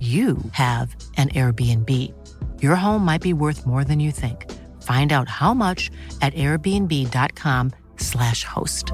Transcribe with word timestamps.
you 0.00 0.38
have 0.52 0.96
an 1.16 1.28
Airbnb. 1.28 1.88
Your 2.60 2.74
home 2.74 3.04
might 3.04 3.22
be 3.22 3.32
worth 3.32 3.64
more 3.64 3.84
than 3.84 4.00
you 4.00 4.10
think. 4.10 4.50
Find 4.82 5.12
out 5.12 5.28
how 5.28 5.54
much 5.54 5.92
at 6.20 6.34
airbnb.com/slash 6.34 8.44
host. 8.44 8.92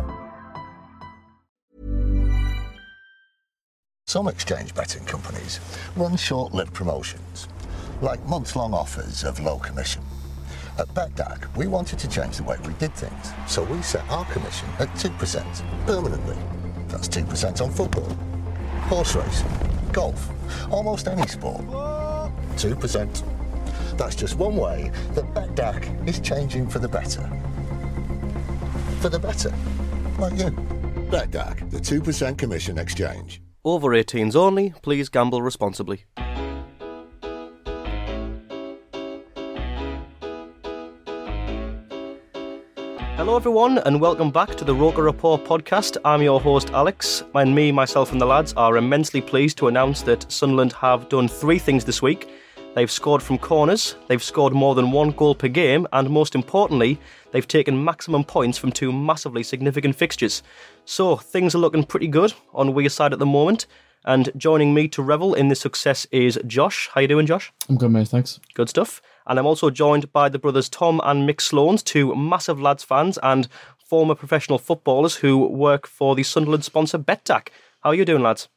Some 4.07 4.29
exchange 4.29 4.75
betting 4.75 5.05
companies 5.05 5.61
run 5.97 6.17
short 6.17 6.55
lived 6.55 6.75
promotions, 6.75 7.49
like 8.03 8.25
months 8.27 8.55
long 8.57 8.75
offers 8.75 9.25
of 9.25 9.41
low 9.41 9.59
commission. 9.59 10.03
At 10.79 10.89
BETDAQ, 10.95 11.57
we 11.57 11.67
wanted 11.67 11.99
to 11.99 12.09
change 12.09 12.37
the 12.37 12.45
way 12.45 12.57
we 12.65 12.73
did 12.75 12.95
things, 12.95 13.33
so 13.47 13.65
we 13.65 13.83
set 13.83 14.09
our 14.09 14.25
commission 14.27 14.69
at 14.79 14.89
2% 14.95 15.63
permanently. 15.87 16.37
That's 16.87 17.09
2% 17.09 17.61
on 17.61 17.71
football, 17.71 18.17
horse 18.89 19.15
race, 19.15 19.45
golf, 19.93 20.31
almost 20.73 21.09
any 21.09 21.27
sport. 21.27 21.61
2%. 22.57 23.99
That's 23.99 24.15
just 24.17 24.37
one 24.37 24.57
way 24.57 24.91
that 25.15 25.25
BETDAQ 25.35 26.09
is 26.09 26.21
changing 26.21 26.69
for 26.69 26.79
the 26.79 26.89
better. 26.89 27.29
For 29.01 29.09
the 29.09 29.19
better. 29.19 29.53
Like 30.19 30.39
you. 30.39 30.51
BETDAQ, 31.11 31.71
the 31.71 31.79
2% 31.79 32.39
commission 32.39 32.79
exchange. 32.79 33.43
Over 33.65 33.91
18s 33.91 34.35
only, 34.35 34.73
please 34.83 35.09
gamble 35.09 35.43
responsibly. 35.43 36.05
Hello, 43.19 43.35
everyone, 43.35 43.79
and 43.79 44.01
welcome 44.01 44.31
back 44.31 44.55
to 44.55 44.65
the 44.65 44.73
Roker 44.73 45.03
Report 45.03 45.45
podcast. 45.45 45.97
I'm 46.05 46.23
your 46.23 46.41
host, 46.41 46.71
Alex, 46.71 47.25
and 47.35 47.53
me, 47.53 47.73
myself, 47.73 48.13
and 48.13 48.21
the 48.21 48.25
lads 48.25 48.55
are 48.57 48.77
immensely 48.77 49.21
pleased 49.21 49.59
to 49.59 49.67
announce 49.67 50.03
that 50.03 50.31
Sunderland 50.31 50.73
have 50.75 51.09
done 51.09 51.27
three 51.27 51.59
things 51.59 51.85
this 51.85 52.01
week. 52.01 52.31
They've 52.77 52.89
scored 52.89 53.21
from 53.21 53.39
corners, 53.39 53.97
they've 54.07 54.23
scored 54.23 54.53
more 54.53 54.77
than 54.77 54.93
one 54.93 55.11
goal 55.11 55.35
per 55.35 55.49
game, 55.49 55.89
and 55.93 56.09
most 56.09 56.37
importantly, 56.37 56.97
they've 57.33 57.49
taken 57.49 57.85
maximum 57.85 58.23
points 58.23 58.57
from 58.57 58.71
two 58.71 58.93
massively 58.93 59.43
significant 59.43 59.97
fixtures. 59.97 60.45
So, 60.85 61.17
things 61.17 61.57
are 61.57 61.59
looking 61.59 61.83
pretty 61.83 62.07
good 62.07 62.33
on 62.55 62.73
Wearside 62.73 63.13
at 63.13 63.19
the 63.19 63.27
moment. 63.27 63.67
And 64.09 64.33
joining 64.39 64.73
me 64.73 64.89
to 64.89 65.03
revel 65.03 65.35
in 65.35 65.49
this 65.49 65.61
success 65.61 66.07
is 66.11 66.39
Josh. 66.47 66.89
How 66.95 67.03
you 67.03 67.09
doing, 67.09 67.27
Josh? 67.27 67.53
I'm 67.69 67.77
good, 67.77 67.91
mate. 67.91 68.09
Thanks. 68.09 68.41
Good 68.55 68.71
stuff. 68.71 69.03
And 69.27 69.39
I'm 69.39 69.45
also 69.45 69.69
joined 69.69 70.11
by 70.15 70.31
the 70.31 70.39
brothers 70.39 70.71
Tom 70.71 70.99
and 71.05 71.29
Mick 71.29 71.43
Sloans, 71.43 71.85
two 71.85 72.15
massive 72.15 72.59
lads 72.59 72.83
fans 72.83 73.19
and 73.23 73.49
former 73.85 74.15
professional 74.15 74.59
footballers 74.59 75.17
who 75.17 75.37
work 75.47 75.87
for 75.87 76.15
the 76.15 76.23
Sunderland 76.23 76.65
sponsor 76.65 76.99
BETDAQ. 76.99 77.49
How 77.83 77.91
are 77.91 77.95
you 77.95 78.07
doing, 78.07 78.23
lads? 78.23 78.49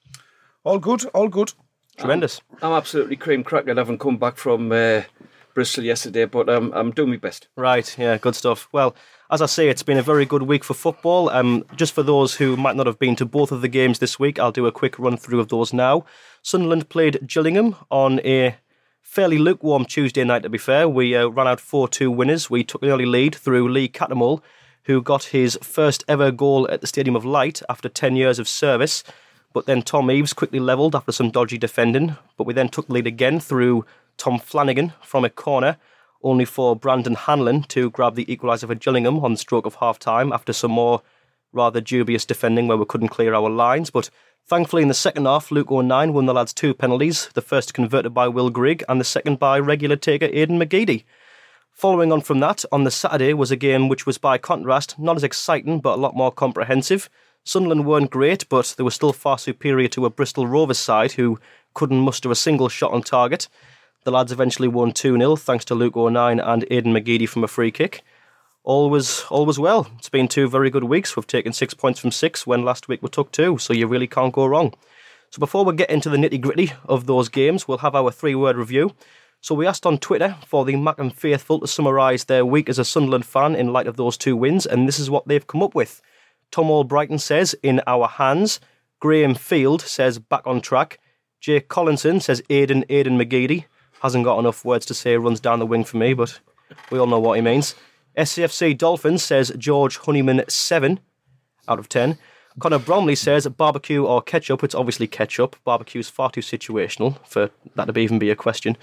All 0.63 0.79
good, 0.79 1.03
all 1.07 1.28
good. 1.28 1.51
Tremendous. 1.97 2.39
I'm 2.62 2.72
absolutely 2.72 3.18
cream 3.18 3.44
crackered. 3.44 3.78
I 3.78 3.81
haven't 3.81 4.00
come 4.00 4.16
back 4.16 4.38
from 4.38 4.72
uh, 4.72 5.01
Bristol 5.53 5.84
yesterday, 5.84 6.25
but 6.25 6.50
um, 6.50 6.72
I'm 6.75 6.91
doing 6.91 7.09
my 7.09 7.17
best. 7.17 7.47
Right, 7.56 7.97
yeah, 7.97 8.17
good 8.17 8.35
stuff. 8.35 8.67
Well, 8.72 8.95
as 9.29 9.41
I 9.41 9.45
say, 9.45 9.69
it's 9.69 9.84
been 9.84 9.97
a 9.97 10.03
very 10.03 10.25
good 10.25 10.44
week 10.44 10.63
for 10.63 10.73
football. 10.73 11.29
Um, 11.29 11.63
just 11.75 11.94
for 11.94 12.03
those 12.03 12.35
who 12.35 12.57
might 12.57 12.75
not 12.75 12.85
have 12.88 13.00
been 13.00 13.16
to 13.17 13.25
both 13.25 13.51
of 13.51 13.62
the 13.62 13.67
games 13.67 14.00
this 14.00 14.19
week, 14.19 14.39
I'll 14.39 14.51
do 14.51 14.66
a 14.66 14.72
quick 14.72 15.00
run 15.00 15.17
through 15.17 15.39
of 15.39 15.50
those 15.50 15.72
now. 15.72 16.06
Sunderland 16.41 16.89
played 16.89 17.28
Gillingham 17.28 17.75
on 17.89 18.19
a 18.25 18.57
fairly 19.01 19.38
lukewarm 19.38 19.85
Tuesday 19.85 20.23
night, 20.23 20.44
to 20.44 20.50
be 20.50 20.57
fair. 20.57 20.88
We 20.88 21.16
uh, 21.16 21.28
ran 21.28 21.47
out 21.47 21.59
4 21.59 21.88
2 21.88 22.12
winners. 22.12 22.50
We 22.50 22.63
took 22.63 22.81
the 22.81 22.91
early 22.91 23.06
lead 23.06 23.35
through 23.35 23.69
Lee 23.69 23.88
Cattermole, 23.88 24.41
who 24.83 25.01
got 25.01 25.25
his 25.25 25.57
first 25.62 26.03
ever 26.07 26.31
goal 26.31 26.69
at 26.69 26.81
the 26.81 26.88
Stadium 26.88 27.16
of 27.16 27.25
Light 27.25 27.62
after 27.69 27.89
10 27.89 28.16
years 28.16 28.39
of 28.39 28.47
service. 28.47 29.03
But 29.53 29.66
then 29.66 29.81
Tom 29.81 30.09
Eaves 30.09 30.33
quickly 30.33 30.59
levelled 30.59 30.95
after 30.95 31.12
some 31.12 31.29
dodgy 31.29 31.57
defending. 31.57 32.16
But 32.38 32.47
we 32.47 32.53
then 32.53 32.69
took 32.69 32.88
the 32.88 32.94
lead 32.94 33.07
again 33.07 33.39
through 33.39 33.85
Tom 34.22 34.38
Flanagan 34.38 34.94
from 35.02 35.26
a 35.26 35.32
corner, 35.32 35.78
only 36.22 36.46
for 36.46 36.76
Brandon 36.76 37.16
Hanlon 37.16 37.64
to 37.64 37.90
grab 37.90 38.14
the 38.14 38.26
equaliser 38.26 38.68
for 38.68 38.76
Gillingham 38.76 39.18
on 39.26 39.32
the 39.32 39.38
stroke 39.38 39.66
of 39.66 39.74
half 39.76 39.98
time 39.98 40.32
after 40.32 40.54
some 40.54 40.70
more 40.70 41.02
rather 41.52 41.82
dubious 41.82 42.24
defending 42.24 42.68
where 42.68 42.78
we 42.78 42.86
couldn't 42.86 43.08
clear 43.08 43.34
our 43.34 43.50
lines. 43.50 43.90
But 43.90 44.12
thankfully, 44.46 44.84
in 44.84 44.90
the 44.90 44.94
second 44.94 45.26
half, 45.26 45.50
Luke 45.50 45.72
O'Nien 45.72 46.14
won 46.14 46.28
the 46.28 46.36
lads 46.36 46.54
two 46.54 46.76
penalties, 46.76 47.30
the 47.34 47.42
first 47.42 47.74
converted 47.74 48.14
by 48.14 48.28
Will 48.28 48.52
Grigg 48.52 48.84
and 48.88 49.02
the 49.02 49.06
second 49.06 49.40
by 49.40 49.58
regular 49.58 49.96
taker 49.96 50.30
Aidan 50.31 50.60
McGeady. 50.60 51.04
Following 51.72 52.12
on 52.12 52.22
from 52.22 52.42
that, 52.42 52.64
on 52.72 52.84
the 52.84 52.92
Saturday 52.92 53.34
was 53.34 53.50
a 53.50 53.56
game 53.56 53.90
which 53.90 54.06
was 54.06 54.20
by 54.20 54.38
contrast 54.38 55.00
not 55.00 55.16
as 55.16 55.24
exciting 55.24 55.80
but 55.80 55.98
a 55.98 56.02
lot 56.02 56.16
more 56.16 56.31
comprehensive. 56.31 57.10
Sunderland 57.44 57.88
weren't 57.88 58.12
great, 58.12 58.48
but 58.50 58.76
they 58.78 58.84
were 58.84 58.92
still 58.92 59.14
far 59.14 59.40
superior 59.40 59.88
to 59.88 60.06
a 60.06 60.12
Bristol 60.12 60.46
Rovers 60.46 60.78
side 60.78 61.14
who 61.14 61.40
couldn't 61.74 62.02
muster 62.02 62.30
a 62.30 62.36
single 62.36 62.70
shot 62.70 62.94
on 62.94 63.02
target. 63.02 63.48
The 64.03 64.12
lads 64.12 64.31
eventually 64.31 64.67
won 64.67 64.94
2 64.94 65.17
0 65.17 65.35
thanks 65.35 65.63
to 65.66 65.75
Luke 65.75 65.95
O'Nien 65.95 66.39
and 66.39 66.66
Aidan 66.72 66.94
McGeady 66.94 67.29
from 67.29 67.44
a 67.44 67.47
free 67.47 67.69
kick. 67.69 68.03
All 68.63 68.89
was, 68.89 69.25
all 69.29 69.45
was 69.45 69.59
well. 69.59 69.88
It's 69.97 70.09
been 70.09 70.28
two 70.28 70.50
very 70.50 70.69
good 70.69 70.84
weeks. 70.85 71.16
We've 71.16 71.28
taken 71.28 71.53
six 71.53 71.73
points 71.73 72.00
from 72.00 72.12
six 72.12 72.47
when 72.47 72.63
last 72.66 72.88
week 72.88 73.03
we 73.03 73.09
took 73.09 73.31
two, 73.31 73.57
so 73.59 73.73
you 73.73 73.88
really 73.88 74.07
can't 74.07 74.34
go 74.34 74.45
wrong. 74.45 74.73
So 75.29 75.39
before 75.39 75.66
we 75.66 75.75
get 75.75 75.89
into 75.89 76.09
the 76.09 76.17
nitty 76.17 76.41
gritty 76.41 76.73
of 76.85 77.06
those 77.06 77.29
games, 77.29 77.67
we'll 77.67 77.79
have 77.79 77.95
our 77.95 78.12
three 78.12 78.35
word 78.35 78.57
review. 78.57 78.94
So 79.39 79.56
we 79.56 79.66
asked 79.66 79.85
on 79.85 79.97
Twitter 79.97 80.35
for 80.45 80.66
the 80.66 80.73
Mackem 80.73 81.13
Faithful 81.13 81.59
to 81.59 81.68
summarise 81.68 82.25
their 82.25 82.45
week 82.45 82.69
as 82.69 82.78
a 82.78 82.85
Sunderland 82.85 83.25
fan 83.25 83.56
in 83.56 83.73
light 83.73 83.88
of 83.88 83.97
those 83.97 84.18
two 84.18 84.35
wins, 84.35 84.66
and 84.66 84.88
this 84.88 85.00
is 85.00 85.09
what 85.09 85.28
they've 85.28 85.47
come 85.47 85.63
up 85.63 85.73
with. 85.73 86.01
Tom 86.51 86.66
Albrighton 86.66 87.19
says, 87.19 87.56
in 87.63 87.81
our 87.88 88.07
hands. 88.07 88.59
Graham 89.00 89.33
Field 89.33 89.81
says, 89.81 90.19
back 90.19 90.45
on 90.45 90.62
track. 90.62 91.00
Jake 91.39 91.69
Collinson 91.69 92.19
says, 92.19 92.44
Aidan, 92.50 92.85
Aidan 92.89 93.18
McGeady. 93.18 93.66
Hasn't 94.01 94.25
got 94.25 94.39
enough 94.39 94.66
words 94.66 94.85
to 94.88 94.94
say, 94.94 95.16
runs 95.16 95.39
down 95.39 95.59
the 95.59 95.66
wing 95.66 95.84
for 95.84 95.97
me, 95.97 96.13
but 96.13 96.39
we 96.89 96.97
all 97.00 97.07
know 97.07 97.19
what 97.19 97.35
he 97.35 97.41
means. 97.41 97.75
SCFC 98.17 98.78
Dolphins 98.78 99.23
says, 99.23 99.53
George 99.57 99.97
Honeyman, 99.97 100.44
7 100.47 101.00
out 101.67 101.79
of 101.79 101.88
10. 101.88 102.17
Connor 102.59 102.79
Bromley 102.79 103.16
says, 103.16 103.47
barbecue 103.47 104.03
or 104.03 104.22
ketchup. 104.22 104.63
It's 104.63 104.75
obviously 104.75 105.07
ketchup. 105.07 105.56
Barbecue's 105.63 106.09
far 106.09 106.31
too 106.31 106.41
situational 106.41 107.17
for 107.25 107.51
that 107.75 107.85
to 107.85 108.00
even 108.00 108.19
be 108.19 108.29
a 108.29 108.36
question. 108.36 108.75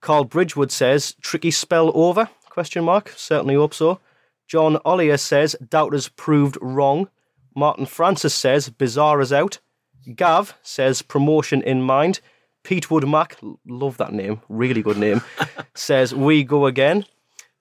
Carl 0.00 0.24
Bridgewood 0.24 0.70
says, 0.70 1.14
tricky 1.20 1.50
spell 1.50 1.90
over? 1.94 2.28
Question 2.50 2.84
mark. 2.84 3.12
Certainly 3.16 3.54
hope 3.54 3.74
so. 3.74 4.00
John 4.46 4.76
Ollier 4.84 5.18
says, 5.18 5.56
doubters 5.66 6.08
proved 6.08 6.58
wrong. 6.60 7.08
Martin 7.54 7.86
Francis 7.86 8.34
says, 8.34 8.68
bizarre 8.68 9.20
is 9.20 9.32
out. 9.32 9.58
Gav 10.14 10.54
says, 10.62 11.02
promotion 11.02 11.62
in 11.62 11.82
mind. 11.82 12.20
Pete 12.68 12.88
Woodmack, 12.90 13.32
love 13.66 13.96
that 13.96 14.12
name, 14.12 14.42
really 14.50 14.82
good 14.82 14.98
name, 14.98 15.22
says, 15.74 16.14
we 16.14 16.44
go 16.44 16.66
again. 16.66 17.06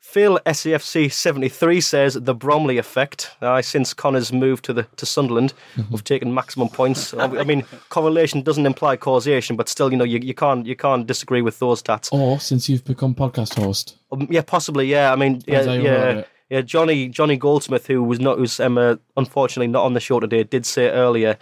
Phil 0.02 0.38
SCFC 0.46 1.10
73 1.10 1.80
says 1.80 2.16
the 2.16 2.36
Bromley 2.36 2.78
effect. 2.78 3.32
Uh, 3.42 3.62
since 3.62 3.94
Connor's 3.94 4.34
moved 4.34 4.66
to 4.66 4.74
the 4.74 4.84
to 4.98 5.06
Sunderland, 5.06 5.54
we've 5.92 6.04
taken 6.04 6.34
maximum 6.34 6.68
points. 6.68 7.14
I 7.14 7.44
mean, 7.44 7.64
correlation 7.88 8.42
doesn't 8.42 8.66
imply 8.66 8.98
causation, 8.98 9.56
but 9.56 9.70
still, 9.70 9.92
you 9.92 9.98
know, 9.98 10.04
you, 10.04 10.20
you 10.20 10.34
can't 10.34 10.66
you 10.66 10.76
can't 10.76 11.08
disagree 11.08 11.42
with 11.42 11.60
those 11.60 11.82
stats. 11.82 12.12
Or 12.12 12.40
since 12.40 12.68
you've 12.68 12.86
become 12.86 13.16
podcast 13.16 13.56
host. 13.56 13.98
Um, 14.12 14.28
yeah, 14.30 14.42
possibly. 14.42 14.88
Yeah, 14.88 15.14
I 15.14 15.16
mean, 15.16 15.42
yeah, 15.48 15.64
how 15.66 15.72
yeah, 15.72 16.24
yeah. 16.50 16.62
Johnny 16.62 17.08
Johnny 17.10 17.38
Goldsmith, 17.38 17.88
who 17.88 18.04
was 18.04 18.20
not 18.20 18.40
who's 18.40 18.60
um, 18.60 18.78
uh, 18.78 18.96
unfortunately 19.16 19.68
not 19.68 19.84
on 19.86 19.94
the 19.94 20.02
show 20.02 20.20
today, 20.20 20.44
did 20.44 20.66
say 20.66 20.90
earlier 20.90 21.38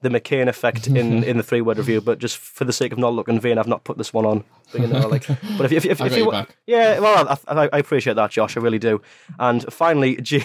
the 0.00 0.08
McCain 0.08 0.48
effect 0.48 0.86
in, 0.86 1.24
in 1.24 1.36
the 1.36 1.42
three 1.42 1.60
word 1.60 1.78
review, 1.78 2.00
but 2.00 2.18
just 2.18 2.38
for 2.38 2.64
the 2.64 2.72
sake 2.72 2.92
of 2.92 2.98
not 2.98 3.14
looking 3.14 3.40
vain, 3.40 3.58
I've 3.58 3.66
not 3.66 3.84
put 3.84 3.98
this 3.98 4.12
one 4.12 4.24
on. 4.24 4.44
But, 4.70 4.82
you 4.82 4.86
know, 4.86 5.08
like, 5.08 5.26
but 5.26 5.72
if, 5.72 5.72
if, 5.72 5.86
if, 5.86 5.86
if 6.00 6.10
got 6.10 6.12
you, 6.12 6.30
back. 6.30 6.56
yeah, 6.66 6.98
well, 7.00 7.28
I, 7.28 7.38
I, 7.54 7.68
I 7.72 7.78
appreciate 7.78 8.14
that, 8.14 8.30
Josh. 8.30 8.56
I 8.56 8.60
really 8.60 8.78
do. 8.78 9.00
And 9.38 9.70
finally, 9.72 10.16
G- 10.22 10.44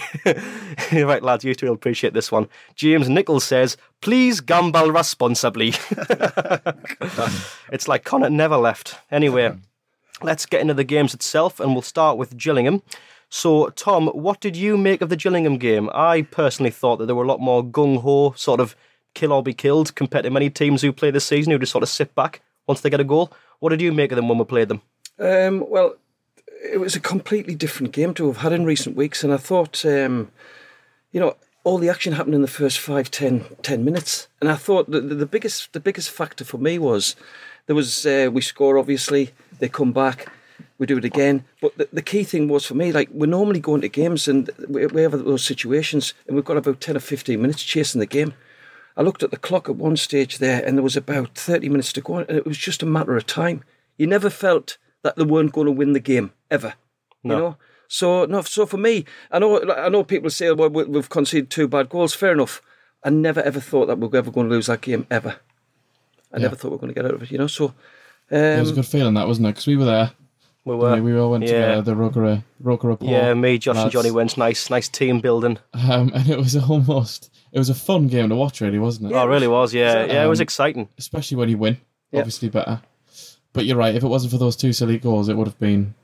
right, 0.92 1.22
lads, 1.22 1.44
you 1.44 1.54
two 1.54 1.66
will 1.66 1.74
appreciate 1.74 2.14
this 2.14 2.32
one. 2.32 2.48
James 2.74 3.08
Nichols 3.08 3.44
says, 3.44 3.76
"Please 4.00 4.40
gamble 4.40 4.90
responsibly." 4.90 5.74
it's 7.70 7.86
like 7.86 8.04
Connor 8.04 8.30
never 8.30 8.56
left. 8.56 8.98
Anyway, 9.10 9.56
let's 10.22 10.46
get 10.46 10.60
into 10.60 10.74
the 10.74 10.84
games 10.84 11.14
itself, 11.14 11.60
and 11.60 11.72
we'll 11.72 11.82
start 11.82 12.16
with 12.16 12.36
Gillingham. 12.36 12.82
So, 13.28 13.70
Tom, 13.70 14.08
what 14.08 14.40
did 14.40 14.54
you 14.56 14.76
make 14.76 15.02
of 15.02 15.08
the 15.08 15.16
Gillingham 15.16 15.58
game? 15.58 15.90
I 15.92 16.22
personally 16.22 16.70
thought 16.70 16.98
that 16.98 17.06
there 17.06 17.16
were 17.16 17.24
a 17.24 17.26
lot 17.26 17.40
more 17.40 17.64
gung 17.64 18.00
ho, 18.00 18.32
sort 18.36 18.60
of 18.60 18.76
kill 19.14 19.32
or 19.32 19.42
be 19.42 19.54
killed, 19.54 19.94
compared 19.94 20.24
to 20.24 20.30
many 20.30 20.50
teams 20.50 20.82
who 20.82 20.92
play 20.92 21.10
this 21.10 21.24
season 21.24 21.52
who 21.52 21.58
just 21.58 21.72
sort 21.72 21.82
of 21.82 21.88
sit 21.88 22.14
back 22.14 22.42
once 22.66 22.80
they 22.80 22.90
get 22.90 23.00
a 23.00 23.04
goal. 23.04 23.32
What 23.60 23.70
did 23.70 23.80
you 23.80 23.92
make 23.92 24.12
of 24.12 24.16
them 24.16 24.28
when 24.28 24.38
we 24.38 24.44
played 24.44 24.68
them? 24.68 24.82
Um, 25.18 25.64
well, 25.68 25.94
it 26.62 26.78
was 26.78 26.96
a 26.96 27.00
completely 27.00 27.54
different 27.54 27.92
game 27.92 28.14
to 28.14 28.26
have 28.26 28.38
had 28.38 28.52
in 28.52 28.64
recent 28.64 28.96
weeks, 28.96 29.22
and 29.22 29.32
I 29.32 29.36
thought, 29.36 29.84
um, 29.84 30.30
you 31.12 31.20
know, 31.20 31.36
all 31.62 31.78
the 31.78 31.88
action 31.88 32.12
happened 32.12 32.34
in 32.34 32.42
the 32.42 32.48
first 32.48 32.78
five, 32.78 33.10
ten, 33.10 33.44
ten 33.62 33.84
minutes, 33.84 34.28
and 34.40 34.50
I 34.50 34.56
thought 34.56 34.90
the, 34.90 35.00
the, 35.00 35.26
biggest, 35.26 35.72
the 35.72 35.80
biggest 35.80 36.10
factor 36.10 36.44
for 36.44 36.58
me 36.58 36.78
was 36.78 37.16
there 37.66 37.76
was 37.76 38.04
uh, 38.04 38.28
we 38.32 38.40
score 38.40 38.76
obviously, 38.78 39.30
they 39.60 39.68
come 39.68 39.92
back, 39.92 40.30
we 40.78 40.86
do 40.86 40.98
it 40.98 41.04
again, 41.04 41.44
but 41.62 41.76
the, 41.78 41.88
the 41.92 42.02
key 42.02 42.24
thing 42.24 42.48
was 42.48 42.66
for 42.66 42.74
me, 42.74 42.92
like 42.92 43.08
we're 43.12 43.26
normally 43.26 43.60
going 43.60 43.80
to 43.80 43.88
games 43.88 44.28
and 44.28 44.50
we, 44.68 44.86
we 44.86 45.02
have 45.02 45.12
those 45.12 45.44
situations, 45.44 46.12
and 46.26 46.36
we've 46.36 46.44
got 46.44 46.56
about 46.56 46.80
ten 46.80 46.96
or 46.96 47.00
fifteen 47.00 47.40
minutes 47.40 47.62
chasing 47.62 48.00
the 48.00 48.06
game. 48.06 48.34
I 48.96 49.02
looked 49.02 49.22
at 49.22 49.30
the 49.30 49.36
clock 49.36 49.68
at 49.68 49.76
one 49.76 49.96
stage 49.96 50.38
there, 50.38 50.64
and 50.64 50.76
there 50.76 50.82
was 50.82 50.96
about 50.96 51.34
30 51.34 51.68
minutes 51.68 51.92
to 51.94 52.00
go, 52.00 52.18
and 52.18 52.30
it 52.30 52.46
was 52.46 52.58
just 52.58 52.82
a 52.82 52.86
matter 52.86 53.16
of 53.16 53.26
time. 53.26 53.64
You 53.98 54.06
never 54.06 54.30
felt 54.30 54.78
that 55.02 55.16
they 55.16 55.24
weren't 55.24 55.52
going 55.52 55.66
to 55.66 55.72
win 55.72 55.92
the 55.92 56.00
game 56.00 56.32
ever, 56.50 56.74
you 57.22 57.30
know. 57.30 57.56
So 57.88 58.24
no, 58.24 58.42
so 58.42 58.66
for 58.66 58.76
me, 58.78 59.04
I 59.30 59.38
know, 59.38 59.60
I 59.72 59.88
know 59.88 60.04
people 60.04 60.30
say, 60.30 60.50
"Well, 60.52 60.70
we- 60.70 60.84
we've 60.84 61.08
conceded 61.10 61.50
two 61.50 61.68
bad 61.68 61.88
goals." 61.88 62.14
Fair 62.14 62.32
enough. 62.32 62.62
I 63.04 63.10
never 63.10 63.42
ever 63.42 63.60
thought 63.60 63.86
that 63.86 63.98
we 63.98 64.08
were 64.08 64.16
ever 64.16 64.30
going 64.30 64.48
to 64.48 64.54
lose 64.54 64.66
that 64.66 64.80
game 64.80 65.06
ever. 65.10 65.36
I 66.32 66.38
never 66.38 66.56
thought 66.56 66.70
we 66.70 66.76
were 66.76 66.80
going 66.80 66.94
to 66.94 67.00
get 67.00 67.04
out 67.04 67.14
of 67.14 67.22
it, 67.22 67.30
you 67.30 67.38
know. 67.38 67.46
So, 67.46 67.74
It 68.30 68.58
was 68.60 68.70
a 68.70 68.72
um, 68.72 68.74
good 68.76 68.86
feeling 68.86 69.14
that, 69.14 69.28
wasn't 69.28 69.46
it? 69.48 69.50
Because 69.50 69.66
we 69.66 69.76
were 69.76 69.84
there. 69.84 70.12
We 70.64 70.74
We, 70.76 71.00
we 71.00 71.18
all 71.18 71.30
went 71.30 71.44
yeah. 71.44 71.50
together. 71.50 71.82
The 71.82 71.94
Roker, 71.96 72.42
Roker 72.60 72.88
report. 72.88 73.10
Yeah, 73.10 73.34
me, 73.34 73.58
Josh, 73.58 73.76
and. 73.76 73.90
Johnny 73.92 74.10
went 74.10 74.38
nice, 74.38 74.70
nice 74.70 74.88
team 74.88 75.20
building. 75.20 75.58
Um, 75.74 76.10
and 76.14 76.28
it 76.28 76.38
was 76.38 76.56
almost. 76.56 77.30
It 77.54 77.58
was 77.58 77.70
a 77.70 77.74
fun 77.74 78.08
game 78.08 78.28
to 78.28 78.34
watch, 78.36 78.60
really, 78.60 78.78
wasn't 78.80 79.10
it? 79.10 79.14
oh, 79.14 79.22
it 79.22 79.26
really 79.28 79.48
was. 79.48 79.72
Yeah, 79.72 80.04
yeah, 80.04 80.24
it 80.24 80.28
was 80.28 80.40
Um, 80.40 80.42
exciting. 80.42 80.88
Especially 80.98 81.36
when 81.38 81.48
you 81.48 81.56
win. 81.56 81.78
Yeah. 82.10 82.18
Obviously 82.20 82.48
better. 82.50 82.82
But 83.52 83.64
you're 83.64 83.76
right. 83.76 83.94
If 83.94 84.02
it 84.02 84.08
wasn't 84.08 84.32
for 84.32 84.38
those 84.38 84.56
two 84.56 84.72
silly 84.72 84.98
goals, 84.98 85.28
it 85.28 85.36
would 85.36 85.46
have 85.46 85.58
been 85.60 85.94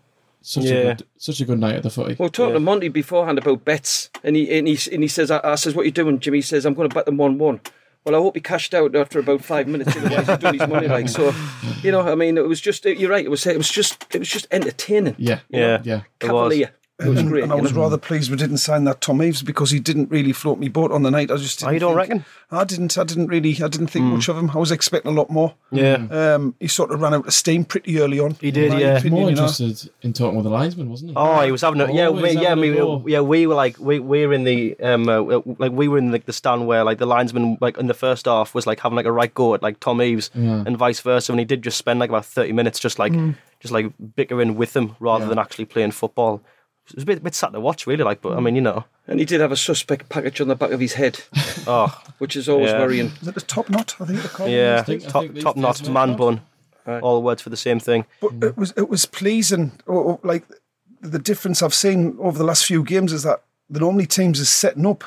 such 0.41 0.64
Yeah. 0.64 0.73
a 0.75 0.82
good, 0.94 1.02
such 1.19 1.41
a 1.41 1.44
good 1.44 1.58
night 1.58 1.75
at 1.75 1.82
the 1.82 1.91
footy. 1.91 2.14
Well, 2.19 2.29
were 2.29 2.31
talking 2.32 2.50
Yeah. 2.50 2.55
to 2.55 2.61
Monty 2.61 2.88
beforehand 2.88 3.38
about 3.38 3.64
bets, 3.64 4.08
and 4.23 4.37
he 4.37 4.56
and 4.56 4.69
he 4.69 4.79
and 4.93 5.02
he 5.02 5.08
says, 5.08 5.31
"I, 5.31 5.41
I 5.43 5.56
says, 5.56 5.75
what 5.75 5.82
are 5.82 5.87
you 5.87 5.91
doing?" 5.91 6.20
Jimmy 6.20 6.41
says, 6.41 6.64
"I'm 6.64 6.75
going 6.75 6.88
to 6.88 6.94
bet 6.94 7.05
them 7.06 7.17
one-one." 7.17 7.61
Well, 8.05 8.14
I 8.14 8.19
hope 8.19 8.35
he 8.37 8.41
cashed 8.41 8.73
out 8.73 8.96
after 8.96 9.19
about 9.19 9.44
five 9.44 9.67
minutes. 9.69 9.94
Otherwise, 9.94 10.26
he's 10.26 10.38
doing 10.38 10.58
his 10.58 10.69
money 10.69 10.88
like 10.88 11.08
so. 11.11 11.35
You 11.82 11.91
know, 11.93 12.00
I 12.00 12.14
mean, 12.14 12.38
it 12.38 12.49
was 12.49 12.58
just. 12.61 12.85
You're 12.87 13.11
right. 13.11 13.25
It 13.25 13.31
was. 13.31 13.44
It 13.44 13.58
was 13.58 13.69
just. 13.70 14.06
It 14.14 14.20
was 14.20 14.29
just 14.29 14.46
entertaining. 14.50 15.17
Yeah, 15.19 15.41
Yeah. 15.50 15.81
yeah. 15.82 15.94
It 15.96 16.00
was. 16.00 16.05
Cavalier. 16.20 16.70
It 17.00 17.08
was 17.08 17.19
and, 17.20 17.29
great. 17.29 17.43
and 17.44 17.52
I 17.52 17.56
was 17.56 17.73
know? 17.73 17.82
rather 17.82 17.97
pleased 17.99 18.31
we 18.31 18.37
didn't 18.37 18.58
sign 18.58 18.85
that 18.85 19.00
Tom 19.00 19.23
Eaves 19.23 19.43
because 19.43 19.70
he 19.70 19.81
didn't 19.81 20.11
really 20.11 20.32
float 20.32 20.58
me 20.58 20.69
boat 20.69 20.93
on 20.93 21.02
the 21.02 21.11
night. 21.11 21.31
I 21.31 21.37
just 21.37 21.62
Oh, 21.62 21.67
didn't 21.67 21.75
you 21.75 21.81
don't 21.81 21.97
think- 21.97 22.08
reckon? 22.11 22.25
I 22.52 22.64
didn't. 22.64 22.99
I 22.99 23.05
didn't 23.05 23.29
really. 23.29 23.50
I 23.62 23.69
didn't 23.69 23.87
think 23.87 24.06
much 24.06 24.29
of 24.29 24.37
him. 24.37 24.50
I 24.52 24.58
was 24.58 24.73
expecting 24.73 25.12
a 25.12 25.14
lot 25.14 25.31
more. 25.31 25.55
Yeah. 25.70 26.05
Um, 26.11 26.56
he 26.58 26.67
sort 26.67 26.91
of 26.91 27.00
ran 27.00 27.14
out 27.14 27.26
of 27.29 27.32
steam 27.32 27.64
pretty 27.64 28.00
early 28.00 28.19
on. 28.19 28.32
He 28.41 28.50
did, 28.50 28.64
in 28.64 28.73
my 28.73 28.81
yeah. 28.81 28.99
opinion, 28.99 29.12
More 29.20 29.31
you 29.31 29.37
know. 29.37 29.43
interested 29.44 29.88
in 30.02 30.12
talking 30.12 30.35
with 30.37 30.44
the 30.44 30.50
linesman, 30.50 30.91
wasn't 30.91 31.11
he? 31.11 31.17
Oh, 31.17 31.41
he 31.43 31.52
was 31.52 31.61
having 31.61 31.81
a 31.81 31.87
yeah, 31.93 32.08
we, 32.08 32.17
Always 32.19 32.35
yeah, 32.35 32.49
having 32.49 32.62
me, 32.62 32.70
a 32.70 32.75
go. 32.76 33.05
yeah. 33.06 33.20
We 33.20 33.46
were 33.46 33.55
like 33.55 33.79
we, 33.79 34.00
we 34.00 34.26
were 34.26 34.32
in 34.35 34.43
the 34.43 34.76
um 34.81 35.08
uh, 35.08 35.41
like 35.58 35.70
we 35.70 35.87
were 35.87 35.99
in 35.99 36.11
the, 36.11 36.19
the 36.19 36.32
stand 36.32 36.67
where 36.67 36.82
like 36.82 36.99
the 36.99 37.06
linesman 37.06 37.56
like 37.61 37.79
in 37.79 37.87
the 37.87 37.94
first 37.94 38.25
half 38.26 38.53
was 38.53 38.67
like 38.67 38.81
having 38.81 38.96
like 38.96 39.06
a 39.06 39.12
right 39.12 39.32
go 39.32 39.55
at 39.55 39.62
like 39.62 39.79
Tom 39.79 40.03
Eaves 40.03 40.31
Yeah. 40.35 40.64
and 40.67 40.76
vice 40.76 40.99
versa, 40.99 41.31
and 41.32 41.38
he 41.38 41.44
did 41.44 41.62
just 41.62 41.79
spend 41.79 42.00
like 42.00 42.11
about 42.11 42.26
thirty 42.26 42.53
minutes 42.53 42.81
just 42.81 42.99
like 42.99 43.12
just 43.61 43.73
like 43.73 43.93
bickering 44.17 44.56
with 44.56 44.75
him 44.75 44.96
rather 44.99 45.26
than 45.26 45.38
actually 45.38 45.67
playing 45.67 45.93
football. 45.93 46.43
It 46.91 46.97
was 46.97 47.03
a 47.05 47.07
bit, 47.07 47.23
bit 47.23 47.35
sad 47.35 47.53
to 47.53 47.61
watch, 47.61 47.87
really. 47.87 48.05
Like, 48.05 48.21
but 48.23 48.37
I 48.37 48.41
mean, 48.41 48.55
you 48.57 48.61
know, 48.61 48.85
And 49.07 49.19
he 49.21 49.25
did 49.27 49.41
have 49.41 49.53
a 49.53 49.57
suspect 49.57 50.09
package 50.09 50.41
on 50.41 50.49
the 50.49 50.57
back 50.57 50.71
of 50.73 50.81
his 50.81 50.95
head, 50.95 51.21
oh 51.67 52.03
which 52.19 52.37
is 52.37 52.49
always 52.49 52.71
Yeah. 52.71 52.81
worrying. 52.81 53.13
Is 53.23 53.29
it 53.29 53.35
the 53.35 53.41
top 53.41 53.69
knot? 53.71 53.97
I 54.01 54.05
think 54.05 54.23
they 54.23 54.29
call 54.29 54.47
it. 54.47 54.53
yeah, 54.53 54.83
think- 54.83 55.07
top 55.09 55.27
top 55.41 55.57
knot, 55.57 55.89
man 55.89 56.11
not. 56.11 56.19
bun, 56.19 56.41
Right. 56.87 57.03
all 57.03 57.23
words 57.23 57.43
for 57.43 57.51
the 57.51 57.57
same 57.57 57.79
thing. 57.81 58.07
But 58.21 58.33
it 58.43 58.57
was 58.57 58.73
it 58.77 58.89
was 58.89 59.05
pleasing. 59.07 59.73
Or, 59.87 59.97
or, 60.03 60.21
like 60.23 60.45
the 61.01 61.19
difference 61.19 61.63
I've 61.63 61.75
seen 61.75 62.17
over 62.21 62.37
the 62.39 62.45
last 62.45 62.65
few 62.67 62.83
games 62.85 63.13
is 63.13 63.23
that 63.23 63.43
the 63.69 63.81
normally 63.81 64.07
teams 64.07 64.41
is 64.41 64.49
setting 64.51 64.87
up 64.87 65.05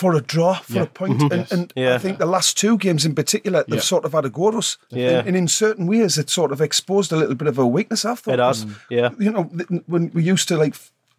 for 0.00 0.14
a 0.14 0.20
draw, 0.20 0.54
for 0.60 0.72
Yeah. 0.74 0.82
a 0.82 0.86
point. 0.86 1.18
Mhm. 1.20 1.30
and, 1.32 1.40
Yes. 1.40 1.52
and 1.52 1.72
Yeah. 1.74 1.94
I 1.94 1.98
think 1.98 2.18
the 2.18 2.26
last 2.36 2.58
two 2.58 2.76
games 2.76 3.04
in 3.06 3.14
particular, 3.14 3.64
they've 3.66 3.76
Yeah. 3.76 3.92
sort 3.94 4.04
of 4.04 4.12
had 4.12 4.24
a 4.26 4.28
go 4.38 4.48
at 4.48 4.54
us. 4.54 4.76
Yeah. 4.90 5.18
And, 5.20 5.28
and 5.28 5.36
in 5.36 5.48
certain 5.48 5.86
ways, 5.86 6.18
it 6.18 6.28
sort 6.28 6.52
of 6.52 6.60
exposed 6.60 7.12
a 7.12 7.16
little 7.16 7.34
bit 7.34 7.48
of 7.48 7.58
a 7.58 7.66
weakness. 7.66 8.04
I've 8.04 8.18
thought 8.20 8.34
It 8.34 8.40
has, 8.40 8.66
yeah. 8.90 9.10
you 9.18 9.30
know, 9.30 9.44
th- 9.44 9.82
when 9.86 10.10
we 10.12 10.22
used 10.22 10.48
to 10.48 10.56
like 10.58 10.74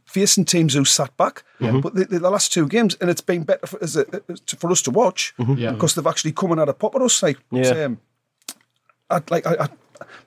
facing 0.05 0.45
teams 0.45 0.73
who 0.75 0.85
sat 0.85 1.11
back, 1.17 1.43
but 1.59 1.95
the, 1.95 2.05
the, 2.05 2.19
the 2.19 2.29
last 2.29 2.53
two 2.53 2.67
games, 2.67 2.95
and 3.01 3.09
it's 3.09 3.25
been 3.31 3.43
better 3.43 3.65
for, 3.67 3.79
as 3.83 3.95
a, 3.95 4.03
to- 4.05 4.55
for 4.57 4.69
us 4.71 4.81
to 4.83 4.91
watch 4.91 5.33
Yeah. 5.39 5.71
because 5.71 5.95
they've 5.95 6.07
actually 6.13 6.33
come 6.33 6.51
and 6.51 6.59
had 6.59 6.69
a 6.69 6.73
pop 6.73 6.95
at 6.95 7.01
us. 7.01 7.23
Like, 7.23 7.39
Yeah. 7.51 7.85
um, 7.85 7.97
I'd, 9.09 9.29
like 9.31 9.45
I, 9.47 9.55
I, 9.63 9.67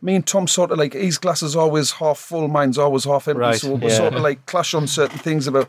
me 0.03 0.17
and 0.17 0.27
Tom 0.27 0.49
sort 0.49 0.73
of 0.73 0.79
like 0.79 0.95
his 0.95 1.19
glass 1.19 1.43
is 1.43 1.55
always 1.55 1.93
half 1.93 2.19
full, 2.19 2.49
mine's 2.49 2.79
always 2.79 3.05
half 3.05 3.29
empty. 3.29 3.41
Right, 3.41 3.61
So 3.61 3.75
we 3.75 3.87
yeah. 3.89 3.97
sort 3.97 4.15
of 4.15 4.23
like 4.23 4.45
clash 4.47 4.75
on 4.75 4.87
certain 4.89 5.19
things 5.19 5.47
about. 5.47 5.69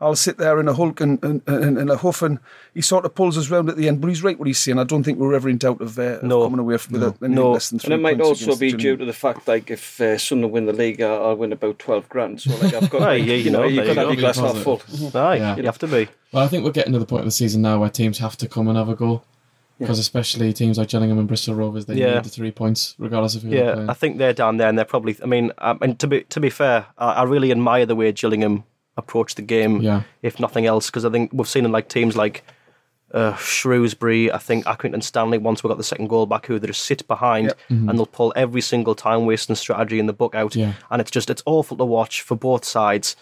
I'll 0.00 0.16
sit 0.16 0.38
there 0.38 0.58
in 0.58 0.66
a 0.66 0.72
hulk 0.72 1.00
and, 1.02 1.22
and, 1.22 1.42
and, 1.46 1.76
and 1.76 1.90
a 1.90 1.96
huff, 1.98 2.22
and 2.22 2.38
he 2.72 2.80
sort 2.80 3.04
of 3.04 3.14
pulls 3.14 3.36
us 3.36 3.50
round 3.50 3.68
at 3.68 3.76
the 3.76 3.86
end. 3.86 4.00
But 4.00 4.08
he's 4.08 4.22
right 4.22 4.38
what 4.38 4.46
he's 4.48 4.58
saying. 4.58 4.78
I 4.78 4.84
don't 4.84 5.02
think 5.02 5.18
we're 5.18 5.34
ever 5.34 5.48
in 5.48 5.58
doubt 5.58 5.80
of, 5.82 5.98
uh, 5.98 6.20
of 6.20 6.20
coming 6.22 6.58
away 6.58 6.72
with 6.74 7.02
a, 7.02 7.06
anything 7.06 7.34
No. 7.34 7.52
less 7.52 7.68
than 7.68 7.78
three 7.80 7.92
And 7.92 8.00
it 8.00 8.02
might 8.02 8.20
also 8.20 8.56
be 8.56 8.72
the 8.72 8.78
due 8.78 8.96
to 8.96 9.04
the 9.04 9.12
fact, 9.12 9.46
like, 9.46 9.70
if 9.70 10.00
uh, 10.00 10.16
Sunderland 10.16 10.54
win 10.54 10.66
the 10.66 10.72
league, 10.72 11.02
I'll, 11.02 11.26
I'll 11.26 11.36
win 11.36 11.52
about 11.52 11.78
twelve 11.78 12.08
grand. 12.08 12.40
So, 12.40 12.56
like, 12.56 12.72
I've 12.72 12.88
got, 12.88 13.02
Right, 13.02 13.20
like, 13.20 13.28
yeah, 13.28 13.34
you 13.34 13.50
know, 13.50 13.64
you've 13.64 13.84
got 13.86 13.92
to 13.94 14.00
have 14.00 14.08
your 14.08 14.16
glass 14.16 14.38
half 14.38 14.54
Be 14.54 14.60
full. 14.62 14.78
positive. 14.78 15.16
Aye, 15.16 15.36
Yeah. 15.36 15.56
you 15.56 15.64
have 15.64 15.78
to 15.78 15.86
be. 15.86 16.08
Well, 16.32 16.44
I 16.44 16.48
think 16.48 16.64
we're 16.64 16.70
getting 16.72 16.94
to 16.94 16.98
the 16.98 17.06
point 17.06 17.20
of 17.20 17.26
the 17.26 17.30
season 17.32 17.60
now 17.60 17.78
where 17.80 17.90
teams 17.90 18.18
have 18.18 18.36
to 18.38 18.48
come 18.48 18.68
and 18.68 18.78
have 18.78 18.88
a 18.88 18.94
goal. 18.94 19.24
Because 19.78 19.98
especially 19.98 20.52
teams 20.52 20.76
like 20.76 20.88
Gillingham 20.88 21.18
and 21.18 21.26
Bristol 21.26 21.54
Rovers, 21.54 21.86
they 21.86 21.94
Yeah. 21.94 22.16
need 22.16 22.24
the 22.24 22.28
three 22.28 22.50
points 22.50 22.94
regardless 22.98 23.34
of 23.34 23.42
who 23.42 23.48
they're 23.50 23.64
Yeah, 23.64 23.74
playing. 23.74 23.88
I 23.90 23.94
think 23.94 24.18
they're 24.18 24.34
down 24.34 24.58
there, 24.58 24.68
and 24.68 24.76
they're 24.76 24.84
probably. 24.84 25.16
I 25.22 25.26
mean, 25.26 25.52
um, 25.56 25.78
and 25.80 25.98
to 26.00 26.06
be 26.06 26.20
to 26.24 26.38
be 26.40 26.50
fair, 26.50 26.84
I, 26.98 27.12
I 27.12 27.22
really 27.24 27.50
admire 27.50 27.86
the 27.86 27.96
way 27.96 28.12
Gillingham 28.12 28.64
approached 29.00 29.36
the 29.36 29.46
game. 29.56 29.74
Yeah. 29.82 30.02
If 30.22 30.34
nothing 30.38 30.66
else, 30.66 30.86
because 30.86 31.04
I 31.04 31.10
think 31.10 31.30
we've 31.32 31.48
seen 31.54 31.64
in 31.64 31.72
like 31.72 31.88
teams 31.88 32.14
like 32.16 32.36
uh, 33.12 33.34
Shrewsbury, 33.36 34.30
I 34.32 34.38
think 34.38 34.64
Accrington 34.66 35.02
Stanley. 35.02 35.38
Once 35.38 35.62
we 35.62 35.68
got 35.68 35.78
the 35.78 35.90
second 35.92 36.08
goal 36.08 36.26
back, 36.26 36.46
who 36.46 36.58
they 36.58 36.68
just 36.68 36.84
sit 36.84 37.06
behind 37.08 37.48
mm-hmm. 37.68 37.88
and 37.88 37.98
they'll 37.98 38.06
pull 38.06 38.32
every 38.36 38.60
single 38.60 38.94
time 38.94 39.26
wasting 39.26 39.56
strategy 39.56 39.98
in 39.98 40.06
the 40.06 40.12
book 40.12 40.34
out, 40.34 40.54
Yeah. 40.54 40.74
and 40.90 41.00
it's 41.00 41.10
just 41.10 41.30
it's 41.30 41.42
awful 41.46 41.76
to 41.76 41.84
watch 41.84 42.22
for 42.22 42.36
both 42.36 42.64
sides. 42.64 43.16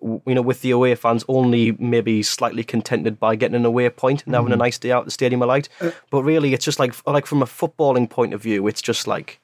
W- 0.00 0.20
You 0.26 0.34
know, 0.34 0.42
with 0.42 0.60
the 0.62 0.70
away 0.70 0.94
fans 0.94 1.24
only 1.28 1.72
maybe 1.78 2.22
slightly 2.22 2.64
contented 2.64 3.18
by 3.20 3.36
getting 3.36 3.56
an 3.56 3.66
away 3.66 3.90
point 3.90 4.24
and 4.24 4.34
having 4.34 4.52
a 4.52 4.54
mm-hmm. 4.54 4.62
nice 4.66 4.78
day 4.78 4.92
out 4.92 5.02
at 5.02 5.06
the 5.06 5.18
stadium 5.20 5.42
of 5.42 5.48
light, 5.48 5.68
uh, 5.80 5.90
but 6.10 6.22
really 6.24 6.54
it's 6.54 6.64
just 6.64 6.78
like 6.78 6.94
like 7.06 7.26
from 7.26 7.42
a 7.42 7.46
footballing 7.46 8.08
point 8.08 8.34
of 8.34 8.42
view, 8.42 8.66
it's 8.66 8.82
just 8.82 9.06
like 9.06 9.40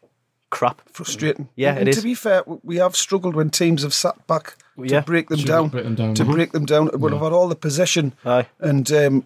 crap. 0.50 0.82
frustrating. 0.90 1.48
Yeah, 1.56 1.70
and, 1.70 1.78
it 1.78 1.80
and 1.80 1.88
is. 1.90 1.96
To 1.96 2.02
be 2.02 2.14
fair, 2.14 2.42
we 2.62 2.76
have 2.76 2.96
struggled 2.96 3.34
when 3.34 3.50
teams 3.50 3.82
have 3.82 3.94
sat 3.94 4.26
back 4.26 4.56
to 4.76 4.84
Yeah. 4.86 5.00
break 5.00 5.28
them 5.28 5.40
down. 5.40 5.68
break 5.68 5.84
them 5.84 5.94
down. 5.94 6.14
To 6.14 6.24
break 6.24 6.52
them 6.52 6.66
down, 6.66 6.90
we'll 6.94 7.12
have 7.12 7.22
had 7.22 7.32
all 7.32 7.48
the 7.48 7.56
possession 7.56 8.12
Aye. 8.24 8.46
and 8.58 8.90
um, 8.92 9.24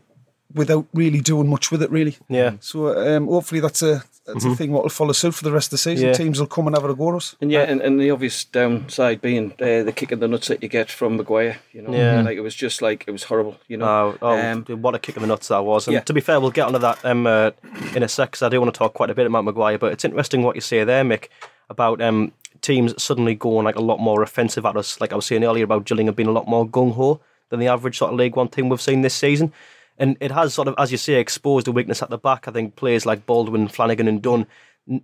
without 0.53 0.87
really 0.95 1.21
doing 1.21 1.49
much 1.49 1.71
with 1.71 1.83
it, 1.83 1.91
really. 1.91 2.17
Yeah. 2.29 2.53
So 2.61 2.97
um, 3.17 3.27
hopefully 3.27 3.61
that's 3.61 3.83
a 3.83 4.03
that's 4.27 4.45
a 4.47 4.55
thing 4.57 4.73
what 4.73 4.83
will 4.83 4.89
follow 4.91 5.13
suit 5.13 5.35
for 5.35 5.45
the 5.45 5.53
rest 5.53 5.67
of 5.67 5.73
the 5.73 5.79
season. 5.79 6.07
Yeah. 6.09 6.15
Teams 6.15 6.41
will 6.41 6.47
come 6.47 6.67
and 6.67 6.75
have 6.75 6.85
a 6.89 6.95
go 6.95 7.11
at 7.11 7.17
us. 7.17 7.37
And 7.43 7.53
yeah, 7.53 7.61
and, 7.63 7.83
and 7.83 8.01
the 8.01 8.11
obvious 8.11 8.45
downside 8.47 9.21
being 9.21 9.53
uh, 9.61 9.83
the 9.83 9.93
kick 9.95 10.13
in 10.13 10.21
the 10.21 10.29
nuts 10.29 10.49
that 10.49 10.63
you 10.63 10.69
get 10.71 10.91
from 10.91 11.19
Maguire. 11.19 11.59
You 11.73 11.83
know, 11.83 11.93
Yeah. 11.95 12.23
like 12.23 12.39
it 12.39 12.41
was 12.41 12.55
just 12.55 12.81
like 12.81 13.05
it 13.07 13.11
was 13.11 13.25
horrible. 13.25 13.57
You 13.69 13.77
know, 13.77 13.87
Oh, 13.87 14.19
oh 14.23 14.39
Um, 14.39 14.65
what 14.81 14.95
a 14.95 14.99
kick 14.99 15.17
in 15.17 15.23
the 15.23 15.29
nuts 15.29 15.49
that 15.49 15.63
was. 15.63 15.87
And 15.89 15.95
yeah. 15.95 16.01
to 16.01 16.13
be 16.15 16.23
fair, 16.23 16.41
we'll 16.41 16.51
get 16.53 16.67
onto 16.67 16.79
that 16.79 17.05
um, 17.05 17.27
uh, 17.27 17.51
in 17.95 18.03
a 18.03 18.09
sec 18.09 18.33
'cause 18.33 18.43
I 18.43 18.49
do 18.49 18.59
want 18.63 18.73
to 18.73 18.79
talk 18.79 18.95
quite 18.95 19.11
a 19.11 19.15
bit 19.15 19.27
about 19.27 19.45
Maguire. 19.45 19.77
But 19.79 19.93
it's 19.93 20.05
interesting 20.07 20.43
what 20.43 20.55
you 20.55 20.63
say 20.63 20.85
there, 20.85 21.05
Mick, 21.05 21.29
about 21.69 22.01
um, 22.01 22.33
teams 22.63 22.95
suddenly 23.03 23.35
going 23.35 23.67
like 23.67 23.77
a 23.77 23.83
lot 23.83 24.01
more 24.01 24.23
offensive 24.23 24.65
at 24.65 24.75
us. 24.75 25.03
Like 25.03 25.13
I 25.13 25.17
was 25.17 25.27
saying 25.27 25.45
earlier 25.45 25.65
about 25.65 25.85
Gillingham 25.85 26.15
being 26.15 26.31
a 26.31 26.33
lot 26.33 26.49
more 26.49 26.67
gung 26.67 26.95
ho 26.95 27.21
than 27.51 27.61
the 27.61 27.69
average 27.69 27.99
sort 27.99 28.11
of 28.13 28.19
League 28.19 28.37
One 28.37 28.49
team 28.49 28.71
we've 28.71 28.81
seen 28.81 29.03
this 29.03 29.13
season. 29.15 29.53
And 29.99 30.17
it 30.21 30.31
has 30.31 30.55
sort 30.55 30.69
of, 30.69 30.75
as 30.79 30.91
you 30.91 30.99
say, 30.99 31.15
exposed 31.15 31.69
a 31.69 31.73
weakness 31.73 32.03
at 32.03 32.11
the 32.11 32.19
back. 32.19 32.49
I 32.49 32.51
think 32.51 32.77
players 32.77 33.07
like 33.07 33.27
Baldwin, 33.27 33.69
Flanagan, 33.69 34.09
and 34.09 34.21
Dunne, 34.21 34.47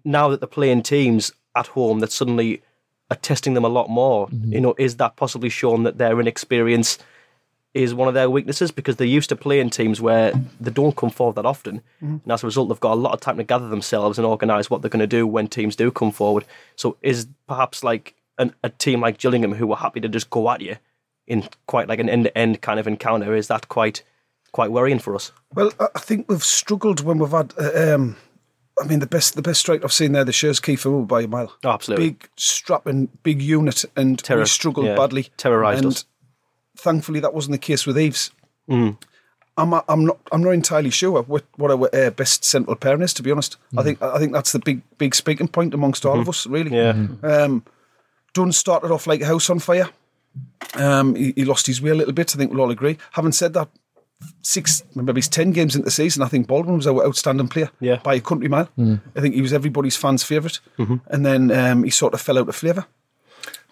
now 0.05 0.29
that 0.29 0.41
they're 0.41 0.49
playing 0.49 0.83
teams 0.83 1.33
at 1.55 1.69
home 1.69 2.01
that 2.01 2.13
suddenly 2.13 2.63
are 3.11 3.17
testing 3.17 3.55
them 3.55 3.65
a 3.65 3.69
lot 3.69 3.89
more, 3.89 4.29
mm-hmm. 4.29 4.53
you 4.53 4.61
know, 4.61 4.75
is 4.79 4.97
that 4.97 5.17
possibly 5.17 5.49
shown 5.49 5.83
that 5.85 5.99
their 5.99 6.21
inexperience 6.21 6.99
is 7.73 7.95
one 7.95 8.09
of 8.09 8.15
their 8.15 8.29
weaknesses 8.29 8.73
because 8.73 8.97
they're 8.97 9.07
used 9.07 9.29
to 9.29 9.37
playing 9.37 9.71
teams 9.71 10.01
where 10.01 10.33
they 10.61 10.73
don't 10.73 10.97
come 10.97 11.11
forward 11.11 11.37
that 11.37 11.47
often. 11.47 11.79
Mm-hmm. 12.03 12.17
And 12.25 12.33
as 12.33 12.43
a 12.43 12.47
result, 12.47 12.69
they've 12.69 12.81
got 12.81 12.95
a 12.95 12.95
lot 12.95 13.15
of 13.15 13.21
time 13.21 13.37
to 13.37 13.45
gather 13.45 13.69
themselves 13.69 14.19
and 14.19 14.27
organise 14.27 14.69
what 14.69 14.83
they're 14.83 14.89
going 14.91 15.01
to 15.01 15.07
do 15.07 15.27
when 15.27 15.47
teams 15.47 15.77
do 15.77 15.91
come 15.91 16.11
forward. 16.11 16.45
So, 16.75 16.97
is 17.01 17.29
perhaps 17.47 17.85
like 17.85 18.15
an, 18.39 18.55
a 18.65 18.71
team 18.71 19.01
like 19.01 19.19
Gillingham 19.19 19.55
who 19.55 19.71
are 19.73 19.77
happy 19.77 20.01
to 20.01 20.09
just 20.09 20.31
go 20.31 20.51
at 20.51 20.61
you 20.61 20.77
in 21.29 21.49
quite 21.67 21.89
like 21.89 22.01
an 22.01 22.09
end 22.09 22.25
to 22.25 22.37
end 22.37 22.61
kind 22.61 22.81
of 22.81 22.89
encounter, 22.89 23.35
is 23.37 23.47
that 23.49 23.69
quite 23.69 24.03
quite 24.53 24.71
worrying 24.73 24.99
for 24.99 25.15
us? 25.15 25.33
Well, 25.55 25.73
I 25.81 25.89
I 25.95 25.99
think 26.01 26.29
we've 26.29 26.45
struggled 26.45 27.01
when 27.03 27.19
we've 27.19 27.31
had. 27.31 27.53
Uh, 27.59 27.95
um, 27.95 28.17
I 28.81 28.87
mean, 28.87 29.01
the 29.01 29.07
best 29.07 29.35
the 29.35 29.43
best 29.43 29.61
strike 29.61 29.85
I've 29.85 29.93
seen 29.93 30.13
there 30.13 30.25
this 30.25 30.43
year 30.43 30.51
is 30.51 30.61
Kieffer 30.61 31.07
by 31.07 31.23
a 31.23 31.29
mile. 31.29 31.53
Oh, 31.65 31.71
absolutely. 31.71 32.11
Big 32.11 32.29
strapping, 32.37 33.09
big 33.23 33.43
unit, 33.43 33.85
and 33.97 34.19
Terror- 34.19 34.41
we 34.41 34.47
struggled 34.47 34.87
yeah, 34.87 34.97
badly. 34.97 35.29
terrorised 35.37 35.85
us. 35.85 36.05
Thankfully, 36.77 37.21
that 37.21 37.35
wasn't 37.35 37.53
the 37.53 37.59
case 37.59 37.87
with 37.87 37.99
Eaves. 37.99 38.31
Mm. 38.69 38.97
I'm 39.59 39.75
I'm 39.87 40.07
not 40.07 40.19
I'm 40.33 40.43
not 40.43 40.53
entirely 40.53 40.89
sure 40.91 41.21
what 41.23 41.45
what 41.57 41.71
our 41.71 41.91
uh, 41.95 42.11
best 42.11 42.45
central 42.45 42.77
pairing 42.77 43.03
is. 43.03 43.13
To 43.15 43.23
be 43.23 43.31
honest, 43.31 43.59
I 43.77 43.83
think 43.83 44.01
I 44.01 44.19
think 44.19 44.33
that's 44.33 44.53
the 44.53 44.61
big 44.61 44.81
big 44.97 45.15
speaking 45.15 45.49
point 45.49 45.75
amongst 45.75 46.07
all 46.07 46.19
of 46.19 46.29
us. 46.29 46.47
Really, 46.47 46.71
Mm-hmm. 46.71 47.27
Yeah. 47.27 47.37
Um, 47.43 47.65
Dunne 48.33 48.53
started 48.53 48.91
off 48.93 49.07
like 49.07 49.21
a 49.21 49.27
house 49.27 49.51
on 49.51 49.59
fire. 49.59 49.91
Um, 50.75 51.17
he, 51.17 51.33
he 51.37 51.45
lost 51.45 51.67
his 51.67 51.83
way 51.83 51.91
a 51.91 51.95
little 51.95 52.15
bit. 52.15 52.35
I 52.35 52.39
think 52.39 52.53
we'll 52.53 52.61
all 52.63 52.71
agree. 52.71 52.97
Having 53.13 53.33
said 53.33 53.53
that, 53.55 53.69
six 54.43 54.83
maybe 54.95 55.15
he's 55.15 55.29
ten 55.29 55.53
games 55.53 55.75
into 55.75 55.85
the 55.87 55.91
season. 55.91 56.23
I 56.23 56.29
think 56.29 56.47
Baldwin 56.47 56.77
was 56.77 56.87
our 56.87 57.05
outstanding 57.07 57.49
player 57.49 57.71
Yeah. 57.81 57.95
Mm-hmm. 57.97 58.03
by 58.03 58.15
a 58.15 58.21
country 58.21 58.49
mile. 58.49 58.69
I 58.79 59.21
think 59.21 59.35
he 59.35 59.43
was 59.43 59.53
everybody's 59.53 59.97
fans' 59.97 60.23
favorite 60.23 60.61
and 60.79 61.25
then 61.27 61.51
um, 61.51 61.85
he 61.85 61.91
sort 61.91 62.15
of 62.15 62.21
fell 62.21 62.39
out 62.39 62.49
of 62.49 62.57
flavour. 62.57 62.87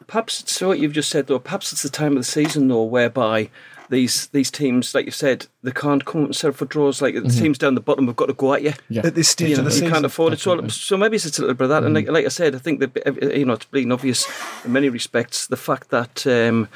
Perhaps 0.07 0.41
it's 0.41 0.61
what 0.63 0.79
you've 0.79 0.93
just 0.95 1.11
said, 1.11 1.27
though. 1.27 1.39
Perhaps 1.39 1.73
it's 1.73 1.83
the 1.83 1.91
time 1.91 2.13
of 2.13 2.19
the 2.19 2.25
season, 2.25 2.69
though, 2.69 2.85
whereby 2.85 3.51
these 3.91 4.29
these 4.29 4.51
teams, 4.51 4.95
like 4.95 5.05
you 5.05 5.11
said, 5.11 5.47
they 5.63 5.71
can't 5.73 6.05
come 6.07 6.23
up 6.23 6.27
and 6.29 6.37
set 6.37 6.49
up 6.51 6.55
for 6.55 6.65
draws. 6.65 7.03
Like 7.03 7.15
the 7.15 7.29
teams 7.29 7.59
down 7.59 7.75
the 7.75 7.83
bottom 7.83 8.07
have 8.07 8.17
got 8.17 8.27
to 8.27 8.33
go 8.33 8.55
at 8.55 8.63
you. 8.63 8.73
Yeah. 8.89 9.07
At 9.07 9.15
this 9.15 9.29
stage 9.29 9.51
You, 9.51 9.57
know, 9.57 9.61
of 9.63 9.65
the 9.67 9.71
you 9.73 9.81
season, 9.81 9.91
can't 9.93 10.07
afford 10.07 10.33
it. 10.33 10.41
So, 10.41 10.67
so 10.69 10.97
maybe 10.97 11.17
it's 11.17 11.27
a 11.39 11.41
little 11.43 11.55
bit 11.55 11.65
of 11.65 11.71
that. 11.71 11.85
And 11.85 11.95
like, 11.95 12.09
like 12.09 12.25
I 12.25 12.29
said, 12.29 12.55
I 12.55 12.59
think 12.59 12.81
that 12.81 13.33
you 13.37 13.45
know 13.45 13.55
it's 13.55 13.67
bleeding 13.67 13.93
obvious 13.93 14.27
in 14.65 14.73
many 14.73 14.89
respects. 14.89 15.47
The 15.49 15.57
fact 15.59 15.91
that 15.91 16.27
um, 16.27 16.69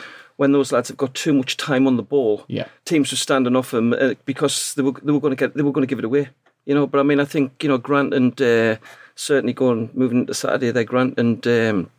when 0.43 0.53
those 0.53 0.73
lads 0.75 0.89
have 0.89 0.97
got 1.05 1.15
too 1.25 1.33
much 1.41 1.57
time 1.57 1.87
on 1.87 1.97
the 1.97 2.03
ball, 2.15 2.35
Yeah. 2.49 2.67
teams 2.85 3.11
were 3.13 3.17
standing 3.27 3.57
off 3.57 3.71
them 3.71 3.93
uh, 3.93 4.15
because 4.27 4.75
they 4.75 4.83
were 4.83 4.97
they 5.05 5.13
were 5.13 5.21
going 5.25 5.37
to 5.37 5.43
get 5.43 5.55
they 5.57 5.63
were 5.63 5.73
going 5.77 5.87
to 5.87 5.93
give 5.93 5.99
it 6.05 6.11
away. 6.11 6.25
You 6.67 6.75
know, 6.77 6.87
but 6.87 6.99
I 7.01 7.05
mean, 7.05 7.21
I 7.21 7.25
think 7.33 7.63
you 7.63 7.69
know 7.71 7.79
Grant 7.79 8.13
and 8.15 8.35
uh, 8.43 8.77
certainly 9.15 9.53
going 9.55 9.91
moving 9.95 10.19
into 10.23 10.35
Saturday, 10.35 10.71
there 10.73 10.85
Grant 10.93 11.19
and 11.19 11.47
um, 11.47 11.91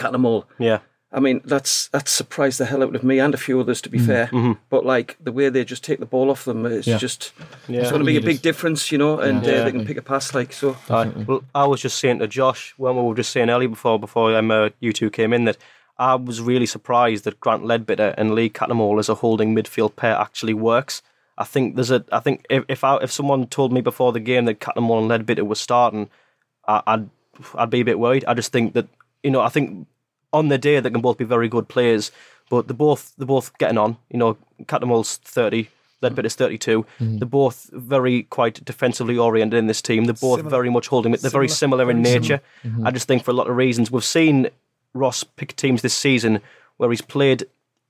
Cattermole. 0.00 0.44
Yeah. 0.58 0.78
I 1.12 1.18
mean, 1.18 1.40
that's 1.44 1.88
that's 1.88 2.12
surprised 2.12 2.58
the 2.60 2.66
hell 2.66 2.82
out 2.84 2.94
of 2.94 3.02
me 3.02 3.18
and 3.18 3.34
a 3.34 3.36
few 3.46 3.58
others, 3.60 3.80
to 3.82 3.88
be 3.90 3.98
fair. 3.98 4.30
But 4.70 4.86
like 4.86 5.16
the 5.20 5.32
way 5.32 5.48
they 5.50 5.64
just 5.64 5.82
take 5.82 5.98
the 5.98 6.06
ball 6.06 6.30
off 6.30 6.44
them, 6.44 6.64
it's 6.66 6.86
Yeah. 6.86 6.98
just 6.98 7.32
Yeah. 7.68 7.80
it's 7.80 7.90
going 7.90 8.04
to 8.06 8.12
be 8.12 8.16
a 8.16 8.20
big 8.32 8.42
difference, 8.42 8.92
you 8.92 8.98
know. 8.98 9.18
And 9.18 9.44
Yeah. 9.44 9.52
uh, 9.60 9.64
they 9.64 9.72
can 9.72 9.84
pick 9.84 9.96
a 9.98 10.02
pass 10.02 10.34
like 10.34 10.52
so. 10.52 10.76
Aye. 10.88 11.10
Well, 11.26 11.42
I 11.52 11.66
was 11.66 11.82
just 11.82 11.98
saying 11.98 12.20
to 12.20 12.28
Josh 12.28 12.74
when 12.78 12.94
we 12.96 13.02
were 13.02 13.16
just 13.16 13.32
saying 13.32 13.50
earlier 13.50 13.68
before 13.68 13.98
before 13.98 14.36
um, 14.38 14.50
uh, 14.52 14.68
you 14.78 14.92
two 14.92 15.10
came 15.10 15.32
in 15.36 15.44
that 15.46 15.56
I 16.00 16.14
was 16.14 16.40
really 16.40 16.64
surprised 16.64 17.24
that 17.24 17.38
Grant 17.40 17.62
Leadbitter 17.64 18.14
and 18.16 18.34
Lee 18.34 18.48
Cattermole 18.48 18.98
as 18.98 19.10
a 19.10 19.14
holding 19.16 19.54
midfield 19.54 19.96
pair 19.96 20.16
actually 20.16 20.54
works. 20.54 21.02
I 21.36 21.44
think 21.44 21.74
there's 21.76 21.90
a. 21.90 22.02
I 22.10 22.20
think 22.20 22.46
if 22.48 22.64
if, 22.68 22.82
I, 22.82 22.96
if 22.96 23.12
someone 23.12 23.46
told 23.46 23.70
me 23.70 23.82
before 23.82 24.10
the 24.10 24.18
game 24.18 24.46
that 24.46 24.60
Cattermole 24.60 25.02
and 25.02 25.10
Leadbitter 25.10 25.46
were 25.46 25.54
starting, 25.54 26.08
I, 26.66 26.82
I'd 26.86 27.10
I'd 27.54 27.70
be 27.70 27.80
a 27.80 27.84
bit 27.84 27.98
worried. 27.98 28.24
I 28.26 28.32
just 28.32 28.50
think 28.50 28.72
that 28.72 28.88
you 29.22 29.30
know 29.30 29.42
I 29.42 29.50
think 29.50 29.86
on 30.32 30.48
the 30.48 30.56
day 30.56 30.80
they 30.80 30.90
can 30.90 31.02
both 31.02 31.18
be 31.18 31.24
very 31.24 31.48
good 31.48 31.68
players, 31.68 32.10
but 32.48 32.66
they're 32.66 32.74
both 32.74 33.12
they're 33.18 33.26
both 33.26 33.56
getting 33.58 33.78
on. 33.78 33.98
You 34.10 34.18
know, 34.18 34.38
Cattermole's 34.64 35.18
thirty. 35.18 35.68
Leadbitter's 36.02 36.34
32. 36.34 36.86
Mm. 36.98 37.18
They're 37.18 37.28
both 37.28 37.68
very 37.74 38.22
quite 38.22 38.64
defensively 38.64 39.18
oriented 39.18 39.58
in 39.58 39.66
this 39.66 39.82
team. 39.82 40.06
They're 40.06 40.14
both 40.14 40.38
Similar. 40.38 40.48
very 40.48 40.70
much 40.70 40.88
holding 40.88 41.12
it. 41.12 41.20
They're 41.20 41.30
very 41.30 41.46
Similar. 41.46 41.82
similar 41.84 41.90
in 41.90 42.02
Very 42.02 42.18
nature. 42.20 42.40
Mm-hmm. 42.64 42.86
I 42.86 42.90
just 42.90 43.06
think 43.06 43.22
for 43.22 43.32
a 43.32 43.34
lot 43.34 43.50
of 43.50 43.54
reasons 43.56 43.90
we've 43.90 44.02
seen 44.02 44.48
Ross 44.94 45.24
pick 45.24 45.54
teams 45.56 45.82
this 45.82 45.94
season 45.94 46.40
where 46.76 46.90
he's 46.90 47.02
played 47.02 47.44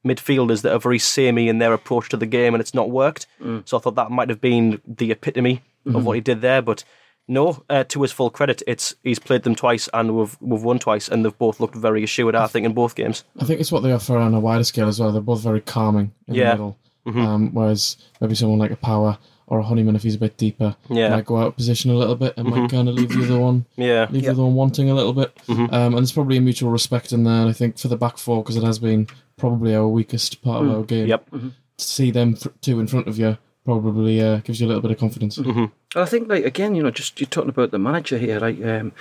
midfielders 0.06 0.62
that 0.62 0.72
are 0.72 0.78
very 0.78 0.98
samey 0.98 1.48
in 1.48 1.58
their 1.58 1.72
approach 1.74 2.08
to 2.08 2.16
the 2.16 2.26
game 2.26 2.54
and 2.54 2.60
it's 2.60 2.74
not 2.74 2.90
worked. 2.90 3.26
So 3.64 3.76
I 3.76 3.80
thought 3.80 3.94
that 3.96 4.10
might 4.10 4.28
have 4.30 4.40
been 4.40 4.80
the 4.86 5.10
epitome 5.12 5.62
of 5.86 6.04
what 6.04 6.14
he 6.14 6.20
did 6.20 6.40
there. 6.40 6.62
But 6.62 6.84
no, 7.28 7.62
uh, 7.70 7.84
to 7.84 8.02
his 8.02 8.10
full 8.12 8.30
credit, 8.30 8.62
it's 8.66 8.94
he's 9.04 9.18
played 9.18 9.42
them 9.42 9.54
twice 9.54 9.88
and 9.94 10.16
we've 10.16 10.36
we've 10.40 10.62
won 10.62 10.78
twice 10.78 11.08
and 11.08 11.24
they've 11.24 11.36
both 11.38 11.60
looked 11.60 11.74
very 11.76 12.02
assured. 12.02 12.34
I 12.34 12.46
think 12.46 12.64
in 12.66 12.72
both 12.72 12.94
games. 12.94 13.24
I 13.38 13.44
think 13.44 13.60
it's 13.60 13.70
what 13.72 13.80
they 13.82 13.92
offer 13.92 14.16
on 14.16 14.34
a 14.34 14.40
wider 14.40 14.64
scale 14.64 14.88
as 14.88 14.98
well. 15.00 15.12
They're 15.12 15.20
both 15.22 15.42
very 15.42 15.60
calming 15.60 16.12
in 16.26 16.34
Yeah. 16.34 16.44
the 16.44 16.50
middle. 16.52 16.76
Um, 17.06 17.50
whereas 17.54 17.96
maybe 18.20 18.34
someone 18.34 18.58
like 18.58 18.70
a 18.70 18.76
Power 18.76 19.18
or 19.50 19.58
a 19.58 19.62
Honeyman 19.62 19.94
if 19.96 20.02
he's 20.04 20.14
a 20.14 20.18
bit 20.18 20.36
deeper, 20.38 20.74
Yeah. 20.88 21.10
might 21.10 21.26
go 21.26 21.36
out 21.36 21.48
of 21.48 21.56
position 21.56 21.90
a 21.90 21.94
little 21.94 22.14
bit 22.14 22.32
and 22.38 22.48
might 22.48 22.70
kind 22.70 22.88
of 22.88 22.94
leave 22.94 23.10
the 23.10 23.24
other 23.24 23.38
one, 23.38 23.66
Yeah, 23.76 24.06
leave 24.10 24.22
the 24.22 24.30
other 24.30 24.42
one 24.44 24.54
wanting 24.54 24.88
a 24.90 24.94
little 24.94 25.12
bit. 25.12 25.36
Um, 25.48 25.68
and 25.70 25.94
there's 25.98 26.12
probably 26.12 26.38
a 26.38 26.40
mutual 26.40 26.70
respect 26.70 27.12
in 27.12 27.24
there. 27.24 27.46
I 27.46 27.52
think 27.52 27.76
for 27.76 27.88
the 27.88 27.96
back 27.96 28.16
four 28.16 28.42
because 28.42 28.56
it 28.56 28.62
has 28.64 28.78
been 28.78 29.08
probably 29.36 29.74
our 29.74 29.86
weakest 29.88 30.40
part 30.42 30.64
of 30.64 30.70
our 30.72 30.82
game. 30.84 31.06
yep, 31.08 31.28
To 31.30 31.50
see 31.76 32.10
them 32.10 32.36
fr- 32.36 32.48
two 32.62 32.80
in 32.80 32.86
front 32.86 33.08
of 33.08 33.18
you 33.18 33.36
probably 33.64 34.22
uh, 34.22 34.38
gives 34.38 34.60
you 34.60 34.66
a 34.66 34.68
little 34.68 34.82
bit 34.82 34.90
of 34.92 34.98
confidence. 34.98 35.36
And 35.36 35.70
I 35.94 36.04
think, 36.06 36.28
like 36.28 36.44
again, 36.44 36.74
you 36.74 36.82
know, 36.82 36.90
just 36.90 37.20
you're 37.20 37.28
talking 37.28 37.50
about 37.50 37.72
the 37.72 37.78
manager 37.78 38.18
here. 38.18 38.38
Like, 38.40 38.64
um, 38.64 38.92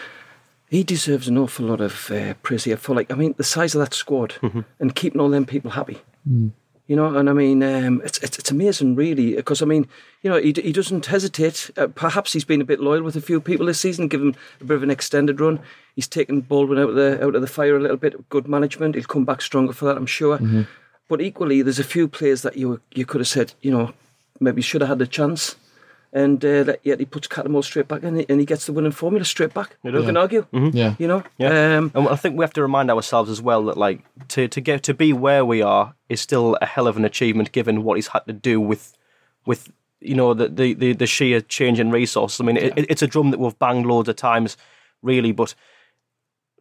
he 0.69 0.83
deserves 0.83 1.27
an 1.27 1.37
awful 1.37 1.65
lot 1.65 1.81
of 1.81 2.11
uh, 2.11 2.33
praise 2.43 2.63
here 2.65 2.77
for, 2.77 2.93
like, 2.95 3.11
I 3.11 3.15
mean, 3.15 3.33
the 3.37 3.43
size 3.43 3.73
of 3.75 3.79
that 3.81 3.93
squad 3.93 4.35
and 4.79 4.95
keeping 4.95 5.19
all 5.21 5.29
them 5.29 5.45
people 5.45 5.71
happy. 5.71 5.99
You 6.89 6.95
know, 6.95 7.15
and 7.15 7.29
I 7.29 7.33
mean, 7.33 7.61
um, 7.61 8.01
it's, 8.03 8.17
it's 8.17 8.39
it's 8.39 8.49
amazing, 8.49 8.95
really, 8.95 9.35
because 9.35 9.61
I 9.61 9.65
mean, 9.65 9.87
you 10.23 10.29
know, 10.31 10.37
he 10.37 10.53
he 10.59 10.73
doesn't 10.73 11.05
hesitate. 11.05 11.69
Uh, 11.77 11.85
perhaps 11.85 12.33
he's 12.33 12.43
been 12.43 12.61
a 12.61 12.65
bit 12.65 12.79
loyal 12.79 13.03
with 13.03 13.15
a 13.15 13.21
few 13.21 13.39
people 13.39 13.67
this 13.67 13.79
season, 13.79 14.07
give 14.07 14.21
him 14.21 14.33
a 14.59 14.63
bit 14.63 14.77
of 14.77 14.81
an 14.81 14.89
extended 14.89 15.39
run. 15.39 15.59
He's 15.95 16.07
taken 16.07 16.41
Baldwin 16.41 16.79
out 16.79 16.89
of 16.89 16.95
the 16.95 17.23
out 17.23 17.35
of 17.35 17.41
the 17.41 17.47
fire 17.47 17.77
a 17.77 17.79
little 17.79 17.95
bit. 17.95 18.27
Good 18.29 18.47
management. 18.47 18.95
He'll 18.95 19.03
come 19.03 19.23
back 19.23 19.43
stronger 19.43 19.71
for 19.71 19.85
that, 19.85 19.97
I'm 19.97 20.07
sure. 20.07 20.39
But 21.07 21.21
equally, 21.21 21.61
there's 21.61 21.77
a 21.77 21.83
few 21.83 22.07
players 22.07 22.41
that 22.41 22.57
you 22.57 22.81
you 22.95 23.05
could 23.05 23.21
have 23.21 23.27
said, 23.27 23.53
you 23.61 23.69
know, 23.69 23.93
maybe 24.39 24.63
should 24.63 24.81
have 24.81 24.89
had 24.89 24.99
the 24.99 25.05
chance. 25.05 25.55
And 26.11 26.43
uh, 26.43 26.63
that- 26.63 26.79
yet 26.83 26.99
he 26.99 27.05
puts 27.05 27.27
Cattermole 27.27 27.63
straight 27.63 27.87
back 27.87 28.01
in, 28.03 28.19
and 28.21 28.39
he 28.39 28.45
gets 28.45 28.65
the 28.65 28.73
winning 28.73 28.91
formula 28.91 29.23
straight 29.25 29.53
back. 29.53 29.77
Who 29.83 30.03
can 30.03 30.17
argue? 30.17 30.47
Yeah. 30.51 30.95
You 30.97 31.07
know, 31.07 31.23
Yeah. 31.37 31.77
Um, 31.77 31.91
And 31.93 32.07
I 32.07 32.15
think 32.15 32.37
we 32.37 32.43
have 32.43 32.53
to 32.53 32.61
remind 32.63 32.89
ourselves 32.89 33.29
as 33.29 33.41
well 33.41 33.63
that 33.65 33.77
like 33.77 34.03
to, 34.29 34.47
to 34.47 34.61
get 34.61 34.81
to 34.83 34.93
be 34.93 35.13
where 35.13 35.45
we 35.45 35.61
are 35.61 35.93
is 36.09 36.19
still 36.21 36.57
a 36.61 36.65
hell 36.65 36.87
of 36.87 36.97
an 36.97 37.05
achievement 37.05 37.51
given 37.51 37.83
what 37.83 37.95
he's 37.97 38.07
had 38.07 38.25
to 38.27 38.33
do 38.33 38.59
with 38.59 38.97
with 39.45 39.71
you 40.01 40.15
know 40.15 40.33
the 40.33 40.47
the, 40.49 40.73
the, 40.73 40.93
the 40.93 41.05
sheer 41.07 41.41
change 41.41 41.79
in 41.79 41.91
resources. 41.91 42.39
I 42.41 42.43
mean, 42.43 42.57
it, 42.57 42.73
it's 42.77 43.01
a 43.03 43.07
drum 43.07 43.29
that 43.31 43.39
we've 43.39 43.57
banged 43.59 43.85
loads 43.85 44.09
of 44.09 44.15
times, 44.15 44.57
really. 45.03 45.31
But 45.31 45.53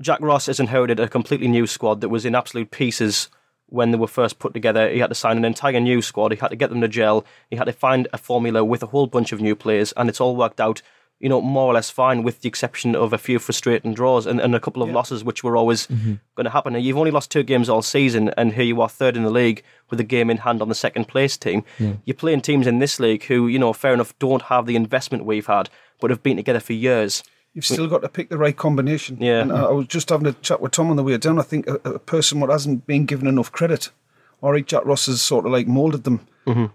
Jack 0.02 0.21
Ross 0.21 0.47
has 0.47 0.61
inherited 0.61 1.00
a 1.00 1.09
completely 1.09 1.49
new 1.49 1.67
squad 1.67 2.00
that 2.02 2.09
was 2.11 2.25
in 2.25 2.35
absolute 2.35 2.71
pieces 2.71 3.28
when 3.69 3.91
they 3.91 3.99
were 3.99 4.07
first 4.07 4.39
put 4.39 4.55
together. 4.55 4.91
He 4.91 4.99
had 4.99 5.09
to 5.09 5.15
sign 5.15 5.37
an 5.37 5.45
entire 5.45 5.81
new 5.81 6.03
squad. 6.03 6.33
He 6.33 6.39
had 6.39 6.49
to 6.49 6.57
get 6.57 6.71
them 6.71 6.81
to 6.81 6.89
gel. 6.89 7.25
He 7.51 7.57
had 7.57 7.65
to 7.65 7.73
find 7.73 8.09
a 8.13 8.19
formula 8.19 8.65
with 8.65 8.83
a 8.83 8.87
whole 8.87 9.07
bunch 9.07 9.33
of 9.33 9.41
new 9.41 9.55
players, 9.55 9.93
and 9.93 10.09
it's 10.09 10.21
all 10.21 10.37
worked 10.37 10.61
out. 10.61 10.83
You 11.21 11.29
know, 11.29 11.41
more 11.41 11.67
or 11.67 11.75
less 11.75 11.91
fine, 11.91 12.23
with 12.23 12.43
the 12.43 12.49
exception 12.49 12.95
of 12.95 13.13
a 13.13 13.19
few 13.19 13.41
frustrating 13.41 13.93
draws 13.93 14.25
and, 14.25 14.41
and 14.41 14.55
a 14.55 14.61
couple 14.61 14.85
of 14.85 14.91
losses, 14.91 15.25
which 15.25 15.43
were 15.43 15.57
always 15.57 15.89
mm-hmm. 15.89 16.15
going 16.37 16.45
to 16.45 16.51
happen. 16.51 16.77
And 16.77 16.85
you've 16.85 16.97
only 16.97 17.11
lost 17.11 17.33
two 17.33 17.43
games 17.43 17.69
all 17.69 17.83
season, 17.83 18.29
and 18.37 18.53
here 18.53 18.63
you 18.63 18.81
are 18.81 18.89
third 18.89 19.17
in 19.17 19.25
the 19.25 19.31
league 19.31 19.65
with 19.91 19.99
a 19.99 20.05
game 20.05 20.31
in 20.31 20.37
hand 20.37 20.63
on 20.63 20.69
the 20.69 20.77
second 20.77 21.09
place 21.09 21.37
team. 21.37 21.65
You're 22.05 22.15
playing 22.15 22.43
teams 22.43 22.69
in 22.69 22.79
this 22.79 23.01
league 23.01 23.25
who, 23.25 23.49
you 23.49 23.59
know, 23.59 23.73
fair 23.73 23.93
enough, 23.93 24.17
don't 24.21 24.43
have 24.43 24.67
the 24.67 24.77
investment 24.77 25.25
we've 25.25 25.47
had, 25.47 25.71
but 25.99 26.11
have 26.11 26.23
been 26.23 26.37
together 26.37 26.61
for 26.61 26.73
years. 26.73 27.25
You've 27.55 27.64
still 27.64 27.88
got 27.88 28.02
to 28.02 28.09
pick 28.09 28.28
the 28.28 28.38
right 28.38 28.57
combination. 28.57 29.17
Yeah. 29.21 29.40
And 29.40 29.52
I 29.52 29.64
I 29.64 29.71
was 29.71 29.87
just 29.88 30.11
having 30.11 30.26
a 30.26 30.33
chat 30.35 30.61
with 30.61 30.73
Tom 30.73 30.90
on 30.90 30.97
the 30.97 31.02
way 31.02 31.17
down. 31.17 31.38
I 31.38 31.43
think 31.43 31.67
a, 31.67 31.75
a 31.85 31.99
person 31.99 32.38
what 32.40 32.50
hasn't 32.50 32.87
been 32.87 33.05
given 33.05 33.26
enough 33.26 33.50
credit. 33.50 33.90
All 34.40 34.52
right, 34.52 34.64
Jack 34.64 34.85
Ross 34.85 35.07
has 35.07 35.21
sort 35.21 35.47
of 35.47 35.52
like 35.52 35.67
moulded 35.67 36.05
them, 36.05 36.21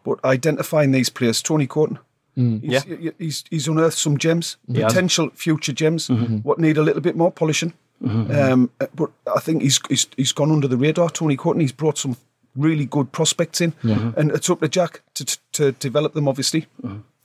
but 0.04 0.20
identifying 0.26 0.92
these 0.92 1.10
players, 1.10 1.42
Tony 1.42 1.66
Coton, 1.68 2.00
he's, 2.36 2.84
he's 3.18 3.44
he's 3.50 3.68
unearthed 3.70 3.98
some 3.98 4.18
gems, 4.18 4.58
has. 4.68 4.88
potential 4.88 5.30
future 5.34 5.72
gems, 5.72 6.10
what 6.44 6.60
need 6.60 6.78
a 6.78 6.82
little 6.84 7.02
bit 7.02 7.16
more 7.16 7.32
polishing. 7.32 7.74
Um, 8.04 8.70
but 8.96 9.12
I 9.34 9.40
think 9.40 9.62
he's, 9.62 9.80
he's 9.88 10.08
he's 10.18 10.34
gone 10.34 10.52
under 10.52 10.68
the 10.68 10.76
radar. 10.76 11.10
Tony 11.10 11.38
Coton, 11.38 11.62
he's 11.62 11.72
brought 11.72 11.98
some 11.98 12.18
really 12.58 12.86
good 12.86 13.14
prospects 13.14 13.62
in, 13.62 13.74
and 14.18 14.32
it's 14.32 14.50
up 14.50 14.60
to 14.60 14.68
Jack 14.68 15.02
to 15.14 15.24
to, 15.24 15.40
to 15.54 15.72
develop 15.72 16.14
them, 16.14 16.28
obviously. 16.28 16.66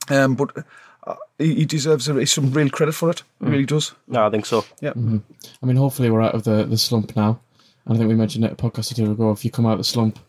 Um, 0.09 0.35
but 0.35 0.57
uh, 0.57 0.61
Uh, 1.05 1.15
he, 1.37 1.55
he 1.55 1.65
deserves 1.65 2.07
a, 2.07 2.25
some 2.25 2.51
real 2.51 2.69
credit 2.69 2.93
for 2.93 3.09
it. 3.09 3.23
He 3.39 3.45
mm. 3.45 3.51
really 3.51 3.65
does. 3.65 3.93
No, 4.07 4.27
I 4.27 4.29
think 4.29 4.45
so. 4.45 4.65
Yeah. 4.81 4.91
Mm-hmm. 4.91 5.17
I 5.61 5.65
mean, 5.65 5.77
hopefully 5.77 6.09
we're 6.09 6.21
out 6.21 6.35
of 6.35 6.43
the, 6.43 6.65
the 6.65 6.77
slump 6.77 7.15
now. 7.15 7.39
And 7.85 7.95
I 7.95 7.97
think 7.97 8.09
we 8.09 8.15
mentioned 8.15 8.45
it 8.45 8.51
a 8.51 8.55
podcast 8.55 8.91
or 8.91 8.95
two 8.95 9.11
ago. 9.11 9.31
If 9.31 9.43
you 9.43 9.51
come 9.51 9.65
out 9.65 9.73
of 9.73 9.77
the 9.79 9.83
slump 9.83 10.19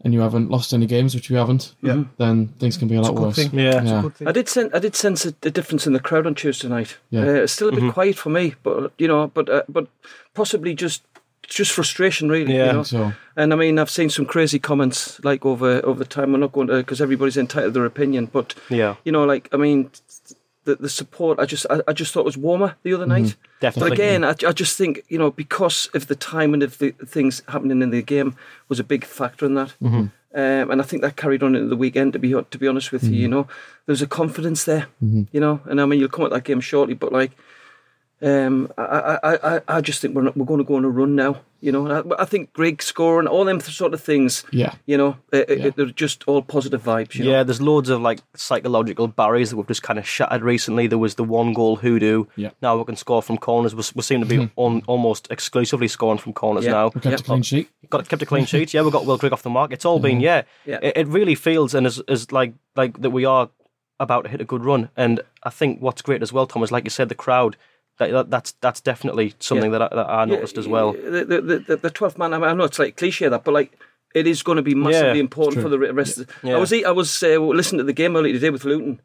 and 0.00 0.12
you 0.12 0.20
haven't 0.20 0.50
lost 0.50 0.72
any 0.74 0.86
games, 0.86 1.14
which 1.14 1.30
we 1.30 1.36
haven't, 1.36 1.74
Yeah. 1.82 1.92
Mm-hmm. 1.92 2.10
then 2.18 2.48
things 2.58 2.76
can 2.76 2.88
be 2.88 2.96
a 2.96 3.00
lot 3.00 3.10
a 3.10 3.20
worse. 3.20 3.36
thing. 3.36 3.50
Yeah. 3.52 3.80
It's 3.80 3.90
Yeah. 3.90 4.02
good. 4.02 4.28
I 4.28 4.32
did 4.32 4.48
sense 4.48 4.70
I 4.74 4.78
did 4.78 4.96
sense 4.96 5.24
a, 5.26 5.34
a 5.42 5.50
difference 5.50 5.86
in 5.86 5.92
the 5.92 6.00
crowd 6.00 6.26
on 6.26 6.34
Tuesday 6.34 6.68
night. 6.68 6.96
Yeah. 7.10 7.22
Uh, 7.22 7.42
it's 7.44 7.52
still 7.52 7.68
a 7.68 7.72
bit 7.72 7.80
mm-hmm. 7.80 7.90
quiet 7.90 8.16
for 8.16 8.30
me, 8.30 8.54
but 8.62 8.92
you 8.98 9.08
know, 9.08 9.28
but 9.28 9.48
uh, 9.48 9.62
but 9.68 9.86
possibly 10.34 10.74
just 10.74 11.02
just 11.46 11.72
frustration, 11.72 12.28
really. 12.30 12.54
Yeah. 12.54 12.66
you 12.66 12.72
know? 12.72 12.82
So 12.82 13.12
And 13.36 13.52
I 13.52 13.56
mean, 13.56 13.78
I've 13.78 13.90
seen 13.90 14.10
some 14.10 14.24
crazy 14.26 14.58
comments 14.58 15.22
like 15.24 15.44
over 15.46 15.84
over 15.84 15.98
the 15.98 16.04
time. 16.04 16.34
I'm 16.34 16.40
not 16.40 16.52
going 16.52 16.68
to 16.68 16.76
because 16.78 17.00
everybody's 17.00 17.36
entitled 17.36 17.74
to 17.74 17.78
their 17.80 17.86
opinion, 17.86 18.26
but 18.26 18.54
Yeah. 18.68 18.96
you 19.04 19.12
know, 19.12 19.24
like 19.24 19.48
I 19.52 19.56
mean, 19.56 19.90
the 20.64 20.76
the 20.76 20.88
support. 20.88 21.38
I 21.38 21.46
just 21.46 21.66
I, 21.70 21.80
I 21.88 21.92
just 21.92 22.12
thought 22.12 22.24
was 22.24 22.36
warmer 22.36 22.76
the 22.82 22.94
other 22.94 23.04
mm-hmm. 23.04 23.24
night. 23.24 23.36
Definitely. 23.60 23.90
But 23.90 23.98
again, 23.98 24.24
I, 24.24 24.30
I 24.30 24.52
just 24.52 24.76
think 24.76 25.02
you 25.08 25.18
know 25.18 25.30
because 25.30 25.88
of 25.94 26.06
the 26.06 26.16
timing 26.16 26.62
of 26.62 26.78
the 26.78 26.90
things 27.06 27.42
happening 27.48 27.82
in 27.82 27.90
the 27.90 28.02
game 28.02 28.36
was 28.68 28.80
a 28.80 28.84
big 28.84 29.04
factor 29.04 29.46
in 29.46 29.54
that. 29.54 29.74
Mm-hmm. 29.82 30.06
Um, 30.36 30.70
and 30.70 30.80
I 30.80 30.84
think 30.84 31.02
that 31.02 31.16
carried 31.16 31.44
on 31.44 31.54
into 31.54 31.68
the 31.68 31.76
weekend. 31.76 32.12
To 32.14 32.18
be 32.18 32.30
to 32.32 32.58
be 32.58 32.68
honest 32.68 32.92
with 32.92 33.04
you, 33.04 33.10
mm-hmm. 33.10 33.20
you 33.20 33.28
know, 33.28 33.42
there 33.86 33.92
was 33.92 34.02
a 34.02 34.06
confidence 34.06 34.64
there. 34.64 34.88
You 35.32 35.40
know, 35.40 35.60
and 35.66 35.80
I 35.80 35.86
mean, 35.86 36.00
you'll 36.00 36.08
come 36.08 36.24
at 36.24 36.32
that 36.32 36.44
game 36.44 36.60
shortly, 36.60 36.94
but 36.94 37.12
like. 37.12 37.32
Um, 38.22 38.72
I, 38.78 38.82
I, 38.82 39.18
I, 39.22 39.56
I- 39.56 39.62
I 39.66 39.80
just 39.80 40.00
think 40.00 40.14
we're 40.14 40.22
not, 40.22 40.36
we're 40.36 40.46
going 40.46 40.58
to 40.58 40.64
go 40.64 40.76
on 40.76 40.84
a 40.84 40.88
run 40.88 41.14
now. 41.14 41.40
You 41.60 41.72
know, 41.72 41.90
I, 42.18 42.22
I 42.22 42.24
think 42.26 42.52
Grigg 42.52 42.82
scoring 42.82 43.26
all 43.26 43.44
them 43.44 43.58
sort 43.60 43.92
of 43.94 44.02
things. 44.02 44.44
yeah, 44.52 44.74
You 44.86 44.96
know, 44.98 45.16
uh, 45.32 45.38
uh, 45.38 45.44
it, 45.48 45.50
it- 45.66 45.76
they're 45.76 45.86
just 45.86 46.24
all 46.26 46.42
positive 46.42 46.82
vibes. 46.82 47.14
You 47.14 47.24
Yeah, 47.24 47.32
know? 47.38 47.44
there's 47.44 47.60
loads 47.60 47.88
of 47.90 48.00
like 48.02 48.20
psychological 48.34 49.08
barriers 49.08 49.50
that 49.50 49.56
we've 49.56 49.66
just 49.66 49.82
kind 49.82 49.98
of 49.98 50.06
shattered 50.06 50.42
recently. 50.42 50.86
There 50.86 50.98
was 50.98 51.16
the 51.16 51.24
one 51.24 51.52
goal 51.54 51.76
hoodoo. 51.76 52.26
Yeah. 52.36 52.50
Now 52.62 52.76
we 52.76 52.84
can 52.84 52.96
score 52.96 53.22
from 53.22 53.38
corners. 53.38 53.74
We, 53.74 53.82
we 53.94 54.02
seem 54.02 54.20
to 54.20 54.26
be 54.26 54.36
hmm. 54.36 54.46
on, 54.56 54.82
almost 54.86 55.26
exclusively 55.30 55.88
scoring 55.88 56.18
from 56.18 56.34
corners 56.34 56.64
Yeah. 56.64 56.72
now. 56.72 56.84
we 56.94 57.00
kept 57.00 57.06
Yeah. 57.06 57.14
a 57.14 57.18
clean 57.18 57.42
sheet. 57.42 57.70
Got 57.90 58.08
kept 58.08 58.22
a 58.22 58.26
clean 58.26 58.46
sheet. 58.46 58.72
Yeah, 58.72 58.82
we 58.82 58.90
got 58.90 59.06
Will 59.06 59.18
Grigg 59.18 59.32
off 59.32 59.42
the 59.42 59.50
mark. 59.50 59.72
It's 59.72 59.84
all 59.84 59.98
been 59.98 60.20
yeah. 60.20 60.42
Yeah. 60.64 60.78
It, 60.82 60.96
it 60.96 61.06
really 61.08 61.34
feels 61.34 61.74
and 61.74 61.86
is 61.86 62.00
is 62.08 62.30
like 62.32 62.54
like 62.76 63.00
that 63.02 63.10
we 63.10 63.24
are 63.24 63.50
about 64.00 64.22
to 64.24 64.30
hit 64.30 64.40
a 64.40 64.44
good 64.44 64.64
run. 64.64 64.88
And 64.96 65.20
I 65.42 65.50
think 65.50 65.80
what's 65.80 66.02
great 66.02 66.22
as 66.22 66.32
well, 66.32 66.46
Tom, 66.46 66.62
is 66.62 66.72
like 66.72 66.84
you 66.84 66.90
said, 66.90 67.08
the 67.08 67.14
crowd. 67.14 67.56
That, 67.98 68.10
that 68.10 68.30
that's 68.30 68.52
that's 68.60 68.80
definitely 68.80 69.34
something 69.38 69.72
Yeah. 69.72 69.78
that, 69.78 69.92
I, 69.92 69.96
that 69.96 70.10
I 70.10 70.24
noticed 70.24 70.58
as 70.58 70.66
well. 70.66 70.92
The 70.92 71.24
the 71.24 71.64
the, 71.66 71.76
the 71.76 71.90
twelfth 71.90 72.18
man. 72.18 72.34
I, 72.34 72.38
mean, 72.38 72.48
I 72.48 72.52
know 72.54 72.64
it's 72.64 72.78
like 72.78 72.96
cliche 72.96 73.28
that, 73.28 73.44
but 73.44 73.54
like 73.54 73.78
it 74.14 74.26
is 74.26 74.42
going 74.42 74.56
to 74.56 74.62
be 74.62 74.74
massively 74.74 75.18
Yeah, 75.18 75.24
important 75.28 75.62
for 75.62 75.68
the 75.68 75.78
rest. 75.78 76.18
Of 76.18 76.26
the, 76.26 76.48
Yeah. 76.48 76.56
I 76.56 76.58
was 76.58 76.72
I 76.72 76.90
was 76.90 77.22
uh, 77.22 77.38
listening 77.40 77.78
to 77.78 77.84
the 77.84 77.92
game 77.92 78.16
earlier 78.16 78.32
today 78.32 78.50
with 78.50 78.64
Luton, 78.64 79.00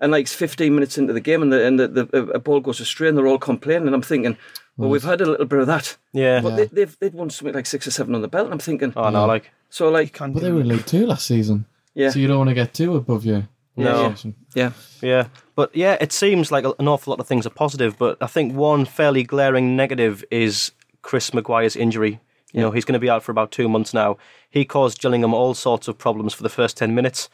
and 0.00 0.10
like 0.12 0.26
15 0.28 0.74
minutes 0.74 0.98
into 0.98 1.12
the 1.12 1.20
game, 1.20 1.40
and 1.42 1.52
the 1.52 1.64
and 1.64 1.78
the, 1.78 1.88
the 1.88 2.30
a 2.32 2.38
ball 2.40 2.60
goes 2.60 2.80
astray, 2.80 3.08
and 3.08 3.16
they're 3.16 3.26
all 3.28 3.38
complaining, 3.38 3.86
and 3.86 3.94
I'm 3.94 4.02
thinking, 4.02 4.36
well, 4.76 4.90
we've 4.90 5.02
had 5.04 5.20
a 5.20 5.26
little 5.30 5.46
bit 5.46 5.60
of 5.60 5.66
that, 5.68 5.96
Yeah. 6.12 6.40
but 6.40 6.56
they, 6.56 6.64
they've 6.66 6.96
they've 6.98 7.14
won 7.14 7.30
something 7.30 7.54
like 7.54 7.66
six 7.66 7.86
or 7.86 7.90
seven 7.92 8.14
on 8.14 8.22
the 8.22 8.28
belt, 8.28 8.46
and 8.46 8.52
I'm 8.52 8.58
thinking, 8.58 8.92
oh 8.96 9.10
no, 9.10 9.24
like 9.26 9.50
so 9.70 9.88
like 9.88 10.18
But 10.18 10.34
they 10.42 10.50
were 10.52 10.60
in 10.62 10.68
League 10.68 10.86
Two 10.86 11.06
last 11.06 11.26
season, 11.26 11.66
yeah, 11.94 12.10
so 12.10 12.18
you 12.18 12.26
don't 12.28 12.38
want 12.38 12.48
to 12.50 12.54
get 12.54 12.74
too 12.74 12.96
above 12.96 13.24
your 13.24 13.48
No. 13.76 14.14
yeah, 14.54 14.72
Yeah, 15.02 15.28
but 15.54 15.74
yeah, 15.76 15.96
it 16.00 16.12
seems 16.12 16.50
like 16.50 16.64
an 16.64 16.88
awful 16.88 17.10
lot 17.10 17.20
of 17.20 17.26
things 17.26 17.46
are 17.46 17.50
positive, 17.50 17.98
but 17.98 18.16
I 18.22 18.26
think 18.26 18.54
one 18.54 18.84
fairly 18.84 19.22
glaring 19.22 19.76
negative 19.76 20.24
is 20.30 20.72
Chris 21.02 21.34
Maguire's 21.34 21.76
injury. 21.76 22.20
You 22.52 22.62
know, 22.62 22.70
he's 22.70 22.86
going 22.86 22.94
to 22.94 22.98
be 22.98 23.10
out 23.10 23.22
for 23.22 23.32
about 23.32 23.50
two 23.50 23.68
months 23.68 23.92
now. 23.92 24.16
He 24.48 24.64
caused 24.64 25.00
Gillingham 25.00 25.34
all 25.34 25.52
sorts 25.52 25.88
of 25.88 25.98
problems 25.98 26.32
for 26.32 26.42
the 26.42 26.48
first 26.48 26.76
ten 26.76 26.94
minutes. 26.94 27.28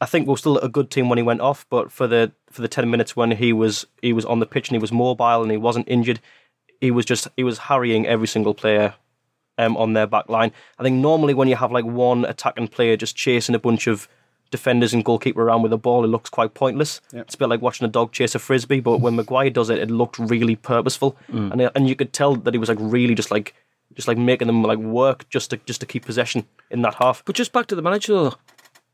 I 0.00 0.06
think 0.06 0.26
we 0.26 0.30
we're 0.30 0.36
still 0.38 0.58
a 0.58 0.68
good 0.68 0.90
team 0.90 1.08
when 1.08 1.18
he 1.18 1.22
went 1.22 1.40
off, 1.40 1.66
but 1.68 1.92
for 1.92 2.06
the 2.06 2.32
for 2.50 2.62
the 2.62 2.68
ten 2.68 2.90
minutes 2.90 3.16
when 3.16 3.32
he 3.32 3.52
was 3.52 3.86
he 4.00 4.12
was 4.12 4.24
on 4.24 4.40
the 4.40 4.46
pitch 4.46 4.68
and 4.68 4.74
he 4.74 4.80
was 4.80 4.92
mobile 4.92 5.42
and 5.42 5.50
he 5.50 5.56
wasn't 5.56 5.88
injured, 5.88 6.20
he 6.80 6.90
was 6.90 7.04
just 7.04 7.28
he 7.36 7.44
was 7.44 7.58
harrying 7.58 8.06
every 8.06 8.28
single 8.28 8.54
player 8.54 8.94
um, 9.58 9.76
on 9.76 9.94
their 9.94 10.06
back 10.06 10.28
line. 10.28 10.52
I 10.78 10.82
think 10.82 10.96
normally 10.96 11.34
when 11.34 11.48
you 11.48 11.56
have 11.56 11.72
like 11.72 11.84
one 11.84 12.24
attacking 12.24 12.68
player 12.68 12.96
just 12.96 13.16
chasing 13.16 13.54
a 13.54 13.58
bunch 13.58 13.86
of 13.86 14.08
defenders 14.50 14.94
and 14.94 15.04
goalkeeper 15.04 15.42
around 15.42 15.62
with 15.62 15.70
the 15.70 15.78
ball, 15.78 16.04
it 16.04 16.08
looks 16.08 16.30
quite 16.30 16.54
pointless. 16.54 17.00
It's 17.12 17.34
a 17.34 17.38
bit 17.38 17.48
like 17.48 17.62
watching 17.62 17.84
a 17.84 17.88
dog 17.90 18.12
chase 18.12 18.34
a 18.34 18.38
frisbee. 18.38 18.80
But 18.80 18.98
when 18.98 19.16
Maguire 19.16 19.50
does 19.50 19.70
it, 19.70 19.78
it 19.78 19.90
looked 19.90 20.18
really 20.18 20.56
purposeful, 20.56 21.16
and 21.28 21.60
and 21.74 21.88
you 21.88 21.96
could 21.96 22.12
tell 22.12 22.36
that 22.36 22.54
he 22.54 22.58
was 22.58 22.68
like 22.68 22.78
really 22.80 23.14
just 23.14 23.30
like 23.30 23.54
just 23.94 24.08
like 24.08 24.18
making 24.18 24.46
them 24.46 24.62
like 24.62 24.78
work 24.78 25.28
just 25.28 25.50
to 25.50 25.56
just 25.66 25.80
to 25.80 25.86
keep 25.86 26.04
possession 26.04 26.46
in 26.70 26.82
that 26.82 26.94
half. 26.94 27.24
But 27.24 27.34
just 27.36 27.52
back 27.52 27.66
to 27.68 27.74
the 27.74 27.82
manager 27.82 28.12
though. 28.12 28.34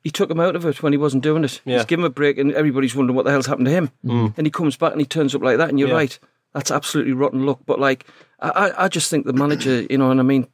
He 0.05 0.11
took 0.11 0.31
him 0.33 0.41
out 0.41 0.57
of 0.57 0.67
it 0.67 0.83
when 0.83 0.93
he 0.93 0.97
wasn't 0.97 1.23
doing 1.23 1.45
it. 1.45 1.61
Yeah. 1.65 1.77
He's 1.77 1.87
given 1.87 2.05
him 2.05 2.11
a 2.11 2.11
break, 2.15 2.37
and 2.37 2.53
everybody's 2.55 2.93
wondering 2.97 3.15
what 3.15 3.25
the 3.25 3.31
hell's 3.31 3.47
happened 3.47 3.67
to 3.67 3.73
him. 3.73 3.93
Mm. 4.05 4.35
And 4.37 4.45
he 4.45 4.51
comes 4.51 4.77
back 4.77 4.91
and 4.91 5.01
he 5.01 5.07
turns 5.07 5.33
up 5.33 5.43
like 5.43 5.59
that, 5.59 5.69
and 5.69 5.79
you're 5.79 5.91
Yeah. 5.91 5.95
right. 5.95 6.19
That's 6.55 6.73
absolutely 6.73 7.13
rotten 7.13 7.47
luck. 7.47 7.61
But 7.67 7.79
like, 7.79 8.05
I, 8.41 8.49
I, 8.51 8.85
I 8.85 8.89
just 8.89 9.11
think 9.11 9.27
the 9.27 9.33
manager, 9.33 9.83
you 9.89 9.97
know, 9.99 10.11
and 10.11 10.19
I 10.19 10.25
mean, 10.25 10.49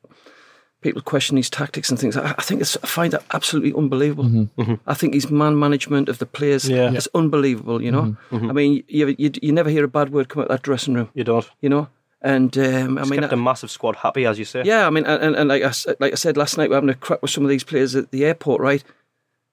people 0.80 1.02
question 1.02 1.36
his 1.36 1.50
tactics 1.50 1.90
and 1.90 1.98
things. 1.98 2.16
I, 2.16 2.30
I 2.38 2.42
think 2.42 2.60
it's, 2.60 2.76
I 2.82 2.86
find 2.86 3.12
that 3.12 3.24
absolutely 3.32 3.74
unbelievable. 3.74 4.24
Mm-hmm. 4.24 4.60
Mm-hmm. 4.62 4.74
I 4.86 4.94
think 4.94 5.14
his 5.14 5.30
man 5.30 5.58
management 5.58 6.08
of 6.08 6.18
the 6.18 6.26
players 6.26 6.68
Yeah. 6.68 6.92
is 6.92 7.08
unbelievable. 7.14 7.82
You 7.82 7.90
know, 7.90 8.16
mm-hmm. 8.30 8.50
I 8.50 8.52
mean, 8.52 8.84
you, 8.88 9.14
you 9.18 9.30
you 9.42 9.52
never 9.52 9.70
hear 9.70 9.84
a 9.84 9.88
bad 9.88 10.10
word 10.10 10.28
come 10.28 10.40
out 10.42 10.50
of 10.50 10.56
that 10.56 10.62
dressing 10.62 10.94
room. 10.94 11.08
You 11.14 11.24
don't. 11.24 11.48
You 11.60 11.68
know, 11.68 11.88
and 12.22 12.56
um, 12.58 12.98
I 12.98 13.04
mean, 13.04 13.20
kept 13.20 13.32
I- 13.32 13.36
a 13.36 13.38
massive 13.38 13.70
squad 13.70 13.96
happy, 13.96 14.24
as 14.26 14.38
you 14.38 14.44
say. 14.44 14.62
yeah, 14.64 14.86
I 14.86 14.90
mean, 14.90 15.04
and, 15.06 15.22
and, 15.22 15.36
and 15.36 15.48
like 15.48 15.62
I 15.62 15.68
s- 15.68 15.86
like 16.00 16.12
I 16.12 16.16
said 16.16 16.36
last 16.36 16.56
night, 16.58 16.68
we're 16.70 16.76
having 16.76 16.90
a 16.90 16.94
crack 16.94 17.22
with 17.22 17.30
some 17.32 17.44
of 17.44 17.50
these 17.50 17.64
players 17.64 17.94
at 17.96 18.10
the 18.10 18.24
airport, 18.24 18.60
right? 18.60 18.84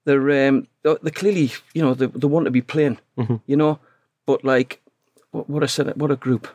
They're 0.04 0.48
um, 0.48 0.68
they're 0.82 0.98
they're 1.02 1.10
clearly, 1.10 1.50
you 1.74 1.82
know, 1.82 1.94
they, 1.94 2.06
they 2.06 2.28
want 2.28 2.44
to 2.44 2.50
be 2.52 2.62
playing, 2.62 2.98
you 3.46 3.56
know, 3.56 3.80
but 4.26 4.44
like, 4.44 4.80
what, 5.32 5.50
what 5.50 5.62
I 5.64 5.66
said, 5.66 5.92
what 5.96 6.12
a 6.12 6.16
group, 6.16 6.46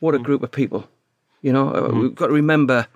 what 0.00 0.14
a 0.16 0.18
group 0.18 0.42
of 0.42 0.50
people, 0.50 0.88
you 1.42 1.52
know. 1.52 1.72
Uh, 1.72 1.88
We've 1.94 2.14
got 2.14 2.26
to 2.26 2.32
remember 2.32 2.88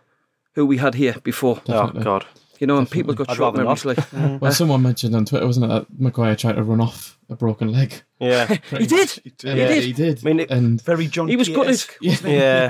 who 0.57 0.67
we 0.67 0.79
had 0.79 0.95
here 0.95 1.15
before, 1.23 1.61
Oh 1.69 1.89
God. 1.89 2.27
you 2.59 2.67
know, 2.67 2.79
and 2.79 2.91
people 2.91 3.15
got 3.15 3.31
I'd 3.31 3.37
short 3.37 3.55
rather 3.55 3.59
memories. 3.59 3.85
not. 3.85 3.99
Like, 3.99 4.11
mm. 4.11 4.41
Well, 4.41 4.53
someone 4.61 4.83
mentioned 4.83 5.15
on 5.15 5.27
Twitter, 5.27 5.47
wasn't 5.47 5.67
it, 5.67 5.69
that 5.69 5.87
Maguire 6.01 6.35
tried 6.35 6.57
to 6.57 6.65
run 6.65 6.81
off 6.81 7.19
a 7.29 7.37
broken 7.37 7.71
leg. 7.71 8.03
Yeah. 8.19 8.47
he 8.71 8.87
did. 8.87 9.11
He 9.11 9.31
did. 9.37 9.85
he 9.85 9.93
did. 9.93 10.21
I 10.25 10.29
mean, 10.29 10.41
it- 10.41 10.51
and 10.51 10.81
Very 10.81 11.09
John. 11.09 11.29
He 11.29 11.37
was 11.37 11.51
gutted. 11.51 11.87
Key-esque. 12.01 12.25
yeah. 12.25 12.69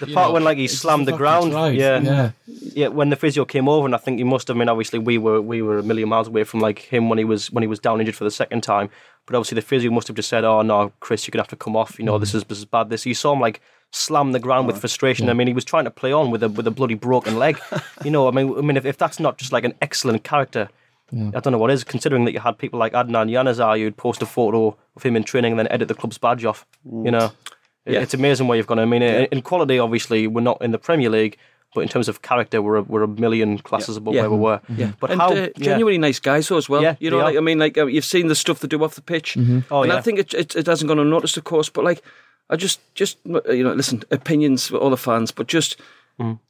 The 0.00 0.10
part 0.12 0.32
when 0.32 0.42
like 0.42 0.58
he 0.58 0.64
it's 0.64 0.76
slammed 0.76 1.06
the 1.06 1.16
ground. 1.16 1.52
tried. 1.52 1.76
Yeah. 1.76 2.00
yeah. 2.00 2.30
yeah, 2.46 2.88
when 2.88 3.10
the 3.10 3.16
physio 3.16 3.44
came 3.44 3.68
over, 3.68 3.86
and 3.86 3.94
I 3.94 3.98
think 3.98 4.18
he 4.18 4.24
must 4.24 4.48
have. 4.48 4.56
I 4.56 4.58
mean, 4.58 4.68
obviously 4.68 4.98
we 4.98 5.16
were 5.16 5.40
we 5.40 5.62
were 5.62 5.78
a 5.78 5.82
million 5.84 6.08
miles 6.08 6.26
away 6.26 6.42
from 6.42 6.58
like 6.58 6.80
him 6.80 7.08
when 7.08 7.18
he 7.18 7.24
was 7.24 7.52
when 7.52 7.62
he 7.62 7.68
was 7.68 7.78
down 7.78 8.00
injured 8.00 8.16
for 8.16 8.24
the 8.24 8.30
second 8.32 8.62
time. 8.62 8.90
But 9.26 9.36
obviously 9.36 9.56
the 9.56 9.62
physio 9.62 9.92
must 9.92 10.08
have 10.08 10.16
just 10.16 10.28
said, 10.28 10.44
"Oh 10.44 10.62
no, 10.62 10.92
Chris, 10.98 11.26
you're 11.26 11.32
gonna 11.32 11.42
have 11.42 11.48
to 11.48 11.56
come 11.56 11.76
off. 11.76 11.96
You 11.98 12.04
know, 12.04 12.18
this 12.18 12.32
mm. 12.32 12.36
is 12.36 12.44
this 12.44 12.58
is 12.58 12.64
bad. 12.64 12.90
This." 12.90 13.06
You 13.06 13.14
saw 13.14 13.32
him 13.32 13.40
like 13.40 13.60
slam 13.94 14.32
the 14.32 14.40
ground 14.40 14.66
with 14.66 14.78
frustration. 14.78 15.28
I 15.30 15.34
mean, 15.34 15.46
he 15.46 15.52
was 15.54 15.64
trying 15.64 15.84
to 15.84 15.90
play 15.90 16.12
on 16.12 16.30
with 16.30 16.42
a 16.42 16.48
with 16.48 16.66
a 16.66 16.70
bloody 16.70 16.94
broken 16.94 17.38
leg. 17.38 17.58
you 18.04 18.10
know, 18.10 18.26
I 18.28 18.30
mean, 18.32 18.56
I 18.58 18.60
mean, 18.60 18.76
if, 18.76 18.84
if 18.84 18.98
that's 18.98 19.20
not 19.20 19.38
just 19.38 19.52
like 19.52 19.64
an 19.64 19.74
excellent 19.80 20.24
character. 20.24 20.68
I 21.12 21.38
don't 21.38 21.52
know 21.52 21.58
what 21.58 21.70
is, 21.70 21.84
considering 21.84 22.24
that 22.24 22.32
you 22.32 22.40
had 22.40 22.58
people 22.58 22.80
like 22.80 22.92
Adnan 22.92 23.30
Januzaj 23.30 23.78
who'd 23.78 23.96
post 23.96 24.20
a 24.22 24.26
photo 24.26 24.76
of 24.96 25.02
him 25.04 25.14
in 25.14 25.22
training 25.22 25.52
and 25.52 25.58
then 25.60 25.68
edit 25.70 25.86
the 25.86 25.94
club's 25.94 26.18
badge 26.18 26.44
off. 26.44 26.66
You 26.84 27.12
know, 27.12 27.30
Yeah. 27.86 28.00
it's 28.00 28.14
amazing 28.14 28.48
where 28.48 28.56
you've 28.56 28.66
gone. 28.66 28.80
I 28.80 28.84
mean, 28.84 29.02
in, 29.02 29.26
in 29.30 29.42
quality, 29.42 29.78
obviously, 29.78 30.26
we're 30.26 30.40
not 30.40 30.60
in 30.60 30.72
the 30.72 30.78
Premier 30.78 31.08
League, 31.10 31.36
but 31.72 31.82
in 31.82 31.88
terms 31.88 32.08
of 32.08 32.22
character, 32.22 32.60
we're 32.60 32.76
a, 32.76 32.82
we're 32.82 33.04
a 33.04 33.08
million 33.08 33.58
classes 33.58 33.96
above 33.96 34.14
Yeah. 34.14 34.22
where 34.22 34.30
we 34.30 34.38
were. 34.38 34.60
Yeah, 34.76 34.92
But 34.98 35.12
and 35.12 35.20
how? 35.20 35.28
uh, 35.30 35.34
yeah. 35.34 35.48
genuinely 35.58 35.98
nice 35.98 36.18
guys 36.18 36.48
though 36.48 36.56
as 36.56 36.68
well. 36.68 36.82
Yeah, 36.82 36.96
you 36.98 37.10
know, 37.10 37.18
like 37.18 37.36
I 37.36 37.40
mean, 37.40 37.60
like 37.60 37.78
uh, 37.78 37.86
you've 37.86 38.04
seen 38.04 38.26
the 38.26 38.34
stuff 38.34 38.58
they 38.58 38.66
do 38.66 38.82
off 38.82 38.96
the 38.96 39.02
pitch, 39.02 39.36
Oh, 39.70 39.82
and 39.82 39.92
yeah. 39.92 39.96
I 39.98 40.00
think 40.00 40.18
it, 40.18 40.34
it 40.34 40.56
it 40.56 40.66
hasn't 40.66 40.88
gone 40.88 40.98
unnoticed, 40.98 41.36
of 41.36 41.44
course. 41.44 41.68
But 41.68 41.84
like, 41.84 42.02
I 42.50 42.56
just 42.56 42.80
just 42.94 43.18
uh, 43.28 43.40
you 43.52 43.64
know, 43.64 43.72
listen, 43.74 44.02
opinions 44.10 44.68
for 44.68 44.76
all 44.78 44.90
the 44.90 44.96
fans, 44.96 45.32
but 45.32 45.46
just 45.46 45.76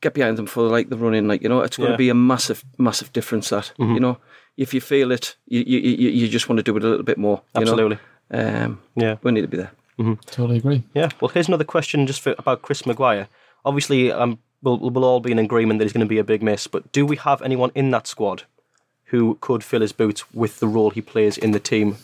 get 0.01 0.13
behind 0.15 0.37
them 0.37 0.47
for 0.47 0.63
like 0.63 0.89
the 0.91 0.97
running. 0.97 1.27
Like 1.29 1.43
you 1.43 1.49
know, 1.49 1.61
it's 1.61 1.77
going 1.77 1.87
Mm. 1.87 1.91
Yeah. 1.91 1.93
Mm-hmm. 1.93 1.95
to 1.95 1.99
be 1.99 2.09
a 2.11 2.15
massive 2.15 2.65
massive 2.79 3.13
difference. 3.13 3.49
That 3.51 3.73
you 3.79 4.01
know, 4.01 4.19
if 4.57 4.75
you 4.75 4.81
feel 4.81 5.13
it, 5.13 5.37
you 5.47 5.63
you 5.67 5.79
you, 5.81 6.09
you 6.11 6.29
just 6.29 6.49
want 6.49 6.59
to 6.59 6.63
do 6.63 6.77
it 6.77 6.85
a 6.85 6.89
little 6.89 7.05
bit 7.05 7.19
more. 7.19 7.43
you 7.55 7.65
know? 7.65 7.73
Absolutely. 7.73 7.99
um, 8.31 8.81
Yeah. 8.97 9.17
we 9.23 9.33
need 9.33 9.43
to 9.43 9.49
be 9.49 9.57
there. 9.59 9.73
Totally 10.27 10.59
agree. 10.59 10.83
Yeah. 10.95 11.11
Well, 11.21 11.29
here's 11.29 11.49
another 11.49 11.65
question 11.65 12.07
just 12.07 12.21
for, 12.21 12.35
about 12.39 12.63
Chris 12.63 12.85
Maguire. 12.87 13.29
Obviously, 13.65 14.11
um, 14.11 14.39
we'll, 14.63 14.79
we'll 14.79 15.05
all 15.05 15.21
be 15.21 15.31
in 15.31 15.39
agreement 15.39 15.79
that 15.79 15.85
he's 15.85 15.93
going 15.93 16.05
to 16.07 16.15
be 16.15 16.19
a 16.19 16.25
big 16.25 16.43
miss, 16.43 16.67
but 16.67 16.91
do 16.93 17.07
we 17.07 17.17
have 17.17 17.41
anyone 17.43 17.71
in 17.77 17.91
that 17.93 18.07
squad 18.09 18.43
who 19.05 19.39
could 19.41 19.63
fill 19.63 19.81
his 19.83 19.93
boots 19.93 20.25
with 20.35 20.59
the 20.59 20.67
role 20.67 20.91
he 20.91 21.01
plays 21.01 21.39
in 21.39 21.53
the 21.53 21.61
team? 21.61 21.97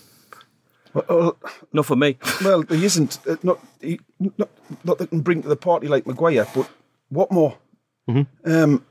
Well, 0.94 1.36
Not 1.72 1.86
for 1.86 1.96
me. 1.96 2.16
well, 2.44 2.62
he 2.62 2.84
isn't. 2.84 3.18
Uh, 3.28 3.36
not, 3.42 3.58
he, 3.80 4.00
not 4.18 4.48
not 4.84 4.98
that 4.98 5.08
can 5.10 5.20
bring 5.20 5.42
to 5.42 5.48
the 5.48 5.56
party 5.56 5.86
like 5.88 6.06
Maguire, 6.06 6.46
but 6.54 6.68
Watmore? 7.12 7.56
Mm-hmm. 8.08 8.50
Um, 8.52 8.84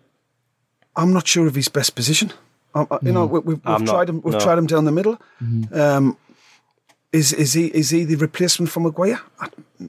I'm 0.96 1.14
not 1.14 1.28
sure 1.28 1.48
of 1.48 1.56
his 1.56 1.68
best 1.68 1.96
position. 1.96 2.32
Um, 2.76 2.88
uh, 2.92 3.00
you 3.02 3.12
know, 3.12 3.26
we, 3.26 3.40
we've, 3.40 3.46
we've 3.48 3.62
I'm 3.66 3.84
not, 3.84 3.92
tried 3.94 4.10
him. 4.10 4.22
We've 4.22 4.34
no. 4.34 4.40
tried 4.40 4.58
him 4.58 4.68
down 4.68 4.86
the 4.86 4.92
middle. 4.92 5.20
Um, 5.74 6.18
is 7.12 7.34
is 7.34 7.54
he 7.54 7.66
is 7.68 7.90
he 7.90 8.04
the 8.06 8.16
replacement 8.16 8.70
for 8.70 8.80
Maguire? 8.82 9.20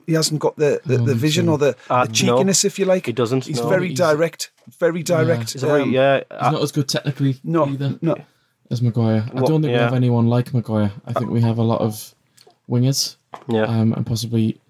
He 0.07 0.12
hasn't 0.14 0.40
got 0.40 0.57
the, 0.57 0.81
the, 0.87 0.99
the 0.99 1.14
vision 1.14 1.49
or 1.49 1.59
the, 1.59 1.77
Uh, 1.90 2.07
the 2.07 2.12
cheekiness, 2.12 2.64
if 2.64 2.79
you 2.79 2.85
like. 2.85 3.07
He 3.07 3.12
doesn't, 3.12 3.44
He's 3.46 3.61
no. 3.61 3.68
very 3.68 3.88
He's- 3.88 3.99
direct. 3.99 4.53
Very 4.79 5.03
direct. 5.03 5.53
He's 5.53 5.64
a 5.64 5.66
very, 5.66 5.83
Um, 5.83 5.90
yeah. 5.90 6.18
He's 6.18 6.25
uh, 6.31 6.51
not 6.53 6.62
as 6.62 6.70
good 6.73 6.88
technically 6.88 7.40
No, 7.42 7.66
either 7.66 7.99
no. 8.01 8.14
As 8.70 8.80
Maguire. 8.80 9.24
I 9.35 9.40
don't 9.40 9.62
think 9.62 9.72
we 9.72 9.78
have 9.78 9.94
anyone 9.94 10.28
like 10.28 10.54
Maguire. 10.54 10.92
I 11.04 11.12
think 11.12 11.30
we 11.30 11.40
have 11.40 11.59
a 11.59 11.62
lot 11.62 11.80
of 11.80 12.14
wingers, 12.68 13.16
yeah. 13.48 13.64
um, 13.64 13.92
and 13.92 14.06
possibly. 14.06 14.61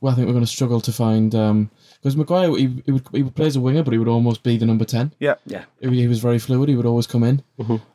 Well, 0.00 0.12
I 0.12 0.14
think 0.14 0.26
we're 0.26 0.34
going 0.34 0.44
to 0.44 0.50
struggle 0.50 0.80
to 0.80 0.92
find 0.92 1.32
because 1.32 2.16
Maguire 2.16 2.50
he, 2.56 2.82
he 2.84 2.92
would 2.92 3.06
he 3.12 3.22
would 3.22 3.34
play 3.34 3.46
as 3.46 3.56
a 3.56 3.60
winger, 3.60 3.82
but 3.82 3.92
he 3.92 3.98
would 3.98 4.06
almost 4.06 4.42
be 4.42 4.56
the 4.56 4.66
number 4.66 4.84
ten. 4.84 5.12
Yeah. 5.18 5.34
Yeah, 5.46 5.64
He, 5.80 5.88
he 5.88 6.06
was 6.06 6.20
very 6.20 6.38
fluid. 6.38 6.68
He 6.68 6.76
would 6.76 6.86
always 6.86 7.06
come 7.06 7.24
in, 7.24 7.42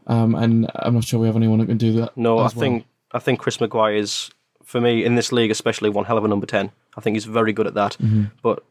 um, 0.07 0.35
and 0.35 0.69
I'm 0.75 0.95
not 0.95 1.05
sure 1.05 1.19
we 1.19 1.27
have 1.27 1.37
anyone 1.37 1.59
who 1.59 1.65
can 1.65 1.77
do 1.77 1.93
that. 1.93 2.11
Mm-hmm. 2.11 2.23
No, 2.23 2.39
I 2.39 2.45
as 2.47 2.55
well. 2.55 2.61
think 2.61 2.85
I 3.13 3.19
think 3.19 3.39
Chris 3.39 3.61
Maguire 3.61 3.95
is 3.95 4.29
for 4.63 4.81
me 4.81 5.05
in 5.05 5.15
this 5.15 5.31
league, 5.31 5.51
especially 5.51 5.89
one 5.89 6.05
hell 6.05 6.17
of 6.17 6.25
a 6.25 6.27
number 6.27 6.45
ten. 6.45 6.71
I 6.97 7.01
think 7.01 7.15
he's 7.15 7.25
very 7.25 7.53
good 7.53 7.67
at 7.67 7.75
that. 7.75 7.95
Mm-hmm. 8.01 8.25
But 8.41 8.63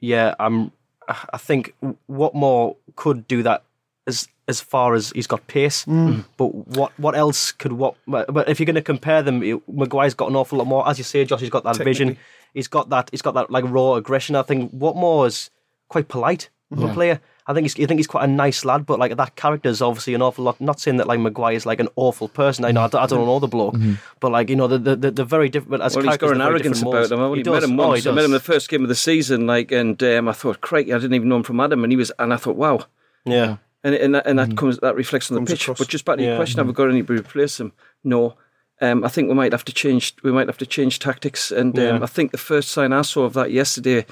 yeah, 0.00 0.34
I'm 0.38 0.72
I 1.08 1.38
think 1.38 1.74
Watmore 2.10 2.76
could 2.96 3.26
do 3.26 3.42
that 3.42 3.64
as 4.06 4.28
as 4.48 4.60
far 4.60 4.94
as 4.94 5.10
he's 5.14 5.26
got 5.26 5.46
pace. 5.46 5.84
Mm. 5.84 6.08
Mm. 6.08 6.24
But 6.36 6.54
what 6.76 6.92
what 6.98 7.14
else 7.14 7.52
could 7.52 7.72
what? 7.72 7.94
But 8.06 8.48
if 8.48 8.58
you're 8.58 8.66
going 8.66 8.74
to 8.74 8.82
compare 8.82 9.22
them, 9.22 9.42
it- 9.42 9.62
Maguire's 9.68 10.14
got 10.14 10.30
an 10.30 10.36
awful 10.36 10.58
lot 10.58 10.66
more. 10.66 10.88
As 10.88 10.98
you 10.98 11.04
say, 11.04 11.24
Josh, 11.24 11.40
he's 11.40 11.50
got 11.50 11.64
that 11.64 11.76
vision. 11.76 12.16
He's 12.54 12.68
got 12.68 12.88
that. 12.90 13.08
He's 13.10 13.22
got 13.22 13.34
that 13.34 13.50
like 13.50 13.64
raw 13.66 13.94
aggression. 13.94 14.34
I 14.36 14.42
think 14.42 14.74
Watmore 14.74 15.26
is 15.26 15.50
quite 15.88 16.08
polite 16.08 16.48
of 16.72 16.82
a 16.82 16.92
player. 16.92 17.20
I 17.46 17.54
think 17.54 17.64
he's, 17.64 17.74
I 17.82 17.86
think 17.86 17.98
he's 17.98 18.06
quite 18.06 18.24
a 18.24 18.26
nice 18.26 18.62
lad, 18.62 18.84
but 18.84 18.98
like 18.98 19.16
that 19.16 19.36
character 19.36 19.70
is 19.70 19.80
obviously 19.80 20.12
an 20.12 20.20
awful 20.20 20.44
lot. 20.44 20.60
Not 20.60 20.80
saying 20.80 20.98
that 20.98 21.06
like 21.06 21.18
Maguire 21.18 21.54
is 21.54 21.64
like 21.64 21.80
an 21.80 21.88
awful 21.96 22.28
person. 22.28 22.64
I 22.66 22.72
know 22.72 22.82
I 22.84 22.88
don't, 22.88 23.02
I 23.02 23.06
don't 23.06 23.24
know 23.24 23.38
the 23.38 23.48
bloke, 23.48 23.72
mm-hmm. 23.74 23.94
but 24.20 24.32
like 24.32 24.50
you 24.50 24.56
know 24.56 24.66
the 24.66 24.76
the, 24.78 24.96
the, 24.96 25.10
the 25.10 25.24
very 25.24 25.48
different. 25.48 25.82
As 25.82 25.94
Well, 25.96 26.02
he's 26.04 26.08
characters, 26.18 26.28
got 26.28 26.34
an 26.36 26.42
arrogance 26.42 26.82
about 26.82 27.10
him. 27.10 27.20
I 27.20 27.22
only 27.22 27.38
He 27.42 27.44
met 27.50 27.60
does. 27.60 27.70
him 27.70 27.80
Oh, 27.80 27.88
once. 27.88 28.04
he 28.04 28.10
I 28.10 28.12
met 28.12 28.24
him 28.26 28.32
the 28.32 28.40
first 28.40 28.68
game 28.68 28.82
of 28.82 28.88
the 28.90 28.94
season, 28.94 29.46
like, 29.46 29.72
and 29.72 30.02
um, 30.02 30.28
I 30.28 30.32
thought, 30.32 30.60
Craig, 30.60 30.90
I 30.90 30.98
didn't 30.98 31.14
even 31.14 31.28
know 31.30 31.36
him 31.36 31.42
from 31.42 31.60
Adam, 31.60 31.84
and 31.84 31.90
he 31.92 31.96
was, 31.96 32.12
and 32.18 32.34
I 32.34 32.36
thought, 32.36 32.56
wow, 32.56 32.84
Yeah, 33.24 33.56
and 33.88 33.96
and 34.04 34.14
that, 34.14 34.26
and 34.26 34.38
that 34.38 34.56
comes 34.56 34.78
that 34.78 34.94
reflects 34.94 35.30
on 35.30 35.34
the 35.34 35.40
Comes 35.40 35.50
pitch. 35.50 35.62
across. 35.62 35.78
But 35.78 35.88
just 35.88 36.04
back 36.04 36.16
to 36.18 36.22
your 36.22 36.32
Yeah. 36.32 36.38
question, 36.38 36.58
have 36.58 36.66
we 36.66 36.72
got 36.72 36.88
anybody 36.90 37.20
to 37.20 37.26
replace 37.26 37.58
him? 37.60 37.72
No. 38.04 38.34
Um, 38.80 39.02
I 39.04 39.08
think 39.08 39.28
we 39.28 39.34
might 39.34 39.52
have 39.52 39.64
to 39.64 39.72
change. 39.72 40.14
We 40.22 40.30
might 40.32 40.46
have 40.46 40.58
to 40.58 40.66
change 40.66 40.98
tactics, 41.00 41.50
and 41.50 41.76
um, 41.78 42.02
I 42.02 42.06
think 42.06 42.30
the 42.30 42.38
first 42.38 42.70
sign 42.70 42.92
I 42.92 43.02
saw 43.02 43.24
of 43.24 43.32
that 43.34 43.50
yesterday 43.50 44.06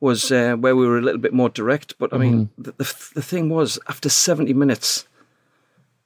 was 0.00 0.30
uh, 0.30 0.54
where 0.56 0.76
we 0.76 0.86
were 0.86 0.98
a 0.98 1.02
little 1.02 1.20
bit 1.20 1.32
more 1.32 1.48
direct. 1.48 1.94
But 1.98 2.12
I 2.12 2.18
mean, 2.18 2.48
the, 2.56 2.72
the 2.78 2.94
the 3.14 3.22
thing 3.22 3.48
was, 3.48 3.78
after 3.88 4.08
seventy 4.08 4.52
minutes, 4.52 5.06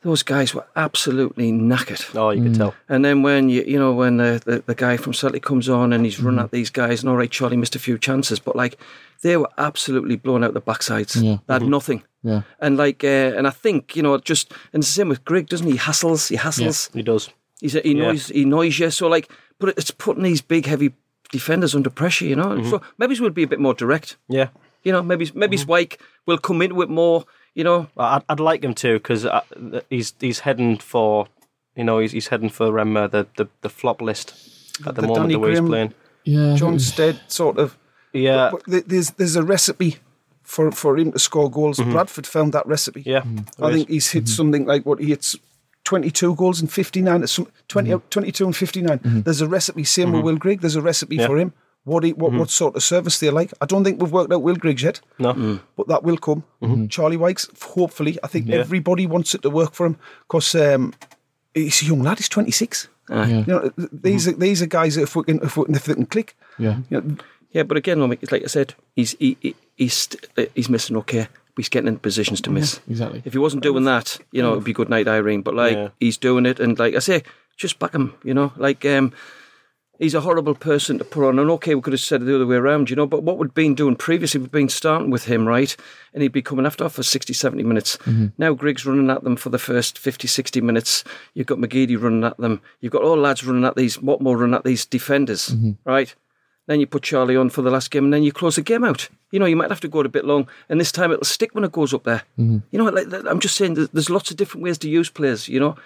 those 0.03 0.23
guys 0.23 0.55
were 0.55 0.65
absolutely 0.77 1.51
knackered. 1.53 2.17
oh, 2.17 2.31
you 2.31 2.43
can 2.45 2.55
tell. 2.55 2.75
And 2.89 3.05
then 3.05 3.23
when 3.23 3.49
you 3.51 3.63
you 3.67 3.79
know 3.79 3.93
when 3.93 4.17
the, 4.19 4.41
the, 4.45 4.63
the 4.67 4.75
guy 4.75 4.97
from 4.97 5.13
Celtic 5.13 5.43
comes 5.43 5.69
on 5.69 5.93
and 5.93 6.05
he's 6.05 6.19
Mm. 6.19 6.25
running 6.25 6.41
at 6.45 6.51
these 6.51 6.71
guys, 6.71 7.03
and 7.03 7.11
all 7.11 7.17
right, 7.17 7.31
Charlie 7.31 7.57
missed 7.57 7.77
a 7.77 7.81
few 7.81 7.99
chances, 7.99 8.39
but 8.39 8.55
like 8.57 8.79
they 9.23 9.37
were 9.37 9.51
absolutely 9.59 10.17
blown 10.17 10.45
out 10.45 10.55
the 10.55 10.63
backsides. 10.63 11.21
Yeah. 11.23 11.39
They 11.47 11.55
had 11.55 11.63
nothing. 11.65 12.05
Yeah. 12.23 12.43
And 12.61 12.77
like, 12.77 13.05
uh, 13.05 13.37
and 13.37 13.47
I 13.47 13.51
think 13.51 13.95
you 13.97 14.03
know, 14.03 14.19
just 14.19 14.53
and 14.73 14.83
it's 14.83 14.89
the 14.89 14.95
same 14.95 15.09
with 15.09 15.25
Grigg, 15.25 15.49
doesn't 15.49 15.67
he? 15.67 15.73
He 15.75 15.79
hassles, 15.79 16.29
he 16.29 16.37
hassles. 16.37 16.93
He 16.93 17.03
does. 17.03 17.31
He's 17.61 17.73
he 17.75 17.95
Yeah. 17.95 18.05
annoys, 18.05 18.29
he 18.29 18.43
annoys 18.43 18.79
you. 18.79 18.91
So 18.91 19.07
like, 19.09 19.31
but 19.59 19.71
it's 19.79 19.91
putting 19.91 20.23
these 20.25 20.41
big, 20.43 20.67
heavy 20.67 20.93
defenders 21.31 21.75
under 21.75 21.91
pressure. 21.91 22.27
You 22.27 22.37
know, 22.37 22.47
Mm-hmm. 22.49 22.71
so 22.71 22.81
maybe 22.99 23.19
we'll 23.21 23.31
be 23.31 23.43
a 23.45 23.49
bit 23.49 23.61
more 23.61 23.75
direct. 23.75 24.17
Yeah. 24.29 24.49
You 24.83 24.93
know, 24.93 25.03
maybe 25.03 25.31
maybe 25.35 25.57
Mm-hmm. 25.57 25.65
Swike 25.67 26.01
will 26.27 26.39
come 26.39 26.63
into 26.63 26.83
it 26.83 26.89
more. 26.91 27.25
You 27.55 27.65
know, 27.65 27.87
I'd, 27.97 28.23
I'd 28.29 28.41
like 28.41 28.63
him 28.65 28.75
to 28.75 28.95
because 28.95 29.27
he's 29.91 30.15
he's 30.21 30.41
heading 30.41 30.79
for 30.79 31.27
you 31.77 31.85
know 31.85 31.99
he's 31.99 32.13
he's 32.13 32.29
heading 32.29 32.51
for 32.51 32.79
um, 32.81 32.97
uh, 32.97 33.07
the, 33.09 33.27
the 33.37 33.49
the 33.63 33.69
flop 33.69 34.01
list 34.03 34.35
at 34.87 34.95
the, 34.95 35.01
The 35.03 35.09
moment 35.09 35.23
Danny 35.23 35.35
the 35.35 35.39
way 35.41 35.51
he's 35.51 35.61
playing. 35.61 35.95
Yeah. 36.25 36.57
Jon 36.57 36.79
Stead 36.79 37.21
sort 37.29 37.59
of. 37.59 37.77
Yeah, 38.13 38.51
But 38.53 38.65
th- 38.65 38.85
there's 38.87 39.11
there's 39.11 39.37
a 39.37 39.43
recipe 39.43 39.97
for, 40.49 40.73
for 40.73 40.97
him 40.97 41.13
to 41.13 41.19
score 41.19 41.51
goals. 41.51 41.79
Mm-hmm. 41.79 41.93
Bradford 41.93 42.27
found 42.27 42.53
that 42.55 42.67
recipe. 42.67 43.03
yeah. 43.05 43.23
I 43.61 43.73
think 43.73 43.89
he's 43.89 44.11
hit 44.11 44.25
mm-hmm. 44.25 44.37
something 44.39 44.65
like 44.67 44.87
what 44.87 44.99
he 44.99 45.07
hits 45.09 45.37
22 45.85 46.35
goals 46.35 46.61
and 46.61 46.71
59, 46.73 47.23
at 47.23 47.29
some, 47.29 47.47
20, 47.69 47.91
mm-hmm. 47.91 48.09
22 48.09 48.45
and 48.47 48.57
59. 48.57 49.01
There's 49.25 49.41
a 49.41 49.47
recipe, 49.49 49.85
same 49.85 50.13
with 50.13 50.23
Will 50.25 50.37
Grigg, 50.37 50.61
there's 50.61 50.77
a 50.77 50.83
recipe 50.83 51.17
Yeah. 51.17 51.27
for 51.27 51.39
him. 51.39 51.53
What, 51.85 52.05
he, 52.05 52.13
what 52.13 52.33
what 52.33 52.51
sort 52.51 52.77
of 52.77 52.83
service 52.83 53.19
they 53.21 53.31
like. 53.31 53.51
I 53.63 53.67
don't 53.67 53.85
think 53.85 54.03
we've 54.03 54.13
worked 54.13 54.31
out 54.33 54.43
Will 54.43 54.57
Griggs 54.57 54.83
yet, 54.83 55.01
no. 55.19 55.33
Mm. 55.33 55.61
but 55.77 55.89
that 55.89 56.03
will 56.03 56.19
come. 56.19 56.43
Charlie 56.89 57.17
Wykes, 57.17 57.49
hopefully. 57.63 58.19
I 58.23 58.27
think 58.27 58.47
Yeah. 58.47 58.57
everybody 58.57 59.07
wants 59.07 59.35
it 59.35 59.43
to 59.43 59.51
work 59.51 59.73
for 59.73 59.87
him 59.87 59.97
because 60.27 60.55
um, 60.55 60.93
he's 61.55 61.83
a 61.83 61.87
young 61.87 62.03
lad, 62.03 62.19
he's 62.19 62.29
26. 62.29 62.89
Ah. 63.11 63.27
Yeah. 63.27 63.39
You 63.39 63.45
know, 63.47 63.73
these 63.93 64.29
are 64.29 64.33
these 64.33 64.61
are 64.63 64.67
guys 64.67 64.97
that 64.97 65.03
if 65.03 65.17
we 65.17 65.23
can 65.25 65.41
if, 65.43 65.57
we, 65.57 65.65
if 65.71 65.85
they 65.85 65.95
can 65.95 66.07
click, 66.07 66.37
Yeah. 66.59 66.79
you 66.91 67.01
know, 67.01 67.17
Yeah, 67.53 67.63
but 67.65 67.79
again, 67.79 68.01
like 68.01 68.31
like 68.31 68.45
I 68.45 68.49
said, 68.49 68.75
he's 68.95 69.17
he, 69.19 69.37
he, 69.41 69.55
he's 69.79 70.09
uh, 70.37 70.45
he's 70.55 70.69
missing 70.69 70.97
okay. 70.99 71.27
But 71.55 71.62
he's 71.62 71.69
getting 71.71 71.88
in 71.88 71.99
positions 71.99 72.41
to 72.43 72.51
miss. 72.51 72.81
Exactly. 72.88 73.23
If 73.25 73.33
he 73.33 73.38
wasn't 73.38 73.62
doing 73.62 73.85
that, 73.85 74.19
you 74.31 74.43
know, 74.43 74.53
it'd 74.53 74.64
be 74.64 74.73
good 74.73 74.91
night, 74.91 75.09
Irene. 75.09 75.43
But 75.43 75.55
like 75.55 75.75
Yeah. 75.77 75.88
he's 75.99 76.17
doing 76.19 76.45
it, 76.47 76.61
and 76.61 76.79
like 76.79 76.95
I 76.95 77.01
say, 77.01 77.23
just 77.57 77.79
back 77.79 77.95
him. 77.95 78.14
You 78.23 78.35
know, 78.35 78.53
like 78.57 78.85
um, 78.85 79.12
he's 79.99 80.14
a 80.14 80.21
horrible 80.21 80.55
person 80.55 80.99
to 80.99 81.05
put 81.05 81.27
on. 81.27 81.38
And 81.41 81.51
okay, 81.51 81.75
we 81.75 81.81
could 81.81 81.93
have 81.95 82.01
said 82.01 82.23
it 82.23 82.27
the 82.27 82.37
other 82.37 82.47
way 82.47 82.55
around, 82.55 82.91
you 82.91 82.95
know. 82.97 83.07
But 83.07 83.25
what 83.25 83.38
we'd 83.38 83.55
been 83.55 83.75
doing 83.75 83.97
previously, 83.97 84.41
we've 84.41 84.53
been 84.53 84.69
starting 84.69 85.11
with 85.11 85.25
him, 85.25 85.49
right? 85.49 85.75
And 86.14 86.23
he'd 86.23 86.31
be 86.31 86.43
coming 86.43 86.64
after 86.67 86.88
for 86.88 87.03
60, 87.03 87.33
70 87.33 87.64
minutes. 87.64 87.99
Now 88.38 88.55
Griggs 88.55 88.87
running 88.87 89.11
at 89.11 89.25
them 89.25 89.35
for 89.35 89.49
the 89.51 89.59
first 89.59 89.99
50, 89.99 90.29
60 90.29 90.61
minutes. 90.61 91.03
You've 91.35 91.49
got 91.49 91.59
McGeady 91.59 92.01
running 92.01 92.23
at 92.23 92.37
them. 92.38 92.61
You've 92.81 92.93
got 92.93 93.03
all 93.03 93.17
lads 93.17 93.45
running 93.45 93.64
at 93.64 93.75
these, 93.75 93.97
Watmore 93.97 94.38
running 94.38 94.55
at 94.55 94.62
these 94.64 94.87
defenders, 94.87 95.53
right? 95.85 96.14
Then 96.69 96.79
you 96.81 96.87
put 96.87 97.03
Charlie 97.03 97.35
on 97.37 97.51
for 97.51 97.63
the 97.63 97.71
last 97.71 97.91
game, 97.91 98.05
and 98.05 98.13
then 98.13 98.23
you 98.23 98.31
close 98.31 98.55
the 98.57 98.63
game 98.63 98.85
out. 98.85 99.09
You 99.33 99.39
know, 99.41 99.47
you 99.47 99.57
might 99.57 99.71
have 99.71 99.81
to 99.81 99.89
go 99.89 100.01
it 100.01 100.07
a 100.07 100.11
bit 100.11 100.25
long, 100.25 100.47
and 100.69 100.79
this 100.81 100.93
time 100.93 101.11
it'll 101.11 101.25
stick 101.25 101.55
when 101.55 101.65
it 101.65 101.73
goes 101.73 101.93
up 101.93 102.05
there. 102.05 102.23
Mm-hmm. 102.39 102.59
You 102.71 102.79
know, 102.79 102.85
like 102.85 103.07
I'm 103.27 103.41
just 103.41 103.57
saying, 103.57 103.75
there's- 103.75 103.91
there's 103.93 104.11
lots 104.11 104.31
of 104.31 104.37
different 104.37 104.63
ways 104.65 104.79
to 104.79 104.89
use 104.89 105.09
players. 105.11 105.49
You 105.49 105.61
know, 105.61 105.77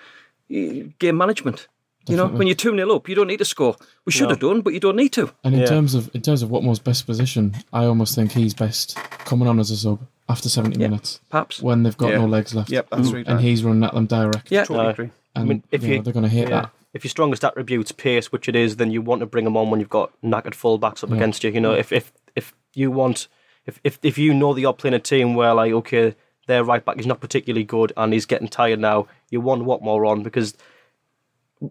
game 0.98 1.16
management. 1.16 1.68
You 2.08 2.16
know, 2.16 2.26
when 2.26 2.48
you're 2.48 2.56
two 2.56 2.74
0 2.74 2.96
up, 2.96 3.08
you 3.08 3.14
don't 3.14 3.28
need 3.28 3.36
to 3.38 3.44
score. 3.44 3.76
We 4.04 4.10
should 4.12 4.28
have 4.30 4.40
done, 4.40 4.60
but 4.60 4.72
you 4.74 4.80
don't 4.80 4.96
need 4.96 5.12
to. 5.12 5.30
And 5.44 5.54
in 5.54 5.60
Yeah. 5.60 5.66
terms 5.66 5.94
of 5.94 6.10
in 6.14 6.20
terms 6.20 6.42
of 6.42 6.50
Watmore's 6.50 6.80
best 6.80 7.06
position, 7.06 7.54
I 7.72 7.84
almost 7.84 8.16
think 8.16 8.32
he's 8.32 8.54
best 8.54 8.96
coming 9.24 9.46
on 9.46 9.60
as 9.60 9.70
a 9.70 9.76
sub 9.76 10.00
after 10.28 10.48
70 10.48 10.78
minutes 10.78 11.20
Perhaps. 11.30 11.62
when 11.62 11.84
they've 11.84 11.96
got 11.96 12.10
Yeah. 12.10 12.18
no 12.18 12.26
legs 12.26 12.54
left. 12.56 12.70
Yep, 12.70 12.88
that's 12.90 13.12
right. 13.12 13.26
And 13.28 13.40
he's 13.40 13.62
running 13.62 13.84
at 13.84 13.94
them 13.94 14.06
direct. 14.06 14.50
Yeah. 14.50 14.64
totally 14.64 14.86
Aye. 14.88 14.90
agree. 14.90 15.10
And 15.36 15.44
I 15.44 15.46
mean, 15.46 15.62
if 15.70 15.84
you 15.84 15.96
know, 15.96 16.02
they're 16.02 16.12
going 16.12 16.24
to 16.24 16.28
hate 16.28 16.48
Yeah. 16.48 16.62
that. 16.62 16.70
If 16.92 17.04
your 17.04 17.10
strongest 17.10 17.44
attribute's 17.44 17.92
pace, 17.92 18.30
which 18.30 18.48
it 18.48 18.56
is, 18.56 18.76
then 18.76 18.90
you 18.90 19.00
want 19.00 19.20
to 19.20 19.26
bring 19.26 19.44
them 19.44 19.56
on 19.56 19.70
when 19.70 19.80
you've 19.80 19.88
got 19.88 20.12
knackered 20.22 20.54
fullbacks 20.54 21.02
up 21.02 21.10
against 21.10 21.42
you. 21.42 21.50
You 21.50 21.60
know, 21.60 21.72
if 21.72 21.90
if 21.90 22.12
if 22.36 22.54
you 22.74 22.90
want, 22.90 23.28
if 23.66 23.80
if 23.82 23.98
if 24.02 24.18
you 24.18 24.34
know 24.34 24.52
that 24.52 24.60
you're 24.60 24.74
playing 24.74 24.94
a 24.94 24.98
team 24.98 25.34
where 25.34 25.54
like 25.54 25.72
okay, 25.72 26.14
their 26.46 26.64
right 26.64 26.84
back 26.84 26.98
is 26.98 27.06
not 27.06 27.20
particularly 27.20 27.64
good 27.64 27.92
and 27.96 28.12
he's 28.12 28.26
getting 28.26 28.48
tired 28.48 28.78
now, 28.78 29.06
you 29.30 29.40
want 29.40 29.62
Watmore 29.62 30.06
on 30.06 30.22
because 30.22 30.54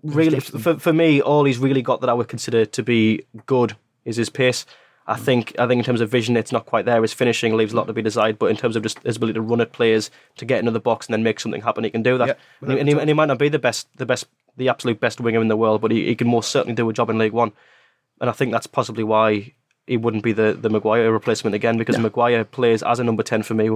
really, 0.03 0.39
for 0.39 0.77
for 0.79 0.93
me, 0.93 1.21
all 1.21 1.45
he's 1.45 1.60
really 1.60 1.81
got 1.81 2.01
that 2.01 2.10
I 2.10 2.13
would 2.13 2.27
consider 2.27 2.65
to 2.65 2.84
be 2.84 3.25
good 3.45 3.75
is 4.05 4.15
his 4.15 4.29
pace. 4.29 4.65
I 5.07 5.15
mm. 5.15 5.19
think 5.19 5.55
I 5.60 5.67
think 5.67 5.79
in 5.79 5.86
terms 5.86 6.01
of 6.01 6.10
vision, 6.10 6.38
it's 6.38 6.51
not 6.51 6.65
quite 6.65 6.86
there. 6.86 7.01
His 7.01 7.13
finishing 7.13 7.55
leaves 7.55 7.73
a 7.73 7.75
lot 7.75 7.88
to 7.88 7.93
be 7.93 8.01
desired, 8.01 8.39
but 8.39 8.47
in 8.47 8.57
terms 8.57 8.75
of 8.75 8.84
just 8.84 8.99
his 8.99 9.17
ability 9.17 9.34
to 9.34 9.41
run 9.41 9.62
at 9.62 9.71
players, 9.73 10.10
to 10.38 10.45
get 10.45 10.60
into 10.60 10.71
the 10.71 10.79
box 10.79 11.07
and 11.07 11.13
then 11.13 11.23
make 11.23 11.39
something 11.39 11.62
happen, 11.62 11.84
he 11.84 11.89
can 11.89 12.03
do 12.03 12.17
that. 12.17 12.27
Yeah, 12.27 12.34
and, 12.62 12.71
he, 12.71 12.79
and, 12.79 12.89
he, 12.89 12.99
and 12.99 13.10
he 13.10 13.13
might 13.13 13.25
not 13.25 13.39
be 13.39 13.49
the 13.49 13.60
best, 13.60 13.88
the 13.97 14.05
best, 14.05 14.27
the 14.57 14.69
absolute 14.69 14.99
best 14.99 15.21
winger 15.21 15.41
in 15.41 15.47
the 15.47 15.57
world, 15.57 15.81
but 15.81 15.91
he, 15.91 16.05
he 16.05 16.15
can 16.15 16.27
most 16.27 16.51
certainly 16.51 16.75
do 16.75 16.89
a 16.89 16.93
job 16.93 17.09
in 17.09 17.17
League 17.17 17.33
One. 17.33 17.51
And 18.19 18.29
I 18.29 18.33
think 18.33 18.51
that's 18.51 18.67
possibly 18.67 19.03
why 19.03 19.53
he 19.87 19.97
wouldn't 19.97 20.23
be 20.23 20.31
the 20.31 20.53
the 20.53 20.69
Maguire 20.69 21.11
replacement 21.11 21.55
again, 21.55 21.77
because 21.77 21.97
Maguire 21.97 22.45
plays 22.45 22.83
as 22.83 22.99
a 22.99 23.03
number 23.03 23.23
ten 23.23 23.43
for 23.43 23.55
me, 23.55 23.69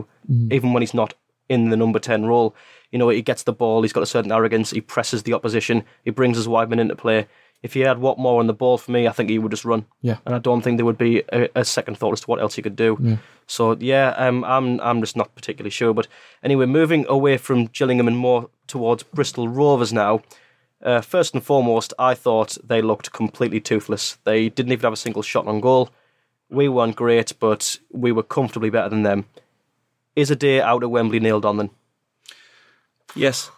even 0.52 0.74
when 0.74 0.82
he's 0.82 0.94
not 0.94 1.14
in 1.50 1.70
the 1.70 1.78
number 1.78 2.00
ten 2.00 2.26
role. 2.26 2.56
You 2.92 3.00
know, 3.00 3.10
he 3.10 3.22
gets 3.22 3.44
the 3.44 3.54
ball, 3.54 3.82
he's 3.82 3.94
got 3.94 4.04
a 4.04 4.06
certain 4.06 4.32
arrogance, 4.32 4.72
he 4.72 4.82
presses 4.82 5.24
the 5.24 5.34
opposition, 5.34 5.84
he 6.04 6.12
brings 6.12 6.38
his 6.38 6.48
wide 6.48 6.70
men 6.70 6.80
into 6.80 6.96
play. 6.96 7.28
If 7.64 7.74
he 7.74 7.80
had 7.80 7.98
Watmore 7.98 8.40
on 8.40 8.48
the 8.48 8.54
ball 8.54 8.78
for 8.78 8.92
me, 8.92 9.08
I 9.08 9.12
think 9.12 9.30
he 9.30 9.40
would 9.40 9.52
just 9.52 9.66
run. 9.66 9.86
Yeah. 10.02 10.18
And 10.26 10.36
I 10.36 10.40
don't 10.40 10.62
think 10.62 10.78
there 10.78 10.86
would 10.86 11.00
be 11.00 11.24
a, 11.34 11.50
a 11.56 11.66
second 11.66 11.98
thought 11.98 12.14
as 12.14 12.22
to 12.22 12.28
what 12.28 12.40
else 12.40 12.54
he 12.56 12.62
could 12.62 12.76
do. 12.76 13.18
So 13.48 13.76
yeah, 13.80 14.10
um, 14.18 14.44
I'm 14.44 14.80
I'm 14.82 15.02
just 15.02 15.18
not 15.18 15.34
particularly 15.34 15.72
sure. 15.72 15.94
But 15.94 16.08
anyway, 16.44 16.68
moving 16.68 17.06
away 17.10 17.38
from 17.38 17.66
Gillingham 17.66 18.08
and 18.08 18.18
more 18.18 18.50
towards 18.68 19.02
Bristol 19.04 19.48
Rovers 19.48 19.92
now. 19.92 20.22
Uh, 20.86 21.02
first 21.02 21.34
and 21.34 21.44
foremost, 21.44 21.94
I 21.98 22.14
thought 22.14 22.60
they 22.64 22.80
looked 22.80 23.12
completely 23.12 23.60
toothless. 23.60 24.20
They 24.24 24.50
didn't 24.50 24.72
even 24.72 24.84
have 24.84 24.94
a 24.94 24.98
single 24.98 25.24
shot 25.24 25.48
on 25.48 25.60
goal. 25.60 25.90
We 26.50 26.70
weren't 26.70 26.96
great, 26.96 27.34
but 27.40 27.80
we 27.92 28.12
were 28.12 28.22
comfortably 28.22 28.70
better 28.70 28.90
than 28.90 29.02
them. 29.02 29.26
Is 30.16 30.30
a 30.30 30.36
day 30.36 30.62
out 30.62 30.84
at 30.84 30.92
Wembley 30.92 31.20
nailed 31.20 31.44
on 31.44 31.58
then? 31.58 31.70
Yes. 33.16 33.50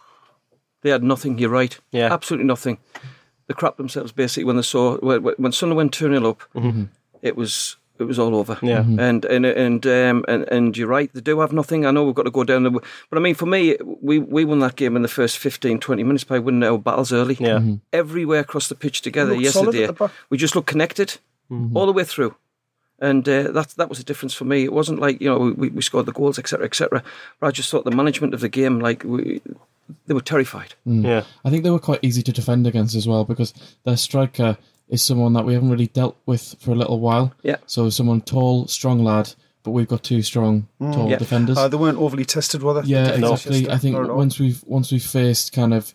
They 0.80 0.88
had 0.88 1.02
nothing, 1.02 1.38
you're 1.38 1.50
right. 1.50 1.78
Yeah. 1.90 2.10
Absolutely 2.12 2.46
nothing. 2.46 2.78
They 3.46 3.54
crapped 3.54 3.76
themselves 3.76 4.10
basically 4.10 4.44
when 4.44 4.56
they 4.56 4.62
saw 4.62 4.96
when, 4.98 5.22
when 5.22 5.52
Sunderland 5.52 5.76
went 5.76 5.94
2 5.94 6.08
0 6.08 6.30
up, 6.30 6.42
it 7.20 7.36
was 7.36 7.76
it 8.00 8.04
was 8.04 8.18
all 8.18 8.34
over. 8.36 8.54
Mm-hmm. 8.56 8.66
Yeah. 8.98 9.08
And 9.08 9.24
and 9.24 9.46
and 9.46 9.86
um 9.86 10.24
and, 10.28 10.44
and 10.50 10.76
you're 10.76 10.88
right, 10.88 11.12
they 11.12 11.20
do 11.20 11.40
have 11.40 11.52
nothing. 11.52 11.86
I 11.86 11.90
know 11.90 12.04
we've 12.04 12.14
got 12.14 12.24
to 12.24 12.30
go 12.30 12.44
down 12.44 12.62
the 12.64 12.70
but 12.70 12.82
I 13.12 13.18
mean 13.20 13.34
for 13.34 13.46
me 13.46 13.76
we 14.00 14.18
we 14.18 14.44
won 14.44 14.60
that 14.60 14.76
game 14.76 14.96
in 14.96 15.02
the 15.02 15.08
first 15.08 15.38
15 15.38 15.78
20 15.80 16.02
minutes 16.04 16.24
by 16.24 16.38
winning 16.38 16.62
our 16.62 16.78
battles 16.78 17.12
early. 17.12 17.36
Yeah. 17.40 17.58
Mhm. 17.58 17.80
Everywhere 17.92 18.40
across 18.40 18.68
the 18.68 18.74
pitch 18.74 19.02
together 19.02 19.34
yesterday. 19.34 19.84
at 19.84 19.86
the 19.88 19.92
back. 19.94 20.10
We 20.30 20.38
just 20.38 20.54
looked 20.54 20.68
connected 20.68 21.18
all 21.74 21.86
the 21.86 21.92
way 21.92 22.04
through. 22.04 22.34
And 23.00 23.28
uh, 23.28 23.52
that 23.52 23.68
that 23.76 23.88
was 23.88 23.98
the 23.98 24.04
difference 24.04 24.34
for 24.34 24.44
me. 24.44 24.64
It 24.64 24.72
wasn't 24.72 24.98
like 24.98 25.20
you 25.20 25.28
know 25.28 25.54
we, 25.56 25.68
we 25.68 25.82
scored 25.82 26.06
the 26.06 26.12
goals, 26.12 26.36
etc., 26.38 26.66
etc. 26.66 27.02
But 27.38 27.46
I 27.46 27.50
just 27.52 27.70
thought 27.70 27.84
the 27.84 27.92
management 27.92 28.34
of 28.34 28.40
the 28.40 28.48
game, 28.48 28.80
like 28.80 29.04
we, 29.04 29.40
they 30.06 30.14
were 30.14 30.20
terrified. 30.20 30.74
Yeah. 30.84 31.22
I 31.44 31.50
think 31.50 31.62
they 31.62 31.70
were 31.70 31.78
quite 31.78 32.00
easy 32.02 32.22
to 32.22 32.32
defend 32.32 32.66
against 32.66 32.96
as 32.96 33.06
well 33.06 33.24
because 33.24 33.54
their 33.84 33.96
striker 33.96 34.58
is 34.88 35.02
someone 35.02 35.32
that 35.34 35.44
we 35.44 35.54
haven't 35.54 35.70
really 35.70 35.86
dealt 35.88 36.16
with 36.26 36.56
for 36.60 36.70
a 36.72 36.74
little 36.74 37.00
while. 37.00 37.32
Yeah. 37.42 37.56
So 37.66 37.90
someone 37.90 38.20
tall, 38.22 38.66
strong 38.68 39.04
lad, 39.04 39.32
but 39.62 39.72
we've 39.72 39.88
got 39.88 40.02
two 40.02 40.22
strong, 40.22 40.66
tall 40.80 41.08
Yeah. 41.10 41.16
defenders. 41.18 41.58
Uh, 41.58 41.68
they 41.68 41.76
weren't 41.76 41.98
overly 41.98 42.24
tested, 42.24 42.62
were 42.62 42.80
they? 42.80 42.88
yeah, 42.88 43.16
No. 43.16 43.32
exactly. 43.34 43.68
I 43.70 43.76
think 43.78 43.94
Not 43.96 44.04
at 44.04 44.10
all. 44.10 44.16
once 44.16 44.38
we've 44.38 44.62
once 44.66 44.90
we've 44.92 45.02
faced 45.04 45.52
kind 45.52 45.74
of 45.74 45.92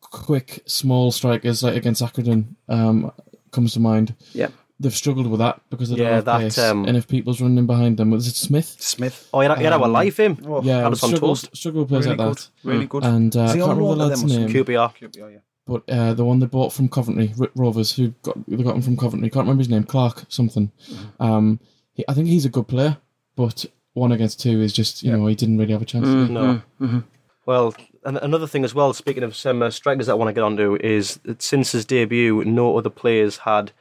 quick, 0.00 0.62
small 0.66 1.12
strikers 1.12 1.62
like 1.62 1.76
against 1.76 2.02
Accrington, 2.02 2.56
um, 2.68 3.12
comes 3.52 3.74
to 3.74 3.80
mind. 3.80 4.14
Yeah. 4.32 4.48
they've 4.82 4.94
struggled 4.96 5.26
with 5.26 5.40
that 5.40 5.60
because 5.68 5.90
they 5.90 5.96
Yeah, 5.96 6.04
don't 6.04 6.14
have 6.14 6.24
that, 6.24 6.38
pace. 6.40 6.58
um, 6.58 6.86
and 6.86 6.96
if 6.96 7.06
people's 7.06 7.38
running 7.42 7.66
behind 7.66 7.98
them, 7.98 8.10
was 8.12 8.26
it 8.26 8.34
Smith? 8.34 8.76
Smith. 8.80 9.28
Oh, 9.34 9.42
yeah, 9.42 9.48
yeah, 9.48 9.58
you 9.58 9.64
had 9.64 9.72
our 9.74 9.82
Um, 9.84 9.92
life 9.92 10.18
him. 10.18 10.38
Oh, 10.46 10.62
yeah, 10.62 10.78
had 10.84 10.92
us 10.92 10.98
struggled, 11.02 11.20
toast. 11.20 11.50
struggled 11.54 11.82
with 11.82 11.88
players 11.90 12.06
really 12.06 12.16
like 12.16 12.28
good. 12.28 12.36
that. 12.38 12.48
Really 12.64 12.86
good. 12.86 13.04
And 13.04 13.36
uh, 13.36 13.42
I 13.42 13.46
can't 13.58 13.58
remember 13.76 13.88
the 13.88 13.94
to 13.96 14.06
lad's 14.06 14.24
name, 14.24 14.48
something? 14.48 14.64
QPR. 14.64 14.92
Yeah, 15.18 15.28
yeah. 15.28 15.38
But 15.66 15.88
uh, 15.88 16.14
the 16.14 16.24
one 16.24 16.38
they 16.38 16.46
bought 16.46 16.72
from 16.72 16.88
Coventry, 16.88 17.32
Ro- 17.36 17.50
Rovers, 17.54 17.92
who 17.94 18.08
got 18.22 18.36
they 18.48 18.62
got 18.62 18.76
him 18.76 18.82
from 18.82 18.96
Coventry. 18.96 19.30
Can't 19.30 19.44
remember 19.44 19.60
his 19.60 19.68
name, 19.68 19.84
Clark 19.84 20.24
something. 20.28 20.72
Mm-hmm. 20.88 21.22
Um, 21.22 21.60
he, 21.92 22.04
I 22.08 22.14
think 22.14 22.28
he's 22.28 22.44
a 22.44 22.50
good 22.50 22.68
player, 22.68 22.96
but 23.36 23.64
one 23.94 24.12
against 24.12 24.40
two 24.40 24.60
is 24.60 24.72
just 24.72 25.02
you 25.02 25.12
know 25.12 25.26
he 25.26 25.34
didn't 25.34 25.58
really 25.58 25.72
have 25.72 25.82
a 25.82 25.86
chance. 25.86 26.08
Mm. 26.08 26.30
No. 26.30 26.62
Mm-hmm. 26.80 26.98
Well, 27.46 27.74
and 28.04 28.18
another 28.18 28.46
thing 28.46 28.64
as 28.64 28.74
well, 28.74 28.92
speaking 28.92 29.22
of 29.22 29.34
some 29.34 29.62
uh, 29.62 29.70
strikers 29.70 30.06
that 30.06 30.12
I 30.12 30.16
want 30.16 30.28
to 30.28 30.32
get 30.32 30.44
onto, 30.44 30.76
is 30.76 31.16
that 31.24 31.42
since 31.42 31.72
his 31.72 31.84
debut, 31.84 32.44
no 32.44 32.76
other 32.76 32.90
players 32.90 33.38
had 33.38 33.72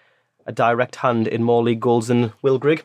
a 0.46 0.52
direct 0.52 0.98
hand 0.98 1.28
in 1.28 1.44
more 1.44 1.62
league 1.62 1.80
goals 1.80 2.08
than 2.08 2.34
Will 2.42 2.58
Grigg. 2.58 2.84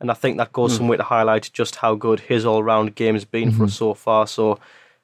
And 0.00 0.10
I 0.10 0.14
think 0.14 0.36
that 0.36 0.52
goes 0.52 0.76
some 0.76 0.88
way 0.88 0.98
to 0.98 1.02
highlight 1.02 1.50
just 1.52 1.76
how 1.76 1.94
good 1.94 2.20
his 2.20 2.44
all 2.44 2.62
round 2.62 2.94
game 2.96 3.14
has 3.14 3.24
been 3.24 3.50
for 3.50 3.64
us 3.64 3.74
so 3.74 3.94
far. 3.94 4.26
So 4.26 4.58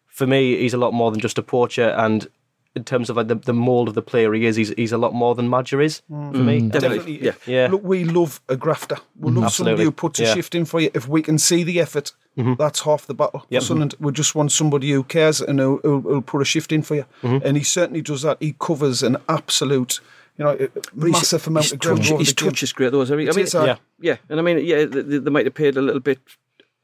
for 0.06 0.26
me, 0.26 0.58
he's 0.58 0.74
a 0.74 0.78
lot 0.78 0.92
more 0.92 1.10
than 1.10 1.20
just 1.20 1.38
a 1.38 1.42
poacher. 1.42 1.88
And 1.90 2.28
in 2.74 2.84
terms 2.84 3.10
of 3.10 3.16
like 3.16 3.28
the, 3.28 3.34
the 3.34 3.52
mould 3.52 3.88
of 3.88 3.94
the 3.94 4.02
player 4.02 4.32
he 4.32 4.46
is, 4.46 4.56
he's, 4.56 4.70
he's 4.70 4.92
a 4.92 4.98
lot 4.98 5.12
more 5.12 5.34
than 5.34 5.48
Maja 5.48 5.78
is 5.78 6.00
for 6.08 6.14
mm. 6.14 6.44
me. 6.44 6.60
Mm. 6.60 6.72
Definitely. 6.72 7.24
Yeah. 7.24 7.32
Yeah. 7.46 7.68
Look, 7.70 7.82
we 7.84 8.04
love 8.04 8.40
a 8.48 8.56
grafter. 8.56 8.96
We 9.18 9.32
love 9.32 9.52
somebody 9.52 9.84
who 9.84 9.90
puts 9.90 10.20
a 10.20 10.24
Yeah. 10.24 10.34
shift 10.34 10.54
in 10.54 10.64
for 10.64 10.80
you. 10.80 10.90
If 10.94 11.06
we 11.06 11.22
can 11.22 11.38
see 11.38 11.64
the 11.64 11.80
effort, 11.80 12.12
mm-hmm. 12.36 12.54
that's 12.54 12.80
half 12.80 13.06
the 13.06 13.14
battle. 13.14 13.44
Yep. 13.50 13.62
For 13.62 13.66
Sunderland, 13.66 13.94
we 14.00 14.12
just 14.12 14.34
want 14.34 14.52
somebody 14.52 14.90
who 14.90 15.04
cares 15.04 15.40
and 15.40 15.60
who, 15.60 15.80
who, 15.82 16.00
who'll 16.00 16.22
put 16.22 16.40
a 16.40 16.46
shift 16.46 16.72
in 16.72 16.82
for 16.82 16.94
you. 16.94 17.04
Mm-hmm. 17.22 17.46
And 17.46 17.56
he 17.56 17.62
certainly 17.62 18.02
does 18.02 18.22
that. 18.22 18.38
He 18.40 18.54
covers 18.58 19.02
an 19.02 19.18
absolute, 19.28 20.00
you 20.38 20.44
know, 20.44 20.68
massive 20.94 21.46
amount 21.46 21.64
his 21.64 21.72
of 21.72 21.78
ground. 21.80 21.98
touch, 21.98 22.10
over 22.12 22.18
his 22.20 22.28
the 22.28 22.34
game. 22.34 22.50
touch 22.50 22.62
is 22.62 22.72
great, 22.72 22.92
though. 22.92 23.02
I 23.02 23.16
mean, 23.16 23.28
I 23.28 23.32
mean 23.32 23.44
is, 23.44 23.54
Yeah. 23.54 23.76
yeah, 24.00 24.16
and 24.30 24.40
I 24.40 24.42
mean, 24.42 24.64
yeah, 24.64 24.86
they, 24.86 25.02
they 25.02 25.30
might 25.30 25.44
have 25.44 25.54
paid 25.54 25.76
a 25.76 25.82
little 25.82 26.00
bit 26.00 26.20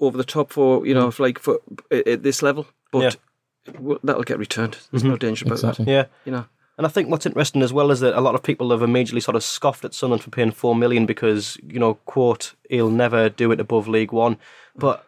over 0.00 0.18
the 0.18 0.24
top 0.24 0.52
for 0.52 0.86
you 0.86 0.94
know, 0.94 1.10
for 1.10 1.22
like 1.22 1.38
for 1.38 1.60
at 1.90 2.06
at 2.06 2.22
this 2.22 2.42
level, 2.42 2.66
but 2.92 2.98
well, 2.98 3.12
that'll 4.02 4.22
get 4.22 4.38
returned. 4.38 4.78
There's 4.90 5.04
no 5.04 5.16
danger 5.16 5.44
about 5.46 5.54
Exactly. 5.58 5.84
that. 5.86 5.90
Yeah. 5.90 6.04
You 6.24 6.32
know, 6.32 6.44
And 6.76 6.86
I 6.86 6.90
think 6.90 7.08
what's 7.10 7.26
interesting 7.26 7.62
as 7.62 7.72
well 7.72 7.90
is 7.90 8.00
that 8.00 8.18
a 8.18 8.20
lot 8.20 8.34
of 8.34 8.42
people 8.42 8.70
have 8.70 8.82
immediately 8.82 9.20
sort 9.20 9.36
of 9.36 9.42
scoffed 9.42 9.84
at 9.84 9.94
Sunderland 9.94 10.22
for 10.22 10.30
paying 10.30 10.50
four 10.52 10.74
million 10.74 11.06
because 11.06 11.56
you 11.66 11.78
know, 11.78 11.94
quote, 12.06 12.54
he'll 12.68 12.90
never 12.90 13.28
do 13.28 13.50
it 13.52 13.60
above 13.60 13.88
League 13.88 14.12
One. 14.12 14.36
But 14.76 15.04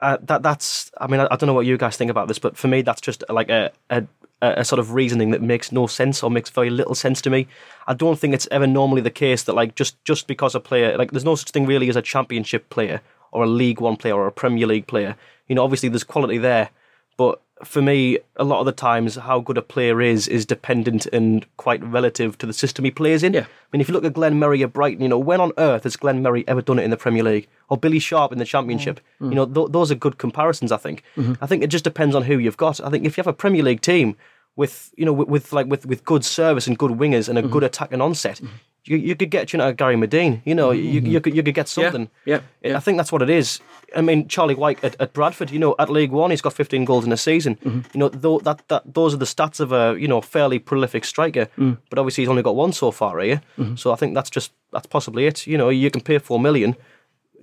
uh, 0.00 0.18
that 0.22 0.42
that's, 0.42 0.92
I 0.98 1.08
mean, 1.08 1.20
I, 1.20 1.26
I 1.30 1.36
don't 1.36 1.48
know 1.48 1.54
what 1.54 1.66
you 1.66 1.76
guys 1.76 1.96
think 1.96 2.10
about 2.10 2.28
this, 2.28 2.38
but 2.38 2.56
for 2.56 2.68
me, 2.68 2.82
that's 2.82 3.00
just 3.00 3.24
like 3.28 3.48
a, 3.50 3.72
a 3.90 4.04
a 4.40 4.64
sort 4.64 4.78
of 4.78 4.92
reasoning 4.92 5.32
that 5.32 5.42
makes 5.42 5.72
no 5.72 5.88
sense 5.88 6.22
or 6.22 6.30
makes 6.30 6.48
very 6.50 6.70
little 6.70 6.94
sense 6.94 7.20
to 7.22 7.28
me. 7.28 7.48
I 7.88 7.94
don't 7.94 8.16
think 8.16 8.34
it's 8.34 8.46
ever 8.52 8.68
normally 8.68 9.00
the 9.00 9.10
case 9.10 9.42
that 9.42 9.54
like 9.54 9.74
just 9.74 10.02
just 10.04 10.28
because 10.28 10.54
a 10.54 10.60
player 10.60 10.96
like 10.96 11.10
there's 11.10 11.24
no 11.24 11.34
such 11.34 11.50
thing 11.50 11.66
really 11.66 11.88
as 11.88 11.96
a 11.96 12.02
Championship 12.02 12.70
player 12.70 13.00
or 13.32 13.42
a 13.42 13.48
League 13.48 13.80
One 13.80 13.96
player 13.96 14.14
or 14.14 14.28
a 14.28 14.32
Premier 14.32 14.68
League 14.68 14.86
player. 14.86 15.16
You 15.48 15.56
know, 15.56 15.64
obviously 15.64 15.88
there's 15.88 16.04
quality 16.04 16.38
there, 16.38 16.70
but 17.16 17.42
for 17.64 17.82
me, 17.82 18.18
a 18.36 18.44
lot 18.44 18.60
of 18.60 18.66
the 18.66 18.72
times, 18.72 19.16
how 19.16 19.40
good 19.40 19.58
a 19.58 19.62
player 19.62 20.00
is 20.00 20.28
is 20.28 20.46
dependent 20.46 21.06
and 21.06 21.46
quite 21.56 21.82
relative 21.82 22.38
to 22.38 22.46
the 22.46 22.52
system 22.52 22.84
he 22.84 22.90
plays 22.90 23.22
in. 23.22 23.32
Yeah. 23.32 23.42
I 23.42 23.46
mean, 23.72 23.80
if 23.80 23.88
you 23.88 23.94
look 23.94 24.04
at 24.04 24.12
Glenn 24.12 24.38
Murray 24.38 24.62
at 24.62 24.72
Brighton, 24.72 25.02
you 25.02 25.08
know, 25.08 25.18
when 25.18 25.40
on 25.40 25.52
earth 25.58 25.84
has 25.84 25.96
Glenn 25.96 26.22
Murray 26.22 26.44
ever 26.46 26.62
done 26.62 26.78
it 26.78 26.84
in 26.84 26.90
the 26.90 26.96
Premier 26.96 27.22
League 27.22 27.48
or 27.68 27.76
Billy 27.76 27.98
Sharp 27.98 28.32
in 28.32 28.38
the 28.38 28.44
Championship? 28.44 29.00
Mm. 29.20 29.30
You 29.30 29.34
know, 29.34 29.46
th- 29.46 29.72
those 29.72 29.90
are 29.90 29.96
good 29.96 30.18
comparisons. 30.18 30.72
I 30.72 30.76
think. 30.76 31.02
Mm-hmm. 31.16 31.34
I 31.42 31.46
think 31.46 31.62
it 31.62 31.68
just 31.68 31.84
depends 31.84 32.14
on 32.14 32.22
who 32.22 32.38
you've 32.38 32.56
got. 32.56 32.80
I 32.80 32.90
think 32.90 33.04
if 33.04 33.16
you 33.16 33.22
have 33.22 33.26
a 33.26 33.32
Premier 33.32 33.62
League 33.62 33.80
team 33.80 34.16
with 34.56 34.92
you 34.96 35.04
know 35.04 35.12
with, 35.12 35.28
with 35.28 35.52
like 35.52 35.66
with, 35.66 35.86
with 35.86 36.04
good 36.04 36.24
service 36.24 36.66
and 36.66 36.76
good 36.76 36.90
wingers 36.90 37.28
and 37.28 37.38
a 37.38 37.42
mm-hmm. 37.42 37.52
good 37.52 37.62
attack 37.62 37.92
and 37.92 38.02
onset. 38.02 38.36
Mm-hmm. 38.36 38.54
You, 38.88 38.96
you 38.96 39.14
could 39.16 39.30
get 39.30 39.52
you 39.52 39.58
know 39.58 39.72
Gary 39.72 39.96
Madine, 39.96 40.40
you 40.44 40.54
know 40.54 40.70
you, 40.70 41.00
you 41.00 41.20
could 41.20 41.34
you 41.36 41.42
could 41.42 41.54
get 41.54 41.68
something. 41.68 42.08
yeah, 42.24 42.40
I 42.64 42.68
yeah. 42.68 42.80
think 42.80 42.96
that's 42.98 43.12
what 43.12 43.22
it 43.22 43.30
is. 43.30 43.60
I 43.96 44.02
mean, 44.02 44.28
Charlie 44.28 44.54
Wyke 44.54 44.82
at, 44.84 44.96
at 45.00 45.12
Bradford, 45.14 45.50
you 45.50 45.58
know, 45.58 45.74
at 45.78 45.88
League 45.88 46.10
One, 46.12 46.30
he's 46.30 46.42
got 46.42 46.52
15 46.52 46.84
goals 46.84 47.06
in 47.06 47.12
a 47.12 47.16
season. 47.16 47.56
Mm-hmm. 47.56 47.80
You 47.94 48.00
know, 48.00 48.08
though 48.10 48.38
that, 48.40 48.66
that 48.68 48.82
those 48.94 49.14
are 49.14 49.16
the 49.18 49.24
stats 49.24 49.60
of 49.60 49.72
a 49.72 49.96
you 49.98 50.08
know 50.08 50.20
fairly 50.20 50.58
prolific 50.58 51.04
striker. 51.04 51.46
Mm. 51.56 51.78
But 51.90 51.98
obviously, 51.98 52.22
he's 52.22 52.28
only 52.28 52.42
got 52.42 52.54
one 52.56 52.72
so 52.72 52.90
far 52.90 53.18
here. 53.20 53.40
Mm-hmm. 53.58 53.76
So 53.76 53.92
I 53.92 53.96
think 53.96 54.14
that's 54.14 54.30
just 54.30 54.52
that's 54.72 54.86
possibly 54.86 55.26
it. 55.26 55.46
You 55.46 55.56
know, 55.58 55.68
you 55.70 55.90
can 55.90 56.02
pay 56.02 56.18
four 56.18 56.38
million. 56.40 56.76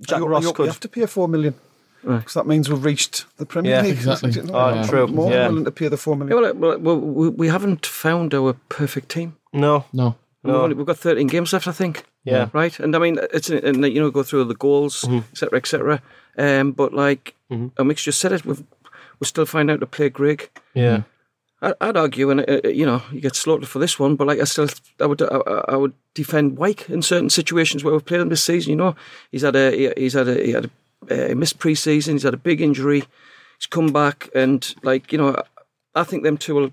Jack 0.06 0.18
You, 0.20 0.26
Ross 0.26 0.44
you, 0.44 0.52
could. 0.52 0.64
you 0.64 0.68
have 0.70 0.80
to 0.80 0.88
pay 0.88 1.06
four 1.06 1.28
million. 1.28 1.54
Because 2.04 2.34
that 2.34 2.46
means 2.46 2.68
we've 2.68 2.84
reached 2.84 3.24
the 3.36 3.46
Premier 3.46 3.72
Yeah, 3.72 3.82
League. 3.82 3.92
exactly. 3.96 4.30
You 4.30 4.42
know, 4.44 4.54
Oh, 4.54 4.58
I'm 4.60 4.86
true. 4.86 5.06
More 5.08 5.30
Yeah. 5.32 5.48
willing 5.48 5.64
to 5.64 5.72
pay 5.72 5.88
the 5.88 5.96
four 5.96 6.16
yeah, 6.16 6.34
well, 6.34 6.54
well, 6.54 6.78
well, 6.78 7.00
we, 7.00 7.28
we 7.30 7.48
haven't 7.48 7.84
found 7.84 8.32
our 8.32 8.52
perfect 8.68 9.08
team. 9.08 9.36
No, 9.52 9.84
No, 9.92 10.14
We've, 10.46 10.54
only, 10.62 10.74
we've 10.76 10.86
got 10.86 10.98
13 10.98 11.26
games 11.26 11.52
left, 11.52 11.68
I 11.68 11.72
think. 11.72 12.04
Yeah. 12.24 12.50
Right? 12.52 12.78
And 12.80 12.94
I 12.96 12.98
mean, 12.98 13.18
it's, 13.32 13.50
and 13.50 13.84
you 13.84 14.00
know, 14.00 14.10
go 14.10 14.22
through 14.22 14.44
the 14.44 14.54
goals, 14.54 15.04
etc., 15.32 15.58
etc. 15.58 16.02
Um, 16.38 16.72
but 16.72 16.92
like, 16.92 17.34
a 17.78 17.84
Mix 17.84 18.02
just 18.02 18.18
said 18.20 18.32
it, 18.32 18.44
we've, 18.44 18.62
we're 19.20 19.26
still 19.26 19.46
finding 19.46 19.74
out 19.74 19.80
to 19.80 19.86
play 19.86 20.08
Grigg. 20.08 20.50
yeah, 20.74 21.02
I, 21.62 21.72
I'd 21.80 21.96
argue, 21.96 22.30
and 22.30 22.40
uh, 22.48 22.68
you 22.68 22.84
know, 22.84 23.00
you 23.10 23.20
get 23.20 23.34
slaughtered 23.36 23.68
for 23.68 23.78
this 23.78 23.98
one, 23.98 24.14
but 24.16 24.26
like 24.26 24.40
I 24.40 24.44
still, 24.44 24.68
I 25.00 25.06
would, 25.06 25.22
I, 25.22 25.26
I 25.68 25.76
would 25.76 25.94
defend 26.12 26.58
Wyke 26.58 26.90
in 26.90 27.00
certain 27.02 27.30
situations 27.30 27.82
where 27.82 27.94
we've 27.94 28.04
played 28.04 28.20
him 28.20 28.28
this 28.28 28.42
season. 28.42 28.70
You 28.70 28.76
know, 28.76 28.96
he's 29.32 29.42
had 29.42 29.56
a, 29.56 29.70
he- 29.70 29.92
he's 29.96 30.12
had 30.12 30.28
a, 30.28 30.34
he 30.44 30.52
had 30.52 30.70
a, 31.10 31.32
uh, 31.32 31.34
missed 31.34 31.58
pre-season. 31.58 32.14
He's 32.16 32.24
had 32.24 32.34
a 32.34 32.38
big 32.38 32.60
injury. 32.60 33.04
He's 33.58 33.66
come 33.70 33.90
back, 33.92 34.28
and 34.34 34.74
like 34.82 35.12
you 35.12 35.18
know, 35.18 35.40
I 35.94 36.02
think 36.04 36.24
them 36.24 36.36
two 36.36 36.54
will, 36.56 36.72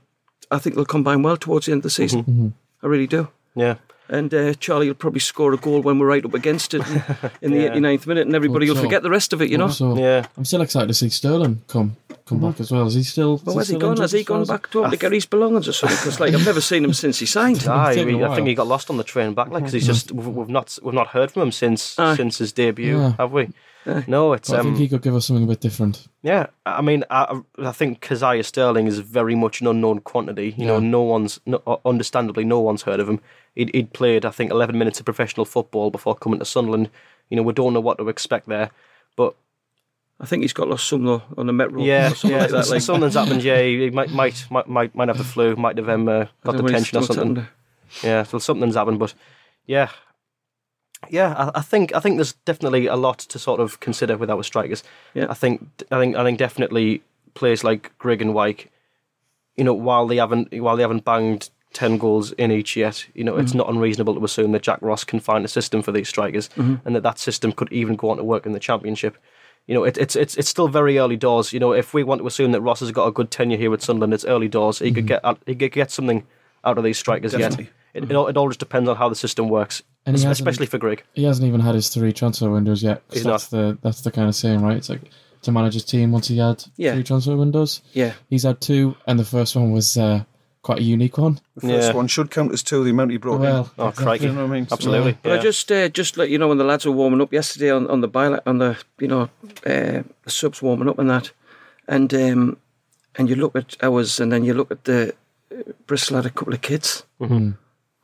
I 0.52 0.58
think 0.60 0.76
they'll 0.76 0.84
combine 0.86 1.22
well 1.24 1.38
towards 1.38 1.68
the 1.68 1.72
end 1.72 1.80
of 1.80 1.84
the 1.84 1.90
season. 1.90 2.54
I 2.84 2.88
really 2.88 3.08
do. 3.08 3.30
Yeah. 3.56 3.76
And 4.10 4.34
uh, 4.34 4.54
Charlie 4.56 4.88
will 4.88 4.96
probably 4.96 5.22
score 5.22 5.54
a 5.54 5.58
goal 5.58 5.82
when 5.82 5.98
we're 5.98 6.08
right 6.08 6.24
up 6.26 6.34
against 6.34 6.74
it 6.74 6.86
in, 6.88 7.04
in 7.42 7.52
the 7.52 7.58
89th 7.70 8.06
minute, 8.06 8.28
and 8.28 8.36
everybody 8.36 8.68
will 8.68 8.76
so. 8.76 8.82
forget 8.82 9.02
the 9.02 9.10
rest 9.10 9.32
of 9.34 9.42
it. 9.42 9.50
You 9.50 9.58
know. 9.58 9.70
So 9.70 9.98
Yeah. 9.98 10.26
I'm 10.38 10.46
still 10.46 10.62
excited 10.62 10.88
to 10.90 10.94
see 10.94 11.10
Sterling 11.10 11.62
come 11.68 11.96
come 12.26 12.40
back 12.42 12.60
as 12.60 12.70
well. 12.70 12.86
Is 12.86 12.94
he 12.96 13.04
still? 13.04 13.42
Well, 13.46 13.56
where's 13.56 13.70
he 13.70 13.76
still 13.76 13.90
gone? 13.90 13.98
Has 13.98 14.12
he 14.12 14.24
gone 14.24 14.46
back 14.46 14.70
to, 14.72 14.90
to 14.90 14.98
get 14.98 15.14
his 15.14 15.26
belongings 15.26 15.68
or 15.70 15.74
something? 15.74 15.98
Because 15.98 16.20
like 16.20 16.34
I've 16.34 16.46
never 16.46 16.62
seen 16.62 16.84
him 16.84 16.94
since 16.94 17.18
he 17.20 17.26
signed. 17.26 17.64
Aye, 17.68 17.96
taken 17.96 18.22
a 18.22 18.30
I 18.30 18.36
think 18.36 18.48
he 18.48 18.56
got 18.56 18.68
lost 18.68 18.90
on 18.90 18.98
the 18.98 19.04
train 19.06 19.34
back, 19.34 19.48
like 19.48 19.64
because 19.64 19.74
he's 19.74 19.88
just 19.88 20.12
we've, 20.12 20.28
we've 20.28 20.50
not 20.50 20.78
we've 20.84 20.94
not 20.94 21.08
heard 21.08 21.32
from 21.32 21.44
him 21.44 21.52
since 21.54 21.98
Aye. 21.98 22.16
since 22.18 22.38
his 22.40 22.52
debut, 22.52 22.98
Yeah. 23.00 23.14
have 23.18 23.32
we? 23.32 23.50
No, 24.08 24.32
it's 24.32 24.50
But 24.50 24.56
I 24.56 24.60
um, 24.60 24.66
think 24.68 24.78
he 24.78 24.88
could 24.88 25.02
give 25.02 25.14
us 25.14 25.26
something 25.26 25.44
a 25.44 25.48
bit 25.48 25.60
different. 25.60 26.08
Yeah, 26.22 26.48
I 26.66 26.82
mean, 26.82 27.04
I, 27.10 27.42
I 27.58 27.74
think 27.74 28.00
Kazaiah 28.00 28.46
Sterling 28.46 28.88
is 28.88 29.00
very 29.00 29.36
much 29.36 29.60
an 29.60 29.68
unknown 29.68 30.00
quantity. 30.00 30.56
You 30.58 30.66
know, 30.66 30.80
no 30.80 31.02
one's, 31.02 31.42
no, 31.46 31.82
understandably, 31.84 32.46
no 32.46 32.62
one's 32.62 32.84
heard 32.84 33.02
of 33.02 33.10
him. 33.10 33.20
He'd, 33.56 33.74
he'd 33.74 33.94
played, 33.94 34.26
I 34.26 34.32
think, 34.32 34.52
11 34.52 34.78
minutes 34.78 35.00
of 35.00 35.06
professional 35.06 35.46
football 35.46 35.92
before 35.92 36.16
coming 36.16 36.40
to 36.40 36.46
Sunderland. 36.46 36.90
You 37.30 37.38
know, 37.38 37.44
we 37.44 37.54
don't 37.54 37.74
know 37.74 37.80
what 37.80 37.98
to 38.00 38.10
expect 38.10 38.48
there. 38.48 38.72
But 39.16 39.36
I 40.20 40.26
think 40.26 40.42
he's 40.42 40.54
got 40.54 40.68
lost 40.68 40.88
some 40.88 41.08
on 41.38 41.48
the 41.48 41.54
Met 41.54 41.72
Road 41.72 41.86
yeah, 41.86 42.12
or 42.12 42.16
something 42.16 42.32
yeah 42.32 42.44
like 42.44 42.52
that. 42.52 42.70
Like, 42.70 42.82
something's 42.82 43.14
happened. 43.16 43.44
Yeah, 43.44 43.62
he 43.62 43.90
might, 43.90 44.10
might, 44.10 44.46
might, 44.50 44.96
might, 44.96 45.08
have 45.08 45.18
the 45.18 45.24
flu. 45.24 45.56
Might 45.56 45.78
have 45.78 45.90
um, 45.90 46.08
uh, 46.08 46.26
got 46.44 46.58
the 46.58 46.64
tension 46.64 46.98
or 46.98 47.04
something. 47.04 47.46
Yeah, 48.04 48.24
so 48.24 48.40
something's 48.40 48.76
happened, 48.76 49.00
but 49.00 49.14
yeah, 49.68 49.90
yeah. 51.10 51.34
I, 51.38 51.60
I 51.60 51.62
think 51.62 51.94
I 51.94 52.00
think 52.00 52.18
there's 52.18 52.34
definitely 52.34 52.88
a 52.88 52.96
lot 52.96 53.20
to 53.20 53.38
sort 53.38 53.60
of 53.60 53.80
consider 53.80 54.18
with 54.18 54.30
our 54.30 54.44
strikers. 54.44 54.84
Yeah. 55.14 55.28
I 55.30 55.34
think 55.34 55.68
I 55.92 56.00
think 56.00 56.16
I 56.16 56.24
think 56.24 56.40
definitely 56.40 57.04
players 57.34 57.64
like 57.64 57.96
Grigg 57.98 58.22
and 58.22 58.34
Wyke, 58.34 58.72
you 59.56 59.64
know, 59.64 59.74
while 59.74 60.08
they 60.08 60.18
haven't 60.18 60.54
while 60.60 60.76
they 60.76 60.84
haven't 60.84 61.06
banged 61.06 61.50
ten 61.74 61.98
goals 61.98 62.32
in 62.34 62.52
each 62.52 62.76
yet, 62.76 63.06
you 63.14 63.24
know, 63.24 63.38
it's 63.38 63.52
mm-hmm. 63.52 63.60
not 63.60 63.70
unreasonable 63.70 64.16
to 64.16 64.24
assume 64.24 64.52
that 64.52 64.62
Jack 64.62 64.80
Ross 64.82 65.04
can 65.04 65.20
find 65.20 65.44
a 65.44 65.48
system 65.48 65.82
for 65.82 65.92
these 65.92 66.10
strikers, 66.10 66.50
mm-hmm. 66.50 66.76
and 66.86 66.96
that 66.96 67.04
that 67.04 67.20
system 67.20 67.52
could 67.52 67.72
even 67.72 67.96
go 67.96 68.10
on 68.10 68.18
to 68.18 68.24
work 68.24 68.46
in 68.46 68.52
the 68.52 68.60
championship. 68.60 69.18
You 69.68 69.74
know, 69.74 69.84
it, 69.84 69.98
it's 69.98 70.16
it's 70.16 70.36
it's 70.36 70.50
still 70.50 70.68
very 70.68 70.98
early 71.00 71.18
doors. 71.18 71.54
You 71.54 71.60
know, 71.60 71.74
if 71.74 71.94
we 71.94 72.04
want 72.04 72.22
to 72.22 72.28
assume 72.28 72.52
that 72.52 72.62
Ross 72.62 72.82
has 72.82 72.92
got 72.92 73.08
a 73.08 73.12
good 73.12 73.32
tenure 73.32 73.58
here 73.58 73.72
with 73.72 73.84
Sunderland, 73.84 74.14
it's 74.14 74.26
early 74.26 74.48
doors. 74.48 74.80
He 74.80 74.92
could 74.92 75.06
mm-hmm. 75.06 75.30
get 75.30 75.38
he 75.46 75.56
could 75.56 75.72
get 75.72 75.92
something 75.92 76.26
out 76.64 76.78
of 76.78 76.84
these 76.84 76.98
strikers 76.98 77.32
Definitely. 77.32 77.66
yet. 77.66 77.74
It, 77.94 78.10
it, 78.10 78.16
all, 78.16 78.28
it 78.28 78.38
all 78.38 78.48
just 78.50 78.60
depends 78.60 78.90
on 78.90 78.96
how 78.96 79.08
the 79.08 79.16
system 79.16 79.50
works, 79.50 79.84
And 80.08 80.16
especially 80.16 80.66
for 80.66 80.80
Greg. 80.80 81.04
He 81.14 81.26
hasn't 81.26 81.48
even 81.48 81.60
had 81.60 81.76
his 81.76 81.90
three 81.90 82.12
transfer 82.12 82.50
windows 82.50 82.82
yet. 82.82 83.04
He's 83.12 83.24
that's 83.24 83.48
the 83.48 83.78
that's 83.84 84.02
the 84.02 84.12
kind 84.12 84.28
of 84.28 84.36
saying, 84.36 84.62
right? 84.62 84.78
It's 84.78 84.90
like 84.90 85.02
to 85.44 85.52
manage 85.52 85.76
his 85.76 85.84
team 85.84 86.12
once 86.12 86.28
he 86.28 86.38
had 86.38 86.64
Yeah. 86.76 86.94
three 86.94 87.04
transfer 87.04 87.36
windows. 87.36 87.82
Yeah. 87.94 88.14
He's 88.30 88.44
had 88.44 88.62
two, 88.62 88.96
and 89.06 89.20
the 89.20 89.26
first 89.26 89.56
one 89.56 89.72
was 89.72 89.96
uh, 89.96 90.24
quite 90.64 90.80
a 90.80 90.84
unique 90.84 91.18
one. 91.20 91.40
The 91.56 91.62
first 91.68 91.90
Yeah. 91.90 91.94
one 91.94 92.08
should 92.08 92.32
count 92.32 92.52
as 92.54 92.64
two, 92.64 92.84
the 92.84 92.90
amount 92.90 93.12
he 93.12 93.18
brought 93.18 93.40
Well, 93.42 93.72
Oh, 93.78 93.92
crikey! 93.92 94.26
You 94.26 94.32
know 94.32 94.48
what 94.48 94.52
I 94.52 94.60
mean? 94.60 94.68
Absolutely. 94.72 95.18
But 95.22 95.34
I 95.34 95.38
just 95.38 95.72
uh, 95.72 95.90
just 95.90 96.18
let 96.18 96.30
you 96.32 96.38
know 96.40 96.48
when 96.48 96.58
the 96.58 96.64
lads 96.64 96.86
were 96.86 96.92
warming 96.92 97.22
up 97.22 97.32
yesterday 97.32 97.70
on, 97.70 97.86
on 97.88 98.02
the 98.02 98.08
bio, 98.08 98.40
on 98.48 98.58
the 98.58 98.78
you 99.00 99.08
know 99.08 99.30
uh, 99.68 100.02
the 100.24 100.30
subs 100.30 100.62
warming 100.62 100.90
up 100.90 100.98
and 100.98 101.10
that, 101.12 101.32
and 101.88 102.12
um, 102.14 102.58
and 103.16 103.30
you 103.30 103.36
look 103.36 103.56
at 103.56 103.76
ours 103.84 104.20
and 104.20 104.32
then 104.32 104.44
you 104.44 104.54
look 104.56 104.72
at 104.72 104.86
the 104.86 105.14
uh, 105.52 105.72
Bristol 105.86 106.16
had 106.16 106.26
a 106.26 106.32
couple 106.32 106.54
of 106.54 106.62
kids. 106.62 107.04
Mm-hmm. 107.22 107.52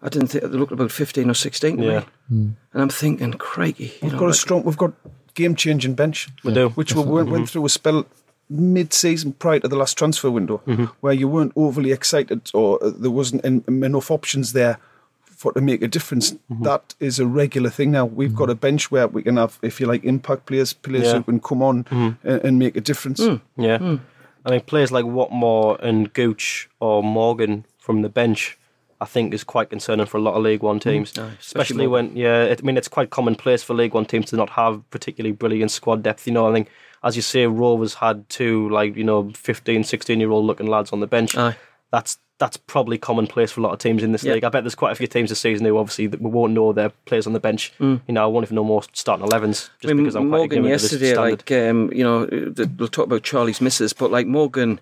I 0.01 0.07
didn't 0.09 0.27
think 0.29 0.43
they 0.43 0.49
looked 0.57 0.71
about 0.71 0.91
fifteen 0.91 1.29
or 1.29 1.33
sixteen. 1.33 1.79
Yeah. 1.81 2.03
Mm. 2.31 2.53
and 2.73 2.81
I'm 2.81 2.89
thinking, 2.89 3.33
crikey, 3.33 3.85
you 3.85 3.91
We've 4.03 4.13
know, 4.13 4.19
got 4.19 4.29
a 4.29 4.33
strong, 4.33 4.63
we've 4.63 4.77
got 4.77 4.93
game 5.33 5.55
changing 5.55 5.95
bench. 5.95 6.29
We 6.43 6.53
do. 6.53 6.69
which 6.69 6.93
we 6.93 7.03
went, 7.03 7.29
went 7.29 7.49
through 7.49 7.65
a 7.65 7.69
spell 7.69 8.05
mid 8.49 8.93
season 8.93 9.33
prior 9.33 9.59
to 9.59 9.67
the 9.67 9.75
last 9.75 9.97
transfer 9.97 10.31
window 10.31 10.57
where 11.01 11.13
you 11.13 11.27
weren't 11.27 11.53
overly 11.55 11.91
excited 11.91 12.49
or 12.53 12.83
uh, 12.83 12.89
there 12.89 13.11
wasn't 13.11 13.43
en- 13.45 13.63
enough 13.67 14.09
options 14.09 14.53
there 14.53 14.79
for 15.23 15.53
to 15.53 15.61
make 15.61 15.81
a 15.81 15.87
difference. 15.87 16.31
Mm-hmm. 16.31 16.63
That 16.63 16.95
is 16.99 17.19
a 17.19 17.25
regular 17.25 17.69
thing 17.69 17.91
now. 17.91 18.05
We've 18.05 18.35
got 18.35 18.49
a 18.49 18.55
bench 18.55 18.91
where 18.91 19.07
we 19.07 19.23
can 19.23 19.37
have, 19.37 19.57
if 19.61 19.79
you 19.79 19.85
like, 19.87 20.03
impact 20.03 20.47
players, 20.47 20.73
players 20.73 21.05
Yeah. 21.05 21.09
Mm-hmm. 21.11 21.17
who 21.17 21.23
can 21.23 21.39
come 21.39 21.61
on 21.63 21.85
and, 21.91 22.17
and 22.23 22.59
make 22.59 22.75
a 22.75 22.81
difference. 22.81 23.21
Yeah. 23.55 23.97
I 24.45 24.51
mean, 24.51 24.61
players 24.61 24.91
like 24.91 25.05
Watmore 25.05 25.79
and 25.81 26.11
Gooch 26.13 26.69
or 26.79 27.03
Morgan 27.03 27.65
from 27.77 28.01
the 28.01 28.09
bench, 28.09 28.57
I 28.99 29.05
think, 29.05 29.33
is 29.33 29.43
quite 29.43 29.69
concerning 29.69 30.07
for 30.07 30.17
a 30.17 30.21
lot 30.21 30.33
of 30.33 30.43
League 30.43 30.63
One 30.63 30.79
teams. 30.79 31.11
especially 31.11 31.35
especially 31.39 31.87
when, 31.87 32.15
yeah, 32.17 32.43
it, 32.43 32.59
I 32.61 32.65
mean, 32.65 32.77
it's 32.77 32.87
quite 32.87 33.09
commonplace 33.11 33.63
for 33.63 33.73
League 33.75 33.93
One 33.93 34.05
teams 34.05 34.25
to 34.31 34.35
not 34.37 34.49
have 34.51 34.81
particularly 34.89 35.33
brilliant 35.33 35.71
squad 35.71 36.03
depth. 36.03 36.25
You 36.27 36.33
know, 36.33 36.49
I 36.49 36.53
think, 36.53 36.69
as 37.03 37.15
you 37.15 37.21
say, 37.21 37.45
Rovers 37.47 37.95
had 37.95 38.27
two, 38.29 38.69
like, 38.69 38.95
you 38.95 39.03
know, 39.03 39.31
15, 39.35 39.83
16 39.83 40.19
year 40.19 40.31
old 40.31 40.45
looking 40.45 40.67
lads 40.67 40.91
on 40.91 40.99
the 40.99 41.07
bench. 41.07 41.35
Aye. 41.37 41.55
That's 41.91 42.17
that's 42.37 42.55
probably 42.55 42.97
commonplace 42.97 43.51
for 43.51 43.59
a 43.59 43.63
lot 43.63 43.73
of 43.73 43.79
teams 43.79 44.01
in 44.01 44.13
this 44.13 44.23
Yeah. 44.23 44.33
league. 44.35 44.45
I 44.45 44.49
bet 44.49 44.63
there's 44.63 44.73
quite 44.73 44.93
a 44.93 44.95
few 44.95 45.07
teams 45.07 45.29
this 45.29 45.41
season 45.41 45.65
who 45.65 45.77
obviously 45.77 46.07
we 46.07 46.29
won't 46.29 46.53
know 46.53 46.71
their 46.71 46.87
players 47.05 47.27
on 47.27 47.33
the 47.33 47.39
bench. 47.39 47.73
You 47.81 47.99
know, 48.07 48.23
I 48.23 48.27
won't 48.27 48.45
even 48.45 48.55
know 48.55 48.63
more 48.63 48.81
starting 48.93 49.25
11s 49.27 49.69
just 49.81 49.83
I 49.83 49.87
mean, 49.87 49.97
because 49.97 50.15
I'm 50.15 50.29
quite 50.29 50.37
Morgan 50.37 50.57
ignorant 50.59 50.79
to 50.79 50.87
this 50.87 51.01
yesterday, 51.01 51.17
like 51.31 51.51
um, 51.51 51.91
you 51.91 52.03
know, 52.05 52.25
the, 52.27 52.71
we'll 52.77 52.87
talk 52.87 53.07
about 53.07 53.23
Charlie's 53.23 53.59
misses, 53.59 53.91
but 53.91 54.09
like 54.09 54.25
Morgan 54.25 54.79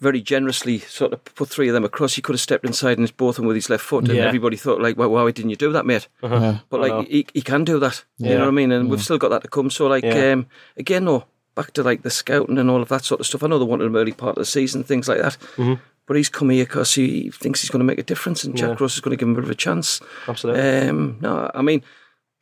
very 0.00 0.20
generously 0.20 0.78
sort 0.80 1.14
of 1.14 1.24
put 1.24 1.48
three 1.48 1.68
of 1.68 1.74
them 1.74 1.84
across. 1.84 2.14
He 2.16 2.20
could 2.20 2.34
have 2.34 2.40
stepped 2.40 2.66
inside 2.66 2.98
and 2.98 3.16
both 3.16 3.30
of 3.30 3.36
them 3.36 3.46
with 3.46 3.54
his 3.56 3.70
left 3.70 3.84
foot, 3.84 4.06
and 4.08 4.18
Yeah. 4.18 4.24
everybody 4.24 4.56
thought 4.56 4.82
like, 4.82 4.98
"Well, 4.98 5.08
why 5.08 5.30
didn't 5.30 5.50
you 5.50 5.56
do 5.56 5.72
that, 5.72 5.86
mate?" 5.86 6.08
Yeah. 6.22 6.58
But 6.68 6.80
like, 6.80 7.08
he, 7.08 7.26
he 7.32 7.40
can 7.40 7.64
do 7.64 7.78
that. 7.78 8.04
You 8.18 8.30
know 8.34 8.40
what 8.40 8.48
I 8.48 8.50
mean? 8.50 8.72
And 8.72 8.90
we've 8.90 9.00
still 9.02 9.16
got 9.18 9.30
that 9.30 9.42
to 9.42 9.48
come. 9.48 9.70
So 9.70 9.86
like, 9.86 10.04
Yeah. 10.04 10.32
um, 10.32 10.46
again, 10.76 11.06
though, 11.06 11.24
back 11.54 11.72
to 11.74 11.82
like 11.82 12.02
the 12.02 12.10
scouting 12.10 12.58
and 12.58 12.70
all 12.70 12.82
of 12.82 12.88
that 12.88 13.04
sort 13.04 13.20
of 13.20 13.26
stuff. 13.26 13.42
I 13.42 13.46
know 13.46 13.58
they 13.58 13.64
wanted 13.64 13.84
him 13.84 13.96
early 13.96 14.12
part 14.12 14.36
of 14.36 14.40
the 14.42 14.44
season, 14.44 14.82
things 14.84 15.08
like 15.08 15.18
that. 15.18 15.36
Mm-hmm. 15.56 15.74
But 16.06 16.16
he's 16.18 16.28
come 16.28 16.50
here 16.50 16.64
because 16.64 16.94
he 16.94 17.30
thinks 17.30 17.62
he's 17.62 17.70
going 17.70 17.80
to 17.80 17.84
make 17.84 17.98
a 17.98 18.02
difference, 18.02 18.44
and 18.44 18.54
Jack 18.56 18.70
Yeah. 18.70 18.76
Ross 18.80 18.94
is 18.94 19.00
going 19.00 19.16
to 19.16 19.20
give 19.20 19.26
him 19.28 19.32
a 19.32 19.36
bit 19.36 19.44
of 19.44 19.50
a 19.50 19.54
chance. 19.54 20.00
Absolutely. 20.28 20.88
Um, 20.88 21.16
no, 21.22 21.50
I 21.54 21.62
mean, 21.62 21.82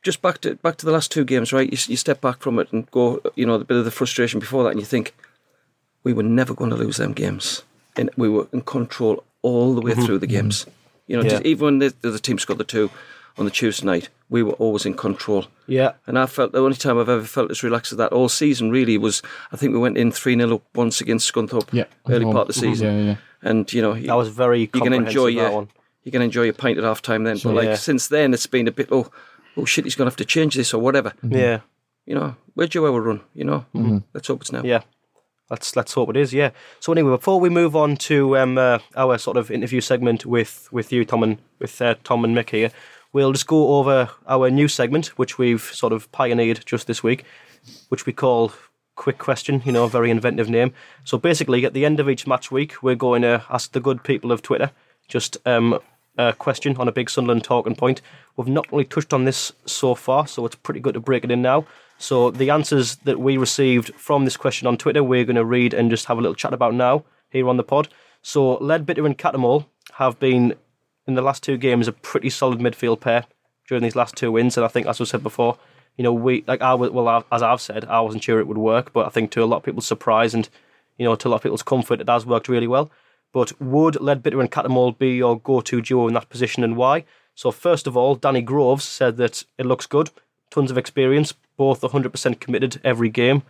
just 0.01 0.21
back 0.21 0.39
to 0.41 0.55
back 0.55 0.75
to 0.77 0.85
the 0.85 0.91
last 0.91 1.11
two 1.11 1.23
games, 1.23 1.53
right? 1.53 1.71
You, 1.71 1.77
you 1.87 1.95
step 1.95 2.19
back 2.19 2.41
from 2.41 2.59
it 2.59 2.73
and 2.73 2.89
go, 2.91 3.21
you 3.35 3.45
know, 3.45 3.57
the 3.57 3.63
bit 3.63 3.77
of 3.77 3.85
the 3.85 3.91
frustration 3.91 4.41
before 4.41 4.63
that, 4.65 4.71
and 4.71 4.79
you 4.81 4.85
think 4.85 5.13
we 6.03 6.11
were 6.11 6.23
never 6.23 6.53
going 6.53 6.71
to 6.71 6.75
lose 6.75 6.97
them 6.97 7.13
games, 7.13 7.63
and 7.95 8.09
we 8.17 8.27
were 8.27 8.47
in 8.51 8.61
control 8.61 9.23
all 9.43 9.73
the 9.75 9.81
way 9.81 9.93
through 9.93 10.19
the 10.19 10.27
games. 10.27 10.65
You 11.07 11.15
know, 11.17 11.23
Yeah. 11.23 11.29
just, 11.29 11.45
even 11.45 11.65
when 11.65 11.79
the, 11.79 11.93
the 12.01 12.19
team 12.19 12.39
scored 12.39 12.59
the 12.59 12.65
two 12.65 12.89
on 13.37 13.45
the 13.45 13.51
Tuesday 13.51 13.85
night, 13.85 14.09
we 14.29 14.43
were 14.43 14.53
always 14.53 14.85
in 14.85 14.93
control. 14.95 15.45
yeah. 15.67 15.93
And 16.07 16.17
I 16.19 16.25
felt 16.25 16.51
the 16.51 16.61
only 16.61 16.75
time 16.75 16.97
I've 16.99 17.09
ever 17.09 17.23
felt 17.25 17.51
as 17.51 17.63
relaxed 17.63 17.91
as 17.91 17.97
that 17.97 18.11
all 18.13 18.29
season 18.29 18.69
really 18.71 18.97
was 18.97 19.21
I 19.51 19.57
think 19.57 19.73
we 19.73 19.79
went 19.79 19.97
in 19.97 20.11
3 20.11 20.35
0 20.35 20.55
up 20.55 20.63
once 20.75 21.01
against 21.01 21.31
Scunthorpe 21.33 21.69
Yeah. 21.73 21.85
early 22.09 22.25
part 22.25 22.47
of 22.47 22.47
the 22.47 22.53
season. 22.53 22.87
Yeah, 22.97 23.03
yeah. 23.05 23.15
And, 23.41 23.71
you 23.73 23.81
know, 23.81 23.93
you, 23.93 24.07
That 24.07 24.15
was 24.17 24.29
very 24.29 24.61
you 24.61 24.67
can 24.67 24.93
enjoy 24.93 25.27
that 25.27 25.41
your, 25.41 25.51
one. 25.51 25.67
you 26.03 26.11
can 26.11 26.21
enjoy 26.21 26.43
your 26.43 26.53
pint 26.53 26.77
at 26.77 26.83
half 26.83 27.01
time 27.01 27.23
then. 27.23 27.37
But 27.43 27.53
like 27.55 27.65
Yeah. 27.65 27.75
since 27.75 28.07
then, 28.07 28.33
it's 28.33 28.47
been 28.47 28.67
a 28.67 28.71
bit, 28.71 28.89
oh, 28.91 29.09
oh 29.57 29.65
shit, 29.65 29.83
he's 29.85 29.95
going 29.95 30.05
to 30.05 30.11
have 30.11 30.17
to 30.17 30.25
change 30.25 30.55
this 30.55 30.73
or 30.73 30.81
whatever. 30.81 31.13
Yeah. 31.23 31.59
You 32.05 32.15
know, 32.15 32.35
where'd 32.53 32.73
you 32.75 32.85
ever 32.87 33.01
run? 33.01 33.21
You 33.33 33.45
know, 33.45 33.65
let's 34.13 34.27
hope 34.27 34.41
it's 34.41 34.51
now. 34.51 34.61
Yeah. 34.63 34.81
Let's 35.49 35.75
let's 35.75 35.93
hope 35.93 36.09
it 36.09 36.17
is. 36.17 36.33
Yeah. 36.33 36.51
So 36.79 36.91
anyway, 36.93 37.11
before 37.11 37.39
we 37.39 37.49
move 37.49 37.75
on 37.75 37.95
to 37.97 38.37
um, 38.37 38.57
uh, 38.57 38.79
our 38.95 39.17
sort 39.17 39.37
of 39.37 39.51
interview 39.51 39.81
segment 39.81 40.25
with, 40.25 40.67
with 40.71 40.91
you, 40.91 41.05
Tom 41.05 41.21
and 41.21 41.37
with 41.59 41.79
uh, 41.81 41.95
Tom 42.03 42.23
and 42.25 42.35
Mick 42.35 42.49
here, 42.49 42.71
we'll 43.13 43.31
just 43.31 43.47
go 43.47 43.77
over 43.77 44.09
our 44.27 44.49
new 44.49 44.67
segment, 44.67 45.07
which 45.17 45.37
we've 45.37 45.61
sort 45.61 45.93
of 45.93 46.11
pioneered 46.11 46.65
just 46.65 46.87
this 46.87 47.01
week, 47.01 47.23
which 47.89 48.05
we 48.05 48.13
call 48.13 48.51
Quick 48.95 49.17
Question. 49.17 49.61
You 49.65 49.71
know, 49.71 49.85
a 49.85 49.89
very 49.89 50.11
inventive 50.11 50.49
name. 50.49 50.73
So 51.05 51.17
basically, 51.17 51.65
at 51.65 51.73
the 51.73 51.85
end 51.85 51.99
of 51.99 52.09
each 52.09 52.27
match 52.27 52.51
week, 52.51 52.83
we're 52.83 52.95
going 52.95 53.21
to 53.21 53.43
ask 53.49 53.71
the 53.71 53.79
good 53.79 54.03
people 54.03 54.31
of 54.31 54.41
Twitter 54.41 54.71
just 55.07 55.37
um, 55.45 55.79
a 56.17 56.33
question 56.33 56.77
on 56.77 56.87
a 56.87 56.91
big 56.91 57.09
Sunderland 57.09 57.43
talking 57.43 57.75
point. 57.75 58.01
We've 58.35 58.47
not 58.47 58.71
really 58.71 58.85
touched 58.85 59.13
on 59.13 59.25
this 59.25 59.51
so 59.65 59.95
far, 59.95 60.27
so 60.27 60.45
it's 60.45 60.55
pretty 60.55 60.79
good 60.79 60.93
to 60.93 60.99
break 60.99 61.23
it 61.23 61.31
in 61.31 61.41
now. 61.41 61.65
So 61.97 62.31
the 62.31 62.49
answers 62.49 62.97
that 62.97 63.19
we 63.19 63.37
received 63.37 63.93
from 63.95 64.25
this 64.25 64.37
question 64.37 64.67
on 64.67 64.77
Twitter, 64.77 65.03
we're 65.03 65.25
going 65.25 65.35
to 65.35 65.45
read 65.45 65.73
and 65.73 65.89
just 65.89 66.05
have 66.05 66.17
a 66.17 66.21
little 66.21 66.35
chat 66.35 66.53
about 66.53 66.73
now 66.73 67.05
here 67.29 67.47
on 67.47 67.57
the 67.57 67.63
pod. 67.63 67.87
So 68.21 68.57
Leadbitter 68.57 69.05
and 69.05 69.17
Cattermole 69.17 69.65
have 69.93 70.19
been 70.19 70.55
in 71.07 71.15
the 71.15 71.21
last 71.21 71.43
two 71.43 71.57
games 71.57 71.87
a 71.87 71.91
pretty 71.91 72.29
solid 72.29 72.59
midfield 72.59 72.99
pair 72.99 73.25
during 73.67 73.83
these 73.83 73.95
last 73.95 74.15
two 74.15 74.31
wins, 74.31 74.57
and 74.57 74.65
I 74.65 74.69
think 74.69 74.87
as 74.87 74.99
I 74.99 75.03
said 75.05 75.23
before, 75.23 75.57
you 75.97 76.03
know 76.03 76.13
we 76.13 76.43
like 76.47 76.61
I 76.61 76.73
was- 76.73 76.91
well 76.91 77.25
as 77.31 77.41
I've 77.43 77.61
said, 77.61 77.85
I 77.85 78.01
wasn't 78.01 78.23
sure 78.23 78.39
it 78.39 78.47
would 78.47 78.57
work, 78.57 78.93
but 78.93 79.05
I 79.05 79.09
think 79.09 79.31
to 79.31 79.43
a 79.43 79.45
lot 79.45 79.57
of 79.57 79.63
people's 79.63 79.87
surprise 79.87 80.33
and 80.33 80.49
you 80.97 81.05
know 81.05 81.15
to 81.15 81.27
a 81.27 81.29
lot 81.29 81.37
of 81.37 81.43
people's 81.43 81.63
comfort, 81.63 82.01
it 82.01 82.09
has 82.09 82.25
worked 82.25 82.49
really 82.49 82.67
well. 82.67 82.91
But 83.31 83.59
would 83.59 83.95
Leadbitter 83.95 84.39
and 84.39 84.51
Cattermole 84.51 84.97
be 84.97 85.15
your 85.15 85.39
go-to 85.39 85.81
duo 85.81 86.07
in 86.07 86.13
that 86.13 86.29
position, 86.29 86.63
and 86.63 86.77
why? 86.77 87.05
So 87.35 87.49
first 87.51 87.87
of 87.87 87.97
all, 87.97 88.15
Danny 88.15 88.41
Groves 88.41 88.83
said 88.83 89.17
that 89.17 89.43
it 89.57 89.65
looks 89.65 89.87
good, 89.87 90.11
tons 90.51 90.69
of 90.69 90.77
experience, 90.77 91.33
both 91.57 91.81
100% 91.81 92.39
committed 92.39 92.79
every 92.83 93.09
game. 93.09 93.41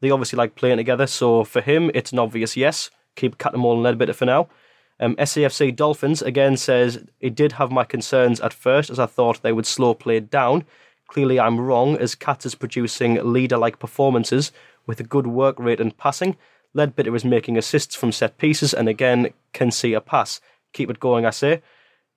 They 0.00 0.10
obviously 0.10 0.38
like 0.38 0.54
playing 0.54 0.78
together, 0.78 1.06
so 1.06 1.44
for 1.44 1.60
him, 1.60 1.90
it's 1.92 2.12
an 2.12 2.18
obvious 2.18 2.56
yes. 2.56 2.90
Keep 3.14 3.36
Cattermole 3.38 3.86
and 3.86 3.98
Leadbitter 4.00 4.14
for 4.14 4.24
now. 4.24 4.48
Um, 4.98 5.14
SAFC 5.16 5.74
Dolphins 5.74 6.22
again 6.22 6.56
says 6.56 7.04
it 7.20 7.34
did 7.34 7.52
have 7.52 7.70
my 7.70 7.84
concerns 7.84 8.40
at 8.40 8.52
first, 8.52 8.90
as 8.90 8.98
I 8.98 9.06
thought 9.06 9.42
they 9.42 9.52
would 9.52 9.66
slow 9.66 9.94
play 9.94 10.20
down. 10.20 10.64
Clearly, 11.08 11.38
I'm 11.38 11.60
wrong, 11.60 11.96
as 11.96 12.14
Cats 12.14 12.46
is 12.46 12.54
producing 12.54 13.32
leader-like 13.32 13.78
performances 13.78 14.52
with 14.86 14.98
a 15.00 15.04
good 15.04 15.26
work 15.26 15.58
rate 15.58 15.80
and 15.80 15.96
passing. 15.96 16.36
Leadbitter 16.74 17.14
is 17.14 17.24
making 17.24 17.56
assists 17.56 17.94
from 17.94 18.12
set 18.12 18.38
pieces, 18.38 18.74
and 18.74 18.88
again 18.88 19.30
can 19.52 19.70
see 19.70 19.92
a 19.94 20.00
pass. 20.00 20.40
Keep 20.72 20.90
it 20.90 21.00
going, 21.00 21.24
I 21.24 21.30
say. 21.30 21.62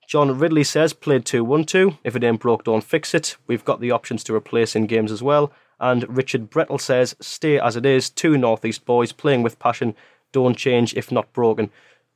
John 0.08 0.40
Ridley 0.40 0.64
says 0.64 0.92
played 0.94 1.24
2 1.26 1.44
1 1.44 1.66
2. 1.66 1.98
If 2.04 2.16
it 2.16 2.24
ain't 2.24 2.40
broke, 2.40 2.64
don't 2.64 2.84
fix 2.84 3.14
it. 3.14 3.38
We've 3.46 3.64
got 3.64 3.80
the 3.80 3.92
options 3.92 4.24
to 4.24 4.34
replace 4.34 4.76
in 4.76 4.88
games 4.88 5.12
as 5.12 5.22
well. 5.22 5.52
And 5.80 6.04
Richard 6.10 6.50
Brettle 6.50 6.82
says 6.82 7.16
stay 7.22 7.60
as 7.60 7.76
it 7.76 7.86
is. 7.86 8.10
Two 8.10 8.38
Northeast 8.38 8.86
boys 8.86 9.12
playing 9.12 9.44
with 9.44 9.60
passion. 9.60 9.96
Don't 10.32 10.58
change 10.58 10.96
if 10.96 11.12
not 11.12 11.32
broken. 11.32 11.70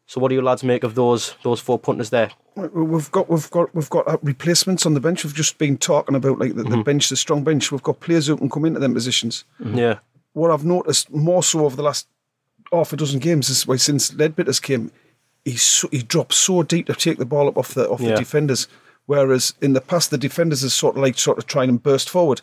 So, 0.05 0.19
what 0.19 0.29
do 0.29 0.35
you 0.35 0.41
lads 0.41 0.63
make 0.63 0.83
of 0.83 0.95
those 0.95 1.35
those 1.43 1.59
four 1.59 1.79
punters 1.79 2.09
there? 2.09 2.29
We've 2.55 3.09
got 3.11 3.29
we've 3.29 3.49
got 3.49 3.73
we've 3.73 3.89
got 3.89 4.07
uh, 4.07 4.17
replacements 4.21 4.85
on 4.85 4.93
the 4.93 4.99
bench. 4.99 5.23
We've 5.23 5.33
just 5.33 5.57
been 5.57 5.77
talking 5.77 6.15
about 6.15 6.39
like 6.39 6.55
the, 6.55 6.63
Mm-hmm. 6.63 6.77
the 6.77 6.83
bench, 6.83 7.09
the 7.09 7.15
strong 7.15 7.43
bench. 7.43 7.71
We've 7.71 7.81
got 7.83 7.99
players 7.99 8.27
who 8.27 8.37
can 8.37 8.49
come 8.49 8.65
into 8.65 8.79
them 8.79 8.93
positions. 8.93 9.43
Yeah, 9.63 9.99
What 10.33 10.51
I've 10.51 10.65
noticed 10.65 11.11
more 11.11 11.41
so 11.41 11.65
over 11.65 11.75
the 11.75 11.83
last 11.83 12.07
half 12.71 12.93
a 12.93 12.97
dozen 12.97 13.19
games 13.19 13.49
is 13.49 13.65
why 13.65 13.77
since 13.77 14.11
Leadbitter's 14.13 14.59
came, 14.59 14.91
he's 15.45 15.61
so, 15.63 15.87
he 15.91 16.03
drops 16.03 16.35
so 16.35 16.63
deep 16.63 16.87
to 16.87 16.93
take 16.95 17.17
the 17.17 17.25
ball 17.25 17.47
up 17.47 17.57
off 17.57 17.73
the 17.73 17.87
off 17.89 18.01
Yeah. 18.01 18.09
the 18.11 18.15
defenders. 18.17 18.67
Whereas 19.05 19.53
in 19.61 19.73
the 19.73 19.81
past, 19.81 20.11
the 20.11 20.17
defenders 20.17 20.63
is 20.63 20.73
sort 20.73 20.95
of 20.95 21.01
like 21.01 21.17
sort 21.17 21.37
of 21.37 21.45
trying 21.47 21.69
and 21.69 21.81
burst 21.81 22.09
forward. 22.09 22.41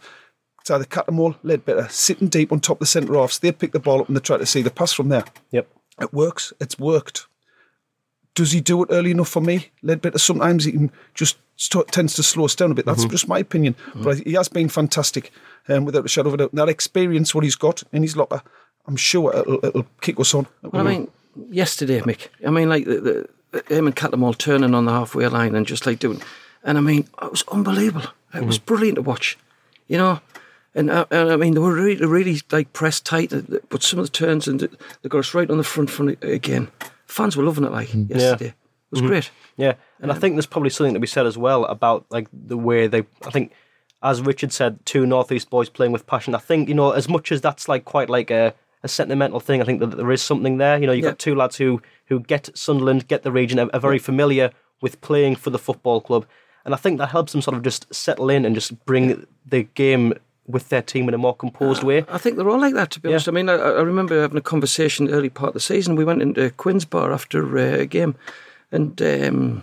It's 0.61 0.71
either 0.71 0.85
Cattermole, 0.85 1.37
Leadbitter, 1.43 1.91
sitting 1.91 2.29
deep 2.29 2.53
on 2.53 2.61
top 2.61 2.77
of 2.77 2.81
the 2.81 2.87
centre 2.87 3.17
offs. 3.17 3.39
They 3.39 3.53
pick 3.53 3.73
the 3.73 3.79
ball 3.81 4.01
up 4.01 4.09
and 4.09 4.17
they 4.17 4.21
try 4.21 4.37
to 4.39 4.45
see 4.47 4.61
the 4.63 4.71
pass 4.71 4.93
from 4.93 5.09
there. 5.09 5.25
yep, 5.53 5.69
It 6.01 6.13
works. 6.13 6.53
It's 6.61 6.79
worked. 6.79 7.27
Does 8.35 8.53
he 8.53 8.61
do 8.61 8.83
it 8.85 8.89
early 8.91 9.11
enough 9.11 9.29
for 9.29 9.41
me? 9.41 9.71
Leadbitter 9.83 10.21
sometimes 10.21 10.65
he 10.65 10.91
just 11.15 11.37
st- 11.57 11.89
tends 11.89 12.15
to 12.15 12.23
slow 12.23 12.45
us 12.45 12.55
down 12.55 12.71
a 12.71 12.75
bit. 12.75 12.87
That's 12.87 13.05
just 13.05 13.29
my 13.29 13.39
opinion. 13.39 13.75
But 13.95 14.19
he 14.19 14.35
has 14.35 14.49
been 14.49 14.69
fantastic, 14.69 15.33
um, 15.69 15.85
without 15.85 16.05
a 16.05 16.09
shadow 16.09 16.29
of 16.29 16.35
a 16.35 16.37
doubt. 16.39 16.53
And 16.53 16.59
that 16.59 16.69
experience, 16.69 17.35
what 17.35 17.45
he's 17.45 17.57
got 17.57 17.83
in 17.93 18.03
his 18.03 18.17
locker, 18.17 18.43
I'm 18.87 18.97
sure 18.97 19.35
it'll, 19.37 19.65
it'll 19.65 19.87
kick 20.01 20.19
us 20.21 20.35
on. 20.35 20.47
Well, 20.63 20.87
I 20.87 20.91
mean, 20.91 21.09
yesterday, 21.51 22.01
Mick. 22.01 22.29
I 22.47 22.51
mean, 22.51 22.69
like 22.69 22.85
the, 22.85 23.29
the 23.53 23.75
him 23.75 23.87
and 23.87 23.97
Cattermole 23.97 24.39
turning 24.39 24.75
on 24.75 24.85
the 24.85 24.93
halfway 24.93 25.27
line 25.27 25.55
and 25.57 25.67
just 25.67 25.85
like 25.85 25.99
doing, 25.99 26.23
and 26.63 26.79
I 26.79 26.81
mean, 26.81 27.09
it 27.21 27.31
was 27.31 27.45
unbelievable. 27.51 28.09
It 28.33 28.45
was 28.45 28.59
brilliant 28.59 28.95
to 28.95 29.03
watch, 29.03 29.37
you 29.89 29.99
know. 29.99 30.21
And, 30.73 30.89
uh, 30.89 31.05
and 31.11 31.33
I 31.33 31.37
mean, 31.37 31.55
they 31.55 31.61
were 31.61 31.75
really, 31.75 32.07
really 32.07 32.41
like 32.53 32.73
pressed 32.73 33.05
tight, 33.05 33.33
but 33.69 33.83
some 33.83 33.99
of 33.99 34.07
the 34.07 34.13
turns 34.13 34.47
and 34.47 34.61
they 34.61 35.09
got 35.09 35.19
us 35.19 35.35
right 35.35 35.51
on 35.51 35.59
the 35.59 35.65
front 35.65 35.91
front 35.91 36.23
again. 36.23 36.69
Fans 37.11 37.37
were 37.37 37.45
loving 37.45 37.65
it, 37.65 37.73
like 37.73 37.89
mm-hmm. 37.89 38.13
yesterday. 38.13 38.47
It 38.47 38.55
was 38.91 39.01
mm-hmm. 39.01 39.09
great. 39.09 39.31
yeah. 39.57 39.75
And 40.01 40.11
I 40.11 40.15
um, 40.15 40.21
think 40.21 40.35
there's 40.35 40.47
probably 40.47 40.71
something 40.71 40.95
to 40.95 41.01
be 41.01 41.07
said 41.07 41.27
as 41.27 41.39
well 41.39 41.65
about 41.67 42.07
like 42.11 42.29
the 42.33 42.59
way 42.59 42.87
they. 42.87 43.05
I 43.25 43.31
think, 43.31 43.53
as 44.03 44.21
Richard 44.23 44.53
said, 44.53 44.85
two 44.85 45.07
Northeast 45.07 45.51
boys 45.51 45.69
playing 45.69 45.93
with 45.93 46.07
passion. 46.07 46.35
I 46.35 46.39
think 46.39 46.69
you 46.69 46.75
know 46.75 46.93
as 46.93 47.09
much 47.09 47.31
as 47.33 47.41
that's 47.41 47.69
like 47.69 47.85
quite 47.85 48.11
like 48.11 48.31
a, 48.31 48.55
a 48.83 48.89
sentimental 48.89 49.41
thing. 49.41 49.61
I 49.61 49.65
think 49.65 49.81
that 49.81 49.97
there 49.97 50.11
is 50.11 50.23
something 50.23 50.59
there. 50.59 50.79
You 50.79 50.87
know, 50.87 50.93
you've 50.93 51.05
Yeah. 51.05 51.11
got 51.11 51.19
two 51.19 51.35
lads 51.35 51.57
who 51.57 51.81
who 52.07 52.21
get 52.21 52.51
Sunderland, 52.57 53.09
get 53.09 53.23
the 53.23 53.33
region, 53.33 53.59
are, 53.59 53.71
are 53.73 53.81
very 53.81 53.99
familiar 53.99 54.51
with 54.83 55.01
playing 55.01 55.37
for 55.37 55.51
the 55.51 55.59
football 55.59 56.01
club, 56.01 56.27
and 56.65 56.75
I 56.75 56.77
think 56.77 56.99
that 56.99 57.09
helps 57.09 57.33
them 57.33 57.43
sort 57.43 57.57
of 57.57 57.63
just 57.63 57.93
settle 57.95 58.31
in 58.31 58.45
and 58.45 58.55
just 58.55 58.85
bring 58.87 59.27
the 59.47 59.65
game 59.75 60.15
with 60.53 60.69
their 60.69 60.83
team 60.83 61.09
in 61.09 61.15
a 61.15 61.19
more 61.19 61.35
composed 61.35 61.83
way. 61.83 62.05
I 62.09 62.19
think 62.19 62.37
they're 62.37 62.49
all 62.51 62.61
like 62.61 62.75
that, 62.75 62.91
to 62.93 63.01
be 63.01 63.09
Yeah. 63.09 63.15
honest. 63.15 63.29
I 63.29 63.33
mean, 63.33 63.49
I, 63.49 63.55
I 63.55 63.83
remember 63.83 64.21
having 64.21 64.39
a 64.39 64.43
conversation 64.43 65.09
early 65.11 65.31
part 65.31 65.49
of 65.49 65.55
the 65.55 65.61
season. 65.61 65.97
We 65.97 66.05
went 66.05 66.23
into 66.23 66.51
Quinn's 66.51 66.85
Bar 66.85 67.13
after 67.13 67.57
uh, 67.59 67.79
a 67.81 67.87
game, 67.87 68.15
and 68.73 69.01
um, 69.03 69.63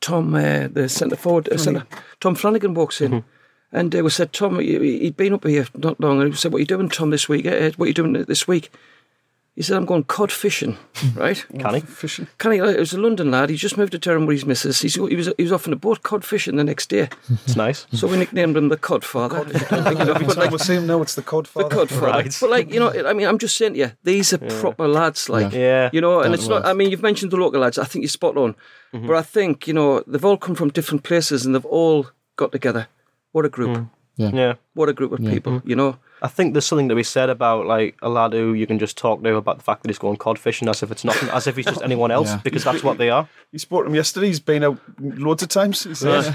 Tom, 0.00 0.34
uh, 0.34 0.68
the 0.68 0.88
centre 0.88 1.16
forward, 1.16 1.48
uh, 1.50 1.56
centre, 1.58 1.86
Tom 2.20 2.34
Flanagan 2.34 2.74
walks 2.74 3.00
in. 3.00 3.24
And 3.70 3.94
uh, 3.94 4.02
we 4.02 4.10
said, 4.10 4.32
Tom, 4.32 4.58
he- 4.60 5.00
he'd 5.00 5.16
been 5.16 5.34
up 5.34 5.44
here 5.44 5.66
not 5.76 6.00
long, 6.00 6.20
and 6.22 6.30
we 6.30 6.36
said, 6.36 6.52
"What 6.52 6.58
are 6.58 6.60
you 6.60 6.66
doing, 6.66 6.88
Tom, 6.88 7.10
this 7.10 7.28
week? 7.28 7.44
Uh, 7.46 7.70
what 7.76 7.84
are 7.84 7.88
you 7.88 7.94
doing 7.94 8.12
this 8.24 8.48
week?" 8.48 8.70
He 9.58 9.64
said, 9.64 9.76
I'm 9.76 9.86
going 9.86 10.04
cod 10.04 10.30
fishing, 10.30 10.78
mm-hmm. 10.94 11.18
right? 11.18 11.44
Can 11.58 11.74
he? 11.74 11.80
Fishing. 11.80 12.28
Can 12.38 12.52
he? 12.52 12.58
It 12.58 12.78
was 12.78 12.92
a 12.92 13.00
London 13.00 13.32
lad. 13.32 13.50
He 13.50 13.56
just 13.56 13.76
moved 13.76 13.90
to 13.90 13.98
Durham 13.98 14.24
with 14.24 14.36
his 14.36 14.46
missus. 14.46 14.80
He's, 14.80 14.94
he 14.94 15.16
was 15.16 15.32
he 15.36 15.42
was 15.42 15.50
off 15.50 15.66
on 15.66 15.72
a 15.72 15.76
boat 15.76 16.04
cod 16.04 16.24
fishing 16.24 16.54
the 16.54 16.62
next 16.62 16.90
day. 16.90 17.08
It's 17.28 17.56
nice. 17.56 17.84
So 17.92 18.06
we 18.06 18.18
nicknamed 18.18 18.56
him 18.56 18.68
the 18.68 18.76
Cod 18.76 19.04
Father. 19.04 19.38
You 19.38 19.54
know, 19.82 20.14
but 20.14 20.36
like, 20.36 20.52
we 20.52 20.58
see 20.58 20.76
him 20.76 20.86
now, 20.86 21.02
it's 21.02 21.16
the 21.16 21.22
cod 21.22 21.46
the 21.46 21.50
father. 21.50 21.68
Cod 21.70 21.88
Father. 21.88 22.06
Right. 22.06 22.38
But 22.40 22.50
like 22.50 22.72
you 22.72 22.78
know, 22.78 22.92
I 23.04 23.12
mean, 23.14 23.26
I'm 23.26 23.38
just 23.38 23.56
saying 23.56 23.72
to 23.72 23.78
you, 23.80 23.90
these 24.04 24.32
are 24.32 24.38
proper 24.38 24.86
lads. 24.86 25.28
Like 25.28 25.52
Yeah. 25.52 25.90
you 25.92 26.00
know, 26.00 26.20
and 26.20 26.26
Down 26.26 26.34
it's 26.34 26.46
not. 26.46 26.64
I 26.64 26.72
mean, 26.72 26.92
you've 26.92 27.02
mentioned 27.02 27.32
the 27.32 27.36
local 27.36 27.60
lads. 27.60 27.78
I 27.78 27.84
think 27.84 28.04
you're 28.04 28.10
spot 28.10 28.36
on. 28.36 28.54
Mm-hmm. 28.94 29.08
But 29.08 29.16
I 29.16 29.22
think 29.22 29.66
you 29.66 29.74
know 29.74 30.04
they've 30.06 30.24
all 30.24 30.36
come 30.36 30.54
from 30.54 30.68
different 30.68 31.02
places 31.02 31.44
and 31.44 31.52
they've 31.56 31.66
all 31.66 32.06
got 32.36 32.52
together. 32.52 32.86
What 33.32 33.44
a 33.44 33.48
group! 33.48 33.76
Mm. 33.76 33.90
Yeah. 34.32 34.54
What 34.74 34.88
a 34.88 34.92
group 34.92 35.10
of 35.10 35.18
people. 35.18 35.54
Mm-hmm. 35.54 35.68
You 35.68 35.74
know. 35.74 35.98
I 36.22 36.28
think 36.28 36.52
there's 36.54 36.66
something 36.66 36.88
to 36.88 36.94
be 36.94 37.02
said 37.02 37.30
about 37.30 37.66
like 37.66 37.96
a 38.02 38.08
lad 38.08 38.32
who 38.32 38.52
you 38.54 38.66
can 38.66 38.78
just 38.78 38.96
talk 38.98 39.22
to 39.22 39.36
about 39.36 39.58
the 39.58 39.64
fact 39.64 39.82
that 39.82 39.88
he's 39.88 39.98
going 39.98 40.16
cod 40.16 40.38
fishing 40.38 40.68
as 40.68 40.82
if 40.82 40.90
it's 40.90 41.04
nothing, 41.04 41.28
as 41.30 41.46
if 41.46 41.56
he's 41.56 41.66
just 41.66 41.82
anyone 41.82 42.10
else, 42.10 42.28
Yeah. 42.28 42.40
because 42.42 42.64
that's 42.64 42.82
what 42.82 42.98
they 42.98 43.10
are. 43.10 43.28
You 43.52 43.58
spoke 43.58 43.84
to 43.84 43.88
him 43.88 43.94
yesterday. 43.94 44.26
He's 44.26 44.40
been 44.40 44.64
out 44.64 44.78
loads 45.00 45.42
of 45.42 45.48
times. 45.48 45.84
He 45.84 45.94
says, 45.94 46.28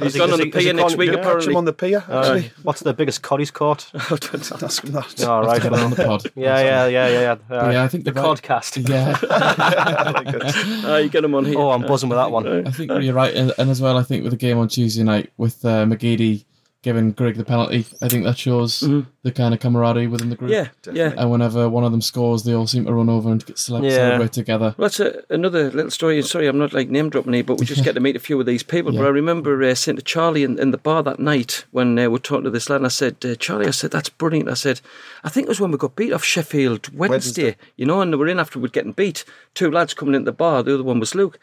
He's 0.00 0.14
he- 0.14 0.18
gone 0.18 0.32
on 0.32 0.38
the 0.40 0.50
pier 0.50 0.72
next 0.72 0.96
week. 0.96 1.10
yeah. 1.10 1.16
catch 1.16 1.22
him 1.24 1.28
Apparently. 1.28 1.54
on 1.54 1.64
the 1.66 1.72
pier. 1.72 2.04
Uh, 2.08 2.40
what's 2.62 2.80
the 2.80 2.94
biggest 2.94 3.22
cod 3.22 3.38
he's 3.40 3.50
caught? 3.50 3.90
don't 3.92 4.62
ask 4.62 4.82
him 4.84 4.92
that. 4.92 5.24
All 5.24 5.42
right. 5.44 5.60
Get 5.62 5.72
on 5.72 5.90
the 5.90 5.96
pod. 5.96 6.22
Yeah, 6.34 6.58
yeah, 6.60 6.86
yeah, 6.86 7.08
yeah, 7.08 7.20
yeah. 7.20 7.34
But 7.48 7.72
yeah, 7.72 7.84
I 7.84 7.88
think 7.88 8.04
the 8.04 8.12
they're 8.12 8.22
right. 8.22 8.36
Yeah, 8.88 9.16
Ah, 9.30 10.96
you 11.02 11.08
get 11.08 11.24
him 11.24 11.34
on 11.34 11.44
here. 11.44 11.58
Oh, 11.58 11.70
I'm 11.70 11.82
buzzing 11.82 12.08
with 12.08 12.16
that 12.18 12.30
one. 12.30 12.66
I 12.66 12.70
think 12.70 12.90
you're 13.02 13.14
right, 13.14 13.34
and, 13.34 13.52
and 13.58 13.70
as 13.70 13.80
well, 13.82 13.96
I 13.98 14.02
think 14.02 14.22
with 14.22 14.32
the 14.32 14.36
game 14.38 14.58
on 14.58 14.68
Tuesday 14.68 15.02
night 15.02 15.30
with 15.36 15.64
uh, 15.64 15.84
McGeady 15.84 16.44
giving 16.86 17.10
Grigg 17.10 17.34
the 17.34 17.44
penalty, 17.44 17.84
I 18.00 18.06
think 18.08 18.22
that 18.22 18.38
shows 18.38 18.78
the 18.78 19.32
kind 19.32 19.52
of 19.52 19.58
camaraderie 19.58 20.06
within 20.06 20.30
the 20.30 20.36
group. 20.36 20.52
Mm-hmm. 20.52 20.94
yeah, 20.94 21.08
yeah. 21.10 21.14
And 21.20 21.32
whenever 21.32 21.68
one 21.68 21.82
of 21.82 21.90
them 21.90 22.00
scores, 22.00 22.44
they 22.44 22.52
all 22.54 22.68
seem 22.68 22.84
to 22.84 22.94
run 22.94 23.08
over 23.08 23.28
and 23.28 23.44
get 23.44 23.58
cele- 23.58 23.82
Yeah. 23.84 23.90
celebrate 23.90 24.32
together. 24.32 24.76
Well, 24.78 24.84
that's 24.88 25.00
a, 25.00 25.24
another 25.28 25.68
little 25.72 25.90
story. 25.90 26.22
Sorry, 26.22 26.46
I'm 26.46 26.58
not 26.58 26.72
like 26.72 26.88
name 26.88 27.10
dropping 27.10 27.32
here, 27.32 27.42
but 27.42 27.58
we 27.58 27.66
just 27.66 27.82
get 27.82 27.94
to 27.96 28.00
meet 28.00 28.14
a 28.14 28.20
few 28.20 28.38
of 28.38 28.46
these 28.46 28.62
people. 28.62 28.92
But 28.92 29.04
I 29.04 29.08
remember 29.08 29.60
uh, 29.64 29.74
saying 29.74 29.96
to 29.96 30.02
Charlie 30.02 30.44
in, 30.44 30.60
in 30.60 30.70
the 30.70 30.78
bar 30.78 31.02
that 31.02 31.18
night 31.18 31.64
when 31.72 31.98
uh, 31.98 32.08
we're 32.08 32.18
talking 32.18 32.44
to 32.44 32.50
this 32.50 32.70
lad, 32.70 32.76
and 32.76 32.86
I 32.86 32.90
said, 32.90 33.16
uh, 33.24 33.34
Charlie, 33.34 33.66
I 33.66 33.72
said, 33.72 33.90
that's 33.90 34.08
brilliant. 34.08 34.48
I 34.48 34.54
said, 34.54 34.80
I 35.24 35.28
think 35.28 35.46
it 35.46 35.48
was 35.48 35.60
when 35.60 35.72
we 35.72 35.78
got 35.78 35.96
beat 35.96 36.12
off 36.12 36.22
Sheffield 36.22 36.94
Wednesday, 36.94 37.42
Wednesday. 37.42 37.56
you 37.76 37.84
know, 37.86 38.00
and 38.00 38.12
we 38.12 38.16
were 38.16 38.28
in 38.28 38.38
after 38.38 38.60
we'd 38.60 38.72
getting 38.72 38.92
beat. 38.92 39.24
Two 39.54 39.72
lads 39.72 39.92
coming 39.92 40.14
into 40.14 40.26
the 40.30 40.32
bar, 40.36 40.62
the 40.62 40.74
other 40.74 40.84
one 40.84 41.00
was 41.00 41.16
Luke. 41.16 41.40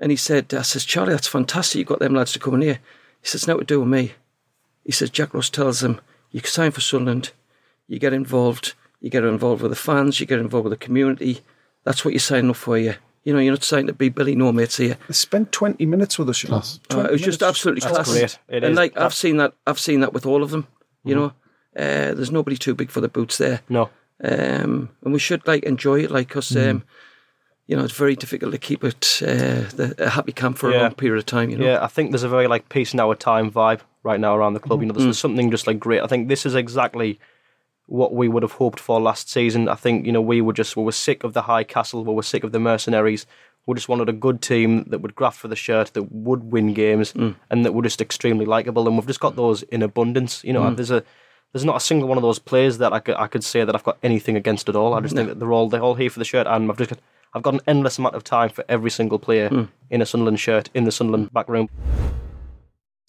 And 0.00 0.10
he 0.10 0.16
said, 0.16 0.52
I 0.52 0.62
says, 0.62 0.84
Charlie, 0.84 1.12
that's 1.12 1.28
fantastic. 1.28 1.78
You 1.78 1.84
got 1.84 2.00
them 2.00 2.14
lads 2.16 2.32
to 2.32 2.40
come 2.40 2.54
in 2.54 2.62
here. 2.62 2.80
He 3.20 3.28
says, 3.28 3.46
now 3.46 3.58
to 3.58 3.64
do 3.64 3.78
with 3.78 3.88
me. 3.88 4.14
He 4.84 4.92
says, 4.92 5.10
Jack 5.10 5.34
Ross 5.34 5.50
tells 5.50 5.80
them, 5.80 6.00
you 6.30 6.40
sign 6.40 6.70
for 6.70 6.80
Sunderland, 6.80 7.32
you 7.86 7.98
get 7.98 8.12
involved, 8.12 8.74
you 9.00 9.10
get 9.10 9.24
involved 9.24 9.62
with 9.62 9.70
the 9.70 9.76
fans, 9.76 10.20
you 10.20 10.26
get 10.26 10.38
involved 10.38 10.64
with 10.64 10.78
the 10.78 10.84
community. 10.84 11.40
That's 11.84 12.04
what 12.04 12.14
you're 12.14 12.20
signing 12.20 12.50
up 12.50 12.56
for, 12.56 12.78
you. 12.78 12.94
You 13.24 13.32
know, 13.32 13.38
you're 13.38 13.52
not 13.52 13.62
signing 13.62 13.86
to 13.86 13.92
be 13.92 14.08
Billy 14.08 14.34
No 14.34 14.50
Mates 14.50 14.78
here. 14.78 14.96
They 15.06 15.14
spent 15.14 15.52
20 15.52 15.86
minutes 15.86 16.18
with 16.18 16.28
us. 16.28 16.42
You 16.42 16.50
know. 16.50 16.56
Class. 16.56 16.80
Uh, 16.92 17.00
it 17.00 17.12
was 17.12 17.20
just 17.20 17.40
minutes. 17.40 17.56
absolutely 17.56 17.80
That's 17.80 17.94
class. 17.94 18.10
great. 18.10 18.38
It 18.48 18.64
and 18.64 18.72
is. 18.72 18.76
like 18.76 18.98
I've 18.98 19.14
seen 19.14 19.36
that, 19.36 19.54
I've 19.66 19.78
seen 19.78 20.00
that 20.00 20.12
with 20.12 20.26
all 20.26 20.42
of 20.42 20.50
them. 20.50 20.66
You 21.04 21.14
know, 21.16 21.26
uh, 21.76 22.14
there's 22.14 22.30
nobody 22.30 22.56
too 22.56 22.74
big 22.74 22.90
for 22.90 23.00
the 23.00 23.08
boots 23.08 23.38
there, 23.38 23.60
No. 23.68 23.90
um, 24.22 24.90
and 25.02 25.12
we 25.12 25.18
should 25.18 25.44
like 25.48 25.64
enjoy 25.64 26.00
it, 26.04 26.12
like 26.12 26.28
because 26.28 26.56
um, 26.56 26.84
you 27.66 27.76
know 27.76 27.82
it's 27.82 27.92
very 27.92 28.14
difficult 28.14 28.52
to 28.52 28.58
keep 28.58 28.84
it 28.84 29.20
uh, 29.22 29.66
the, 29.74 29.94
a 29.98 30.10
happy 30.10 30.30
camp 30.30 30.58
for 30.58 30.70
a 30.70 30.78
long 30.78 30.94
period 30.94 31.18
of 31.18 31.26
time. 31.26 31.50
You 31.50 31.58
know, 31.58 31.66
Yeah, 31.66 31.82
I 31.82 31.88
think 31.88 32.12
there's 32.12 32.22
a 32.22 32.28
very 32.28 32.46
like 32.46 32.68
peace 32.68 32.94
in 32.94 33.00
our 33.00 33.16
time 33.16 33.50
vibe 33.50 33.80
right 34.02 34.20
now 34.20 34.36
around 34.36 34.54
the 34.54 34.60
club. 34.60 34.80
You 34.80 34.86
know, 34.86 34.92
there's, 34.92 35.02
mm-hmm. 35.02 35.08
there's 35.08 35.18
something 35.18 35.50
just 35.50 35.66
like 35.66 35.78
great. 35.78 36.02
I 36.02 36.06
think 36.06 36.28
this 36.28 36.46
is 36.46 36.54
exactly 36.54 37.18
what 37.86 38.14
we 38.14 38.28
would 38.28 38.42
have 38.42 38.52
hoped 38.52 38.80
for 38.80 39.00
last 39.00 39.28
season. 39.28 39.68
I 39.68 39.74
think 39.74 40.06
you 40.06 40.12
know 40.12 40.20
we 40.20 40.40
were 40.40 40.52
just 40.52 40.76
we 40.76 40.84
were 40.84 40.92
sick 40.92 41.24
of 41.24 41.32
the 41.32 41.42
high 41.42 41.64
castle, 41.64 42.04
we 42.04 42.14
were 42.14 42.22
sick 42.22 42.44
of 42.44 42.52
the 42.52 42.60
mercenaries. 42.60 43.26
We 43.66 43.74
just 43.74 43.88
wanted 43.88 44.08
a 44.08 44.12
good 44.12 44.42
team 44.42 44.84
that 44.88 45.02
would 45.02 45.14
graft 45.14 45.38
for 45.38 45.46
the 45.46 45.54
shirt, 45.54 45.92
that 45.92 46.10
would 46.10 46.50
win 46.50 46.74
games, 46.74 47.12
mm. 47.12 47.36
and 47.48 47.64
that 47.64 47.74
were 47.74 47.82
just 47.82 48.00
extremely 48.00 48.44
likable. 48.44 48.88
And 48.88 48.96
we've 48.96 49.06
just 49.06 49.20
got 49.20 49.36
those 49.36 49.62
in 49.64 49.82
abundance. 49.82 50.42
You 50.42 50.52
know, 50.52 50.62
mm. 50.62 50.74
there's 50.74 50.90
a 50.90 51.04
there's 51.52 51.64
not 51.64 51.76
a 51.76 51.80
single 51.80 52.08
one 52.08 52.18
of 52.18 52.22
those 52.22 52.38
players 52.38 52.78
that 52.78 52.92
I 52.92 52.98
could 52.98 53.16
I 53.16 53.26
could 53.26 53.44
say 53.44 53.64
that 53.64 53.74
I've 53.74 53.84
got 53.84 53.98
anything 54.02 54.36
against 54.36 54.68
at 54.68 54.76
all. 54.76 54.94
I 54.94 55.00
just 55.00 55.14
think 55.14 55.28
that 55.28 55.38
they're 55.38 55.52
all 55.52 55.68
they're 55.68 55.82
all 55.82 55.94
here 55.94 56.10
for 56.10 56.18
the 56.18 56.24
shirt, 56.24 56.46
and 56.46 56.70
I've 56.70 56.78
just 56.78 56.90
got, 56.90 56.98
I've 57.34 57.42
got 57.42 57.54
an 57.54 57.60
endless 57.66 57.98
amount 57.98 58.14
of 58.14 58.24
time 58.24 58.48
for 58.48 58.64
every 58.68 58.90
single 58.90 59.18
player 59.18 59.48
mm. 59.48 59.68
in 59.90 60.02
a 60.02 60.06
Sunderland 60.06 60.40
shirt 60.40 60.70
in 60.74 60.84
the 60.84 60.92
Sunderland 60.92 61.32
back 61.32 61.48
room. 61.48 61.68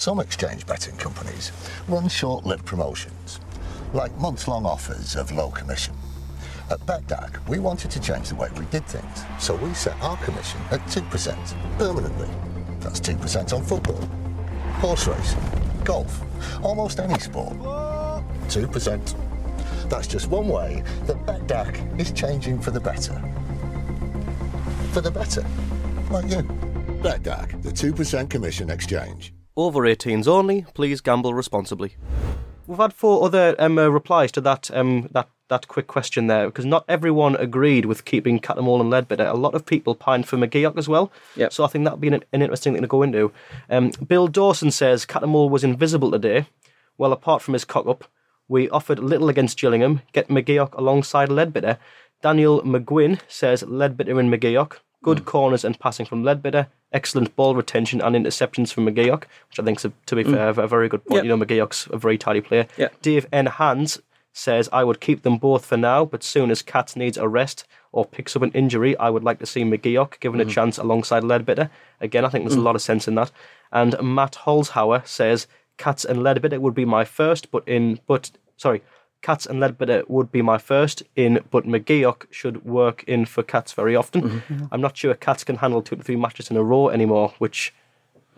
Some 0.03 0.19
exchange 0.19 0.67
betting 0.67 0.97
companies 0.97 1.53
run 1.87 2.09
short 2.09 2.45
lived 2.45 2.65
promotions, 2.65 3.39
like 3.93 4.13
months 4.17 4.49
long 4.49 4.65
offers 4.65 5.15
of 5.15 5.31
low 5.31 5.49
commission. 5.49 5.95
At 6.69 6.81
BETDAQ, 6.81 7.47
we 7.47 7.59
wanted 7.59 7.89
to 7.91 8.01
change 8.01 8.27
the 8.27 8.35
way 8.35 8.49
we 8.59 8.65
did 8.65 8.85
things, 8.85 9.23
so 9.39 9.55
we 9.55 9.73
set 9.73 9.95
our 10.01 10.17
commission 10.17 10.59
at 10.71 10.81
2% 10.87 11.77
permanently. 11.77 12.27
That's 12.81 12.99
2% 12.99 13.53
on 13.53 13.63
football, 13.63 14.01
horse 14.81 15.07
racing, 15.07 15.39
golf, 15.85 16.21
almost 16.61 16.99
any 16.99 17.17
sport. 17.17 17.53
2%. 17.53 19.15
That's 19.89 20.07
just 20.07 20.27
one 20.27 20.49
way 20.49 20.83
that 21.05 21.25
BETDAQ 21.25 21.97
is 21.97 22.11
changing 22.11 22.59
for 22.59 22.71
the 22.71 22.81
better. 22.81 23.17
For 24.91 24.99
the 24.99 25.11
better, 25.11 25.45
like 26.11 26.29
you. 26.29 26.43
BETDAQ, 27.01 27.63
the 27.63 27.71
2% 27.71 28.29
commission 28.29 28.69
exchange. 28.69 29.33
Over 29.55 29.81
18s 29.81 30.27
only. 30.27 30.65
Please 30.73 30.99
gamble 30.99 31.33
responsibly. 31.33 31.95
We've 32.65 32.79
had 32.79 32.93
four 32.93 33.23
other 33.25 33.55
um, 33.59 33.77
uh, 33.77 33.87
replies 33.89 34.31
to 34.33 34.41
that 34.41 34.71
um, 34.73 35.09
that 35.11 35.29
that 35.49 35.67
quick 35.67 35.85
question 35.85 36.27
there 36.27 36.47
because 36.47 36.65
not 36.65 36.85
everyone 36.87 37.35
agreed 37.35 37.85
with 37.85 38.05
keeping 38.05 38.39
Cattermole 38.39 38.81
and 38.81 38.91
Leadbitter. 38.91 39.29
A 39.29 39.37
lot 39.37 39.53
of 39.53 39.65
people 39.65 39.93
pined 39.93 40.27
for 40.27 40.37
McGeouch 40.37 40.77
as 40.77 40.87
well. 40.87 41.11
Yep. 41.35 41.53
So 41.53 41.63
I 41.63 41.67
think 41.67 41.83
that'd 41.83 42.01
be 42.01 42.07
an, 42.07 42.23
an 42.31 42.41
interesting 42.41 42.73
thing 42.73 42.81
to 42.81 42.87
go 42.87 43.03
into. 43.03 43.31
Um, 43.69 43.91
Bill 44.07 44.27
Dawson 44.27 44.71
says 44.71 45.05
Cattermole 45.05 45.49
was 45.49 45.63
invisible 45.63 46.09
today. 46.09 46.47
Well, 46.97 47.11
apart 47.11 47.41
from 47.41 47.53
his 47.53 47.65
cock 47.65 47.85
up, 47.85 48.05
we 48.47 48.69
offered 48.69 48.99
little 48.99 49.29
against 49.29 49.59
Gillingham. 49.59 50.01
Get 50.13 50.29
McGeouch 50.29 50.73
alongside 50.73 51.29
Leadbitter. 51.29 51.77
Daniel 52.21 52.61
McGuinn 52.63 53.19
says 53.27 53.61
Leadbitter 53.63 54.19
and 54.19 54.31
McGeouch. 54.33 54.77
Good 55.03 55.19
mm. 55.19 55.25
corners 55.25 55.63
and 55.63 55.79
passing 55.79 56.07
from 56.07 56.23
Leadbitter. 56.23 56.67
Excellent 56.91 57.35
ball 57.35 57.55
retention 57.55 58.01
and 58.01 58.15
interceptions 58.15 58.73
from 58.73 58.87
McGeouch, 58.87 59.25
which 59.49 59.59
I 59.59 59.63
think 59.63 59.77
is, 59.77 59.85
a, 59.85 59.93
to 60.07 60.15
be 60.15 60.23
mm. 60.23 60.31
fair, 60.31 60.49
a 60.49 60.67
very 60.67 60.89
good 60.89 61.05
point. 61.05 61.25
Yeah. 61.25 61.31
You 61.31 61.37
know, 61.37 61.45
McGeouch's 61.45 61.87
a 61.91 61.97
very 61.97 62.17
tidy 62.17 62.41
player. 62.41 62.65
Yeah. 62.77 62.87
Dave 63.01 63.27
N. 63.31 63.45
Hands 63.45 64.01
says, 64.35 64.67
I 64.73 64.83
would 64.83 64.99
keep 64.99 65.21
them 65.21 65.37
both 65.37 65.65
for 65.65 65.77
now, 65.77 66.05
but 66.05 66.23
soon 66.23 66.49
as 66.49 66.63
Katz 66.63 66.95
needs 66.95 67.17
a 67.17 67.27
rest 67.27 67.67
or 67.91 68.03
picks 68.03 68.35
up 68.35 68.41
an 68.41 68.51
injury, 68.53 68.97
I 68.97 69.11
would 69.11 69.23
like 69.23 69.37
to 69.39 69.45
see 69.45 69.63
McGeouch 69.63 70.19
given 70.19 70.41
a 70.41 70.45
mm. 70.45 70.49
chance 70.49 70.79
alongside 70.79 71.21
Leadbitter. 71.21 71.69
Again, 72.01 72.25
I 72.25 72.29
think 72.29 72.43
there's 72.43 72.57
a 72.57 72.61
lot 72.61 72.75
of 72.75 72.81
sense 72.81 73.07
in 73.07 73.13
that. 73.15 73.31
And 73.71 73.95
Matt 74.01 74.33
Holzhauer 74.45 75.05
says, 75.05 75.45
Katz 75.77 76.03
and 76.03 76.19
Leadbitter 76.19 76.59
would 76.59 76.73
be 76.73 76.85
my 76.85 77.05
first, 77.05 77.51
but 77.51 77.67
in, 77.67 77.99
but, 78.07 78.31
sorry, 78.57 78.81
Katz 79.23 79.45
and 79.47 79.59
Leadbitter 79.59 80.07
would 80.09 80.31
be 80.31 80.41
my 80.43 80.57
first 80.59 81.01
in, 81.15 81.39
but 81.49 81.65
McGeouch 81.65 82.25
should 82.29 82.63
work 82.65 83.03
in 83.07 83.25
for 83.25 83.41
Katz 83.41 83.71
very 83.73 83.95
often. 83.95 84.43
I'm 84.71 84.81
not 84.81 84.95
sure 84.97 85.15
Katz 85.15 85.43
can 85.43 85.55
handle 85.55 85.81
two 85.81 85.95
to 85.95 86.03
three 86.03 86.17
matches 86.17 86.51
in 86.51 86.57
a 86.57 86.63
row 86.63 86.89
anymore, 86.89 87.33
which, 87.39 87.73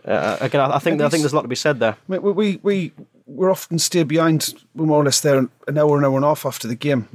uh, 0.04 0.38
again, 0.40 0.60
I 0.60 0.76
I 0.76 0.78
think, 0.78 1.00
I 1.02 1.08
think 1.08 1.22
there's 1.22 1.32
a 1.32 1.36
lot 1.36 1.42
to 1.42 1.48
be 1.48 1.56
said 1.56 1.80
there. 1.80 1.96
We, 2.08 2.18
we, 2.20 2.32
we, 2.32 2.60
we 2.62 2.92
we're 3.26 3.50
often 3.50 3.78
stay 3.80 4.04
behind, 4.04 4.54
we're 4.76 4.86
more 4.86 5.02
or 5.02 5.04
less 5.04 5.20
there 5.20 5.38
an 5.38 5.50
hour, 5.76 5.98
an 5.98 6.04
hour 6.04 6.16
and 6.16 6.24
a 6.24 6.28
half 6.28 6.46
after 6.46 6.68
the 6.68 6.76
game. 6.76 7.08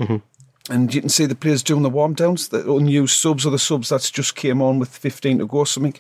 And 0.70 0.94
you 0.94 1.02
can 1.02 1.10
see 1.10 1.26
the 1.26 1.36
players 1.36 1.64
doing 1.64 1.82
the 1.82 1.90
warm 1.90 2.14
downs, 2.14 2.50
the 2.50 2.70
unused 2.72 3.18
subs 3.18 3.46
or 3.46 3.52
the 3.52 3.58
subs 3.60 3.90
that's 3.90 4.12
just 4.12 4.36
came 4.36 4.62
on 4.62 4.80
with 4.80 4.90
15 4.90 5.40
to 5.40 5.48
go 5.48 5.60
or 5.60 5.66
something. 5.66 5.96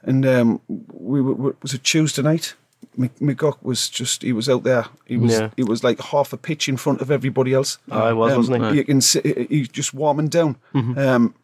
And 0.00 0.26
um, 0.26 0.60
we, 0.68 1.20
were 1.20 1.50
it 1.50 1.62
was 1.62 1.74
a 1.74 1.78
Tuesday 1.78 2.22
night. 2.22 2.54
Mc- 2.96 3.18
McGeouch 3.20 3.58
was 3.62 3.88
just, 3.88 4.22
he 4.22 4.32
was 4.32 4.48
out 4.48 4.62
there. 4.64 4.86
He 5.06 5.16
was 5.16 5.32
Yeah. 5.32 5.50
he 5.56 5.62
was 5.64 5.82
like 5.82 6.00
half 6.00 6.32
a 6.32 6.36
pitch 6.36 6.68
in 6.68 6.76
front 6.76 7.00
of 7.00 7.10
everybody 7.10 7.54
else. 7.54 7.78
Oh, 7.90 8.08
he 8.08 8.12
was, 8.14 8.32
Um, 8.32 8.36
wasn't 8.38 8.56
he? 8.58 8.62
Mm-hmm. 8.62 8.76
You 8.76 8.84
can 8.84 9.00
see 9.00 9.46
he's 9.48 9.68
just 9.68 9.94
warming 9.94 10.28
down. 10.28 10.56
Um, 10.74 11.34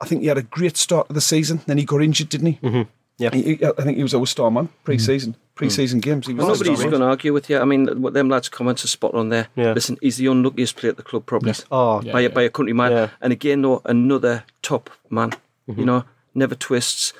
I 0.00 0.06
think 0.06 0.22
he 0.22 0.26
had 0.28 0.38
a 0.38 0.42
great 0.42 0.76
start 0.76 1.08
to 1.08 1.14
the 1.14 1.20
season. 1.20 1.60
Then 1.66 1.78
he 1.78 1.84
got 1.84 2.02
injured, 2.02 2.28
didn't 2.28 2.46
he? 2.46 2.58
Mm-hmm. 2.62 2.82
Yeah. 3.18 3.30
He, 3.32 3.42
he- 3.56 3.64
I 3.64 3.82
think 3.82 3.96
he 3.96 4.02
was 4.02 4.14
our 4.14 4.26
star 4.26 4.50
man 4.50 4.68
pre-season, 4.84 5.36
pre-season 5.54 6.00
games. 6.00 6.26
He 6.26 6.34
was 6.34 6.44
Well, 6.44 6.54
nobody's 6.54 6.80
going 6.80 7.00
to 7.00 7.04
argue 7.06 7.32
with 7.32 7.48
you. 7.48 7.58
I 7.58 7.64
mean, 7.64 8.02
what 8.02 8.14
them 8.14 8.28
lads' 8.28 8.48
comments 8.48 8.84
are 8.84 8.88
spot 8.88 9.14
on 9.14 9.28
there. 9.28 9.46
Yeah. 9.54 9.72
Listen, 9.74 9.96
he's 10.00 10.16
the 10.16 10.26
unluckiest 10.26 10.76
player 10.76 10.90
at 10.90 10.96
the 10.96 11.02
club, 11.04 11.26
probably. 11.26 11.52
Oh, 11.70 12.02
Yeah. 12.02 12.12
by, 12.12 12.20
a, 12.22 12.30
by 12.30 12.42
a 12.42 12.50
country 12.50 12.72
man. 12.72 12.90
Yeah. 12.90 13.08
And 13.20 13.32
again, 13.32 13.62
though, 13.62 13.80
another 13.84 14.44
top 14.62 14.90
man. 15.10 15.30
Mm-hmm. 15.68 15.78
You 15.80 15.86
know, 15.86 16.04
never 16.34 16.56
twists, 16.56 17.12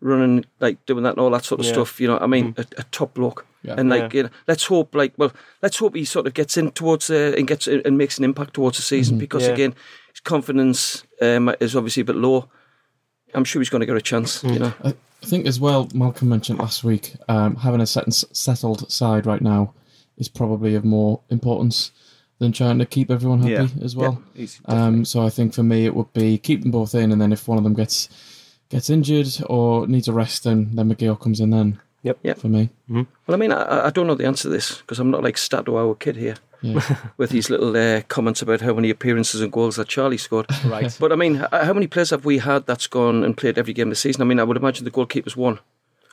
running, 0.00 0.44
like 0.60 0.84
doing 0.86 1.02
that 1.04 1.10
and 1.10 1.18
all 1.20 1.30
that 1.30 1.44
sort 1.44 1.60
of 1.60 1.66
Yeah. 1.66 1.72
Stuff. 1.72 2.00
You 2.00 2.08
know, 2.08 2.18
I 2.18 2.26
mean, 2.26 2.54
a, 2.56 2.64
a 2.78 2.82
top 2.84 3.14
bloke. 3.14 3.46
Yeah. 3.62 3.74
And 3.76 3.90
like, 3.90 4.12
Yeah. 4.12 4.16
you 4.18 4.22
know, 4.24 4.30
let's 4.46 4.64
hope, 4.66 4.94
like, 4.94 5.12
well, 5.16 5.32
let's 5.62 5.78
hope 5.78 5.96
he 5.96 6.04
sort 6.04 6.26
of 6.26 6.34
gets 6.34 6.56
in 6.56 6.70
towards 6.70 7.10
uh, 7.10 7.34
and 7.36 7.46
gets 7.46 7.66
and 7.66 7.98
makes 7.98 8.16
an 8.18 8.24
impact 8.24 8.54
towards 8.54 8.76
the 8.78 8.82
season 8.82 9.18
because 9.18 9.42
Mm-hmm. 9.42 9.48
Yeah. 9.50 9.54
again, 9.54 9.74
his 10.12 10.20
confidence 10.20 11.02
um, 11.20 11.52
is 11.60 11.74
obviously 11.74 12.02
a 12.02 12.04
bit 12.04 12.16
low. 12.16 12.48
I'm 13.34 13.44
sure 13.44 13.60
he's 13.60 13.68
going 13.70 13.80
to 13.80 13.86
get 13.86 13.96
a 13.96 14.00
chance. 14.00 14.42
Mm. 14.42 14.52
You 14.52 14.58
know, 14.60 14.72
I 14.84 14.94
I 15.20 15.26
think 15.26 15.46
as 15.46 15.58
well, 15.58 15.88
Malcolm 15.94 16.28
mentioned 16.28 16.60
last 16.60 16.84
week, 16.84 17.16
um, 17.28 17.56
having 17.56 17.80
a 17.80 17.86
set 17.86 18.04
and 18.04 18.14
settled 18.14 18.90
side 18.90 19.26
right 19.26 19.42
now 19.42 19.74
is 20.16 20.28
probably 20.28 20.76
of 20.76 20.84
more 20.84 21.20
importance. 21.28 21.90
than 22.40 22.52
trying 22.52 22.78
to 22.78 22.86
keep 22.86 23.10
everyone 23.10 23.40
happy 23.40 23.52
Yeah. 23.74 23.84
as 23.84 23.96
well. 23.96 24.22
Yeah, 24.36 24.46
um, 24.66 25.04
so 25.04 25.26
I 25.26 25.28
think 25.28 25.54
for 25.54 25.64
me 25.64 25.86
it 25.86 25.94
would 25.96 26.12
be 26.12 26.38
keep 26.38 26.62
them 26.62 26.70
both 26.70 26.94
in, 26.94 27.10
and 27.10 27.20
then 27.20 27.32
if 27.32 27.48
one 27.48 27.58
of 27.58 27.64
them 27.64 27.74
gets 27.74 28.08
gets 28.70 28.90
injured 28.90 29.28
or 29.46 29.86
needs 29.86 30.08
a 30.08 30.12
rest, 30.12 30.44
then 30.44 30.70
then 30.74 30.92
McGill 30.92 31.18
comes 31.20 31.40
in 31.40 31.50
then. 31.50 31.80
Yep. 32.04 32.18
Yep. 32.22 32.38
For 32.38 32.48
me, 32.48 32.70
Well, 32.88 33.06
I 33.28 33.36
mean, 33.36 33.50
I, 33.52 33.86
I 33.86 33.90
don't 33.90 34.06
know 34.06 34.14
the 34.14 34.26
answer 34.26 34.44
to 34.44 34.48
this 34.50 34.78
because 34.78 35.00
I'm 35.00 35.10
not 35.10 35.22
like 35.24 35.36
Stato, 35.36 35.76
our 35.76 35.96
kid 35.96 36.14
here, 36.16 36.36
yeah. 36.62 36.80
with 37.16 37.30
these 37.30 37.50
little 37.50 37.76
uh, 37.76 38.02
comments 38.02 38.40
about 38.40 38.60
how 38.60 38.72
many 38.72 38.88
appearances 38.88 39.40
and 39.40 39.50
goals 39.50 39.76
that 39.76 39.88
Charlie 39.88 40.16
scored. 40.16 40.46
Right. 40.64 40.96
But 41.00 41.10
I 41.12 41.16
mean, 41.16 41.34
how 41.50 41.72
many 41.72 41.88
players 41.88 42.10
have 42.10 42.24
we 42.24 42.38
had 42.38 42.66
that's 42.66 42.86
gone 42.86 43.24
and 43.24 43.36
played 43.36 43.58
every 43.58 43.72
game 43.72 43.90
this 43.90 43.98
season? 44.00 44.22
I 44.22 44.26
mean, 44.26 44.38
I 44.38 44.44
would 44.44 44.56
imagine 44.56 44.84
the 44.84 44.92
goalkeeper's 44.92 45.36
one. 45.36 45.58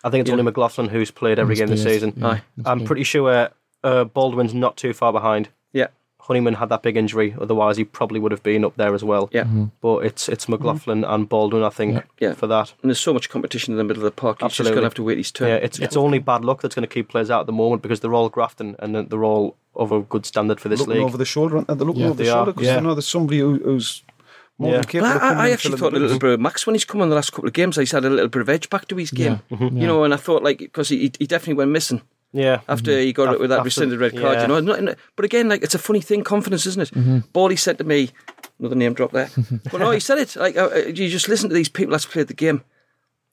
I 0.03 0.09
think 0.09 0.21
it's 0.21 0.27
Yeah. 0.29 0.33
only 0.33 0.43
McLaughlin 0.43 0.89
who's 0.89 1.11
played 1.11 1.37
every 1.39 1.53
Must 1.53 1.59
game 1.61 1.69
be 1.69 1.75
this 1.75 1.85
it. 1.85 1.89
season. 1.89 2.13
Yeah, 2.17 2.27
Aye. 2.27 2.41
I'm 2.65 2.83
pretty 2.83 3.03
sure 3.03 3.49
uh, 3.83 4.03
Baldwin's 4.05 4.53
not 4.55 4.75
too 4.77 4.93
far 4.93 5.13
behind. 5.13 5.49
Yeah. 5.71 5.87
Honeyman 6.27 6.55
had 6.55 6.69
that 6.69 6.81
big 6.81 6.97
injury, 6.97 7.35
otherwise 7.39 7.77
he 7.77 7.83
probably 7.83 8.19
would 8.19 8.31
have 8.31 8.41
been 8.43 8.65
up 8.65 8.75
there 8.77 8.93
as 8.95 9.03
well. 9.03 9.29
Yeah. 9.31 9.45
But 9.81 10.05
it's 10.05 10.27
it's 10.27 10.49
McLaughlin 10.49 11.03
and 11.03 11.29
Baldwin, 11.29 11.63
I 11.63 11.69
think, 11.69 11.93
Yeah. 11.93 12.01
Yeah. 12.19 12.33
for 12.33 12.47
that. 12.47 12.73
And 12.81 12.89
there's 12.89 12.99
so 12.99 13.13
much 13.13 13.29
competition 13.29 13.73
in 13.73 13.77
the 13.77 13.83
middle 13.83 14.01
of 14.03 14.05
the 14.05 14.21
park. 14.21 14.37
He's 14.39 14.45
just 14.49 14.59
Absolutely. 14.61 14.75
going 14.75 14.81
to 14.81 14.85
have 14.87 14.93
to 14.95 15.03
wait 15.03 15.17
his 15.19 15.31
turn. 15.31 15.49
Yeah, 15.49 15.55
it's 15.55 15.79
it's 15.79 15.95
only 15.95 16.19
bad 16.19 16.43
luck 16.43 16.61
that's 16.61 16.75
going 16.75 16.87
to 16.87 16.93
keep 16.93 17.09
players 17.09 17.29
out 17.29 17.41
at 17.41 17.45
the 17.45 17.53
moment 17.53 17.81
because 17.83 17.99
they're 17.99 18.13
all 18.13 18.29
grafting 18.29 18.75
and 18.79 18.95
they're 19.09 19.23
all 19.23 19.55
of 19.75 19.91
a 19.91 20.01
good 20.01 20.25
standard 20.25 20.59
for 20.59 20.69
this 20.69 20.79
looking 20.79 20.95
league. 20.95 21.03
over 21.03 21.17
the 21.17 21.25
shoulder, 21.25 21.55
aren't 21.57 21.67
they? 21.67 21.75
They're 21.75 21.85
looking 21.87 22.01
Yeah. 22.01 22.07
over 22.09 22.17
the 22.17 22.23
They 22.23 22.29
are, 22.29 22.33
shoulder 22.37 22.51
because 22.53 22.65
yeah. 22.67 22.75
they 22.75 22.81
know 22.81 22.95
there's 22.95 23.07
somebody 23.07 23.39
who, 23.39 23.59
who's 23.63 24.03
more 24.57 24.71
Yeah. 24.71 24.81
capable 24.83 25.09
Well, 25.19 25.19
I, 25.21 25.47
I 25.47 25.49
actually 25.51 25.77
thought 25.77 25.93
a 25.93 25.99
little 25.99 26.17
bit 26.17 26.31
of 26.33 26.39
Max 26.39 26.65
when 26.65 26.75
he's 26.75 26.85
come 26.85 27.01
on 27.01 27.09
the 27.09 27.15
last 27.15 27.31
couple 27.33 27.47
of 27.47 27.53
games. 27.53 27.75
He's 27.75 27.91
had 27.91 28.05
a 28.05 28.09
little 28.09 28.29
bit 28.29 28.41
of 28.41 28.49
edge 28.49 28.69
back 28.69 28.87
to 28.87 28.95
his 28.95 29.11
game, 29.11 29.41
Yeah. 29.49 29.57
Mhm. 29.57 29.81
you 29.81 29.85
know. 29.85 30.03
And 30.05 30.13
I 30.13 30.17
thought 30.17 30.43
like 30.43 30.57
because 30.59 30.89
he 30.89 31.11
he 31.19 31.27
definitely 31.27 31.55
went 31.55 31.71
missing 31.71 32.01
yeah, 32.35 32.61
after 32.67 32.91
he 32.99 33.13
got 33.13 33.29
Af- 33.29 33.33
it 33.35 33.39
with 33.39 33.49
that 33.49 33.59
after- 33.59 33.67
rescinded 33.67 33.99
red 33.99 34.11
card. 34.11 34.35
yeah. 34.35 34.41
You 34.43 34.47
know, 34.47 34.59
Not- 34.59 34.83
not- 34.83 34.97
but 35.15 35.25
again, 35.25 35.47
like 35.49 35.63
it's 35.63 35.75
a 35.75 35.79
funny 35.79 36.01
thing, 36.01 36.23
confidence, 36.23 36.65
isn't 36.65 36.81
it? 36.95 37.33
Bally 37.33 37.55
said 37.55 37.77
to 37.77 37.83
me, 37.83 38.09
another 38.59 38.75
name 38.75 38.93
drop 38.93 39.11
there. 39.11 39.29
but 39.71 39.79
no, 39.79 39.91
he 39.91 39.99
said 39.99 40.17
it. 40.19 40.35
Like 40.35 40.57
uh, 40.57 40.69
uh, 40.73 40.77
you 40.87 41.09
just 41.09 41.29
listen 41.29 41.49
to 41.49 41.55
these 41.55 41.69
people 41.69 41.91
that's 41.93 42.05
played 42.05 42.27
the 42.27 42.33
game. 42.33 42.63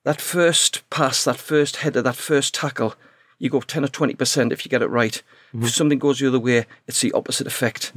That 0.04 0.20
first 0.20 0.88
pass, 0.90 1.24
that 1.24 1.36
first 1.36 1.76
header, 1.76 2.02
that 2.02 2.16
first 2.16 2.54
tackle, 2.54 2.94
you 3.38 3.50
go 3.50 3.60
ten 3.60 3.84
or 3.84 3.88
twenty 3.88 4.14
percent 4.14 4.52
if 4.52 4.64
you 4.64 4.68
get 4.70 4.82
it 4.82 4.88
right. 4.88 5.22
If 5.54 5.70
something 5.70 5.98
goes 5.98 6.18
the 6.18 6.28
other 6.28 6.40
way, 6.40 6.64
it's 6.86 7.00
the 7.02 7.12
opposite 7.12 7.46
effect. 7.46 7.92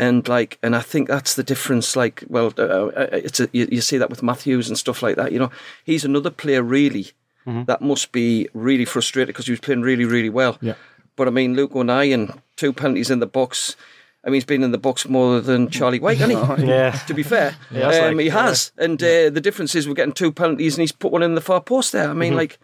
And 0.00 0.28
like, 0.28 0.58
and 0.62 0.76
I 0.76 0.80
think 0.80 1.08
that's 1.08 1.34
the 1.34 1.42
difference. 1.42 1.96
Like, 1.96 2.22
well, 2.28 2.52
uh, 2.56 2.62
uh, 2.62 3.08
it's 3.12 3.40
a, 3.40 3.48
you, 3.52 3.68
you 3.70 3.80
see 3.80 3.98
that 3.98 4.10
with 4.10 4.22
Matthews 4.22 4.68
and 4.68 4.78
stuff 4.78 5.02
like 5.02 5.16
that. 5.16 5.32
You 5.32 5.40
know, 5.40 5.50
he's 5.84 6.04
another 6.04 6.30
player 6.30 6.62
really 6.62 7.10
that 7.66 7.80
must 7.80 8.12
be 8.12 8.48
really 8.54 8.84
frustrated 8.84 9.28
because 9.28 9.46
he 9.46 9.52
was 9.52 9.60
playing 9.60 9.82
really, 9.82 10.04
really 10.04 10.30
well. 10.30 10.58
Yeah. 10.60 10.74
But 11.16 11.28
I 11.28 11.30
mean, 11.30 11.54
Luke 11.54 11.74
O'Nien 11.74 12.12
and 12.20 12.42
two 12.56 12.72
penalties 12.72 13.10
in 13.10 13.18
the 13.20 13.26
box. 13.26 13.74
I 14.24 14.28
mean, 14.28 14.34
he's 14.34 14.44
been 14.44 14.62
in 14.62 14.72
the 14.72 14.78
box 14.78 15.08
more 15.08 15.40
than 15.40 15.68
Charlie 15.70 16.00
Wyke, 16.00 16.18
hasn't 16.18 16.60
he? 16.60 16.66
Yeah. 16.68 16.90
To 17.06 17.14
be 17.14 17.22
fair, 17.22 17.56
Yeah, 17.70 17.88
um, 17.88 18.16
like- 18.16 18.24
he 18.24 18.28
has. 18.30 18.72
And 18.76 19.02
uh, 19.02 19.30
the 19.30 19.40
difference 19.40 19.74
is 19.74 19.88
we're 19.88 19.94
getting 19.94 20.12
two 20.12 20.32
penalties 20.32 20.74
and 20.76 20.82
he's 20.82 20.92
put 20.92 21.12
one 21.12 21.22
in 21.22 21.34
the 21.34 21.40
far 21.40 21.60
post 21.60 21.92
there. 21.92 22.10
I 22.10 22.12
mean, 22.12 22.34
like, 22.36 22.58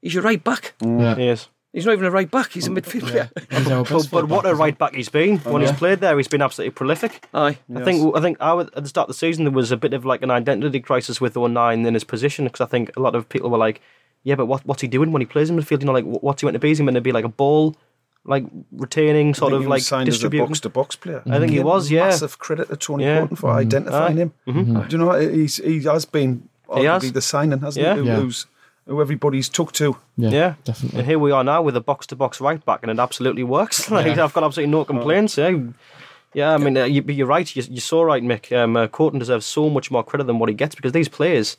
he's 0.00 0.14
your 0.14 0.22
right 0.22 0.42
back. 0.42 0.74
yeah. 0.80 1.16
Yes. 1.16 1.48
He's 1.72 1.84
not 1.84 1.92
even 1.92 2.06
a 2.06 2.10
right 2.10 2.30
back. 2.30 2.52
He's 2.52 2.68
a 2.68 2.70
midfield 2.70 3.02
player. 3.10 3.30
He's 3.50 3.68
But, 3.68 4.08
but 4.10 4.28
what 4.28 4.46
a 4.46 4.48
fullback, 4.48 4.58
right 4.58 4.78
back 4.78 4.94
he's 4.94 5.10
been 5.10 5.36
when 5.40 5.60
he's 5.60 5.72
played 5.72 6.00
there. 6.00 6.16
He's 6.16 6.28
been 6.28 6.40
absolutely 6.40 6.70
prolific. 6.70 7.26
Aye. 7.34 7.58
I 7.74 7.84
think 7.84 8.16
I 8.16 8.20
think 8.22 8.38
I 8.40 8.54
would, 8.54 8.74
at 8.74 8.82
the 8.82 8.88
start 8.88 9.10
of 9.10 9.14
the 9.14 9.18
season 9.18 9.44
there 9.44 9.52
was 9.52 9.70
a 9.70 9.76
bit 9.76 9.92
of 9.92 10.06
like 10.06 10.22
an 10.22 10.30
identity 10.30 10.80
crisis 10.80 11.20
with 11.20 11.36
O'Nien 11.36 11.84
in 11.84 11.92
his 11.92 12.04
position 12.04 12.46
because 12.46 12.62
I 12.62 12.66
think 12.66 12.96
a 12.96 13.00
lot 13.00 13.14
of 13.14 13.28
people 13.28 13.50
were 13.50 13.58
like, 13.58 13.82
yeah, 14.28 14.34
but 14.34 14.46
what, 14.46 14.60
what's 14.66 14.82
he 14.82 14.88
doing 14.88 15.12
when 15.12 15.22
he 15.22 15.26
plays 15.26 15.48
in 15.50 15.56
midfield? 15.56 15.80
You 15.82 15.86
know, 15.86 15.92
like 16.00 16.04
wh- 16.04 16.22
what's 16.26 16.40
he 16.42 16.46
meant 16.46 16.54
to 16.60 16.64
be? 16.66 16.70
Is 16.72 16.78
he 16.78 16.84
meant 16.84 16.96
to 16.96 17.00
be 17.00 17.12
like 17.12 17.24
a 17.24 17.34
ball, 17.42 17.76
like 18.24 18.44
retaining, 18.72 19.34
sort 19.34 19.52
of 19.52 19.62
like 19.62 19.78
was 19.78 19.86
signed 19.86 20.08
as 20.08 20.14
a 20.14 20.16
distributing? 20.16 20.46
box 20.48 20.60
to 20.60 20.68
box 20.68 20.96
player. 20.96 21.22
I 21.26 21.38
think 21.38 21.52
he 21.52 21.60
was, 21.60 21.90
yeah. 21.90 22.06
Massive 22.06 22.38
credit 22.38 22.68
to 22.68 22.76
Tony 22.76 23.04
Yeah. 23.04 23.20
Coton 23.20 23.36
for 23.36 23.50
identifying 23.52 24.16
him. 24.16 24.32
Do 24.46 24.86
you 24.90 24.98
know 24.98 25.12
he's 25.36 25.56
he 25.58 25.82
has 25.84 26.04
been 26.04 26.48
He 26.74 26.84
has. 26.84 27.02
arguably 27.04 27.12
the 27.14 27.22
signing, 27.22 27.60
hasn't 27.60 27.84
Yeah. 27.86 27.94
he? 27.94 28.00
Who, 28.00 28.06
Yeah. 28.06 28.16
Who's 28.16 28.46
who 28.88 29.00
everybody's 29.00 29.48
took 29.48 29.72
to. 29.72 29.96
Yeah, 30.16 30.30
Yeah, 30.30 30.54
definitely. 30.64 30.98
And 31.00 31.08
here 31.08 31.18
we 31.18 31.32
are 31.32 31.42
now 31.44 31.60
with 31.62 31.76
a 31.76 31.80
box 31.80 32.06
to 32.08 32.16
box 32.16 32.40
right 32.40 32.64
back, 32.64 32.80
and 32.82 32.90
it 32.90 32.98
absolutely 32.98 33.42
works. 33.44 33.90
Like 33.96 34.06
I've 34.06 34.32
got 34.34 34.44
absolutely 34.44 34.70
no 34.72 34.84
complaints. 34.84 35.36
Yeah, 35.38 35.58
yeah. 36.34 36.54
I 36.54 36.58
mean, 36.58 36.76
uh, 36.76 36.84
you, 36.84 37.02
you're 37.18 37.26
right. 37.36 37.48
You, 37.56 37.62
you're 37.68 37.80
so 37.80 38.02
right, 38.02 38.22
Mick. 38.22 38.44
Um, 38.56 38.76
uh, 38.76 38.86
Coton 38.88 39.18
deserves 39.18 39.46
so 39.46 39.68
much 39.70 39.90
more 39.90 40.04
credit 40.04 40.26
than 40.28 40.38
what 40.40 40.48
he 40.48 40.54
gets 40.54 40.74
because 40.76 40.92
these 40.92 41.08
players, 41.08 41.56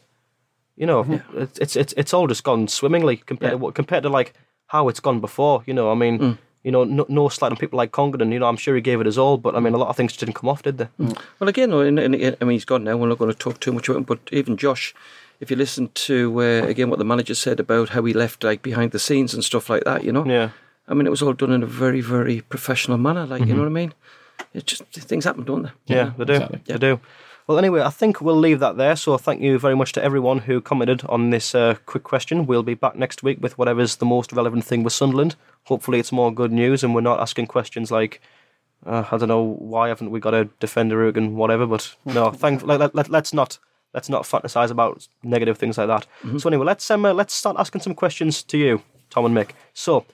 you 0.78 0.86
know, 0.86 1.03
mm-hmm. 1.03 1.41
it's, 1.41 1.59
it's 1.59 1.75
it's 1.75 1.93
it's 1.97 2.13
all 2.13 2.28
just 2.28 2.43
gone 2.43 2.67
swimmingly 2.67 3.17
compared 3.17 3.51
to 3.51 3.57
what 3.57 3.75
compared 3.75 4.03
to 4.03 4.09
like 4.09 4.34
how 4.67 4.88
it's 4.88 4.99
gone 4.99 5.19
before. 5.19 5.63
You 5.65 5.73
know, 5.73 5.91
I 5.91 5.95
mean. 5.95 6.19
Mm. 6.19 6.38
You 6.63 6.71
know, 6.71 6.84
no, 6.84 7.05
no 7.07 7.30
slight 7.30 7.51
on 7.51 7.57
people 7.57 7.78
like 7.78 7.93
Congerton. 7.93 8.34
You 8.34 8.39
know, 8.39 8.47
I'm 8.47 8.57
sure 8.57 8.75
he 8.75 8.82
gave 8.82 8.99
it 8.99 9.05
his 9.05 9.17
all, 9.17 9.38
but 9.38 9.55
I 9.55 9.61
mean, 9.61 9.73
a 9.73 9.78
lot 9.78 9.88
of 9.88 9.95
things 9.95 10.11
just 10.11 10.19
didn't 10.19 10.36
come 10.36 10.49
off, 10.49 10.63
did 10.63 10.80
they? 10.80 10.89
Mm. 10.99 11.17
Well, 11.39 11.47
again, 11.47 11.69
no, 11.69 11.80
and, 11.80 11.97
and, 11.97 12.13
I 12.13 12.43
mean, 12.43 12.55
he's 12.55 12.65
gone 12.65 12.84
now. 12.84 12.97
We're 12.97 13.07
not 13.07 13.19
going 13.19 13.32
to 13.32 13.38
talk 13.38 13.61
too 13.61 13.71
much 13.71 13.88
about 13.88 13.99
him. 13.99 14.03
But 14.03 14.19
even 14.34 14.57
Josh, 14.57 14.93
if 15.39 15.49
you 15.49 15.55
listen 15.55 15.91
to 15.93 16.41
uh, 16.41 16.67
again 16.67 16.89
what 16.89 16.99
the 16.99 17.05
manager 17.05 17.36
said 17.36 17.61
about 17.61 17.89
how 17.89 18.03
he 18.03 18.11
left 18.11 18.43
like 18.43 18.63
behind 18.63 18.91
the 18.91 18.99
scenes 18.99 19.34
and 19.34 19.45
stuff 19.45 19.69
like 19.69 19.86
that, 19.86 20.03
you 20.03 20.11
know, 20.11 20.25
Yeah. 20.25 20.49
I 20.89 20.93
mean, 20.93 21.07
it 21.07 21.09
was 21.09 21.21
all 21.21 21.34
done 21.34 21.51
in 21.51 21.63
a 21.63 21.67
very, 21.67 22.01
very 22.01 22.41
professional 22.41 22.97
manner. 22.97 23.25
Like, 23.25 23.41
you 23.41 23.45
mm-hmm. 23.47 23.55
know 23.55 23.61
what 23.63 23.69
I 23.69 23.71
mean? 23.71 23.93
It 24.53 24.65
just 24.65 24.84
things 24.91 25.25
happen, 25.25 25.43
don't 25.43 25.63
they? 25.63 25.71
Yeah, 25.86 26.11
they 26.17 26.25
do. 26.25 26.34
exactly. 26.34 26.61
They 26.65 26.78
do. 26.78 26.99
Well, 27.47 27.57
anyway, 27.57 27.79
I 27.79 27.91
think 27.91 28.19
we'll 28.19 28.35
leave 28.35 28.59
that 28.59 28.75
there. 28.75 28.97
So 28.97 29.17
thank 29.17 29.41
you 29.41 29.57
very 29.57 29.75
much 29.75 29.93
to 29.93 30.03
everyone 30.03 30.39
who 30.39 30.59
commented 30.59 31.05
on 31.07 31.29
this 31.29 31.55
uh, 31.55 31.75
quick 31.85 32.03
question. 32.03 32.45
We'll 32.45 32.61
be 32.61 32.73
back 32.73 32.97
next 32.97 33.23
week 33.23 33.37
with 33.41 33.57
whatever's 33.57 33.95
the 33.95 34.05
most 34.05 34.33
relevant 34.33 34.65
thing 34.65 34.83
with 34.83 34.91
Sunderland. 34.91 35.37
Hopefully, 35.63 35.97
it's 35.99 36.11
more 36.11 36.33
good 36.33 36.51
news 36.51 36.83
and 36.83 36.93
we're 36.93 36.99
not 36.99 37.21
asking 37.21 37.47
questions 37.47 37.89
like, 37.89 38.19
uh, 38.85 39.05
I 39.09 39.15
don't 39.15 39.29
know, 39.29 39.43
why 39.43 39.87
haven't 39.87 40.11
we 40.11 40.19
got 40.19 40.33
a 40.33 40.49
defender 40.59 41.07
and 41.07 41.37
whatever. 41.37 41.65
But 41.65 41.95
no, 42.03 42.31
thank. 42.43 42.63
Let, 42.63 42.93
let, 42.93 43.09
let's 43.09 43.33
not 43.33 43.59
let's 43.93 44.09
not 44.09 44.23
fantasize 44.23 44.69
about 44.69 45.07
negative 45.23 45.57
things 45.57 45.77
like 45.77 45.87
that. 45.87 46.05
So 46.39 46.49
anyway, 46.49 46.65
let's 46.65 46.91
um, 46.91 47.05
uh, 47.05 47.13
let's 47.13 47.33
start 47.33 47.55
asking 47.57 47.79
some 47.79 47.95
questions 47.95 48.43
to 48.43 48.57
you, 48.57 48.81
Tom 49.09 49.23
and 49.23 49.35
Mick. 49.35 49.51
So 49.73 50.05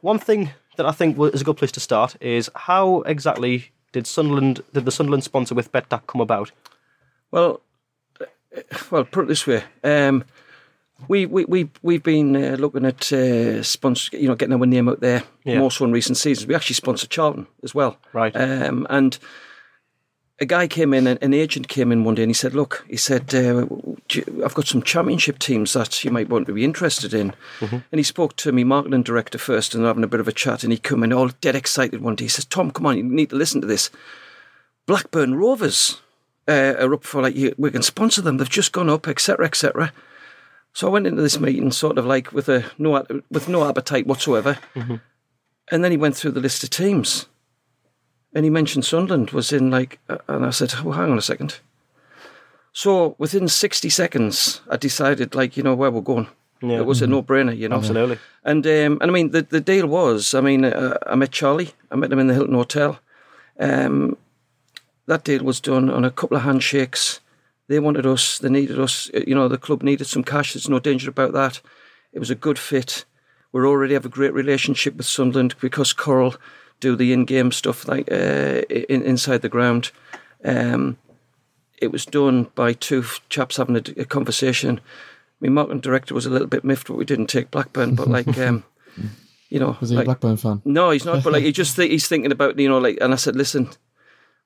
one 0.00 0.18
thing 0.18 0.50
that 0.76 0.84
I 0.84 0.90
think 0.90 1.16
is 1.32 1.42
a 1.42 1.44
good 1.44 1.56
place 1.56 1.72
to 1.72 1.80
start 1.80 2.16
is 2.20 2.50
how 2.56 3.02
exactly 3.02 3.70
did 3.94 4.06
Sunderland 4.06 4.62
did 4.74 4.84
the 4.84 4.90
Sunderland 4.90 5.24
sponsor 5.24 5.54
with 5.54 5.70
BETDAQ 5.72 6.06
come 6.08 6.20
about? 6.20 6.50
Well, 7.30 7.60
well, 8.90 9.04
put 9.04 9.24
it 9.24 9.28
this 9.28 9.46
way. 9.46 9.62
Um, 9.82 10.24
we 11.08 11.26
we 11.26 11.44
we 11.46 11.70
we've 11.82 12.02
been 12.02 12.36
uh, 12.36 12.56
looking 12.58 12.84
at 12.84 13.12
uh, 13.12 13.62
sponsor, 13.62 14.16
you 14.16 14.28
know, 14.28 14.34
getting 14.34 14.52
our 14.58 14.66
name 14.66 14.88
out 14.88 15.00
there 15.00 15.22
Yeah. 15.44 15.58
more 15.60 15.70
so 15.70 15.84
in 15.84 15.92
recent 15.92 16.18
seasons. 16.18 16.46
We 16.46 16.54
actually 16.54 16.74
sponsored 16.74 17.10
Charlton 17.10 17.46
as 17.62 17.74
well, 17.74 17.96
Right. 18.12 18.34
Um, 18.36 18.86
and 18.90 19.18
a 20.40 20.44
guy 20.46 20.66
came 20.66 20.92
in, 20.92 21.06
an 21.06 21.18
an 21.22 21.32
agent 21.34 21.68
came 21.68 21.92
in 21.92 22.02
one 22.04 22.14
day, 22.16 22.22
and 22.22 22.30
he 22.30 22.34
said, 22.34 22.54
"Look, 22.54 22.84
he 22.88 22.96
said, 22.96 23.32
uh, 23.34 23.66
you- 24.12 24.42
I've 24.44 24.54
got 24.54 24.66
some 24.66 24.82
championship 24.82 25.38
teams 25.38 25.72
that 25.74 26.04
you 26.04 26.10
might 26.10 26.28
want 26.28 26.46
to 26.46 26.52
be 26.52 26.64
interested 26.64 27.14
in." 27.14 27.34
And 27.60 27.82
he 27.98 28.02
spoke 28.02 28.34
to 28.36 28.50
me 28.52 28.64
marketing 28.64 29.02
director 29.04 29.38
first, 29.38 29.74
and 29.74 29.84
having 29.84 30.04
a 30.04 30.08
bit 30.08 30.20
of 30.20 30.28
a 30.28 30.32
chat, 30.32 30.64
and 30.64 30.72
he 30.72 30.78
come 30.78 31.04
in 31.04 31.12
all 31.12 31.28
dead 31.40 31.54
excited 31.54 32.00
one 32.00 32.16
day. 32.16 32.24
He 32.24 32.28
says, 32.28 32.44
"Tom, 32.44 32.70
come 32.72 32.86
on, 32.86 32.96
you 32.96 33.02
need 33.04 33.30
to 33.30 33.36
listen 33.36 33.60
to 33.60 33.66
this. 33.66 33.90
Blackburn 34.86 35.34
Rovers." 35.34 36.00
uh, 36.46 36.74
are 36.78 36.92
up 36.92 37.04
for 37.04 37.22
like 37.22 37.34
we 37.56 37.70
can 37.70 37.80
sponsor 37.82 38.20
them. 38.20 38.36
They've 38.36 38.46
just 38.50 38.72
gone 38.72 38.90
up, 38.90 39.08
etc., 39.08 39.46
etc. 39.46 39.94
So 40.74 40.86
I 40.86 40.90
went 40.90 41.06
into 41.06 41.22
this 41.22 41.40
meeting 41.40 41.70
sort 41.72 41.96
of 41.96 42.04
like 42.04 42.32
with 42.34 42.50
a 42.50 42.66
no 42.76 43.02
with 43.30 43.48
no 43.48 43.66
appetite 43.66 44.06
whatsoever, 44.06 44.58
and 45.70 45.82
then 45.82 45.90
he 45.90 45.96
went 45.96 46.16
through 46.16 46.32
the 46.32 46.40
list 46.42 46.62
of 46.62 46.68
teams, 46.68 47.24
and 48.34 48.44
he 48.44 48.50
mentioned 48.50 48.84
Sunderland 48.84 49.30
was 49.30 49.52
in 49.52 49.70
like, 49.70 49.98
and 50.28 50.44
I 50.44 50.50
said, 50.50 50.74
"Oh, 50.84 50.92
hang 50.92 51.10
on 51.10 51.18
a 51.18 51.22
second. 51.22 51.60
So 52.72 53.14
within 53.18 53.48
sixty 53.48 53.90
seconds, 53.90 54.60
I 54.68 54.76
decided 54.76 55.34
like 55.34 55.56
you 55.56 55.62
know 55.62 55.74
where 55.74 55.90
we're 55.90 56.00
going. 56.00 56.28
Yeah. 56.62 56.78
It 56.78 56.86
was 56.86 57.02
a 57.02 57.06
no 57.06 57.22
brainer, 57.22 57.56
you 57.56 57.68
know. 57.68 57.76
Absolutely. 57.76 58.18
And 58.42 58.66
um, 58.66 58.98
and 59.00 59.10
I 59.10 59.10
mean 59.10 59.30
the 59.30 59.42
the 59.42 59.60
deal 59.60 59.86
was, 59.86 60.34
I 60.34 60.40
mean, 60.40 60.64
uh, 60.64 60.96
I 61.06 61.14
met 61.14 61.30
Charlie. 61.30 61.72
I 61.90 61.96
met 61.96 62.12
him 62.12 62.18
in 62.18 62.26
the 62.26 62.34
Hilton 62.34 62.54
Hotel. 62.54 62.98
Um, 63.60 64.16
that 65.06 65.24
deal 65.24 65.44
was 65.44 65.60
done 65.60 65.90
on 65.90 66.04
a 66.04 66.10
couple 66.10 66.36
of 66.36 66.42
handshakes. 66.42 67.20
They 67.68 67.78
wanted 67.78 68.06
us. 68.06 68.38
They 68.38 68.48
needed 68.48 68.78
us. 68.80 69.10
uh, 69.14 69.20
You 69.26 69.34
know, 69.34 69.48
the 69.48 69.58
club 69.58 69.82
needed 69.82 70.06
some 70.06 70.24
cash. 70.24 70.52
There's 70.52 70.68
no 70.68 70.80
danger 70.80 71.10
about 71.10 71.32
that. 71.32 71.60
It 72.12 72.18
was 72.18 72.30
a 72.30 72.34
good 72.34 72.58
fit. 72.58 73.04
We 73.52 73.62
already 73.62 73.94
have 73.94 74.06
a 74.06 74.10
great 74.10 74.34
relationship 74.34 74.96
with 74.96 75.06
Sunderland 75.06 75.54
because 75.60 75.92
Coral 75.92 76.34
do 76.84 76.96
the 76.96 77.12
in-game 77.12 77.50
stuff 77.52 77.88
like 77.88 78.10
uh, 78.12 78.62
in, 78.92 79.02
inside 79.02 79.40
the 79.42 79.48
ground. 79.48 79.90
Um, 80.44 80.96
it 81.78 81.90
was 81.92 82.04
done 82.06 82.48
by 82.54 82.72
two 82.74 83.04
chaps 83.28 83.56
having 83.56 83.76
a 83.76 84.04
conversation. 84.04 84.80
My 85.40 85.48
marketing 85.48 85.80
director 85.80 86.14
was 86.14 86.26
a 86.26 86.30
little 86.30 86.46
bit 86.46 86.64
miffed, 86.64 86.86
but 86.88 86.96
we 86.96 87.04
didn't 87.04 87.26
take 87.28 87.50
Blackburn. 87.50 87.94
But 87.94 88.08
like, 88.08 88.38
um, 88.46 88.64
you 89.50 89.58
know, 89.60 89.76
Was 89.80 89.90
he 89.90 89.96
like, 89.96 90.04
a 90.04 90.10
Blackburn 90.10 90.36
fan? 90.36 90.62
no, 90.64 90.90
he's 90.90 91.04
not. 91.04 91.24
But 91.24 91.32
like, 91.32 91.42
he 91.44 91.52
just 91.52 91.74
think, 91.76 91.90
he's 91.90 92.08
thinking 92.08 92.32
about 92.32 92.58
you 92.58 92.68
know, 92.68 92.78
like. 92.78 92.98
And 93.00 93.12
I 93.12 93.16
said, 93.16 93.36
listen. 93.36 93.68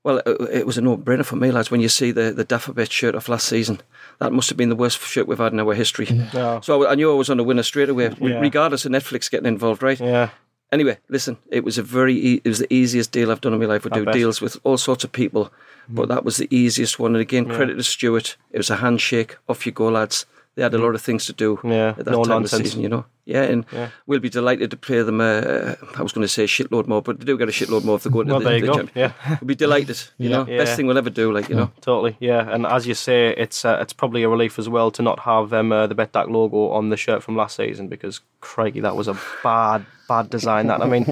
Well, 0.04 0.18
it, 0.24 0.40
it 0.60 0.66
was 0.66 0.78
a 0.78 0.80
no-brainer 0.80 1.24
for 1.24 1.34
me, 1.36 1.50
lads. 1.50 1.70
When 1.72 1.80
you 1.80 1.88
see 1.88 2.12
the 2.12 2.30
the 2.32 2.44
Dafabet 2.44 2.90
shirt 2.90 3.16
off 3.16 3.28
last 3.28 3.48
season, 3.48 3.80
that 4.20 4.32
must 4.32 4.48
have 4.48 4.56
been 4.56 4.68
the 4.70 4.76
worst 4.82 5.00
shirt 5.00 5.26
we've 5.26 5.38
had 5.44 5.52
in 5.52 5.60
our 5.60 5.74
history. 5.74 6.06
Yeah. 6.32 6.60
So 6.60 6.84
I, 6.84 6.92
I 6.92 6.94
knew 6.94 7.10
I 7.10 7.14
was 7.14 7.28
on 7.30 7.40
a 7.40 7.42
winner 7.42 7.64
straight 7.64 7.88
away, 7.90 8.14
Yeah. 8.20 8.38
regardless 8.40 8.84
of 8.86 8.92
Netflix 8.92 9.28
getting 9.30 9.48
involved, 9.48 9.82
right? 9.82 9.98
Yeah. 10.00 10.30
Anyway, 10.70 10.98
listen, 11.08 11.38
it 11.50 11.64
was 11.64 11.78
a 11.78 11.82
very 11.82 12.14
e- 12.14 12.40
it 12.44 12.48
was 12.48 12.58
the 12.58 12.72
easiest 12.72 13.10
deal 13.12 13.30
I've 13.30 13.40
done 13.40 13.54
in 13.54 13.60
my 13.60 13.66
life. 13.66 13.86
I 13.86 13.88
do 13.90 14.04
deals 14.12 14.40
with 14.40 14.58
all 14.64 14.76
sorts 14.76 15.02
of 15.04 15.12
people, 15.12 15.50
but 15.88 16.08
that 16.08 16.24
was 16.24 16.36
the 16.36 16.48
easiest 16.54 16.98
one. 16.98 17.14
And 17.14 17.22
again, 17.22 17.46
credit 17.46 17.74
to 17.76 17.82
Stewart. 17.82 18.36
It 18.52 18.58
was 18.58 18.68
a 18.70 18.76
handshake. 18.76 19.36
Off 19.48 19.64
you 19.64 19.72
go, 19.72 19.88
lads. 19.88 20.26
They 20.58 20.64
had 20.64 20.74
a 20.74 20.78
lot 20.78 20.96
of 20.96 21.00
things 21.02 21.24
to 21.26 21.32
do 21.32 21.60
Yeah, 21.62 21.90
at 21.96 22.04
that 22.04 22.10
no 22.10 22.24
time 22.24 22.32
of 22.32 22.40
nonsense. 22.42 22.62
the 22.62 22.68
season, 22.68 22.82
you 22.82 22.88
know. 22.88 23.04
Yeah, 23.26 23.42
and 23.44 23.64
Yeah. 23.72 23.90
we'll 24.08 24.18
be 24.18 24.28
delighted 24.28 24.72
to 24.72 24.76
play 24.76 25.02
them. 25.02 25.20
Uh, 25.20 25.74
I 25.96 26.02
was 26.02 26.10
going 26.12 26.24
to 26.24 26.28
say 26.28 26.42
a 26.42 26.46
shitload 26.48 26.88
more, 26.88 27.00
but 27.00 27.20
they 27.20 27.24
do 27.26 27.38
get 27.38 27.48
a 27.48 27.52
shitload 27.52 27.84
more 27.84 27.94
if 27.94 28.02
they 28.02 28.10
go 28.10 28.22
into 28.22 28.32
Well, 28.32 28.40
the, 28.40 28.48
there 28.48 28.56
you 28.58 28.66
the 28.66 28.72
go. 28.72 28.74
champ- 28.78 28.90
Yeah. 28.96 29.12
We'll 29.40 29.46
be 29.46 29.54
delighted. 29.54 29.98
You 30.18 30.30
know, 30.30 30.44
Yeah. 30.48 30.58
best 30.58 30.74
thing 30.76 30.88
we'll 30.88 30.98
ever 30.98 31.10
do. 31.10 31.30
Like 31.32 31.48
you 31.48 31.54
know, 31.54 31.70
Totally, 31.80 32.16
yeah, 32.18 32.52
and 32.52 32.66
as 32.66 32.88
you 32.88 32.94
say, 32.94 33.28
it's 33.44 33.64
uh, 33.64 33.78
it's 33.80 33.92
probably 33.92 34.24
a 34.24 34.28
relief 34.28 34.58
as 34.58 34.68
well 34.68 34.90
to 34.90 35.02
not 35.02 35.20
have 35.20 35.52
um, 35.52 35.70
uh, 35.70 35.86
the 35.86 35.94
BETDAQ 35.94 36.28
logo 36.28 36.70
on 36.70 36.88
the 36.90 36.96
shirt 36.96 37.22
from 37.22 37.36
last 37.36 37.54
season 37.56 37.86
because 37.86 38.20
crikey, 38.40 38.80
that 38.80 38.96
was 38.96 39.06
a 39.06 39.16
bad, 39.44 39.86
bad 40.08 40.28
design. 40.28 40.66
That 40.66 40.82
I 40.82 40.86
mean, 40.88 41.04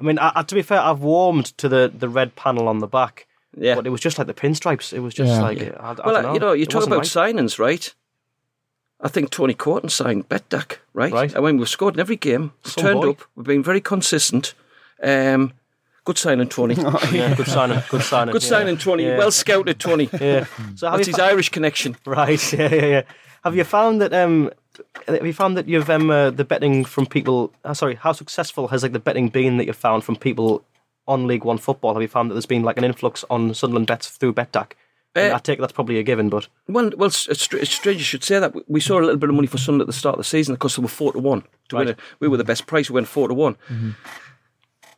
I 0.00 0.02
mean, 0.02 0.18
I, 0.18 0.32
I- 0.36 0.42
to 0.44 0.54
be 0.54 0.62
fair, 0.62 0.80
I've 0.80 1.00
warmed 1.00 1.46
to 1.58 1.68
the, 1.68 1.92
the 1.94 2.08
red 2.08 2.36
panel 2.36 2.68
on 2.68 2.78
the 2.78 2.86
back, 2.88 3.26
yeah. 3.54 3.74
but 3.74 3.86
it 3.86 3.90
was 3.90 4.00
just 4.00 4.16
like 4.16 4.28
the 4.28 4.34
pinstripes. 4.34 4.94
It 4.94 5.00
was 5.00 5.12
just 5.12 5.30
Yeah. 5.32 5.42
like 5.42 5.60
I, 5.60 5.90
I 5.90 5.92
well, 6.06 6.14
don't 6.14 6.22
know. 6.22 6.32
you 6.34 6.40
know, 6.40 6.52
you 6.54 6.62
It 6.62 6.70
talk 6.70 6.86
about 6.86 6.98
right. 7.14 7.34
signings, 7.34 7.58
right? 7.58 7.92
I 9.04 9.08
think 9.08 9.30
Tony 9.30 9.52
Coton 9.54 9.90
signed 9.90 10.28
BETDAQ, 10.30 10.78
right? 10.94 11.12
Right. 11.12 11.36
I 11.36 11.40
mean, 11.40 11.58
we've 11.58 11.68
scored 11.68 11.94
in 11.94 12.00
every 12.00 12.16
game. 12.16 12.52
We've 12.64 12.72
Some 12.72 12.82
turned 12.84 13.00
boy. 13.02 13.10
up. 13.10 13.20
We've 13.36 13.46
been 13.46 13.62
very 13.62 13.80
consistent. 13.82 14.54
Um, 15.02 15.52
good 16.04 16.16
signing, 16.18 16.48
Tony. 16.48 16.74
Yeah, 17.12 17.34
good 17.34 17.46
signing, 17.46 17.82
good 17.90 18.02
signing, 18.12 18.32
Good 18.32 18.42
yeah. 18.42 18.48
signing, 18.48 18.78
Tony. 18.78 19.04
Yeah. 19.04 19.18
Well 19.18 19.30
scouted, 19.30 19.78
Tony. 19.78 20.08
Yeah. 20.20 20.46
So 20.74 20.88
have 20.88 20.96
That's 20.98 21.06
his 21.08 21.16
fa- 21.16 21.24
Irish 21.24 21.50
connection. 21.50 21.96
Right. 22.06 22.52
Yeah, 22.52 22.74
yeah, 22.74 22.86
yeah. 22.86 23.02
Have 23.44 23.54
you 23.54 23.64
found 23.64 24.00
that? 24.00 24.14
Um, 24.14 24.50
have 25.06 25.26
you 25.26 25.34
found 25.34 25.56
that 25.58 25.68
you've 25.68 25.90
um, 25.90 26.10
uh, 26.10 26.30
the 26.30 26.44
betting 26.44 26.84
from 26.86 27.04
people? 27.06 27.52
Uh, 27.62 27.74
sorry, 27.74 27.96
how 27.96 28.12
successful 28.12 28.68
has 28.68 28.82
like 28.82 28.92
the 28.92 28.98
betting 28.98 29.28
been 29.28 29.58
that 29.58 29.66
you've 29.66 29.76
found 29.76 30.02
from 30.02 30.16
people 30.16 30.64
on 31.06 31.26
League 31.26 31.44
One 31.44 31.58
football? 31.58 31.92
Have 31.92 32.02
you 32.02 32.08
found 32.08 32.30
that 32.30 32.34
there's 32.34 32.46
been 32.46 32.62
like 32.62 32.78
an 32.78 32.84
influx 32.84 33.22
on 33.28 33.52
Sunderland 33.52 33.86
bets 33.86 34.08
through 34.08 34.32
BETDAQ? 34.32 34.72
And 35.16 35.32
Uh, 35.32 35.36
I 35.36 35.38
take 35.38 35.58
it 35.58 35.60
that's 35.60 35.72
probably 35.72 35.98
a 35.98 36.02
given, 36.02 36.28
but 36.28 36.48
Well, 36.68 36.90
well, 36.96 37.06
it's, 37.06 37.28
it's 37.28 37.42
str- 37.42 37.58
it's 37.58 37.70
strange 37.70 37.98
you 37.98 38.04
should 38.04 38.24
say 38.24 38.38
that. 38.40 38.54
We- 38.54 38.62
We 38.66 38.80
saw 38.80 38.98
a 38.98 39.02
little 39.04 39.16
bit 39.16 39.28
of 39.28 39.34
money 39.36 39.46
for 39.46 39.58
Sunderland 39.58 39.82
at 39.88 39.92
the 39.94 39.98
start 39.98 40.14
of 40.14 40.18
the 40.18 40.24
season 40.24 40.54
because 40.54 40.74
they 40.76 40.82
were 40.82 40.88
four 40.88 41.12
to 41.12 41.18
one. 41.20 41.42
To 41.68 41.76
win 41.76 41.86
Right. 41.86 41.96
it. 41.96 42.00
We 42.20 42.28
were 42.28 42.36
the 42.36 42.44
best 42.44 42.66
price. 42.66 42.90
We 42.90 42.94
went 42.94 43.08
four 43.08 43.28
to 43.28 43.34
one. 43.34 43.56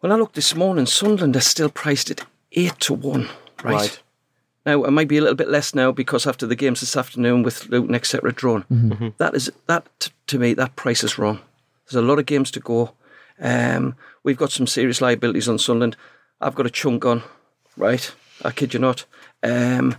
When 0.01 0.13
I 0.13 0.17
looked 0.17 0.35
this 0.35 0.55
morning, 0.55 0.87
Sunderland 0.87 1.37
are 1.37 1.41
still 1.41 1.69
priced 1.69 2.11
at 2.11 2.25
eight 2.53 2.79
to 2.81 2.95
one. 2.95 3.29
Right. 3.63 3.75
Right. 3.75 4.01
Now 4.65 4.85
it 4.85 4.91
might 4.91 5.09
be 5.09 5.17
a 5.17 5.21
little 5.21 5.37
bit 5.37 5.49
less 5.49 5.75
now 5.75 5.93
because 5.93 6.27
after 6.27 6.47
the 6.47 6.57
games 6.57 6.81
this 6.81 6.97
afternoon 6.97 7.43
with 7.45 7.69
Luton 7.69 7.95
etc. 7.95 8.33
drawn. 8.33 8.65
That 9.19 9.35
is 9.35 9.51
that 9.67 10.11
to 10.27 10.39
me 10.39 10.55
that 10.55 10.77
price 10.77 11.05
is 11.05 11.19
wrong. 11.19 11.41
There's 11.87 12.03
a 12.03 12.07
lot 12.07 12.19
of 12.19 12.27
games 12.27 12.51
to 12.53 12.61
go. 12.61 12.93
Um, 13.41 13.95
we've 14.25 14.37
got 14.37 14.51
some 14.51 14.67
serious 14.67 15.01
liabilities 15.01 15.49
on 15.49 15.59
Sunderland. 15.59 15.97
I've 16.41 16.55
got 16.57 16.67
a 16.67 16.71
chunk 16.71 17.05
on, 17.05 17.23
right? 17.77 18.13
I 18.45 18.51
kid 18.51 18.75
you 18.75 18.81
not. 18.81 19.05
Um, 19.43 19.97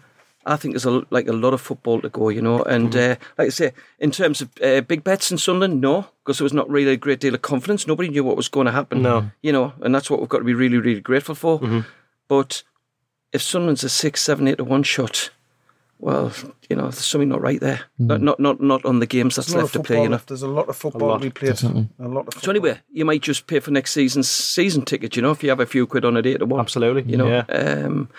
I 0.47 0.55
think 0.55 0.73
there's 0.73 0.85
a, 0.85 1.03
like 1.09 1.27
a 1.27 1.33
lot 1.33 1.53
of 1.53 1.61
football 1.61 2.01
to 2.01 2.09
go, 2.09 2.29
you 2.29 2.41
know. 2.41 2.63
And 2.63 2.95
uh, 2.95 3.15
like 3.37 3.47
I 3.47 3.49
say, 3.49 3.73
in 3.99 4.11
terms 4.11 4.41
of 4.41 4.49
uh, 4.63 4.81
big 4.81 5.03
bets 5.03 5.31
in 5.31 5.37
Sunderland, 5.37 5.81
no, 5.81 6.07
because 6.23 6.37
there 6.39 6.45
was 6.45 6.53
not 6.53 6.69
really 6.69 6.91
a 6.93 6.97
great 6.97 7.19
deal 7.19 7.35
of 7.35 7.41
confidence. 7.41 7.85
Nobody 7.85 8.09
knew 8.09 8.23
what 8.23 8.37
was 8.37 8.47
going 8.49 8.65
to 8.65 8.71
happen. 8.71 9.01
No. 9.01 9.29
you 9.41 9.51
know, 9.51 9.73
and 9.81 9.93
that's 9.93 10.09
what 10.09 10.19
we've 10.19 10.29
got 10.29 10.39
to 10.39 10.43
be 10.43 10.53
really, 10.53 10.77
really 10.77 11.01
grateful 11.01 11.35
for. 11.35 11.83
But 12.27 12.63
if 13.33 13.41
Sunderland's 13.41 13.83
a 13.83 13.89
six, 13.89 14.21
seven, 14.21 14.47
eight 14.47 14.57
to 14.57 14.63
one 14.63 14.83
shot, 14.83 15.29
well, 15.99 16.31
you 16.69 16.75
know, 16.75 16.83
there's 16.83 16.99
something 17.05 17.29
not 17.29 17.41
right 17.41 17.59
there. 17.59 17.81
Not, 17.97 18.21
not, 18.21 18.39
not, 18.39 18.61
not 18.61 18.85
on 18.85 18.99
the 18.99 19.05
games 19.07 19.35
that's 19.35 19.47
There's 19.47 19.55
a 19.55 19.57
lot 19.57 19.63
left 19.63 19.73
to 19.73 19.79
play. 19.79 19.95
football 19.95 20.03
You 20.03 20.09
know. 20.09 20.21
There's 20.27 20.41
a 20.43 20.47
lot 20.47 20.69
of 20.69 20.75
football 20.75 21.07
lot, 21.09 21.17
to 21.17 21.23
be 21.25 21.29
played. 21.31 21.49
definitely. 21.53 21.89
A 21.99 22.07
lot 22.07 22.27
of 22.27 22.33
So 22.35 22.39
football. 22.39 22.49
anyway, 22.67 22.79
you 22.91 23.05
might 23.05 23.21
just 23.21 23.47
pay 23.47 23.59
for 23.59 23.71
next 23.71 23.91
season's 23.93 24.29
season 24.29 24.83
ticket. 24.83 25.15
You 25.15 25.21
know, 25.23 25.31
if 25.31 25.41
you 25.43 25.49
have 25.49 25.59
a 25.59 25.65
few 25.65 25.87
quid 25.87 26.05
on 26.05 26.15
it, 26.17 26.25
eight 26.25 26.37
to 26.39 26.45
one. 26.45 26.59
absolutely, 26.59 27.03
You 27.11 27.17
know, 27.17 27.27
yeah. 27.27 27.43
um, 27.49 28.09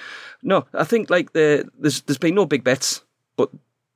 no, 0.42 0.66
I 0.74 0.84
think 0.84 1.08
like 1.10 1.32
the 1.32 1.68
there's 1.78 2.00
there's 2.02 2.18
been 2.18 2.34
no 2.34 2.46
big 2.46 2.64
bets, 2.64 3.02
but 3.36 3.50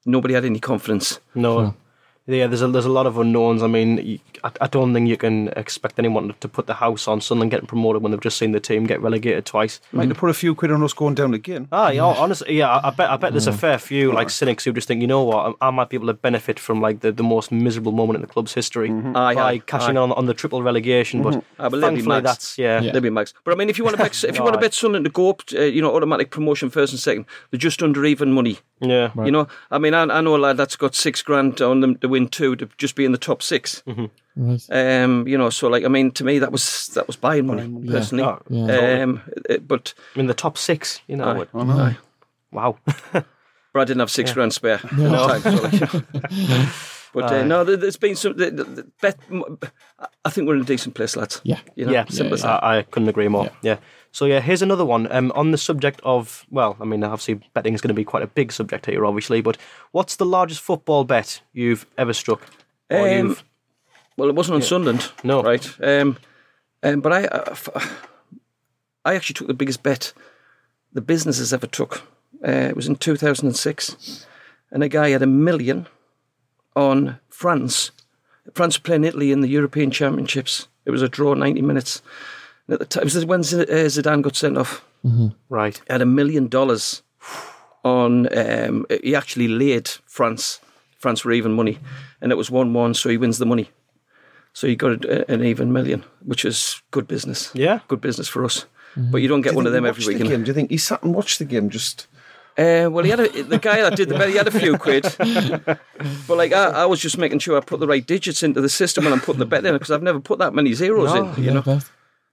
nobody 0.07 0.35
had 0.35 0.45
any 0.45 0.61
confidence. 0.61 1.19
No. 1.35 1.75
Yeah, 2.27 2.47
there's 2.47 2.63
a 2.63 2.69
there's 2.69 2.85
a 2.87 2.89
lot 2.89 3.07
of 3.07 3.19
unknowns. 3.19 3.63
I 3.63 3.67
mean, 3.67 3.99
you- 3.99 4.19
I, 4.45 4.51
I 4.63 4.67
don't 4.67 4.93
think 4.93 5.09
you 5.09 5.17
can 5.17 5.49
expect 5.49 5.99
anyone 5.99 6.35
to 6.41 6.49
put 6.49 6.67
the 6.67 6.75
house 6.75 7.09
on 7.09 7.21
Sunderland 7.21 7.51
getting 7.51 7.67
promoted 7.67 8.03
when 8.03 8.13
they've 8.13 8.21
just 8.21 8.39
seen 8.39 8.53
the 8.53 8.61
team 8.61 8.87
get 8.87 9.01
relegated 9.01 9.47
twice. 9.47 9.81
Might 9.93 10.03
have 10.03 10.11
mm-hmm. 10.11 10.21
put 10.21 10.31
a 10.31 10.35
few 10.35 10.55
quid 10.55 10.71
on 10.71 10.83
us 10.83 10.93
going 10.93 11.15
down 11.15 11.35
again. 11.35 11.69
Ah, 11.73 11.91
yeah, 11.91 12.05
honestly, 12.05 12.59
yeah, 12.59 12.69
I 12.69 12.89
I 12.89 12.91
bet 12.91 13.11
I 13.11 13.17
bet 13.17 13.33
there's 13.33 13.47
a 13.47 13.53
mm. 13.53 13.59
fair 13.59 13.79
few 13.79 14.13
like 14.13 14.31
cynics 14.31 14.65
who 14.65 14.73
just 14.73 14.89
think, 14.89 15.01
you 15.01 15.07
know 15.07 15.23
what, 15.23 15.57
I, 15.61 15.69
I 15.69 15.71
might 15.71 15.89
be 15.89 15.97
able 15.97 16.09
to 16.09 16.15
benefit 16.15 16.59
from 16.59 16.81
like 16.81 17.01
the, 17.01 17.13
the 17.13 17.23
most 17.23 17.51
miserable 17.53 17.93
moment 17.93 18.17
in 18.17 18.21
the 18.21 18.27
club's 18.27 18.53
history 18.53 18.91
mm-hmm. 18.91 19.17
Aye, 19.17 19.35
by 19.35 19.53
aye, 19.53 19.59
cashing 19.59 19.97
aye. 19.97 20.01
on 20.01 20.13
on 20.13 20.27
the 20.27 20.35
triple 20.35 20.63
relegation. 20.63 21.23
But 21.23 21.35
mm-hmm. 21.35 21.41
but 21.57 21.71
they'll 21.71 21.91
be 21.91 21.97
thankfully, 21.97 22.21
that's 22.21 22.59
yeah, 22.59 22.81
Yeah. 22.81 22.93
They'll 22.93 23.01
be 23.01 23.11
max. 23.11 23.35
But 23.45 23.53
I 23.53 23.57
mean, 23.57 23.69
if 23.69 23.79
you 23.79 23.85
want 23.85 23.97
to 23.97 24.03
bet, 24.03 24.25
if 24.25 24.37
you 24.37 24.43
want 24.47 24.55
to 24.55 24.61
bet 24.61 24.75
Sunderland 24.75 25.05
to 25.05 25.11
go 25.11 25.31
up, 25.31 25.43
uh, 25.55 25.61
you 25.61 25.81
know, 25.83 25.95
automatic 25.95 26.31
promotion 26.31 26.71
first 26.71 26.93
and 26.93 27.01
second, 27.01 27.27
they're 27.51 27.59
just 27.59 27.83
under 27.83 28.05
even 28.05 28.33
money. 28.33 28.59
yeah. 28.81 29.11
You 29.25 29.31
know, 29.31 29.49
I 29.71 29.79
mean, 29.79 29.95
I, 29.95 30.03
I 30.03 30.21
know 30.21 30.37
a 30.37 30.39
lad 30.39 30.57
that's 30.57 30.77
got 30.77 30.95
six 30.95 31.23
grand 31.23 31.61
on 31.61 31.81
them 31.81 31.97
to 31.99 32.09
win 32.09 32.29
two 32.29 32.57
to 32.57 32.69
just 32.79 32.97
be 32.97 33.05
in 33.05 33.13
the 33.13 33.19
top 33.19 33.43
6 33.43 33.83
Right. 34.37 34.63
Um, 34.71 35.27
you 35.29 35.37
know, 35.37 35.51
so 35.51 35.69
like, 35.69 35.85
I 35.85 35.89
mean, 35.89 36.11
to 36.13 36.25
me, 36.25 36.39
that 36.39 36.53
was 36.53 36.89
that 36.95 37.07
was 37.07 37.17
buying 37.17 37.47
money 37.47 37.69
personally. 37.91 38.25
Oh, 38.25 38.41
Yeah. 38.49 39.03
Um, 39.03 39.21
uh, 39.51 39.59
but 39.59 39.95
I 40.15 40.19
mean, 40.19 40.27
the 40.27 40.35
top 40.35 40.57
six, 40.57 41.01
you 41.07 41.17
know. 41.17 41.25
aye, 41.25 41.43
it- 41.43 41.49
aye. 41.55 41.97
Wow. 42.51 42.77
but 43.13 43.25
I 43.75 43.85
didn't 43.85 44.01
have 44.01 44.11
six 44.11 44.33
grand 44.33 44.53
spare. 44.53 44.75
at 44.85 44.91
the 44.91 45.09
time, 45.09 45.43
so 45.43 45.63
like, 45.63 46.33
you 46.33 46.49
know. 46.49 46.69
But 47.15 47.25
uh, 47.31 47.45
no, 47.45 47.63
there- 47.65 47.77
there's 47.77 47.99
been 47.99 48.17
some. 48.17 48.37
The, 48.39 48.51
the, 48.51 48.65
the 48.65 48.87
bet, 49.03 49.19
I 50.25 50.31
think 50.31 50.47
we're 50.49 50.55
in 50.57 50.63
a 50.63 50.65
decent 50.65 50.95
place, 50.95 51.15
lads. 51.15 51.41
Yeah. 51.45 51.61
You 51.75 51.85
know, 51.87 51.93
yeah, 51.93 52.05
simple 52.09 52.35
as 52.35 52.43
that. 52.43 52.63
I, 52.65 52.79
I 52.79 52.83
couldn't 52.85 53.09
agree 53.11 53.29
more. 53.29 53.51
Yeah. 53.63 53.77
So 54.13 54.25
yeah, 54.27 54.41
here's 54.41 54.63
another 54.63 54.85
one. 54.85 55.11
Um, 55.13 55.31
on 55.35 55.51
the 55.51 55.59
subject 55.59 56.01
of 56.05 56.47
well, 56.51 56.77
I 56.81 56.85
mean, 56.85 57.05
obviously 57.05 57.41
betting 57.55 57.75
is 57.75 57.81
going 57.83 57.89
to 57.89 57.95
be 57.95 58.05
quite 58.05 58.23
a 58.23 58.27
big 58.27 58.51
subject 58.53 58.87
here, 58.87 59.05
obviously. 59.05 59.41
But 59.43 59.57
what's 59.93 60.17
the 60.17 60.27
largest 60.27 60.61
football 60.63 61.05
bet 61.05 61.41
you've 61.53 61.87
ever 61.99 62.13
struck? 62.15 62.41
Or 62.91 63.09
Um, 63.09 63.29
you've- 63.29 63.43
Well, 64.17 64.29
it 64.29 64.35
wasn't 64.35 64.57
on 64.57 64.63
Sunderland. 64.63 65.11
No. 65.25 65.43
Right. 65.43 65.67
Um, 65.83 66.17
um, 66.83 67.01
but 67.01 67.13
I, 67.13 67.25
uh, 67.27 67.45
f- 67.51 68.09
I 69.05 69.15
actually 69.15 69.35
took 69.35 69.47
the 69.49 69.55
biggest 69.55 69.83
bet 69.83 70.13
the 70.93 71.01
business 71.01 71.39
has 71.39 71.53
ever 71.53 71.67
took. 71.67 72.03
Uh, 72.47 72.51
it 72.69 72.77
was 72.77 72.89
in 72.89 72.97
2006. 72.97 74.27
And 74.71 74.83
a 74.83 74.89
guy 74.89 75.11
had 75.11 75.23
a 75.23 75.27
million 75.27 75.87
on 76.75 77.19
France. 77.29 77.91
France 78.55 78.79
were 78.79 78.83
playing 78.83 79.05
Italy 79.05 79.31
in 79.33 79.41
the 79.41 79.49
European 79.49 79.91
Championships. 79.91 80.69
It 80.85 80.91
was 80.91 81.03
a 81.03 81.09
draw, 81.09 81.35
90 81.35 81.63
minutes. 81.63 82.03
And 82.67 82.75
at 82.75 82.81
the 82.81 82.87
time, 82.87 83.03
it 83.07 83.15
was 83.15 83.25
when 83.25 83.43
Z- 83.43 83.61
uh, 83.63 83.65
Zidane 83.89 84.23
got 84.23 84.37
sent 84.37 84.57
off. 84.59 84.85
right. 85.49 85.77
He 85.87 85.93
had 85.93 86.03
a 86.03 86.07
million 86.07 86.49
dollars 86.49 87.03
on. 87.85 88.29
Um, 88.37 88.87
he 89.03 89.15
actually 89.15 89.49
laid 89.49 89.89
France. 90.07 90.61
France 90.99 91.25
were 91.25 91.33
even 91.33 91.53
money, 91.55 91.79
and 92.21 92.31
it 92.31 92.37
was 92.37 92.51
one-one, 92.51 92.95
so 92.95 93.09
he 93.09 93.17
wins 93.17 93.39
the 93.39 93.47
money. 93.47 93.71
So 94.55 94.67
you 94.67 94.77
got 94.77 95.05
a, 95.05 95.31
an 95.31 95.45
even 95.45 95.73
million, 95.73 96.05
which 96.25 96.45
is 96.45 96.83
good 96.91 97.07
business. 97.09 97.51
Yeah. 97.55 97.81
good 97.89 98.01
business 98.01 98.29
for 98.29 98.45
us. 98.45 98.67
But 98.97 99.23
you 99.23 99.29
don't 99.29 99.41
get 99.41 99.51
Do 99.51 99.57
one 99.57 99.67
of 99.67 99.73
them 99.73 99.87
every 99.87 100.01
watched 100.01 100.09
week. 100.09 100.19
The 100.19 100.25
you 100.25 100.31
know. 100.31 100.37
game? 100.37 100.45
Do 100.45 100.49
you 100.51 100.55
think 100.55 100.71
he 100.71 100.77
sat 100.77 101.03
and 101.03 101.15
watched 101.15 101.39
the 101.39 101.47
game? 101.47 101.71
Just 101.71 102.07
Uh, 102.59 102.89
well, 102.93 103.03
he 103.05 103.09
had 103.11 103.21
a, 103.21 103.43
the 103.45 103.59
guy 103.59 103.81
that 103.81 103.97
did 103.97 104.11
the 104.11 104.15
bet. 104.19 104.29
He 104.29 104.37
had 104.37 104.47
a 104.47 104.51
few 104.51 104.77
quid, 104.77 105.05
but 105.17 106.37
like 106.37 106.53
I, 106.53 106.83
I 106.83 106.85
was 106.87 107.01
just 107.01 107.17
making 107.17 107.39
sure 107.39 107.57
I 107.57 107.61
put 107.61 107.81
the 107.81 107.87
right 107.87 108.07
digits 108.07 108.43
into 108.43 108.61
the 108.61 108.69
system 108.69 109.05
when 109.05 109.13
I'm 109.15 109.21
putting 109.21 109.39
the 109.39 109.47
bet 109.47 109.65
in 109.65 109.73
because 109.73 109.91
I've 109.91 110.03
never 110.03 110.21
put 110.21 110.39
that 110.41 110.53
many 110.53 110.75
zeros 110.75 111.15
No. 111.15 111.33
in. 111.33 111.43
You 111.43 111.53
know, 111.55 111.63
Beth. 111.63 111.91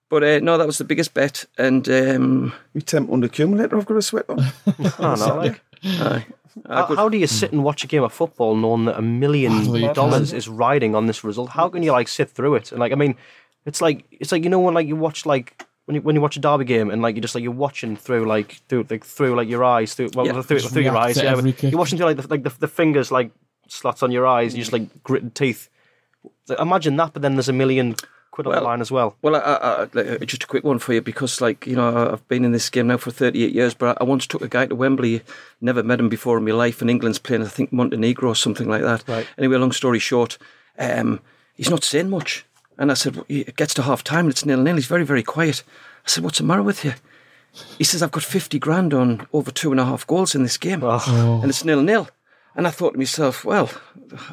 but 0.09 0.23
uh, 0.23 0.39
no, 0.39 0.57
that 0.57 0.67
was 0.67 0.77
the 0.77 0.83
biggest 0.83 1.13
bet, 1.13 1.45
and 1.57 1.87
um, 1.87 2.53
we 2.73 2.81
temp 2.81 3.09
under 3.09 3.27
accumulator. 3.27 3.77
I've 3.77 3.85
got 3.85 3.95
a 3.97 4.01
sweat 4.01 4.25
on. 4.27 4.39
I 4.99 5.15
know, 5.15 5.35
like, 5.37 5.61
aye. 5.85 6.25
How, 6.67 6.95
how 6.95 7.09
do 7.09 7.17
you 7.17 7.27
sit 7.27 7.49
hmm. 7.49 7.57
and 7.57 7.63
watch 7.63 7.83
a 7.83 7.87
game 7.87 8.03
of 8.03 8.13
football 8.13 8.55
knowing 8.55 8.85
that 8.85 8.97
a 8.97 9.01
million 9.01 9.93
dollars 9.93 10.33
is 10.33 10.47
riding 10.47 10.95
on 10.95 11.05
this 11.07 11.23
result? 11.23 11.49
How 11.49 11.69
can 11.69 11.83
you 11.83 11.91
like 11.91 12.07
sit 12.07 12.29
through 12.29 12.55
it? 12.55 12.71
And 12.71 12.79
like, 12.79 12.91
I 12.91 12.95
mean, 12.95 13.15
it's 13.65 13.81
like 13.81 14.05
it's 14.11 14.31
like 14.31 14.43
you 14.43 14.49
know 14.49 14.59
when 14.59 14.73
like 14.73 14.87
you 14.87 14.95
watch 14.95 15.25
like. 15.25 15.65
When 15.85 15.95
you, 15.95 16.01
when 16.03 16.13
you 16.13 16.21
watch 16.21 16.37
a 16.37 16.39
derby 16.39 16.65
game 16.65 16.91
and 16.91 17.01
like 17.01 17.15
you're 17.15 17.23
just 17.23 17.33
like 17.33 17.41
you're 17.41 17.51
watching 17.51 17.95
through 17.97 18.25
like 18.25 18.61
through 18.69 18.85
like 18.91 19.03
through 19.03 19.35
like 19.35 19.49
your 19.49 19.63
eyes 19.63 19.95
through 19.95 20.11
well 20.13 20.27
Yeah. 20.27 20.39
through, 20.43 20.59
through 20.59 20.83
your 20.83 20.95
eyes 20.95 21.17
yeah 21.17 21.31
every 21.31 21.49
but 21.49 21.59
kick. 21.59 21.71
you're 21.71 21.79
watching 21.79 21.97
through 21.97 22.05
like 22.05 22.17
the, 22.17 22.27
like 22.27 22.43
the, 22.43 22.53
the 22.59 22.67
fingers 22.67 23.11
like 23.11 23.31
slots 23.67 24.03
on 24.03 24.11
your 24.11 24.27
eyes 24.27 24.53
you 24.53 24.59
just 24.59 24.69
hmm. 24.69 24.83
like 24.83 25.03
gritted 25.03 25.33
teeth 25.33 25.67
So 26.45 26.55
imagine 26.57 26.95
that 26.97 27.13
but 27.13 27.23
then 27.23 27.33
there's 27.33 27.49
a 27.49 27.53
million 27.53 27.95
quid 28.43 28.47
on 28.47 28.51
the 28.53 28.61
Well, 28.61 28.69
line 28.69 28.81
as 28.81 28.91
well 28.91 29.15
Well, 29.21 29.35
I, 29.35 29.39
I, 29.39 29.81
I, 30.21 30.25
just 30.25 30.43
a 30.43 30.47
quick 30.47 30.63
one 30.63 30.79
for 30.79 30.93
you 30.93 31.01
because, 31.01 31.41
like, 31.41 31.67
you 31.67 31.75
know, 31.75 32.11
I've 32.13 32.27
been 32.27 32.45
in 32.45 32.51
this 32.51 32.69
game 32.69 32.87
now 32.87 32.97
for 32.97 33.11
38 33.11 33.53
years, 33.53 33.73
but 33.73 33.97
I 33.99 34.03
once 34.03 34.25
took 34.27 34.41
a 34.41 34.47
guy 34.47 34.65
to 34.67 34.75
Wembley, 34.75 35.21
never 35.61 35.83
met 35.83 35.99
him 35.99 36.09
before 36.09 36.37
in 36.37 36.45
my 36.45 36.51
life, 36.51 36.81
and 36.81 36.89
England's 36.89 37.19
playing, 37.19 37.43
I 37.43 37.47
think, 37.47 37.71
Montenegro 37.73 38.29
or 38.29 38.35
something 38.35 38.67
like 38.69 38.81
that. 38.83 39.03
Right. 39.07 39.27
Anyway, 39.37 39.57
long 39.57 39.71
story 39.71 39.99
short, 39.99 40.37
um, 40.77 41.19
he's 41.55 41.69
not 41.69 41.83
saying 41.83 42.09
much. 42.09 42.45
And 42.77 42.91
I 42.91 42.93
said, 42.93 43.15
well, 43.17 43.25
it 43.27 43.55
gets 43.57 43.73
to 43.73 43.81
half 43.81 44.03
time 44.03 44.25
and 44.25 44.31
it's 44.31 44.45
nil 44.45 44.61
nil. 44.61 44.75
He's 44.75 44.85
very, 44.87 45.03
very 45.03 45.23
quiet. 45.23 45.63
I 46.05 46.09
said, 46.09 46.23
what's 46.23 46.37
the 46.37 46.45
matter 46.45 46.63
with 46.63 46.85
you? 46.85 46.93
He 47.77 47.83
says, 47.83 48.01
I've 48.01 48.11
got 48.11 48.23
50 48.23 48.57
grand 48.59 48.93
on 48.93 49.27
over 49.33 49.51
two 49.51 49.71
and 49.71 49.79
a 49.81 49.85
half 49.85 50.07
goals 50.07 50.33
in 50.35 50.43
this 50.43 50.57
game, 50.57 50.81
Oh. 50.83 51.39
and 51.41 51.49
it's 51.49 51.65
nil 51.65 51.81
nil. 51.81 52.07
And 52.55 52.67
I 52.67 52.71
thought 52.71 52.93
to 52.93 52.97
myself, 52.97 53.43
well, 53.43 53.69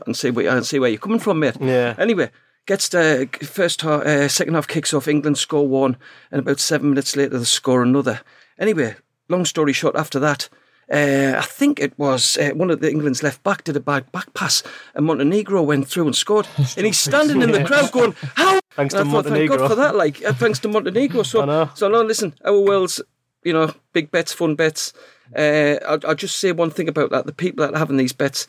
and 0.06 0.16
see 0.16 0.30
where, 0.30 0.48
and 0.54 0.64
see 0.66 0.78
where 0.78 0.88
you're 0.90 0.98
coming 0.98 1.18
from, 1.18 1.40
mate. 1.40 1.56
Yeah. 1.60 1.94
Anyway, 1.98 2.30
gets 2.66 2.88
the 2.88 3.28
first 3.42 3.80
half, 3.82 4.02
uh, 4.02 4.28
second 4.28 4.54
half 4.54 4.68
kicks 4.68 4.92
off. 4.92 5.08
England 5.08 5.38
score 5.38 5.66
one, 5.66 5.96
and 6.30 6.40
about 6.40 6.60
seven 6.60 6.90
minutes 6.90 7.16
later 7.16 7.38
they 7.38 7.44
score 7.44 7.82
another. 7.82 8.20
Anyway, 8.58 8.96
long 9.28 9.44
story 9.44 9.72
short, 9.72 9.96
after 9.96 10.18
that. 10.18 10.48
Uh, 10.88 11.34
I 11.36 11.42
think 11.42 11.80
it 11.80 11.98
was 11.98 12.36
uh, 12.36 12.50
one 12.50 12.70
of 12.70 12.80
the 12.80 12.88
England's 12.88 13.20
left 13.22 13.42
back 13.42 13.64
did 13.64 13.76
a 13.76 13.80
bad 13.80 14.10
back 14.12 14.32
pass, 14.34 14.62
and 14.94 15.04
Montenegro 15.04 15.62
went 15.62 15.88
through 15.88 16.06
and 16.06 16.14
scored. 16.14 16.46
and 16.56 16.86
he's 16.86 16.98
standing 16.98 17.42
in 17.42 17.50
the 17.50 17.64
crowd 17.64 17.90
going, 17.90 18.14
"How?" 18.34 18.60
Thanks 18.76 18.94
And 18.94 19.04
to 19.04 19.10
I 19.10 19.12
thought, 19.12 19.24
Thank 19.24 19.34
Montenegro. 19.36 19.58
God 19.58 19.68
for 19.68 19.74
that. 19.74 19.96
Like, 19.96 20.24
uh, 20.24 20.34
thanks 20.34 20.58
to 20.60 20.68
Montenegro. 20.68 21.22
So, 21.24 21.70
so 21.74 21.88
no, 21.88 22.02
listen, 22.02 22.34
our 22.44 22.60
world's, 22.60 23.00
you 23.42 23.52
know, 23.52 23.74
big 23.94 24.10
bets, 24.10 24.32
fun 24.32 24.54
bets. 24.54 24.92
Uh, 25.34 25.76
I'll, 25.86 25.98
I'll 26.06 26.14
just 26.14 26.38
say 26.38 26.52
one 26.52 26.70
thing 26.70 26.88
about 26.88 27.10
that: 27.10 27.26
the 27.26 27.32
people 27.32 27.66
that 27.66 27.74
are 27.74 27.78
having 27.78 27.96
these 27.96 28.12
bets. 28.12 28.46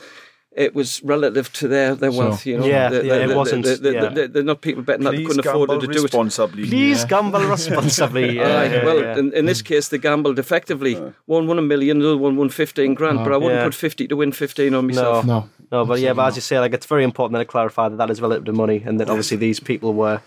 It 0.65 0.73
was 0.73 1.03
relative 1.03 1.53
to 1.59 1.67
their, 1.67 1.93
their 1.93 2.11
Sure. 2.11 2.19
wealth, 2.29 2.43
you 2.47 2.57
know. 2.57 2.65
Yeah, 2.65 2.89
The- 2.89 3.05
yeah, 3.05 3.17
the- 3.17 3.23
it 3.23 3.27
the- 3.27 3.35
wasn't, 3.35 3.63
the- 3.65 3.75
the- 3.75 3.93
yeah. 3.93 4.09
the- 4.09 4.27
They're 4.27 4.43
not 4.51 4.61
people 4.61 4.81
betting 4.81 5.03
that 5.05 5.11
they 5.15 5.23
couldn't 5.23 5.45
afford 5.45 5.69
gamble 5.69 5.81
to 5.81 5.87
do 5.93 5.99
it. 5.99 6.03
responsibly. 6.03 6.67
Please 6.67 7.05
gamble 7.05 7.41
responsibly. 7.55 8.37
Yeah, 8.37 8.43
Aye, 8.61 8.65
yeah, 8.73 8.85
well, 8.85 8.99
yeah. 8.99 9.17
In, 9.19 9.31
in 9.33 9.45
this 9.45 9.61
case, 9.61 9.89
they 9.89 9.99
gambled 9.99 10.39
effectively. 10.39 10.95
One 11.27 11.45
won 11.45 11.59
a 11.59 11.61
million, 11.61 11.99
the 11.99 12.07
other 12.07 12.17
one 12.17 12.35
won 12.37 12.49
15 12.49 12.95
grand, 12.95 13.19
but 13.23 13.31
I 13.33 13.37
wouldn't 13.37 13.59
Yeah. 13.59 13.65
put 13.65 13.75
50 13.75 14.07
to 14.07 14.15
win 14.15 14.31
15 14.31 14.73
on 14.73 14.87
myself. 14.87 15.25
No. 15.25 15.47
No, 15.71 15.85
but 15.85 15.99
yeah, 15.99 16.13
but 16.13 16.25
as 16.29 16.35
you 16.37 16.41
say, 16.41 16.57
like 16.59 16.73
it's 16.73 16.87
very 16.87 17.03
important 17.03 17.33
that 17.33 17.41
I 17.41 17.45
clarify 17.45 17.89
that 17.89 17.97
that 17.97 18.09
is 18.09 18.19
relative 18.21 18.45
to 18.45 18.53
money, 18.53 18.81
and 18.85 18.99
that 18.99 19.09
obviously 19.09 19.37
these 19.37 19.59
people 19.59 19.93
were 19.93 20.21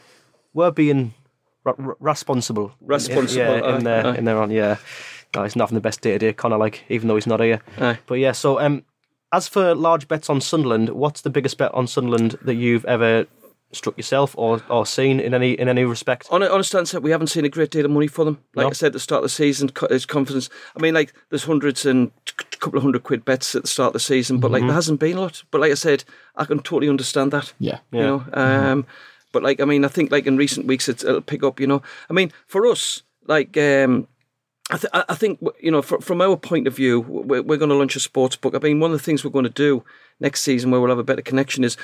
were 0.55 0.71
being 0.71 1.13
r- 1.67 1.75
r- 1.79 1.97
responsible, 1.99 2.73
Responsible, 2.81 3.55
in, 3.55 3.63
yeah, 3.65 3.69
in 3.71 3.75
aye, 3.75 3.83
their 3.83 4.07
aye. 4.07 4.17
in 4.19 4.25
their 4.27 4.37
own. 4.39 4.51
Yeah, 4.51 4.77
no, 5.35 5.43
he's 5.45 5.57
not 5.57 5.65
having 5.69 5.77
the 5.77 5.81
best 5.89 6.03
day 6.03 6.13
to 6.13 6.19
day, 6.19 6.33
Connor. 6.33 6.59
Like 6.59 6.85
even 6.89 7.09
though 7.09 7.15
he's 7.17 7.27
not 7.27 7.41
here, 7.41 7.61
Aye. 7.81 7.99
but 8.07 8.19
yeah. 8.19 8.33
So 8.33 8.61
um, 8.61 8.83
as 9.33 9.49
for 9.49 9.75
large 9.75 10.09
bets 10.09 10.29
on 10.31 10.41
Sunderland, 10.41 10.91
what's 10.91 11.21
the 11.23 11.31
biggest 11.31 11.59
bet 11.59 11.73
on 11.75 11.87
Sunderland 11.87 12.39
that 12.43 12.55
you've 12.55 12.85
ever 12.85 13.27
struck 13.73 13.97
yourself 13.97 14.35
or, 14.37 14.61
or 14.69 14.85
seen 14.85 15.21
in 15.21 15.33
any 15.35 15.53
in 15.53 15.69
any 15.69 15.85
respect? 15.85 16.27
On 16.31 16.43
a, 16.43 16.47
on 16.47 16.59
a 16.61 16.65
stance 16.65 16.91
that 16.91 17.03
we 17.03 17.13
haven't 17.13 17.29
seen 17.29 17.45
a 17.45 17.49
great 17.49 17.71
deal 17.71 17.85
of 17.85 17.91
money 17.93 18.09
for 18.09 18.25
them. 18.25 18.39
Like 18.55 18.65
No. 18.65 18.71
I 18.71 18.73
said 18.73 18.89
at 18.89 18.93
the 18.95 19.01
start 19.01 19.19
of 19.21 19.23
the 19.25 19.29
season, 19.29 19.69
co- 19.71 19.87
there's 19.87 20.07
confidence. 20.07 20.51
I 20.77 20.81
mean, 20.83 20.95
like 20.95 21.13
there's 21.29 21.45
hundreds 21.45 21.87
and 21.87 22.11
a 22.27 22.57
couple 22.57 22.79
of 22.79 22.83
hundred 22.83 23.05
quid 23.05 23.25
bets 23.25 23.55
at 23.55 23.63
the 23.63 23.69
start 23.69 23.89
of 23.89 23.93
the 23.95 24.01
season, 24.01 24.41
but 24.41 24.49
Mm-hmm. 24.49 24.55
like 24.55 24.63
there 24.65 24.75
hasn't 24.75 24.99
been 25.01 25.17
a 25.19 25.21
lot. 25.21 25.45
But 25.53 25.61
like 25.61 25.71
I 25.71 25.75
said, 25.77 26.03
I 26.35 26.45
can 26.45 26.59
totally 26.59 26.89
understand 26.91 27.31
that. 27.33 27.53
Yeah. 27.61 27.79
you 27.93 28.01
know. 28.01 28.25
Um, 28.33 28.87
But 29.33 29.45
like, 29.45 29.61
I 29.61 29.65
mean, 29.65 29.85
I 29.85 29.89
think 29.89 30.11
like 30.11 30.27
in 30.27 30.37
recent 30.37 30.67
weeks 30.67 30.89
it's, 30.89 31.05
it'll 31.05 31.21
pick 31.21 31.45
up. 31.45 31.61
You 31.61 31.69
know, 31.69 31.83
I 32.09 32.13
mean, 32.13 32.33
for 32.49 32.67
us, 32.67 33.03
like, 33.29 33.57
um, 33.57 34.09
I, 34.71 34.77
th- 34.79 34.91
I 34.93 35.05
I 35.11 35.15
think 35.15 35.41
you 35.61 35.71
know, 35.71 35.83
fr- 35.83 36.01
from 36.01 36.21
our 36.21 36.37
point 36.37 36.67
of 36.67 36.75
view, 36.77 37.01
we're, 37.01 37.43
we're 37.43 37.59
going 37.59 37.69
to 37.71 37.75
launch 37.75 37.97
a 37.97 38.01
sports 38.01 38.37
book. 38.37 38.55
I 38.55 38.59
mean, 38.59 38.81
one 38.81 38.93
of 38.93 38.99
the 38.99 39.03
things 39.05 39.25
we're 39.25 39.31
going 39.31 39.45
to 39.45 39.51
do 39.51 39.85
next 40.21 40.43
season, 40.43 40.71
where 40.71 40.81
we'll 40.81 40.91
have 40.91 40.99
a 40.99 41.05
better 41.05 41.23
connection, 41.23 41.65
is 41.65 41.77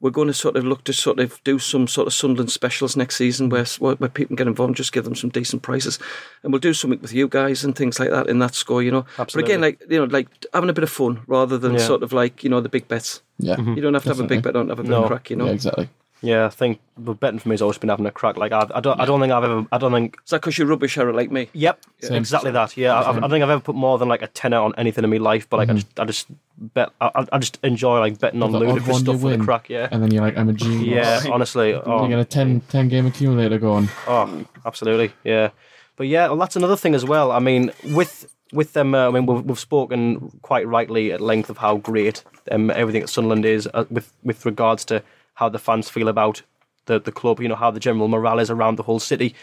we're 0.00 0.10
going 0.10 0.26
to 0.28 0.34
sort 0.34 0.56
of 0.56 0.64
look 0.64 0.84
to 0.84 0.92
sort 0.92 1.18
of 1.20 1.42
do 1.44 1.58
some 1.58 1.86
sort 1.88 2.06
of 2.06 2.12
Sunderland 2.12 2.50
specials 2.50 2.96
next 2.96 3.16
season, 3.16 3.48
where 3.48 3.64
where, 3.78 3.94
where 3.96 4.10
people 4.10 4.28
can 4.28 4.36
get 4.36 4.46
involved, 4.48 4.70
and 4.70 4.76
just 4.76 4.92
give 4.92 5.04
them 5.04 5.14
some 5.14 5.30
decent 5.30 5.62
prices, 5.62 5.98
and 6.42 6.52
we'll 6.52 6.60
do 6.60 6.74
something 6.74 7.00
with 7.00 7.12
you 7.12 7.28
guys 7.28 7.64
and 7.64 7.74
things 7.76 7.98
like 7.98 8.10
that 8.10 8.28
in 8.28 8.38
that 8.40 8.54
score. 8.54 8.82
You 8.82 8.90
know, 8.90 9.06
Absolutely. 9.18 9.42
but 9.42 9.48
again, 9.50 9.60
like 9.62 9.82
you 9.90 9.98
know, 9.98 10.04
like 10.04 10.28
having 10.52 10.70
a 10.70 10.74
bit 10.74 10.84
of 10.84 10.90
fun 10.90 11.22
rather 11.26 11.56
than 11.58 11.72
Yeah. 11.74 11.78
sort 11.86 12.02
of 12.02 12.12
like 12.12 12.44
you 12.44 12.50
know 12.50 12.60
the 12.60 12.68
big 12.68 12.88
bets. 12.88 13.22
Yeah. 13.38 13.56
Mm-hmm. 13.56 13.74
You 13.74 13.82
don't 13.82 13.94
have 13.94 14.02
to 14.04 14.10
have 14.10 14.20
a 14.20 14.24
big 14.24 14.42
bet, 14.42 14.52
don't 14.54 14.68
have 14.68 14.78
a 14.78 14.82
big 14.82 14.90
No. 14.90 15.06
crack. 15.06 15.30
You 15.30 15.36
know, 15.36 15.46
Yeah, 15.46 15.52
exactly. 15.52 15.88
Yeah, 16.24 16.46
I 16.46 16.48
think 16.48 16.80
the 16.96 17.12
betting 17.12 17.38
for 17.38 17.50
me 17.50 17.52
has 17.52 17.60
always 17.60 17.76
been 17.76 17.90
having 17.90 18.06
a 18.06 18.10
crack. 18.10 18.38
Like 18.38 18.50
I, 18.50 18.66
I 18.74 18.80
don't, 18.80 18.98
I 18.98 19.04
don't 19.04 19.20
think 19.20 19.30
I've 19.30 19.44
ever, 19.44 19.66
I 19.70 19.76
don't 19.76 19.92
think 19.92 20.16
is 20.24 20.30
that 20.30 20.40
because 20.40 20.56
you're 20.56 20.66
rubbish, 20.66 20.94
Harry, 20.94 21.12
like 21.12 21.30
me? 21.30 21.50
Yep, 21.52 21.84
Same. 22.00 22.14
exactly 22.14 22.50
that. 22.52 22.76
Yeah, 22.78 22.94
I, 22.94 23.10
I 23.10 23.20
don't 23.20 23.30
think 23.30 23.42
I've 23.44 23.50
ever 23.50 23.60
put 23.60 23.74
more 23.74 23.98
than 23.98 24.08
like 24.08 24.22
a 24.22 24.26
tenner 24.28 24.56
on 24.56 24.72
anything 24.78 25.04
in 25.04 25.10
my 25.10 25.18
life. 25.18 25.46
But 25.50 25.58
like, 25.58 25.68
I 25.68 25.74
just, 25.74 26.00
I 26.00 26.04
just 26.06 26.26
bet, 26.56 26.90
I, 26.98 27.26
I 27.30 27.38
just 27.38 27.58
enjoy 27.62 27.98
like 28.00 28.18
betting 28.18 28.42
on 28.42 28.52
The 28.52 28.58
odd 28.58 28.62
ludicrous 28.62 28.86
one 28.88 29.00
you 29.00 29.04
stuff 29.04 29.16
for 29.16 29.20
the 29.30 29.36
win, 29.36 29.44
crack. 29.44 29.68
Yeah, 29.68 29.88
And 29.90 30.02
then 30.02 30.10
you're 30.12 30.22
like, 30.22 30.38
I'm 30.38 30.48
a 30.48 30.54
genius. 30.54 30.86
yeah. 30.86 31.30
Honestly, 31.30 31.70
You 31.70 31.82
oh, 31.84 32.08
get 32.08 32.18
a 32.18 32.24
10, 32.24 32.60
10 32.70 32.88
game 32.88 33.04
accumulator 33.06 33.58
going. 33.58 33.90
oh, 34.06 34.46
absolutely. 34.64 35.12
Yeah, 35.24 35.50
but 35.96 36.06
yeah, 36.06 36.28
well, 36.28 36.38
that's 36.38 36.56
another 36.56 36.76
thing 36.76 36.94
as 36.94 37.04
well. 37.04 37.32
I 37.32 37.38
mean, 37.38 37.70
with 37.84 38.30
with 38.52 38.72
them, 38.72 38.94
uh, 38.94 39.08
I 39.08 39.10
mean, 39.10 39.26
we've, 39.26 39.44
we've 39.44 39.58
spoken 39.58 40.38
quite 40.42 40.66
rightly 40.66 41.12
at 41.12 41.20
length 41.20 41.50
of 41.50 41.58
how 41.58 41.76
great 41.76 42.22
um, 42.50 42.70
everything 42.70 43.02
at 43.02 43.08
Sunderland 43.10 43.44
is 43.44 43.68
uh, 43.74 43.84
with 43.90 44.12
with 44.22 44.46
regards 44.46 44.84
to 44.86 45.02
how 45.34 45.48
the 45.48 45.58
fans 45.58 45.88
feel 45.88 46.08
about 46.08 46.42
the 46.86 47.00
the 47.00 47.12
club. 47.12 47.40
You 47.40 47.48
know 47.48 47.56
how 47.56 47.70
the 47.70 47.80
general 47.80 48.08
morale 48.08 48.40
is 48.40 48.50
around 48.50 48.76
the 48.76 48.84
whole 48.84 49.00
city. 49.00 49.34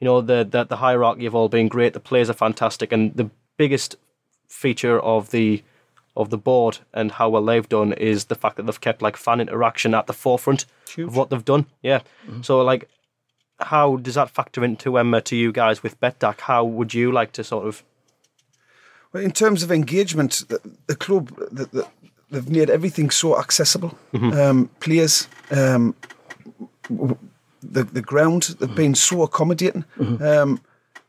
You 0.00 0.06
know 0.06 0.20
the 0.20 0.46
the, 0.48 0.64
the 0.64 0.76
hierarchy 0.76 1.24
have 1.24 1.34
all 1.34 1.48
been 1.48 1.68
great. 1.68 1.92
The 1.92 2.00
players 2.00 2.30
are 2.30 2.34
fantastic, 2.34 2.92
and 2.92 3.14
the 3.16 3.30
biggest 3.56 3.96
feature 4.48 5.00
of 5.00 5.30
the 5.30 5.62
of 6.16 6.30
the 6.30 6.38
board 6.38 6.78
and 6.92 7.12
how 7.12 7.28
well 7.28 7.44
they've 7.44 7.68
done 7.68 7.92
is 7.92 8.26
the 8.26 8.34
fact 8.34 8.56
that 8.56 8.66
they've 8.66 8.80
kept 8.80 9.00
like 9.00 9.16
fan 9.16 9.40
interaction 9.40 9.94
at 9.94 10.06
the 10.06 10.12
forefront 10.12 10.66
of 10.98 11.16
what 11.16 11.30
they've 11.30 11.44
done. 11.44 11.66
Yeah. 11.82 12.00
So 12.42 12.60
like, 12.62 12.88
how 13.60 13.96
does 13.96 14.14
that 14.14 14.30
factor 14.30 14.64
into 14.64 14.98
um, 14.98 15.18
to 15.24 15.36
you 15.36 15.52
guys 15.52 15.82
with 15.82 16.00
BETDAQ? 16.00 16.40
How 16.40 16.64
would 16.64 16.94
you 16.94 17.12
like 17.12 17.32
to 17.32 17.44
sort 17.44 17.66
of? 17.66 17.84
Well, 19.12 19.22
in 19.22 19.32
terms 19.32 19.62
of 19.62 19.70
engagement, 19.70 20.44
the, 20.48 20.60
the 20.86 20.96
club 20.96 21.28
the, 21.50 21.66
the, 21.66 21.88
they've 22.30 22.48
made 22.50 22.70
everything 22.70 23.10
so 23.10 23.38
accessible. 23.38 23.96
Um, 24.14 24.68
players, 24.80 25.28
um, 25.50 25.94
w- 26.88 27.16
the 27.62 27.84
the 27.84 28.02
ground, 28.02 28.56
they've 28.58 28.74
been 28.74 28.94
so 28.94 29.22
accommodating 29.22 29.84
um, 30.20 30.60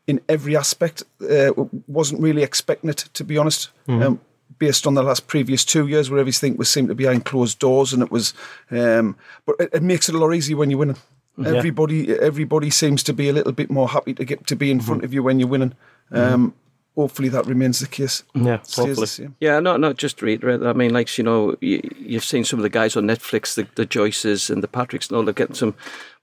in 0.08 0.20
every 0.28 0.56
aspect. 0.58 1.04
Uh, 1.22 1.52
wasn't 1.88 2.22
really 2.22 2.44
expecting 2.44 2.90
it, 2.90 3.10
to 3.14 3.24
be 3.24 3.38
honest. 3.38 3.70
Um, 3.88 4.20
based 4.60 4.86
on 4.86 4.94
the 4.94 5.02
last 5.04 5.26
previous 5.28 5.66
two 5.66 5.88
years, 5.88 6.10
where 6.10 6.20
everything 6.20 6.56
was 6.58 6.70
seemed 6.70 6.90
to 6.90 6.96
be 6.96 7.04
behind 7.06 7.26
closed 7.26 7.58
doors, 7.60 7.94
and 7.94 8.04
it 8.04 8.12
was, 8.12 8.34
um, 8.70 9.16
but 9.46 9.56
it, 9.60 9.70
it 9.74 9.82
makes 9.84 10.08
it 10.10 10.16
a 10.16 10.18
lot 10.20 10.34
easier 10.34 10.58
when 10.58 10.70
you're 10.70 10.80
winning. 10.80 10.98
Everybody, 11.44 12.10
everybody 12.20 12.70
seems 12.70 13.02
to 13.04 13.14
be 13.14 13.30
a 13.30 13.34
little 13.34 13.54
bit 13.54 13.72
more 13.72 13.88
happy 13.90 14.14
to 14.14 14.26
get 14.26 14.46
to 14.48 14.56
be 14.56 14.70
in 14.70 14.80
front 14.82 15.04
of 15.04 15.14
you 15.14 15.24
when 15.24 15.40
you're 15.40 15.48
winning. 15.50 15.74
Um, 16.12 16.54
hopefully, 16.96 17.30
that 17.30 17.46
remains 17.46 17.80
the 17.80 17.88
case. 17.88 18.24
Yeah, 18.34 18.62
Stays 18.62 18.76
hopefully. 18.76 18.96
the 19.04 19.08
same. 19.08 19.36
Yeah, 19.40 19.60
not 19.60 19.80
not 19.80 19.98
just 19.98 20.18
to 20.20 20.26
reiterate. 20.26 20.60
that, 20.62 20.70
I 20.70 20.74
mean, 20.74 20.94
like 20.94 21.18
you 21.18 21.24
know, 21.24 21.56
you, 21.62 21.82
you've 21.98 22.24
seen 22.26 22.44
some 22.44 22.60
of 22.60 22.64
the 22.64 22.70
guys 22.70 22.96
on 22.96 23.06
Netflix, 23.06 23.56
the, 23.56 23.68
the 23.76 23.86
Joyces 23.86 24.50
and 24.50 24.62
the 24.64 24.68
Patricks, 24.68 25.10
and 25.10 25.18
all. 25.18 25.24
They're 25.24 25.34
getting 25.34 25.56
some, 25.56 25.76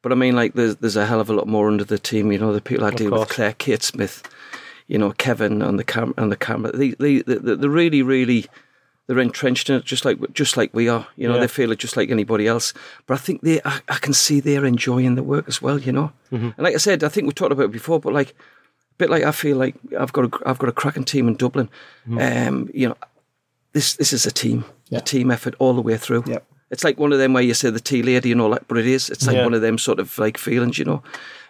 but 0.02 0.12
I 0.12 0.14
mean, 0.14 0.34
like 0.36 0.54
there's 0.54 0.76
there's 0.76 0.96
a 0.96 1.06
hell 1.06 1.20
of 1.20 1.30
a 1.30 1.34
lot 1.34 1.48
more 1.48 1.68
under 1.68 1.84
the 1.84 1.98
team. 1.98 2.32
You 2.32 2.38
know, 2.38 2.52
the 2.52 2.60
people 2.60 2.84
I 2.84 2.90
deal 2.90 3.10
with. 3.10 3.28
Claire, 3.28 3.54
Kate 3.54 3.82
Smith, 3.82 4.22
you 4.86 4.98
know, 4.98 5.12
Kevin 5.12 5.62
on 5.62 5.76
the 5.76 5.84
cam 5.84 6.14
on 6.18 6.28
the 6.28 6.36
camera. 6.36 6.72
They 6.72 6.90
they 6.90 7.22
they 7.22 7.34
they're 7.36 7.68
really 7.70 8.02
really. 8.02 8.46
They're 9.06 9.20
entrenched 9.20 9.70
in 9.70 9.76
it, 9.76 9.86
just 9.86 10.04
like 10.04 10.18
just 10.34 10.58
like 10.58 10.68
we 10.74 10.86
are. 10.86 11.06
You 11.16 11.28
know, 11.28 11.36
Yeah. 11.36 11.40
they 11.40 11.48
feel 11.48 11.72
it 11.72 11.78
just 11.78 11.96
like 11.96 12.10
anybody 12.10 12.46
else. 12.46 12.74
But 13.06 13.14
I 13.14 13.16
think 13.16 13.40
they, 13.40 13.58
I, 13.64 13.80
I 13.88 13.94
can 13.94 14.12
see 14.12 14.38
they're 14.38 14.66
enjoying 14.66 15.14
the 15.14 15.22
work 15.22 15.48
as 15.48 15.62
well. 15.62 15.78
You 15.80 15.92
know, 15.92 16.12
mm-hmm. 16.30 16.48
and 16.48 16.58
like 16.58 16.74
I 16.74 16.76
said, 16.76 17.02
I 17.02 17.08
think 17.08 17.26
we 17.26 17.32
talked 17.32 17.52
about 17.52 17.64
it 17.64 17.72
before. 17.72 18.00
But 18.00 18.12
like, 18.12 18.34
bit 18.98 19.10
like 19.10 19.22
I 19.22 19.32
feel 19.32 19.56
like 19.56 19.74
I've 19.98 20.12
got 20.12 20.24
a 20.26 20.48
I've 20.48 20.58
got 20.58 20.68
a 20.68 20.72
cracking 20.72 21.04
team 21.04 21.28
in 21.28 21.36
Dublin. 21.36 21.68
Um, 22.18 22.68
you 22.74 22.88
know, 22.88 22.96
this 23.72 23.94
this 23.94 24.12
is 24.12 24.26
a 24.26 24.30
team, 24.30 24.64
Yeah. 24.90 24.98
a 24.98 25.02
team 25.02 25.30
effort 25.30 25.54
all 25.58 25.74
the 25.74 25.82
way 25.82 25.96
through. 25.96 26.24
Yep. 26.26 26.44
It's 26.70 26.84
like 26.84 26.98
one 27.00 27.12
of 27.14 27.18
them 27.18 27.32
where 27.32 27.42
you 27.42 27.54
say 27.54 27.70
the 27.70 27.80
tea 27.80 28.02
lady 28.02 28.30
and 28.32 28.40
all 28.42 28.50
that, 28.50 28.68
but 28.68 28.76
it 28.78 28.86
is. 28.86 29.08
It's 29.10 29.26
like 29.26 29.36
Yeah. 29.36 29.44
one 29.44 29.54
of 29.54 29.62
them 29.62 29.78
sort 29.78 29.98
of 30.00 30.18
like 30.18 30.36
feelings, 30.38 30.78
you 30.78 30.84
know. 30.84 31.02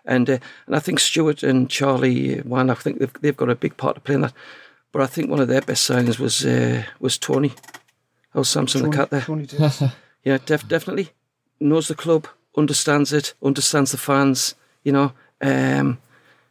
And 0.05 0.31
uh, 0.31 0.39
and 0.67 0.77
I 0.77 0.79
think 0.81 1.01
Stewart 1.01 1.43
and 1.43 1.69
Charlie, 1.69 2.39
one, 2.41 2.71
I 2.71 2.75
think 2.75 2.99
they've 2.99 3.13
they've 3.21 3.37
got 3.37 3.51
a 3.51 3.55
big 3.57 3.77
part 3.77 3.95
to 3.97 4.01
play 4.01 4.15
in 4.15 4.21
that. 4.23 4.33
But 4.93 5.03
I 5.03 5.07
think 5.07 5.31
one 5.31 5.41
of 5.43 5.49
their 5.49 5.61
best 5.63 5.89
signings 5.91 6.19
was 6.19 6.45
uh, 6.45 6.83
was 7.01 7.19
Tony. 7.19 7.53
Oh, 8.35 8.43
Samson 8.45 8.83
the 8.91 8.97
cat 8.97 9.11
there. 9.11 9.23
Tony. 9.23 9.47
Yeah, 10.25 10.39
def- 10.45 10.69
definitely 10.69 11.11
knows 11.61 11.87
the 11.89 11.95
club, 11.95 12.27
understands 12.57 13.13
it, 13.13 13.35
understands 13.43 13.91
the 13.93 13.97
fans. 13.99 14.55
You 14.85 14.93
know, 14.93 15.13
um, 15.41 15.99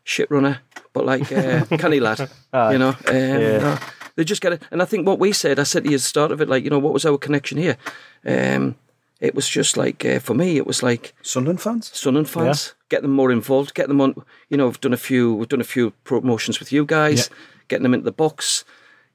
shit 0.04 0.32
runner, 0.32 0.60
but 0.98 1.06
like 1.06 1.32
uh, 1.32 1.66
canny 1.78 2.00
lad. 2.00 2.20
you 2.54 2.78
know, 2.78 2.96
um, 3.08 3.40
no, 3.62 3.78
they 4.16 4.24
just 4.24 4.42
get 4.42 4.54
it. 4.54 4.64
And 4.72 4.82
I 4.82 4.86
think 4.86 5.06
what 5.06 5.20
we 5.20 5.32
said, 5.32 5.60
I 5.60 5.64
said 5.64 5.84
to 5.84 5.90
you 5.90 5.96
at 5.96 6.02
the 6.02 6.06
start 6.06 6.32
of 6.32 6.42
it, 6.42 6.50
like 6.50 6.64
you 6.64 6.70
know, 6.70 6.80
what 6.80 6.94
was 6.94 7.06
our 7.06 7.18
connection 7.18 7.58
here? 7.58 7.78
Um, 8.26 8.76
it 9.20 9.36
was 9.36 9.48
just 9.48 9.78
like 9.78 10.04
uh, 10.04 10.20
for 10.20 10.34
me, 10.34 10.58
it 10.58 10.66
was 10.66 10.82
like 10.82 11.14
Sunderland 11.22 11.62
fans. 11.62 11.92
Sunderland 11.94 12.30
fans, 12.30 12.74
get 12.90 13.04
them 13.04 13.12
more 13.12 13.32
involved, 13.32 13.76
get 13.76 13.88
them 13.88 14.02
on. 14.02 14.16
You 14.50 14.58
know, 14.58 14.66
we've 14.66 14.82
done 14.82 14.94
a 14.94 14.98
few, 14.98 15.36
we've 15.36 15.50
done 15.50 15.62
a 15.62 15.66
few 15.66 15.92
promotions 16.04 16.60
with 16.60 16.72
you 16.72 16.84
guys, 16.86 17.30
getting 17.68 17.84
them 17.84 17.94
into 17.94 18.06
the 18.06 18.12
box, 18.12 18.66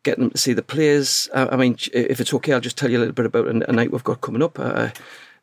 getting 0.05 0.25
them 0.25 0.31
to 0.31 0.39
see 0.39 0.53
the 0.53 0.63
players. 0.63 1.29
I, 1.35 1.49
I 1.49 1.57
mean, 1.57 1.77
if 1.93 2.21
it's 2.21 2.35
okay, 2.35 2.53
I'll 2.53 2.61
just 2.61 2.79
tell 2.79 2.91
you 2.91 2.99
a 2.99 3.01
little 3.01 3.15
bit 3.15 3.27
about 3.27 3.49
a, 3.49 3.69
a 3.69 3.73
night 3.73 3.91
we've 3.91 4.05
got 4.05 4.21
coming 4.21 4.43
up. 4.43 4.59
Uh, 4.59 4.91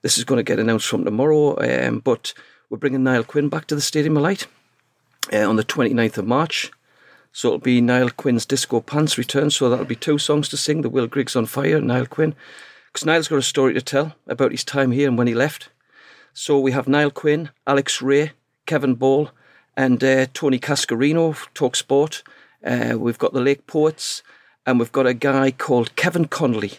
this 0.02 0.18
is 0.18 0.24
going 0.24 0.38
to 0.38 0.44
get 0.44 0.60
announced 0.60 0.88
from 0.88 1.04
tomorrow, 1.04 1.60
um, 1.60 2.00
but 2.00 2.34
we're 2.70 2.78
bringing 2.78 3.04
Niall 3.04 3.26
Quinn 3.26 3.50
back 3.50 3.68
to 3.68 3.76
the 3.76 3.82
Stadium 3.82 4.16
of 4.16 4.24
Light 4.24 4.48
uh, 5.32 5.48
on 5.48 5.56
the 5.56 5.64
29th 5.64 6.18
of 6.18 6.28
March. 6.28 6.72
So 7.32 7.50
it'll 7.50 7.60
be 7.60 7.82
Niall 7.82 8.10
Quinn's 8.10 8.46
Disco 8.46 8.82
Pants 8.82 9.18
return. 9.18 9.52
So 9.52 9.70
that'll 9.70 9.86
be 9.86 9.96
two 9.96 10.18
songs 10.18 10.50
to 10.50 10.58
sing: 10.58 10.82
the 10.82 10.90
Will 10.90 11.08
Griggs 11.08 11.36
on 11.36 11.46
Fire, 11.46 11.80
Niall 11.80 12.08
Quinn, 12.08 12.36
because 12.88 13.06
Niall's 13.06 13.28
got 13.28 13.38
a 13.38 13.44
story 13.44 13.74
to 13.74 13.82
tell 13.82 14.16
about 14.28 14.52
his 14.52 14.64
time 14.64 14.92
here 14.92 15.08
and 15.08 15.18
when 15.18 15.28
he 15.28 15.36
left. 15.36 15.70
So 16.34 16.60
we 16.60 16.72
have 16.72 16.88
Niall 16.88 17.12
Quinn, 17.12 17.50
Alex 17.68 18.02
Rae, 18.02 18.32
Kevin 18.66 18.96
Ball, 18.96 19.32
and 19.76 20.04
uh, 20.04 20.26
Tony 20.34 20.60
Cascarino, 20.60 21.36
Talk 21.54 21.76
Sport. 21.76 22.24
Uh, 22.64 22.96
we've 22.98 23.18
got 23.18 23.34
the 23.34 23.42
Lake 23.42 23.68
Poets, 23.68 24.24
and 24.66 24.80
we've 24.80 24.92
got 24.92 25.08
a 25.08 25.14
guy 25.14 25.52
called 25.52 25.96
Kevin 25.96 26.26
Connolly, 26.26 26.74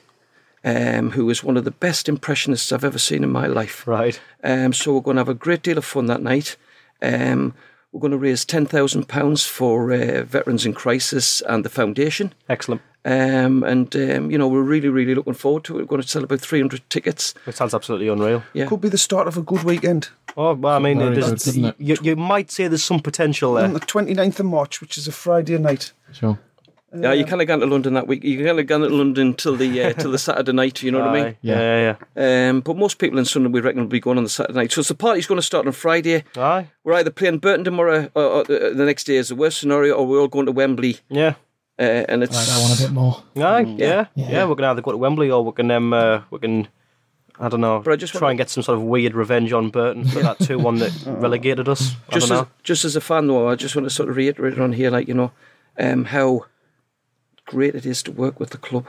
um, 0.65 1.13
who 1.13 1.29
is 1.31 1.45
one 1.45 1.57
of 1.57 1.65
the 1.65 1.71
best 1.71 2.09
impressionists 2.09 2.73
I've 2.73 2.85
ever 2.85 2.99
seen 2.99 3.25
in 3.25 3.31
my 3.31 3.47
life. 3.47 3.87
Right. 3.87 4.21
Um, 4.45 4.73
so 4.73 4.95
we're 4.95 5.01
going 5.01 5.17
to 5.17 5.21
have 5.21 5.29
a 5.29 5.35
great 5.35 5.63
deal 5.63 5.79
of 5.79 5.85
fun 5.85 6.07
that 6.07 6.23
night. 6.23 6.57
Um, 7.01 7.55
we're 7.93 8.01
going 8.01 8.13
to 8.13 8.19
raise 8.19 8.45
ten 8.45 8.67
thousand 8.67 9.09
pounds 9.09 9.45
for 9.45 9.93
uh, 9.93 10.23
veterans 10.25 10.65
in 10.67 10.73
crisis 10.73 11.41
and 11.43 11.65
the 11.65 11.69
foundation. 11.69 12.33
Excellent. 12.49 12.83
Um, 13.03 13.63
and 13.63 13.95
um, 13.97 14.31
you 14.31 14.37
know 14.37 14.47
we're 14.47 14.61
really, 14.63 14.89
really 14.91 15.15
looking 15.15 15.33
forward 15.35 15.65
to 15.65 15.79
it. 15.79 15.83
We're 15.83 15.87
going 15.87 16.03
to 16.03 16.09
sell 16.09 16.25
about 16.25 16.41
three 16.41 16.61
hundred 16.61 16.89
tickets. 16.91 17.35
It 17.47 17.57
sounds 17.57 17.75
absolutely 17.75 18.09
unreal. 18.09 18.43
Yeah. 18.53 18.67
Could 18.67 18.83
be 18.83 18.91
the 18.91 18.99
start 18.99 19.27
of 19.27 19.37
a 19.37 19.43
good 19.43 19.65
weekend. 19.65 20.11
Oh, 20.37 20.55
well, 20.55 20.77
I 20.77 20.79
mean, 20.79 20.99
Very 20.99 21.17
good, 21.17 21.75
you, 21.79 21.97
you 22.03 22.15
might 22.15 22.51
say 22.51 22.69
there's 22.69 22.85
some 22.85 23.01
potential 23.01 23.57
On 23.57 23.73
there. 23.73 23.81
the 23.81 23.87
29th 23.87 24.39
of 24.41 24.47
March, 24.47 24.81
which 24.81 24.97
is 24.97 25.09
a 25.09 25.13
Friday 25.13 25.59
night. 25.59 25.93
Sure. 26.13 26.39
Yeah, 26.93 27.13
you 27.13 27.25
kind 27.25 27.41
of 27.41 27.47
go 27.47 27.59
to 27.59 27.67
London 27.67 27.95
that 27.95 28.09
week. 28.09 28.25
You 28.25 28.45
kind 28.45 28.59
of 28.59 28.67
go 28.67 28.79
to 28.79 28.89
London 28.95 29.35
till 29.35 29.55
the 29.57 29.83
uh, 29.85 29.93
till 29.93 30.11
the 30.11 30.19
Saturday 30.27 30.53
night. 30.53 30.83
You 30.83 30.91
know 30.91 30.99
what 31.01 31.09
I 31.11 31.13
mean? 31.15 31.25
Aye, 31.27 31.37
yeah, 31.43 31.97
yeah. 32.17 32.49
Um, 32.51 32.61
but 32.63 32.77
most 32.77 32.99
people 32.99 33.19
in 33.19 33.25
Sunderland, 33.25 33.55
we 33.55 33.61
reckon, 33.61 33.81
will 33.83 33.87
be 33.89 34.01
going 34.01 34.19
on 34.19 34.25
the 34.25 34.31
Saturday 34.31 34.59
night. 34.59 34.73
So 34.73 34.83
the 34.83 34.95
party's 34.95 35.27
going 35.27 35.39
to 35.39 35.47
start 35.47 35.67
on 35.67 35.73
Friday. 35.73 36.25
Aye, 36.37 36.67
We're 36.83 36.95
either 36.95 37.11
playing 37.11 37.39
Burton 37.39 37.65
tomorrow, 37.65 38.11
or, 38.15 38.23
or 38.25 38.45
the 38.45 38.73
the 38.75 38.85
next 38.85 39.05
day 39.05 39.17
is 39.17 39.29
the 39.29 39.37
worst 39.37 39.59
scenario, 39.59 39.95
or 39.95 40.07
we're 40.07 40.21
all 40.21 40.29
going 40.29 40.47
to 40.47 40.53
Wembley. 40.53 40.99
yeah. 41.09 41.35
Uh, 41.79 42.05
and 42.11 42.23
it's 42.23 42.35
Like 42.37 42.47
that 42.47 42.61
one 42.61 42.73
a 42.73 42.81
bit 42.83 42.91
more. 42.93 43.23
Aye, 43.37 43.75
yeah, 43.79 44.07
yeah, 44.15 44.31
Yeah. 44.31 44.45
We're 44.45 44.55
gonna 44.57 44.73
either 44.73 44.83
go 44.83 44.91
to 44.91 44.99
Wembley 44.99 45.31
or 45.31 45.43
we 45.43 45.53
can 45.53 45.71
um, 45.71 45.95
uh, 45.95 46.21
we 46.31 46.39
can, 46.39 46.69
I 47.39 47.49
don't 47.49 47.63
know, 47.63 47.81
But 47.83 47.93
I 47.93 47.97
just 47.97 48.13
try 48.13 48.21
wanna- 48.21 48.31
and 48.33 48.39
get 48.39 48.51
some 48.51 48.63
sort 48.63 48.77
of 48.77 48.85
weird 48.85 49.15
revenge 49.15 49.51
on 49.55 49.71
Burton 49.71 50.05
for 50.05 50.21
that 50.23 50.39
two 50.41 50.59
one 50.59 50.77
that 50.81 50.93
relegated 51.07 51.69
us. 51.71 51.95
I 52.11 52.15
just 52.15 52.29
don't 52.29 52.43
as, 52.43 52.47
just 52.65 52.85
as 52.85 52.97
a 52.97 53.01
fan, 53.01 53.29
though, 53.29 53.49
I 53.49 53.55
just 53.55 53.75
want 53.77 53.87
to 53.87 53.95
sort 53.95 54.11
of 54.11 54.17
reiterate 54.17 54.59
on 54.59 54.73
here, 54.75 54.91
like 54.91 55.09
you 55.09 55.15
know, 55.15 55.31
um, 55.79 56.05
how 56.05 56.45
great 57.51 57.75
it 57.75 57.85
is 57.87 58.03
to 58.05 58.13
work 58.13 58.39
with 58.41 58.51
the 58.51 58.59
club. 58.59 58.87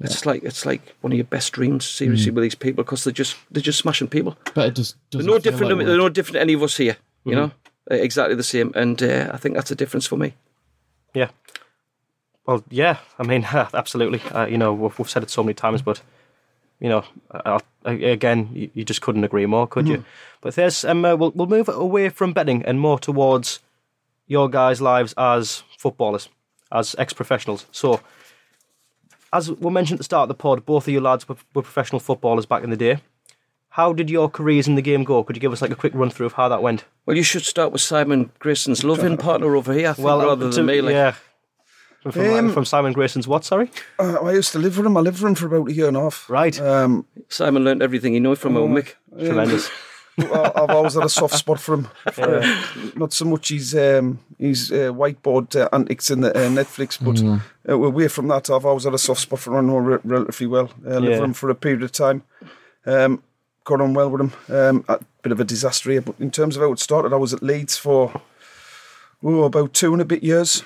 It's 0.00 0.26
like 0.26 0.42
it's 0.44 0.66
like 0.66 0.82
one 1.02 1.12
of 1.12 1.16
your 1.16 1.24
best 1.30 1.52
dreams, 1.52 1.84
seriously, 1.86 2.32
with 2.32 2.42
these 2.42 2.54
people 2.64 2.84
because 2.84 3.04
they're 3.04 3.12
just 3.22 3.36
they're 3.50 3.62
just 3.62 3.78
smashing 3.78 4.08
people. 4.08 4.36
But 4.54 4.68
it 4.68 4.76
just 4.76 4.96
They're 5.10 5.20
doesn't 5.22 5.30
no 5.32 5.38
different. 5.38 5.78
like 5.78 5.86
they're 5.86 5.96
no 6.06 6.08
different 6.08 6.34
to 6.34 6.40
any 6.40 6.54
of 6.54 6.62
us 6.62 6.76
here. 6.76 6.96
You 7.24 7.34
know, 7.34 7.50
Uh, 7.90 7.94
exactly 7.94 8.34
the 8.36 8.42
same. 8.42 8.72
And 8.74 9.02
uh, 9.02 9.30
I 9.34 9.38
think 9.38 9.54
that's 9.56 9.70
a 9.70 9.76
difference 9.76 10.06
for 10.08 10.18
me. 10.18 10.34
Yeah. 11.14 11.30
Well, 12.46 12.62
yeah. 12.70 12.96
I 13.18 13.22
mean, 13.22 13.44
absolutely. 13.74 14.20
Uh, 14.30 14.46
you 14.46 14.58
know, 14.58 14.74
we've, 14.74 14.98
we've 14.98 15.08
said 15.10 15.22
it 15.22 15.30
so 15.30 15.42
many 15.42 15.54
times, 15.54 15.80
but 15.82 16.02
you 16.80 16.88
know, 16.88 17.04
I, 17.30 17.58
I, 17.84 17.92
again, 17.92 18.48
you, 18.52 18.70
you 18.74 18.84
just 18.84 19.00
couldn't 19.00 19.24
agree 19.24 19.46
more, 19.46 19.66
could 19.66 19.86
you? 19.88 20.04
But 20.40 20.54
there's 20.56 20.84
um, 20.84 21.04
uh, 21.04 21.14
we'll 21.16 21.30
we'll 21.34 21.46
move 21.46 21.68
away 21.68 22.10
from 22.10 22.32
betting 22.32 22.62
and 22.66 22.78
more 22.80 22.98
towards 22.98 23.60
your 24.26 24.50
guys' 24.50 24.80
lives 24.82 25.14
as 25.16 25.62
footballers, 25.78 26.28
as 26.72 26.94
ex-professionals. 26.98 27.66
So, 27.72 28.00
as 29.32 29.50
we 29.50 29.70
mentioned 29.70 29.96
at 29.96 30.00
the 30.00 30.04
start 30.04 30.22
of 30.24 30.28
the 30.28 30.34
pod, 30.34 30.64
both 30.64 30.86
of 30.86 30.92
you 30.92 31.00
lads 31.00 31.28
were, 31.28 31.36
were 31.54 31.62
professional 31.62 32.00
footballers 32.00 32.46
back 32.46 32.62
in 32.64 32.70
the 32.70 32.76
day. 32.76 32.98
How 33.70 33.92
did 33.92 34.08
your 34.08 34.28
careers 34.30 34.68
in 34.68 34.76
the 34.76 34.82
game 34.82 35.02
go? 35.02 35.24
Could 35.24 35.34
you 35.36 35.40
give 35.40 35.52
us 35.52 35.60
like 35.60 35.72
a 35.72 35.76
quick 35.76 35.94
run 35.96 36.10
through 36.10 36.26
of 36.26 36.34
how 36.34 36.48
that 36.48 36.62
went? 36.62 36.84
Well, 37.06 37.16
you 37.16 37.24
should 37.24 37.42
start 37.42 37.72
with 37.72 37.80
Simon 37.80 38.30
Grayson's 38.38 38.84
loving 38.84 39.16
partner 39.16 39.56
over 39.56 39.72
here, 39.72 39.88
I 39.90 39.92
think, 39.94 40.06
rather 40.06 40.36
to- 40.50 40.56
than 40.56 40.66
me. 40.66 40.80
Like, 40.80 40.92
yeah. 40.92 41.14
From, 42.08 42.20
Um, 42.20 42.52
from 42.52 42.64
Simon 42.66 42.92
Grayson's 42.92 43.26
what? 43.26 43.44
Sorry. 43.46 43.70
Uh, 43.98 44.16
I 44.22 44.32
used 44.32 44.52
to 44.52 44.58
live 44.58 44.76
with 44.76 44.84
him. 44.86 44.96
I 44.96 45.00
lived 45.00 45.20
with 45.22 45.28
him 45.30 45.34
for 45.34 45.46
about 45.46 45.70
a 45.70 45.72
year 45.72 45.88
and 45.88 45.96
a 45.96 46.00
half. 46.02 46.28
Right. 46.28 46.60
Um, 46.60 47.06
Simon 47.30 47.64
learned 47.64 47.82
everything 47.82 48.12
he 48.12 48.20
knew 48.20 48.34
from 48.36 48.56
old 48.58 48.70
Mick. 48.70 48.92
Tremendous. 49.18 49.70
I've 50.18 50.70
always 50.70 50.94
had 50.94 51.04
a 51.04 51.08
soft 51.08 51.34
spot 51.34 51.58
for 51.60 51.74
him. 51.74 51.88
For, 52.12 52.38
uh, 52.38 52.56
not 52.96 53.12
so 53.12 53.24
much 53.24 53.48
his 53.48 53.74
um, 53.74 54.20
his 54.38 54.70
uh, 54.70 54.92
whiteboard 54.92 55.56
uh, 55.56 55.68
antics 55.72 56.10
in 56.10 56.20
the 56.20 56.30
uh, 56.30 56.48
Netflix, 56.48 56.98
but 57.02 57.20
uh, 57.68 57.74
away 57.74 58.08
from 58.08 58.28
that, 58.28 58.48
I've 58.50 58.64
always 58.64 58.84
had 58.84 58.94
a 58.94 58.98
soft 58.98 59.20
spot 59.22 59.40
for 59.40 59.58
him. 59.58 59.70
Re- 59.70 59.98
relatively 60.04 60.46
well. 60.46 60.70
Uh, 60.86 60.98
lived 60.98 61.04
Yeah. 61.04 61.10
with 61.20 61.24
him 61.24 61.32
for 61.34 61.50
a 61.50 61.54
period 61.54 61.82
of 61.82 61.92
time. 61.92 62.22
Um, 62.86 63.22
got 63.64 63.80
on 63.80 63.94
well 63.94 64.10
with 64.10 64.20
him. 64.20 64.32
Um, 64.48 64.84
a 64.88 65.00
bit 65.22 65.32
of 65.32 65.40
a 65.40 65.44
disaster 65.44 65.90
here, 65.90 66.02
but 66.02 66.14
in 66.20 66.30
terms 66.30 66.56
of 66.56 66.62
how 66.62 66.72
it 66.72 66.78
started, 66.78 67.12
I 67.12 67.16
was 67.16 67.32
at 67.32 67.42
Leeds 67.42 67.76
for 67.76 68.20
oh, 69.22 69.42
about 69.44 69.72
two 69.72 69.92
and 69.92 70.02
a 70.02 70.04
bit 70.04 70.22
years. 70.22 70.62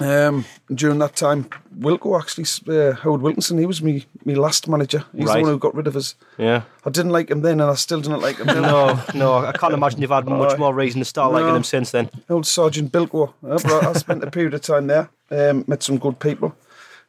Um, 0.00 0.44
during 0.72 0.98
that 1.00 1.16
time, 1.16 1.48
Wilco 1.76 2.16
actually, 2.20 2.46
uh, 2.72 2.92
Howard 2.94 3.20
Wilkinson, 3.20 3.58
he 3.58 3.66
was 3.66 3.82
me, 3.82 4.06
me 4.24 4.36
last 4.36 4.68
manager. 4.68 5.04
He's 5.12 5.26
Right. 5.26 5.36
the 5.38 5.42
one 5.42 5.50
who 5.50 5.58
got 5.58 5.74
rid 5.74 5.88
of 5.88 5.96
us. 5.96 6.14
Yeah. 6.38 6.62
I 6.84 6.90
didn't 6.90 7.10
like 7.10 7.30
him 7.30 7.42
then, 7.42 7.60
and 7.60 7.68
I 7.70 7.74
still 7.74 8.00
didn't 8.00 8.20
like 8.20 8.36
him. 8.38 8.46
No, 8.46 9.00
no, 9.14 9.34
I 9.38 9.52
can't 9.52 9.74
imagine 9.74 10.00
you've 10.00 10.10
had 10.10 10.26
much 10.28 10.56
more 10.58 10.72
reason 10.72 11.00
to 11.00 11.04
start 11.04 11.32
liking 11.32 11.54
him 11.56 11.64
since 11.64 11.90
then. 11.90 12.10
old 12.30 12.46
Sergeant 12.46 12.92
Bilko. 12.92 13.32
Uh, 13.42 13.88
I 13.88 13.92
spent 13.94 14.22
a 14.22 14.30
period 14.30 14.54
of 14.54 14.60
time 14.60 14.86
there, 14.86 15.10
um, 15.30 15.64
met 15.66 15.82
some 15.82 15.98
good 15.98 16.20
people, 16.20 16.54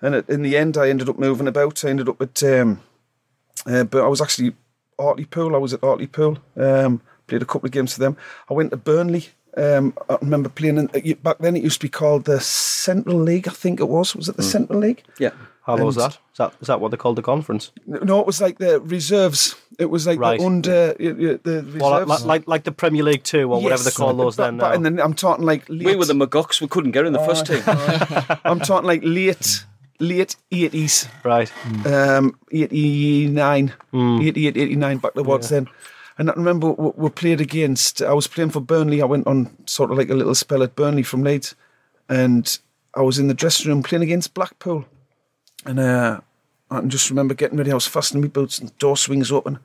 and 0.02 0.16
at- 0.16 0.30
in 0.30 0.42
the 0.42 0.58
end, 0.58 0.76
I 0.78 0.90
ended 0.90 1.10
up 1.10 1.20
moving 1.20 1.48
about. 1.48 1.86
I 1.86 1.90
ended 1.90 2.10
up 2.10 2.20
at, 2.22 2.42
um, 2.44 2.80
uh, 3.68 3.84
but 3.84 4.04
I 4.04 4.08
was 4.08 4.20
actually 4.22 4.54
Hartlepool. 5.00 5.56
I 5.56 5.60
was 5.60 5.74
at 5.74 5.82
Hartlepool. 5.82 6.38
Um, 6.58 7.02
played 7.28 7.42
a 7.44 7.46
couple 7.46 7.68
of 7.68 7.72
games 7.72 7.94
for 7.94 8.00
them. 8.00 8.18
I 8.50 8.54
went 8.56 8.72
to 8.72 8.78
Burnley. 8.78 9.28
Um, 9.58 9.94
I 10.10 10.18
remember 10.22 10.50
playing 10.50 10.78
in, 10.78 10.90
uh, 10.94 11.16
back 11.24 11.38
then. 11.40 11.56
It 11.58 11.64
used 11.64 11.82
to 11.82 11.86
be 11.88 11.90
called 11.90 12.26
the 12.26 12.40
Central 12.40 13.18
League. 13.20 13.48
I 13.48 13.52
think 13.52 13.80
it 13.80 13.90
was. 13.90 14.16
Was 14.16 14.30
it 14.30 14.38
the 14.38 14.44
Central 14.44 14.80
League? 14.80 15.04
Yeah. 15.20 15.32
How 15.64 15.76
low 15.76 15.86
was 15.86 15.96
that? 15.98 16.14
Is 16.32 16.38
that 16.38 16.54
is 16.62 16.68
that 16.68 16.80
what 16.82 16.90
they 16.92 16.98
called 16.98 17.16
the 17.16 17.22
conference? 17.22 17.72
No, 17.86 18.20
it 18.22 18.26
was 18.26 18.42
like 18.42 18.58
the 18.58 18.80
reserves. 18.82 19.56
It 19.78 19.86
was 19.90 20.08
like 20.08 20.20
Right. 20.20 20.40
the 20.40 20.46
under 20.46 20.72
uh, 20.72 21.04
uh, 21.34 21.38
the 21.44 21.64
reserves. 21.66 21.76
Well, 21.76 22.06
like, 22.08 22.26
like 22.26 22.48
like 22.48 22.64
the 22.64 22.72
Premier 22.72 23.04
League 23.04 23.24
Two 23.24 23.52
or 23.54 23.62
whatever 23.62 23.84
they 23.84 23.88
Yes. 23.90 23.98
call 23.98 24.14
those 24.16 24.36
But- 24.36 24.46
then. 24.46 24.58
but- 24.58 24.70
now. 24.70 24.74
and 24.76 24.86
then 24.86 25.00
I'm 25.00 25.14
talking 25.14 25.46
like 25.46 25.66
late, 25.70 25.86
We 25.86 25.96
were 25.96 26.06
the 26.06 26.14
McGucks. 26.14 26.60
We 26.62 26.68
couldn't 26.68 26.92
get 26.92 27.06
in 27.06 27.14
the 27.14 27.20
first 27.20 27.46
team. 27.46 27.62
I'm 28.46 28.60
talking 28.62 28.88
like 28.88 29.02
late, 29.04 29.66
late 30.00 30.36
eighties, 30.52 31.08
right. 31.24 31.52
um, 31.86 32.36
89, 32.52 33.74
88, 33.94 34.58
89 34.58 34.98
back 34.98 35.14
towards 35.14 35.50
then. 35.50 35.68
And 36.20 36.30
I 36.30 36.34
remember 36.34 36.72
we, 36.74 36.92
we 36.96 37.10
played 37.10 37.42
against. 37.42 38.02
I 38.02 38.14
was 38.14 38.28
playing 38.28 38.52
for 38.52 38.60
Burnley. 38.60 39.02
I 39.02 39.06
went 39.06 39.26
on 39.26 39.56
sort 39.66 39.90
of 39.90 39.98
like 39.98 40.10
a 40.10 40.14
little 40.16 40.36
spell 40.36 40.62
at 40.62 40.76
Burnley 40.76 41.02
from 41.04 41.24
Leeds, 41.24 41.56
and 42.10 42.60
I 42.94 43.02
was 43.02 43.18
in 43.18 43.28
the 43.30 43.34
dressing 43.34 43.70
room 43.72 43.82
playing 43.82 44.04
against 44.04 44.34
Blackpool. 44.34 44.86
And 45.66 45.80
uh, 45.80 46.20
I 46.70 46.80
can 46.82 46.90
just 46.90 47.10
remember 47.10 47.34
getting 47.34 47.58
ready. 47.58 47.72
I 47.72 47.76
was 47.76 47.88
fastening 47.88 48.22
my 48.22 48.28
boots, 48.28 48.60
and 48.60 48.70
the 48.70 48.74
door 48.80 48.98
swings 48.98 49.32
open, 49.32 49.60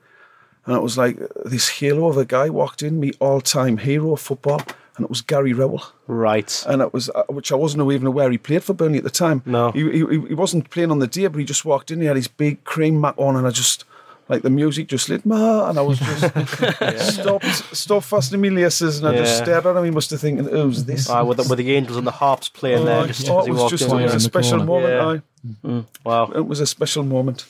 and 0.64 0.76
it 0.76 0.82
was 0.82 0.96
like 0.96 1.18
this 1.44 1.68
halo 1.68 2.06
of 2.08 2.16
a 2.16 2.24
guy 2.24 2.48
walked 2.48 2.82
in, 2.82 3.00
me 3.00 3.12
all-time 3.18 3.78
hero 3.78 4.12
of 4.12 4.20
football, 4.20 4.62
and 4.96 5.04
it 5.04 5.10
was 5.10 5.22
Gary 5.22 5.52
Rowell 5.52 5.82
Right. 6.06 6.64
and 6.68 6.80
it 6.82 6.92
was 6.92 7.10
uh, 7.10 7.24
which 7.28 7.50
I 7.50 7.56
wasn't 7.56 7.90
even 7.90 8.06
aware 8.06 8.30
he 8.30 8.38
played 8.38 8.62
for 8.62 8.74
Burnley 8.74 8.98
at 8.98 9.04
the 9.04 9.10
time. 9.10 9.42
No. 9.44 9.72
he, 9.72 9.90
he, 9.90 9.98
he 10.28 10.34
wasn't 10.34 10.70
playing 10.70 10.92
on 10.92 11.00
the 11.00 11.08
day, 11.08 11.26
but 11.26 11.38
he 11.38 11.44
just 11.44 11.64
walked 11.64 11.90
in. 11.90 12.00
He 12.00 12.06
had 12.06 12.14
his 12.16 12.28
big 12.28 12.62
cream 12.62 13.00
mat 13.00 13.14
on, 13.18 13.34
and 13.34 13.44
I 13.46 13.50
just 13.50 13.84
like 14.28 14.42
the 14.42 14.50
music 14.50 14.88
just 14.88 15.08
lit, 15.08 15.24
ma, 15.26 15.68
and 15.68 15.78
I 15.78 15.82
was 15.82 15.98
just 15.98 17.14
stopped, 17.20 17.44
stopped 17.76 18.06
fastening 18.06 18.40
my 18.40 18.48
laces, 18.62 18.98
and 18.98 19.08
I 19.08 19.16
just 19.16 19.38
Yeah. 19.38 19.42
stared 19.44 19.66
at 19.66 19.76
him. 19.76 19.84
He 19.84 19.90
must 19.90 20.10
have 20.10 20.20
thinking, 20.20 20.46
"Who's 20.46 20.84
this?" 20.84 21.10
Aye, 21.10 21.22
with, 21.22 21.36
the, 21.38 21.46
with 21.48 21.58
the 21.58 21.72
angels 21.74 21.98
and 21.98 22.06
the 22.06 22.10
harps 22.12 22.48
playing 22.48 22.84
there, 22.86 23.06
just 23.06 23.28
oh, 23.28 23.40
as 23.40 23.44
it 23.44 23.48
he 23.48 23.52
was 23.52 23.60
walked 23.60 23.70
just 23.72 23.90
in. 23.90 23.98
it 24.00 24.04
was 24.04 24.14
a 24.14 24.20
special 24.20 24.64
corner. 24.64 24.88
moment. 24.98 25.22
Yeah. 25.64 25.70
aye. 25.78 25.84
Wow, 26.04 26.32
It 26.34 26.46
was 26.46 26.60
a 26.60 26.66
special 26.66 27.02
moment. 27.04 27.44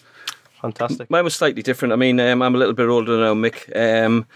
fantastic. 0.60 1.10
Mine 1.10 1.24
was 1.24 1.34
slightly 1.34 1.62
different. 1.62 1.92
I 1.92 1.96
mean, 1.96 2.18
um, 2.20 2.42
I'm 2.42 2.54
a 2.54 2.58
little 2.58 2.74
bit 2.74 2.88
older 2.88 3.18
now, 3.18 3.34
Mick. 3.34 3.70
Um, 3.76 4.26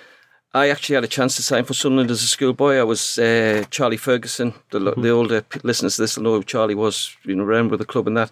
I 0.54 0.68
actually 0.70 0.94
had 0.94 1.04
a 1.04 1.08
chance 1.08 1.36
to 1.36 1.42
sign 1.42 1.64
for 1.64 1.74
Sunderland 1.74 2.10
as 2.10 2.22
a 2.22 2.26
schoolboy. 2.26 2.76
I 2.76 2.82
was 2.84 3.18
uh, 3.18 3.64
Charlie 3.70 3.96
Ferguson. 3.98 4.54
The, 4.70 4.80
lo 4.80 4.94
the 4.96 5.10
older 5.10 5.44
listeners 5.62 5.96
to 5.96 6.02
this 6.02 6.16
will 6.16 6.24
know 6.24 6.34
who 6.36 6.42
Charlie 6.44 6.74
was, 6.74 7.14
you 7.24 7.34
know, 7.34 7.44
around 7.44 7.70
with 7.70 7.80
the 7.80 7.86
club 7.86 8.06
and 8.06 8.16
that. 8.16 8.30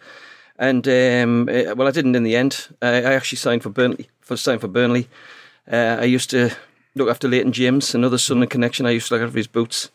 And 0.58 0.86
um, 0.88 1.48
uh, 1.48 1.74
well, 1.74 1.88
I 1.88 1.90
didn't 1.90 2.16
in 2.16 2.22
the 2.22 2.36
end. 2.36 2.68
Uh, 2.80 3.02
I 3.04 3.14
actually 3.14 3.38
signed 3.38 3.62
for 3.62 3.70
Burnley. 3.70 4.08
For 4.20 4.36
signed 4.36 4.60
for 4.60 4.68
Burnley, 4.68 5.08
uh, 5.70 5.98
I 6.00 6.04
used 6.04 6.30
to 6.30 6.50
look 6.94 7.08
after 7.08 7.28
Leighton 7.28 7.52
James, 7.52 7.94
another 7.94 8.18
Sunderland 8.18 8.50
connection. 8.50 8.86
I 8.86 8.90
used 8.90 9.08
to 9.08 9.14
look 9.14 9.22
after 9.22 9.36
his 9.36 9.46
boots, 9.46 9.90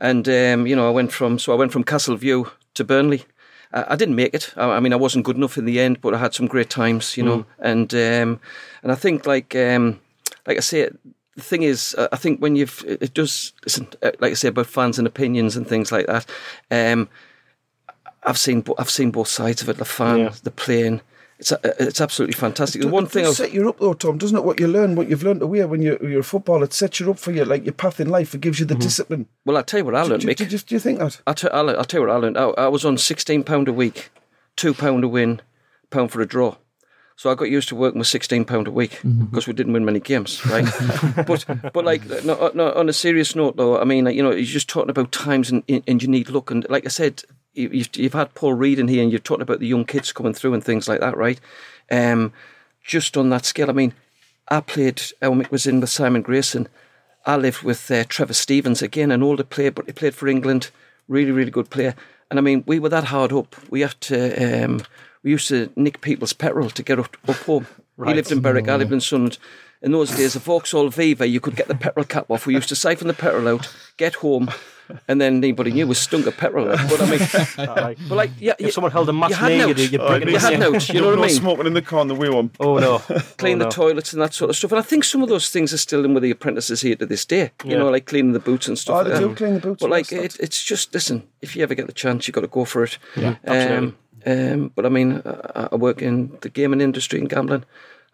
and 0.00 0.28
um, 0.28 0.66
you 0.66 0.76
know, 0.76 0.88
I 0.88 0.90
went 0.90 1.12
from 1.12 1.38
so 1.38 1.52
I 1.52 1.56
went 1.56 1.72
from 1.72 1.84
Castleview 1.84 2.50
to 2.74 2.84
Burnley. 2.84 3.24
I, 3.72 3.92
I 3.92 3.96
didn't 3.96 4.16
make 4.16 4.34
it. 4.34 4.52
I, 4.56 4.64
I 4.64 4.80
mean, 4.80 4.92
I 4.92 4.96
wasn't 4.96 5.24
good 5.24 5.36
enough 5.36 5.56
in 5.56 5.64
the 5.64 5.80
end, 5.80 6.00
but 6.00 6.14
I 6.14 6.18
had 6.18 6.34
some 6.34 6.46
great 6.46 6.68
times, 6.68 7.16
you 7.16 7.22
know. 7.22 7.46
And 7.60 7.94
um, 7.94 8.40
and 8.82 8.92
I 8.92 8.96
think 8.96 9.26
like 9.26 9.54
um, 9.54 10.00
like 10.46 10.56
I 10.56 10.60
say, 10.60 10.90
the 11.36 11.42
thing 11.42 11.62
is, 11.62 11.94
I 12.12 12.16
think 12.16 12.40
when 12.40 12.56
you've 12.56 12.84
it 12.86 13.02
it 13.02 13.14
does 13.14 13.52
listen, 13.64 13.86
uh, 14.02 14.10
like 14.20 14.32
I 14.32 14.34
say 14.34 14.48
about 14.48 14.66
fans 14.66 14.98
and 14.98 15.06
opinions 15.06 15.56
and 15.56 15.66
things 15.66 15.92
like 15.92 16.06
that. 16.06 16.26
Um, 16.70 17.08
I've 18.24 18.38
seen 18.38 18.64
I've 18.78 18.90
seen 18.90 19.10
both 19.10 19.28
sides 19.28 19.62
of 19.62 19.68
it. 19.68 19.78
The 19.78 19.84
fan, 19.84 20.18
Yeah. 20.18 20.32
the 20.42 20.50
playing. 20.50 21.00
It's 21.38 21.52
it's 21.64 22.00
absolutely 22.00 22.34
fantastic. 22.34 22.82
The 22.82 22.88
one 22.88 23.06
thing 23.06 23.26
I 23.26 23.32
set 23.32 23.52
you 23.52 23.68
up 23.68 23.80
though, 23.80 23.94
Tom, 23.94 24.16
doesn't 24.16 24.36
it? 24.36 24.44
What 24.44 24.60
you 24.60 24.68
learn, 24.68 24.94
what 24.94 25.08
you've 25.08 25.24
learned 25.24 25.42
away 25.42 25.64
when 25.64 25.82
you're, 25.82 25.98
you're 26.06 26.20
a 26.20 26.24
footballer, 26.24 26.64
it 26.64 26.72
sets 26.72 27.00
you 27.00 27.10
up 27.10 27.18
for 27.18 27.32
your 27.32 27.46
like 27.46 27.64
your 27.64 27.72
path 27.72 27.98
in 27.98 28.08
life. 28.08 28.32
It 28.32 28.42
gives 28.42 28.60
you 28.60 28.66
the 28.66 28.74
mm-hmm. 28.74 28.82
discipline. 28.82 29.26
well, 29.44 29.56
I'll 29.56 29.64
tell 29.64 29.80
you 29.80 29.84
what 29.84 29.96
I 29.96 30.02
learned, 30.02 30.22
do, 30.22 30.28
Mick. 30.28 30.36
do, 30.36 30.46
do, 30.46 30.58
do 30.58 30.74
you 30.74 30.78
think 30.78 31.00
that? 31.00 31.20
I'll, 31.26 31.34
t- 31.34 31.48
I'll, 31.52 31.68
I'll 31.70 31.84
tell 31.84 32.00
you 32.00 32.06
what 32.06 32.14
I 32.14 32.18
learned. 32.18 32.38
I, 32.38 32.44
I 32.50 32.68
was 32.68 32.84
on 32.84 32.96
sixteen 32.96 33.42
pound 33.42 33.66
a 33.66 33.72
week, 33.72 34.10
two 34.54 34.72
pound 34.72 35.02
a 35.02 35.08
win, 35.08 35.40
pound 35.90 36.12
for 36.12 36.20
a 36.20 36.26
draw. 36.26 36.56
So 37.16 37.30
I 37.30 37.34
got 37.34 37.50
used 37.50 37.68
to 37.68 37.76
working 37.76 37.98
with 37.98 38.08
sixteen 38.08 38.44
pound 38.44 38.66
a 38.66 38.70
week 38.70 38.98
because 39.02 39.46
we 39.46 39.52
didn't 39.52 39.72
win 39.74 39.84
many 39.84 40.00
games, 40.00 40.44
right? 40.46 40.64
but 41.26 41.44
but 41.72 41.84
like 41.84 42.04
no, 42.24 42.50
no, 42.54 42.72
on 42.72 42.88
a 42.88 42.92
serious 42.92 43.36
note 43.36 43.56
though, 43.56 43.78
I 43.78 43.84
mean, 43.84 44.06
like, 44.06 44.16
you 44.16 44.22
know, 44.22 44.32
you're 44.32 44.44
just 44.44 44.68
talking 44.68 44.90
about 44.90 45.12
times 45.12 45.50
and, 45.50 45.62
and 45.68 46.02
you 46.02 46.08
need 46.08 46.30
luck. 46.30 46.50
And 46.50 46.66
like 46.68 46.84
I 46.84 46.88
said, 46.88 47.22
you- 47.54 47.68
you've, 47.72 47.90
you've 47.96 48.14
had 48.14 48.34
Paul 48.34 48.54
Reed 48.54 48.78
in 48.78 48.88
here, 48.88 49.02
and 49.02 49.12
you're 49.12 49.18
talking 49.20 49.42
about 49.42 49.60
the 49.60 49.66
young 49.68 49.84
kids 49.84 50.12
coming 50.12 50.32
through 50.34 50.54
and 50.54 50.64
things 50.64 50.88
like 50.88 51.00
that, 51.00 51.16
right? 51.16 51.38
Um, 51.90 52.32
just 52.82 53.16
on 53.16 53.28
that 53.30 53.44
scale, 53.44 53.68
I 53.70 53.74
mean, 53.74 53.92
I 54.48 54.60
played, 54.60 54.96
Elmick 55.20 55.50
was 55.50 55.66
in 55.66 55.80
with 55.80 55.90
Simon 55.90 56.22
Grayson. 56.22 56.66
I 57.26 57.36
lived 57.36 57.62
with 57.62 57.88
uh, 57.90 58.04
Trevor 58.08 58.32
Stevens, 58.34 58.82
again, 58.82 59.10
an 59.12 59.22
older 59.22 59.44
player, 59.44 59.70
but 59.70 59.86
he 59.86 59.92
played 59.92 60.14
for 60.14 60.26
England. 60.28 60.70
Really, 61.08 61.30
really 61.30 61.50
good 61.50 61.70
player. 61.70 61.94
And 62.30 62.38
I 62.38 62.42
mean, 62.42 62.64
we 62.66 62.78
were 62.80 62.88
that 62.88 63.04
hard 63.04 63.32
up. 63.32 63.54
We 63.70 63.82
had 63.82 64.00
to, 64.02 64.64
um, 64.64 64.82
we 65.22 65.30
used 65.30 65.48
to 65.48 65.70
nick 65.76 66.00
people's 66.00 66.32
petrol 66.32 66.70
to 66.70 66.82
get 66.82 66.98
up, 66.98 67.16
up 67.28 67.36
home. 67.36 67.66
He 68.04 68.14
lived 68.14 68.32
in 68.32 68.40
Berwick, 68.40 68.68
I 68.68 68.76
lived 68.76 68.90
in 68.92 69.00
Sunderland. 69.00 69.38
In 69.82 69.92
those 69.92 70.10
days, 70.16 70.34
a 70.34 70.38
Vauxhall 70.40 70.88
Viva, 70.88 71.26
you 71.26 71.40
could 71.40 71.54
get 71.56 71.68
the 71.68 71.74
petrol 71.74 72.04
cap 72.04 72.30
off. 72.30 72.46
We 72.46 72.54
used 72.54 72.68
to 72.70 72.74
siphon 72.76 73.06
the 73.06 73.14
petrol 73.14 73.46
out, 73.48 73.72
get 73.96 74.14
home, 74.14 74.50
and 75.06 75.20
then 75.20 75.36
anybody 75.36 75.72
knew 75.72 75.86
was 75.86 75.98
stunk 75.98 76.26
of 76.26 76.36
petrol. 76.36 76.70
out. 76.70 76.78
But 76.88 77.00
I 77.02 77.10
mean, 77.10 77.96
but 78.08 78.14
like, 78.16 78.30
yeah, 78.40 78.54
If 78.58 78.72
someone 78.72 78.90
held 78.92 79.08
a 79.08 79.12
match 79.12 79.30
you 79.30 79.36
had 79.36 79.48
near 79.48 79.58
you, 79.60 79.66
notes. 79.74 79.80
you'd 79.92 80.00
it 80.00 80.28
in. 80.28 80.34
had 80.40 80.58
notes, 80.60 80.88
you 80.88 81.00
know 81.00 81.08
what 81.08 81.12
I 81.14 81.16
no 81.16 81.26
mean? 81.26 81.30
smoking 81.36 81.66
in 81.66 81.74
the 81.74 81.82
car 81.82 82.00
on 82.00 82.08
the 82.08 82.14
way 82.14 82.28
home. 82.28 82.50
Oh 82.58 82.78
no! 82.78 82.98
clean 83.38 83.56
oh, 83.56 83.58
the 83.58 83.64
no. 83.66 83.70
toilets 83.70 84.12
and 84.14 84.22
that 84.22 84.34
sort 84.34 84.50
of 84.50 84.56
stuff. 84.56 84.72
And 84.72 84.78
I 84.78 84.82
think 84.82 85.04
some 85.04 85.22
of 85.22 85.28
those 85.28 85.50
things 85.50 85.72
are 85.74 85.78
still 85.78 86.04
in 86.04 86.14
with 86.14 86.22
the 86.22 86.30
apprentices 86.30 86.80
here 86.80 86.96
to 86.96 87.06
this 87.06 87.24
day. 87.24 87.50
You 87.64 87.72
Yeah. 87.72 87.78
know, 87.78 87.90
like 87.90 88.06
cleaning 88.06 88.32
the 88.32 88.40
boots 88.40 88.68
and 88.68 88.78
stuff. 88.78 88.94
Oh, 88.96 89.02
like 89.10 89.20
they 89.20 89.26
that. 89.28 89.36
clean 89.36 89.54
the 89.54 89.60
boots 89.60 89.80
But 89.82 89.90
like, 89.90 90.10
it, 90.12 90.36
it's 90.40 90.62
just 90.64 90.92
listen. 90.94 91.28
If 91.40 91.54
you 91.56 91.62
ever 91.62 91.74
get 91.74 91.86
the 91.86 91.92
chance, 91.92 92.26
you 92.26 92.32
have 92.32 92.36
got 92.36 92.40
to 92.42 92.48
go 92.48 92.64
for 92.64 92.84
it. 92.84 92.98
Yeah, 93.16 93.36
um, 93.46 93.96
um, 94.26 94.72
but 94.74 94.86
I 94.86 94.88
mean, 94.88 95.22
I, 95.24 95.68
I 95.72 95.76
work 95.76 96.02
in 96.02 96.36
the 96.40 96.48
gaming 96.48 96.80
industry 96.80 97.18
and 97.18 97.28
gambling. 97.28 97.64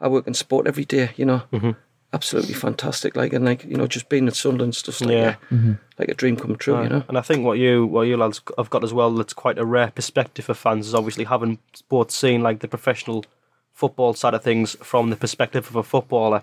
I 0.01 0.09
work 0.09 0.27
in 0.27 0.35
sport 0.35 0.67
every 0.67 0.85
day. 0.85 1.11
You 1.17 1.25
know, 1.27 1.43
Mm-hmm. 1.53 1.71
absolutely 2.13 2.55
fantastic. 2.55 3.17
Like 3.17 3.33
and 3.33 3.45
like 3.45 3.65
you 3.65 3.77
know, 3.77 3.87
just 3.87 4.09
being 4.09 4.29
at 4.29 4.37
Sunderland 4.37 4.75
stuff's 4.75 5.01
like 5.01 5.11
Yeah. 5.11 5.37
a, 5.51 5.79
like 5.99 6.09
a 6.09 6.15
dream 6.15 6.37
come 6.37 6.57
true. 6.57 6.83
You 6.83 6.89
know. 6.89 7.05
And 7.09 7.19
I 7.19 7.21
think 7.23 7.45
what 7.45 7.59
you 7.59 7.87
what 7.87 8.03
you 8.03 8.17
lads 8.17 8.41
have 8.57 8.71
got 8.71 8.85
as 8.85 8.93
well 8.95 9.11
that's 9.15 9.33
quite 9.35 9.59
a 9.59 9.65
rare 9.65 9.91
perspective 9.91 10.45
for 10.47 10.55
fans 10.55 10.87
is 10.89 10.95
obviously 10.95 11.25
having 11.25 11.59
both 11.89 12.11
seen 12.11 12.43
like 12.43 12.61
the 12.61 12.69
professional 12.69 13.25
football 13.73 14.15
side 14.15 14.35
of 14.35 14.43
things 14.43 14.77
from 14.83 15.11
the 15.11 15.17
perspective 15.17 15.67
of 15.69 15.77
a 15.77 15.83
footballer. 15.83 16.43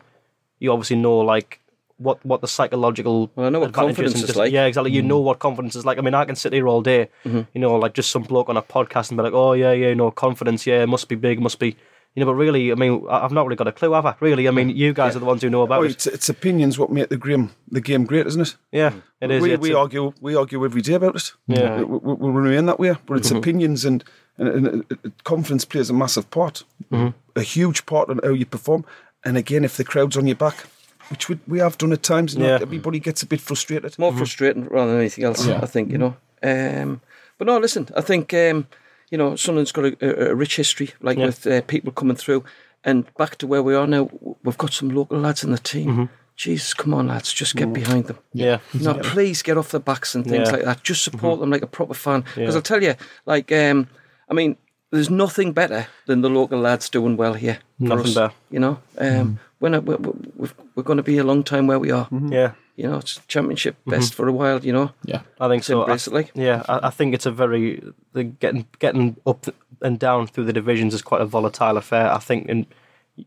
You 0.59 0.71
obviously 0.71 0.97
know 0.97 1.17
like 1.19 1.59
what 1.97 2.23
what 2.25 2.41
the 2.41 2.47
psychological 2.47 3.31
Well, 3.35 3.45
I 3.47 3.49
know 3.49 3.59
what 3.61 3.73
confidence 3.73 4.13
and 4.13 4.23
is 4.23 4.27
just- 4.27 4.37
like. 4.37 4.47
Mm-hmm. 4.49 4.55
Yeah, 4.55 4.65
exactly. 4.65 4.91
You 4.91 5.01
know 5.01 5.19
what 5.19 5.39
confidence 5.39 5.75
is 5.75 5.85
like. 5.85 5.97
I 5.97 6.01
mean, 6.01 6.13
I 6.13 6.25
can 6.25 6.35
sit 6.35 6.53
here 6.53 6.67
all 6.67 6.81
day, 6.81 7.09
you 7.23 7.45
know, 7.55 7.75
like 7.75 7.93
just 7.93 8.11
some 8.11 8.23
bloke 8.23 8.49
on 8.49 8.57
a 8.57 8.61
podcast 8.61 9.09
and 9.09 9.17
be 9.17 9.23
like, 9.23 9.33
"Oh 9.33 9.53
yeah, 9.53 9.71
yeah, 9.71 9.93
no 9.93 10.11
confidence. 10.11 10.65
Yeah, 10.67 10.83
it 10.83 10.87
must 10.87 11.07
be 11.07 11.15
big, 11.15 11.39
must 11.39 11.59
be." 11.59 11.75
You 12.15 12.21
know, 12.23 12.27
but 12.31 12.35
really, 12.35 12.71
I 12.71 12.75
mean, 12.75 13.05
I- 13.09 13.25
I've 13.25 13.33
not 13.33 13.45
really 13.45 13.57
got 13.57 13.67
a 13.67 13.73
clue, 13.73 13.91
have 13.91 14.05
I? 14.05 14.15
Really, 14.21 14.47
I 14.47 14.51
mean, 14.51 14.69
you 14.69 14.93
guys 14.93 15.17
are 15.17 15.19
the 15.19 15.25
ones 15.25 15.41
who 15.41 15.49
know 15.49 15.63
about 15.63 15.79
Oh, 15.81 15.83
it. 15.83 15.91
it's, 15.91 16.07
it's 16.07 16.29
opinions 16.29 16.79
what 16.79 16.89
make 16.89 17.09
the 17.09 17.17
game 17.17 17.51
the 17.69 17.81
game 17.81 18.05
great, 18.05 18.25
isn't 18.27 18.41
it? 18.41 18.55
Yeah, 18.71 18.93
it 19.19 19.31
is. 19.31 19.41
we, 19.43 19.49
yeah, 19.51 19.57
we 19.57 19.71
a- 19.73 19.77
argue 19.77 20.13
we 20.21 20.33
argue 20.35 20.63
every 20.63 20.81
day 20.81 20.93
about 20.93 21.15
it. 21.17 21.33
Yeah. 21.47 21.81
we, 21.81 21.97
we, 21.97 22.13
we 22.13 22.29
remain 22.31 22.65
that 22.67 22.79
way. 22.79 22.95
But 23.05 23.17
it's 23.17 23.27
Mm-hmm. 23.29 23.37
opinions 23.37 23.83
and, 23.85 24.01
and, 24.37 24.67
and 24.67 24.85
uh, 24.91 25.09
confidence 25.25 25.65
plays 25.65 25.89
a 25.89 25.93
massive 25.93 26.29
part, 26.29 26.63
Mm-hmm. 26.91 27.17
a 27.37 27.41
huge 27.41 27.85
part 27.85 28.09
on 28.09 28.19
how 28.23 28.29
you 28.31 28.45
perform. 28.45 28.85
And 29.25 29.35
again, 29.37 29.65
if 29.65 29.75
the 29.75 29.83
crowd's 29.83 30.15
on 30.15 30.25
your 30.27 30.37
back, 30.37 30.67
which 31.09 31.29
we, 31.29 31.39
we 31.47 31.59
have 31.59 31.77
done 31.77 31.93
at 31.93 32.03
times, 32.03 32.33
you 32.33 32.39
know, 32.41 32.47
Yeah. 32.47 32.59
everybody 32.61 32.99
gets 32.99 33.23
a 33.23 33.25
bit 33.27 33.41
frustrated. 33.41 33.97
more 33.99 34.13
frustrating 34.13 34.65
rather 34.65 34.91
than 34.91 34.99
anything 35.01 35.23
else. 35.23 35.45
Yeah. 35.47 35.59
I 35.61 35.65
think 35.67 35.91
you 35.91 35.97
know. 35.97 36.15
Um, 36.43 37.01
but 37.37 37.47
no, 37.47 37.57
listen. 37.57 37.87
I 37.95 38.01
think 38.01 38.33
um, 38.33 38.67
you 39.11 39.17
know 39.17 39.35
Sunderland's 39.35 39.71
got 39.71 39.85
a, 39.85 39.97
a, 40.01 40.31
a 40.31 40.35
rich 40.35 40.55
history, 40.55 40.91
like 41.01 41.17
Yeah. 41.17 41.25
with 41.27 41.47
uh, 41.47 41.61
people 41.61 41.91
coming 41.91 42.15
through, 42.17 42.43
and 42.83 43.05
back 43.17 43.37
to 43.37 43.47
where 43.47 43.63
we 43.63 43.75
are 43.75 43.87
now. 43.87 44.09
We've 44.43 44.57
got 44.57 44.73
some 44.73 44.89
local 44.89 45.19
lads 45.19 45.43
in 45.43 45.51
the 45.51 45.57
team. 45.57 45.89
Mm-hmm. 45.89 46.05
Jesus, 46.37 46.73
come 46.73 46.93
on, 46.93 47.07
lads, 47.07 47.31
just 47.31 47.55
get 47.55 47.71
behind 47.71 48.07
them. 48.07 48.17
yeah. 48.33 48.57
No, 48.73 48.93
please 48.95 49.41
get 49.41 49.57
off 49.57 49.69
their 49.71 49.79
backs 49.79 50.15
and 50.15 50.25
things 50.25 50.35
Yeah. 50.35 50.43
Mm-hmm. 50.43 50.55
like 50.55 50.65
that. 50.65 50.83
Just 50.83 51.03
support 51.05 51.39
them 51.39 51.49
like 51.49 51.61
a 51.61 51.67
proper 51.67 51.93
fan. 51.93 52.21
Because 52.35 52.37
Yeah. 52.37 52.55
I'll 52.55 52.61
tell 52.61 52.83
you, 52.83 52.95
like, 53.25 53.53
um, 53.53 53.87
I 54.29 54.33
mean, 54.33 54.57
there's 54.91 55.09
nothing 55.09 55.53
better 55.53 55.87
than 56.07 56.19
the 56.21 56.29
local 56.29 56.59
lads 56.59 56.89
doing 56.89 57.15
well 57.15 57.35
here. 57.35 57.59
Nothing 57.79 58.05
us, 58.07 58.13
better. 58.15 58.33
You 58.51 58.59
know, 58.59 58.79
um, 58.97 59.39
we're, 59.59 59.69
not, 59.69 59.83
we're, 59.85 59.97
we're, 60.35 60.49
we're 60.75 60.83
going 60.83 60.97
to 60.97 61.03
be 61.03 61.17
a 61.17 61.23
long 61.23 61.43
time 61.43 61.67
where 61.67 61.79
we 61.79 61.91
are. 61.91 62.07
Yeah. 62.11 62.51
You 62.75 62.87
know, 62.89 62.97
it's 62.97 63.19
championship 63.27 63.75
Mm-hmm. 63.81 63.91
best 63.91 64.13
for 64.13 64.27
a 64.27 64.31
while. 64.33 64.59
You 64.65 64.73
know, 64.73 64.91
Yeah. 65.05 65.21
I 65.39 65.47
think 65.47 65.63
so. 65.63 65.79
I- 65.79 65.83
embrace 65.83 66.07
it, 66.07 66.13
like. 66.13 66.31
Yeah, 66.35 66.63
I, 66.67 66.87
I 66.87 66.89
think 66.89 67.13
it's 67.13 67.25
a 67.25 67.31
very 67.31 67.81
the 68.13 68.23
getting 68.25 68.67
getting 68.79 69.15
up 69.25 69.45
and 69.81 69.97
down 69.99 70.27
through 70.27 70.45
the 70.45 70.53
divisions 70.53 70.93
is 70.93 71.01
quite 71.01 71.21
a 71.21 71.25
volatile 71.25 71.77
affair. 71.77 72.11
I 72.11 72.17
think, 72.19 72.47
and 72.49 72.65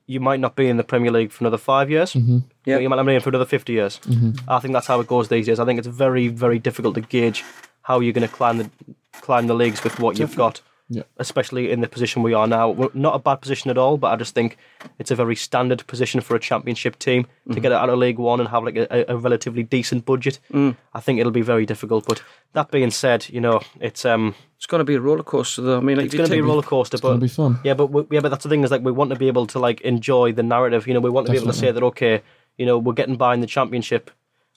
you 0.06 0.20
might 0.20 0.38
not 0.40 0.54
be 0.54 0.68
in 0.68 0.76
the 0.76 0.84
Premier 0.84 1.10
League 1.10 1.32
for 1.32 1.44
another 1.44 1.56
five 1.56 1.90
years. 1.90 2.12
Mm-hmm. 2.12 2.38
Yeah. 2.66 2.78
you 2.78 2.90
might 2.90 2.96
not 2.96 3.06
be 3.06 3.14
in 3.14 3.20
for 3.22 3.30
another 3.30 3.46
fifty 3.46 3.72
years. 3.72 3.98
I 4.46 4.58
think 4.60 4.74
that's 4.74 4.86
how 4.86 5.00
it 5.00 5.06
goes 5.06 5.28
these 5.28 5.46
days. 5.46 5.58
I 5.58 5.64
think 5.64 5.78
it's 5.78 5.88
very 5.88 6.28
very 6.28 6.58
difficult 6.58 6.94
to 6.96 7.00
gauge 7.00 7.42
how 7.82 8.00
you're 8.00 8.12
going 8.12 8.28
to 8.28 8.34
climb 8.34 8.58
the 8.58 8.70
climb 9.12 9.46
the 9.46 9.54
leagues 9.54 9.82
with 9.82 9.98
what 9.98 10.18
you've 10.18 10.36
got. 10.36 10.60
Yeah. 10.90 11.02
Especially 11.18 11.70
in 11.70 11.82
the 11.82 11.88
position 11.88 12.22
we 12.22 12.32
are 12.32 12.46
now, 12.46 12.70
We're 12.70 12.88
not 12.94 13.14
a 13.14 13.18
bad 13.18 13.42
position 13.42 13.70
at 13.70 13.76
all. 13.76 13.98
But 13.98 14.12
I 14.12 14.16
just 14.16 14.34
think 14.34 14.56
it's 14.98 15.10
a 15.10 15.14
very 15.14 15.36
standard 15.36 15.86
position 15.86 16.20
for 16.22 16.34
a 16.34 16.38
championship 16.40 16.98
team 16.98 17.26
to 17.52 17.60
get 17.60 17.72
out 17.72 17.90
of 17.90 17.98
League 17.98 18.18
One 18.18 18.40
and 18.40 18.48
have 18.48 18.64
like 18.64 18.76
a, 18.76 19.04
a 19.08 19.16
relatively 19.16 19.62
decent 19.62 20.04
budget. 20.06 20.38
I 20.54 21.00
think 21.00 21.20
it'll 21.20 21.30
be 21.32 21.42
very 21.42 21.66
difficult. 21.66 22.06
But 22.06 22.22
that 22.54 22.70
being 22.70 22.90
said, 22.90 23.28
you 23.28 23.40
know, 23.40 23.60
it's 23.80 24.04
um, 24.06 24.34
It's 24.56 24.66
going 24.66 24.80
to 24.80 24.84
be 24.84 24.94
a 24.94 25.00
roller 25.00 25.22
coaster, 25.22 25.60
though. 25.62 25.76
I 25.76 25.80
mean, 25.80 25.96
like, 25.98 26.06
it's 26.06 26.14
going 26.14 26.28
to 26.28 26.34
be 26.34 26.40
a 26.40 26.42
roller 26.42 26.62
coaster, 26.62 26.94
It's 26.94 27.02
gonna 27.02 27.16
but 27.16 27.20
be 27.20 27.28
fun. 27.28 27.60
yeah, 27.64 27.74
but 27.74 27.88
we, 27.88 28.06
yeah, 28.10 28.20
but 28.20 28.30
that's 28.30 28.44
the 28.44 28.48
thing 28.48 28.64
is 28.64 28.70
like 28.70 28.82
we 28.82 28.90
want 28.92 29.10
to 29.10 29.16
be 29.16 29.28
able 29.28 29.46
to 29.48 29.58
like 29.58 29.82
enjoy 29.82 30.32
the 30.32 30.42
narrative. 30.42 30.86
You 30.88 30.94
know, 30.94 31.00
we 31.00 31.10
want 31.10 31.26
to 31.26 31.32
be 31.32 31.38
able 31.38 31.48
to 31.52 31.58
say 31.58 31.70
that 31.70 31.82
okay, 31.82 32.22
you 32.56 32.64
know, 32.64 32.78
we're 32.78 32.94
getting 32.94 33.16
by 33.16 33.34
in 33.34 33.40
the 33.40 33.46
championship. 33.46 34.10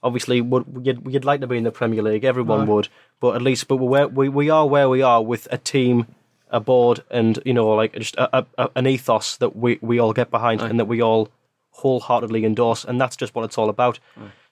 Obviously, 0.04 0.42
would 0.42 0.66
you'd, 0.84 1.06
you'd 1.14 1.26
like 1.26 1.42
to 1.42 1.48
be 1.48 1.58
in 1.58 1.64
the 1.64 1.72
Premier 1.72 2.02
League. 2.02 2.24
Everyone 2.24 2.66
would, 2.68 2.88
but 3.20 3.36
at 3.36 3.42
least, 3.44 3.68
but 3.68 3.76
we're, 3.76 4.08
we 4.08 4.30
we 4.30 4.50
are 4.50 4.66
where 4.66 4.90
we 4.90 5.04
are 5.04 5.22
with 5.22 5.48
a 5.52 5.60
team, 5.60 6.08
a 6.52 6.60
board, 6.60 7.04
and 7.10 7.40
you 7.46 7.54
know, 7.54 7.68
like 7.70 7.94
just 7.94 8.16
a, 8.18 8.38
a, 8.40 8.46
a- 8.58 8.70
an 8.76 8.86
ethos 8.88 9.38
that 9.38 9.56
we 9.56 9.80
we 9.82 10.00
all 10.00 10.14
get 10.14 10.30
behind 10.32 10.62
and 10.62 10.80
that 10.80 10.86
we 10.86 11.02
all 11.02 11.30
wholeheartedly 11.72 12.46
endorse, 12.46 12.84
and 12.86 13.00
that's 13.00 13.16
just 13.16 13.34
what 13.36 13.46
it's 13.46 13.58
all 13.58 13.70
about. 13.70 14.00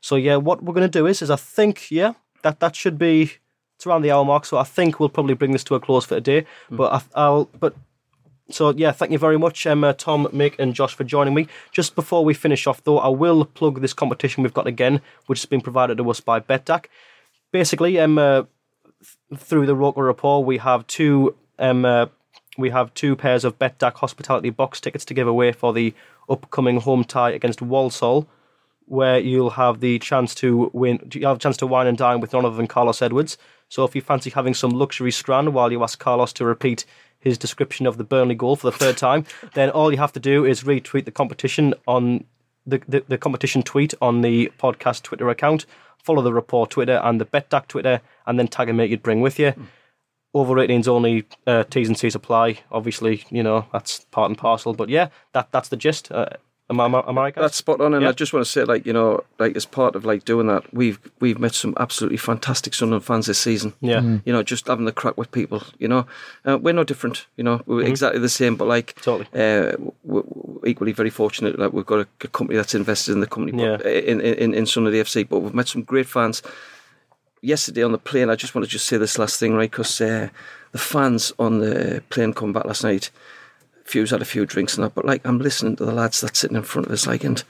So 0.02 0.16
yeah, 0.16 0.38
what 0.38 0.64
we're 0.64 0.74
going 0.74 0.90
to 0.90 1.00
do 1.00 1.06
is, 1.06 1.22
is 1.22 1.30
I 1.30 1.36
think 1.36 1.92
yeah 1.92 2.14
that 2.44 2.60
that 2.62 2.76
should 2.76 2.98
be 2.98 3.34
it's 3.76 3.86
around 3.88 4.02
the 4.02 4.12
hour 4.12 4.26
mark, 4.26 4.46
so 4.46 4.58
I 4.58 4.64
think 4.64 5.00
we'll 5.00 5.10
probably 5.10 5.36
bring 5.36 5.52
this 5.52 5.64
to 5.66 5.76
a 5.76 5.80
close 5.80 6.06
for 6.06 6.16
today. 6.16 6.46
But 6.70 6.94
I, 6.94 7.02
I'll 7.22 7.46
but 7.60 7.76
so 8.52 8.72
yeah, 8.72 8.92
thank 8.92 9.12
you 9.12 9.20
very 9.20 9.38
much, 9.38 9.68
um, 9.68 9.84
uh, 9.84 9.94
Tom, 9.94 10.26
Mick, 10.34 10.56
and 10.58 10.74
Josh 10.74 10.96
for 10.96 11.04
joining 11.04 11.34
me. 11.36 11.48
Just 11.72 11.96
before 11.96 12.26
we 12.26 12.34
finish 12.34 12.66
off, 12.66 12.84
though, 12.84 12.98
I 12.98 13.08
will 13.10 13.46
plug 13.46 13.80
this 13.82 13.94
competition 13.94 14.42
we've 14.42 14.54
got 14.54 14.66
again, 14.66 15.02
which 15.28 15.40
has 15.42 15.46
been 15.46 15.62
provided 15.62 15.98
to 16.00 16.10
us 16.10 16.20
by 16.20 16.40
BETDAQ. 16.40 16.86
Basically, 17.52 18.00
um, 18.00 18.18
uh, 18.18 18.44
th- 19.30 19.40
through 19.40 19.66
the 19.68 19.76
Roker 19.76 20.02
Report, 20.04 20.46
we 20.48 20.58
have 20.58 20.88
two 20.88 21.36
um, 21.60 21.86
uh, 21.86 22.08
we 22.58 22.70
have 22.72 22.94
two 22.94 23.16
pairs 23.16 23.46
of 23.46 23.60
BETDAQ 23.60 23.94
hospitality 23.96 24.50
box 24.50 24.82
tickets 24.82 25.06
to 25.06 25.14
give 25.14 25.28
away 25.28 25.52
for 25.52 25.74
the 25.74 25.94
upcoming 26.28 26.82
home 26.82 27.04
tie 27.04 27.32
against 27.32 27.62
Walsall 27.62 28.28
where 28.90 29.20
you'll 29.20 29.52
have 29.52 29.80
the 29.80 30.00
chance 30.00 30.34
to 30.36 30.70
win. 30.74 31.00
You 31.14 31.28
have 31.28 31.38
a 31.38 31.40
chance 31.40 31.58
to 31.58 31.68
wine 31.68 31.86
and 31.86 31.98
dine 31.98 32.20
with 32.20 32.34
none 32.34 32.44
other 32.44 32.56
than 32.56 32.68
Carlos 32.68 33.02
Edwards. 33.02 33.38
So 33.70 33.84
if 33.84 33.96
you 33.96 34.02
fancy 34.02 34.32
having 34.32 34.56
some 34.56 34.72
luxury 34.72 35.12
strand 35.12 35.54
while 35.54 35.72
you 35.72 35.82
ask 35.84 36.00
Carlos 36.00 36.34
to 36.34 36.46
repeat 36.46 36.86
his 37.20 37.38
description 37.38 37.86
of 37.86 37.98
the 37.98 38.04
Burnley 38.04 38.34
goal 38.34 38.56
for 38.56 38.72
the 38.72 38.78
third 38.78 38.98
time, 38.98 39.26
then 39.54 39.70
all 39.70 39.92
you 39.92 40.00
have 40.00 40.14
to 40.14 40.20
do 40.20 40.44
is 40.44 40.64
retweet 40.64 41.06
the 41.06 41.12
competition 41.12 41.76
on 41.88 42.26
the, 42.66 42.82
the, 42.88 43.04
the 43.08 43.18
competition 43.18 43.62
tweet 43.62 43.94
on 44.02 44.22
the 44.22 44.52
podcast 44.60 45.04
Twitter 45.04 45.30
account, 45.30 45.68
follow 46.04 46.24
the 46.24 46.34
report 46.34 46.72
Twitter 46.72 47.00
and 47.04 47.22
the 47.22 47.26
BETDAQ 47.26 47.68
Twitter, 47.68 48.02
and 48.26 48.40
then 48.40 48.48
tag 48.48 48.70
a 48.70 48.74
mate 48.74 48.90
you'd 48.90 49.04
bring 49.04 49.22
with 49.22 49.38
you. 49.38 49.48
Over 49.48 49.68
18s 50.36 50.88
only, 50.88 51.26
uh, 51.48 51.64
T's 51.66 51.88
and 51.88 51.98
C's 51.98 52.16
apply. 52.16 52.60
Obviously, 52.72 53.24
you 53.30 53.44
know, 53.44 53.66
that's 53.74 54.02
part 54.12 54.30
and 54.30 54.38
parcel. 54.38 54.74
But 54.74 54.90
yeah, 54.90 55.10
that 55.34 55.52
that's 55.52 55.70
the 55.70 55.78
gist. 55.78 56.12
Uh, 56.12 56.28
am, 56.70 56.80
I, 56.80 56.86
am 56.86 56.96
I 56.96 57.12
right, 57.12 57.36
guys? 57.36 57.42
That's 57.42 57.58
spot 57.58 57.82
on, 57.82 57.94
and 57.96 58.04
Yeah. 58.04 58.10
I 58.10 58.12
just 58.12 58.32
want 58.32 58.46
to 58.46 58.52
say, 58.52 58.64
like 58.64 58.86
you 58.86 58.94
know, 58.94 59.24
like 59.40 59.56
as 59.56 59.66
part 59.66 59.96
of 59.96 60.06
like 60.06 60.26
doing 60.26 60.48
that, 60.48 60.72
we've 60.74 61.00
we've 61.20 61.40
met 61.40 61.56
some 61.56 61.74
absolutely 61.80 62.18
fantastic 62.18 62.74
Sunderland 62.76 63.06
fans 63.06 63.26
this 63.26 63.40
season. 63.40 63.74
Yeah. 63.82 64.00
Mhm. 64.02 64.22
you 64.26 64.32
know, 64.34 64.44
just 64.44 64.68
having 64.68 64.86
the 64.86 64.92
crack 64.92 65.18
with 65.18 65.32
people. 65.32 65.64
You 65.80 65.88
know, 65.88 66.06
uh, 66.46 66.58
we're 66.62 66.74
no 66.74 66.84
different. 66.84 67.26
You 67.36 67.44
know, 67.44 67.62
we're 67.66 67.86
exactly 67.88 68.22
the 68.22 68.30
same, 68.30 68.56
but 68.56 68.68
like 68.68 68.96
Totally. 69.02 69.28
uh, 69.34 69.78
we're 70.04 70.24
we're 70.28 70.70
equally 70.70 70.92
very 70.92 71.10
fortunate 71.10 71.58
that 71.58 71.74
we've 71.74 71.86
got 71.86 72.02
a, 72.02 72.08
a 72.24 72.28
company 72.28 72.58
that's 72.58 72.76
invested 72.76 73.14
in 73.14 73.22
the 73.22 73.28
company, 73.28 73.52
but, 73.58 73.84
Yeah. 73.84 73.92
in, 73.92 74.22
in 74.22 74.54
in 74.54 74.66
Sunderland 74.68 75.06
FC. 75.08 75.24
But 75.28 75.40
we've 75.40 75.54
met 75.56 75.68
some 75.68 75.82
great 75.84 76.06
fans. 76.08 76.44
Yesterday 77.42 77.84
on 77.84 77.92
the 77.92 77.98
plane, 77.98 78.30
I 78.30 78.36
just 78.36 78.54
want 78.54 78.66
to 78.66 78.72
just 78.72 78.86
say 78.86 78.98
this 78.98 79.18
last 79.18 79.40
thing, 79.40 79.54
right? 79.56 79.72
Because 79.72 80.02
uh, 80.02 80.30
the 80.72 80.78
fans 80.78 81.32
on 81.40 81.60
the 81.60 82.04
plane 82.10 82.34
coming 82.34 82.54
back 82.54 82.66
last 82.66 82.84
night, 82.84 83.12
few's 83.86 84.12
had 84.12 84.22
a 84.22 84.26
few 84.26 84.46
drinks 84.46 84.76
and 84.76 84.84
that, 84.84 84.94
but 84.94 85.06
like 85.06 85.26
I'm 85.26 85.40
listening 85.40 85.76
to 85.78 85.86
the 85.86 85.94
lads 85.94 86.22
that's 86.22 86.40
sitting 86.40 86.58
in 86.58 86.64
front 86.64 86.88
of 86.88 86.92
us, 86.94 87.08
like, 87.08 87.24
and 87.24 87.44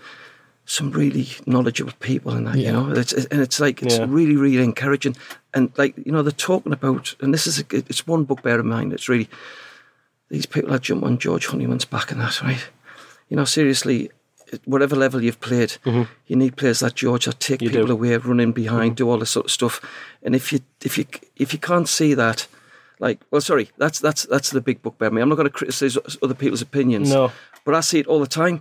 some 0.66 0.92
really 0.92 1.28
knowledgeable 1.48 1.94
people 2.00 2.32
and 2.34 2.46
that, 2.46 2.58
you 2.58 2.72
know, 2.72 2.92
it's, 2.92 3.12
and 3.14 3.42
it's 3.42 3.60
like 3.60 3.82
it's 3.82 3.98
Yeah. 3.98 4.06
really, 4.08 4.36
really 4.36 4.64
encouraging, 4.64 5.16
and 5.56 5.72
like 5.78 5.96
you 6.06 6.12
know, 6.12 6.22
they're 6.22 6.32
talking 6.32 6.72
about, 6.72 7.16
and 7.22 7.34
this 7.34 7.48
is 7.48 7.60
a, 7.60 7.66
it's 7.72 8.06
one 8.06 8.24
book. 8.26 8.44
Bear 8.44 8.60
in 8.60 8.68
mind, 8.68 8.94
it's 8.94 9.10
really 9.10 9.28
these 10.30 10.46
people 10.46 10.70
that 10.70 10.84
jump 10.84 11.04
on 11.04 11.18
George 11.18 11.48
Honeyman's 11.48 11.86
back 11.86 12.12
and 12.12 12.22
that, 12.22 12.40
right? 12.44 12.68
You 13.30 13.38
know, 13.38 13.46
seriously, 13.46 14.12
whatever 14.66 14.96
level 14.96 15.22
you've 15.24 15.40
played, 15.40 15.78
you 15.86 16.36
need 16.36 16.56
players 16.56 16.82
like 16.82 16.96
George 16.96 17.26
that 17.26 17.40
take 17.40 17.60
Mm-hmm. 17.60 17.64
You 17.66 17.70
people 17.72 17.88
do. 17.88 17.94
Mm-hmm. 17.94 18.04
away, 18.04 18.18
run 18.18 18.40
in 18.40 18.52
behind, 18.52 18.96
do 18.98 19.10
all 19.10 19.18
this 19.20 19.32
sort 19.32 19.46
of 19.48 19.52
stuff. 19.52 19.82
And 20.24 20.36
if 20.36 20.52
you 20.54 20.60
if 20.84 20.98
you 20.98 21.06
if 21.38 21.54
you 21.54 21.60
can't 21.60 21.88
see 21.90 22.14
that, 22.16 22.48
Like, 23.02 23.20
well, 23.32 23.42
sorry, 23.42 23.70
that's 23.78 24.00
that's 24.00 24.24
that's 24.26 24.50
the 24.50 24.62
big 24.62 24.82
book 24.82 24.98
by 24.98 25.10
me. 25.10 25.22
I'm 25.22 25.30
not 25.30 25.36
going 25.36 25.48
to 25.48 25.58
criticise 25.58 25.98
other 26.22 26.36
people's 26.36 26.62
opinions. 26.62 27.10
No. 27.10 27.32
but 27.66 27.74
I 27.76 27.82
see 27.82 28.00
it 28.00 28.08
all 28.08 28.20
the 28.20 28.28
time 28.44 28.60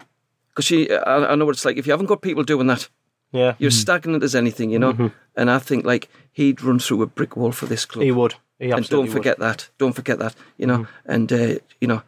because 0.51 0.65
she. 0.67 0.91
I, 0.91 1.33
I 1.33 1.35
know 1.35 1.45
what 1.47 1.57
it's 1.57 1.65
like. 1.65 1.77
If 1.79 1.87
you 1.87 1.93
haven't 1.93 2.07
got 2.09 2.21
people 2.23 2.45
doing 2.45 2.69
that, 2.69 2.89
Yeah, 3.33 3.55
you're 3.59 3.73
stagnant 3.73 4.23
as 4.23 4.35
anything, 4.35 4.71
you 4.71 4.79
know. 4.79 5.11
And 5.35 5.51
I 5.51 5.59
think 5.59 5.85
like 5.85 6.09
he'd 6.33 6.63
run 6.63 6.79
through 6.79 7.03
a 7.03 7.07
brick 7.07 7.37
wall 7.37 7.53
for 7.53 7.67
this 7.67 7.85
club. 7.87 8.05
he 8.05 8.13
would. 8.13 8.35
He 8.61 8.73
absolutely 8.73 8.77
would. 8.77 8.77
and 8.77 8.89
don't 8.91 9.09
forget 9.09 9.39
that. 9.39 9.71
Don't 9.79 9.95
forget 9.97 10.19
that. 10.19 10.35
You 10.57 10.67
know. 10.67 10.87
And 11.05 11.33
uh, 11.33 11.59
you 11.81 11.89
know, 11.89 12.03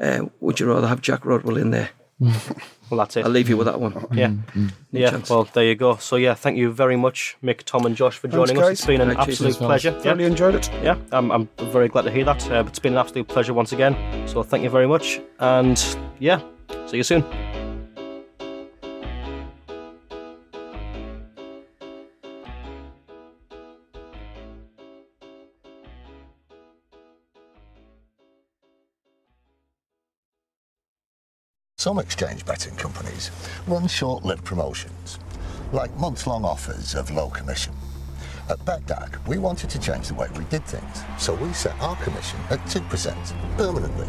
uh, 0.00 0.26
would 0.40 0.60
you 0.60 0.66
rather 0.72 0.86
have 0.88 1.00
Jack 1.00 1.24
Rodwell 1.24 1.56
in 1.60 1.70
there? 1.70 1.90
Would. 2.20 2.34
Well, 2.90 2.96
that's 3.00 3.18
it. 3.18 3.26
I'll 3.26 3.30
leave 3.30 3.50
you 3.50 3.58
with 3.58 3.66
that 3.66 3.78
one. 3.78 4.06
Yeah, 4.12 4.32
yeah. 4.92 5.10
chance. 5.10 5.28
Well, 5.28 5.44
there 5.52 5.64
you 5.64 5.74
go. 5.74 5.96
So 5.96 6.16
yeah, 6.16 6.32
thank 6.32 6.56
you 6.56 6.72
very 6.72 6.96
much, 6.96 7.36
Mick, 7.44 7.64
Tom, 7.64 7.84
and 7.84 7.94
Josh, 7.94 8.16
for 8.16 8.28
joining 8.28 8.56
us. 8.62 8.70
It's 8.70 8.86
been 8.86 9.02
an 9.02 9.08
Right, 9.08 9.18
absolute 9.18 9.56
Thanks, 9.56 9.58
pleasure. 9.58 9.90
fellas. 9.90 10.04
Yeah, 10.06 10.12
Really 10.12 10.24
enjoyed 10.24 10.54
it. 10.54 10.70
yeah. 10.82 10.96
I'm, 11.12 11.30
I'm 11.30 11.50
very 11.70 11.88
glad 11.88 12.02
to 12.06 12.10
hear 12.10 12.24
that. 12.24 12.50
Uh, 12.50 12.64
it's 12.66 12.78
been 12.78 12.94
an 12.94 12.98
absolute 12.98 13.28
pleasure 13.28 13.52
once 13.52 13.72
again. 13.74 13.94
So 14.26 14.42
thank 14.42 14.64
you 14.64 14.70
very 14.70 14.86
much, 14.88 15.20
and 15.38 15.78
yeah, 16.18 16.40
see 16.86 16.96
you 16.96 17.02
soon. 17.02 17.24
Some 31.88 32.00
exchange 32.00 32.44
betting 32.44 32.76
companies 32.76 33.30
run 33.66 33.88
short 33.88 34.22
lived 34.22 34.44
promotions, 34.44 35.18
like 35.72 35.90
months 35.96 36.26
long 36.26 36.44
offers 36.44 36.94
of 36.94 37.10
low 37.10 37.30
commission. 37.30 37.72
At 38.50 38.58
BETDAQ, 38.66 39.26
we 39.26 39.38
wanted 39.38 39.70
to 39.70 39.78
change 39.78 40.08
the 40.08 40.14
way 40.14 40.28
we 40.36 40.44
did 40.50 40.66
things, 40.66 41.02
so 41.16 41.32
we 41.36 41.50
set 41.54 41.80
our 41.80 41.96
commission 41.96 42.38
at 42.50 42.58
2% 42.66 43.56
permanently. 43.56 44.06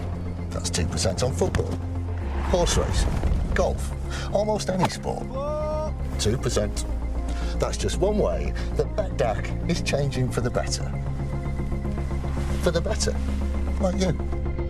That's 0.50 0.70
2% 0.70 1.24
on 1.24 1.32
football, 1.32 1.72
horse 2.52 2.76
racing, 2.76 3.14
golf, 3.54 3.94
almost 4.36 4.70
any 4.70 4.90
sport. 4.90 5.24
2%. 5.24 6.86
That's 7.62 7.78
just 7.78 7.98
one 7.98 8.18
way 8.18 8.54
that 8.76 8.94
BETDAQ 8.98 9.70
is 9.70 9.82
changing 9.84 10.32
for 10.32 10.42
the 10.42 10.50
better. 10.50 10.84
For 12.62 12.72
the 12.72 12.82
better, 12.82 13.16
like 13.80 14.02
you. 14.02 14.12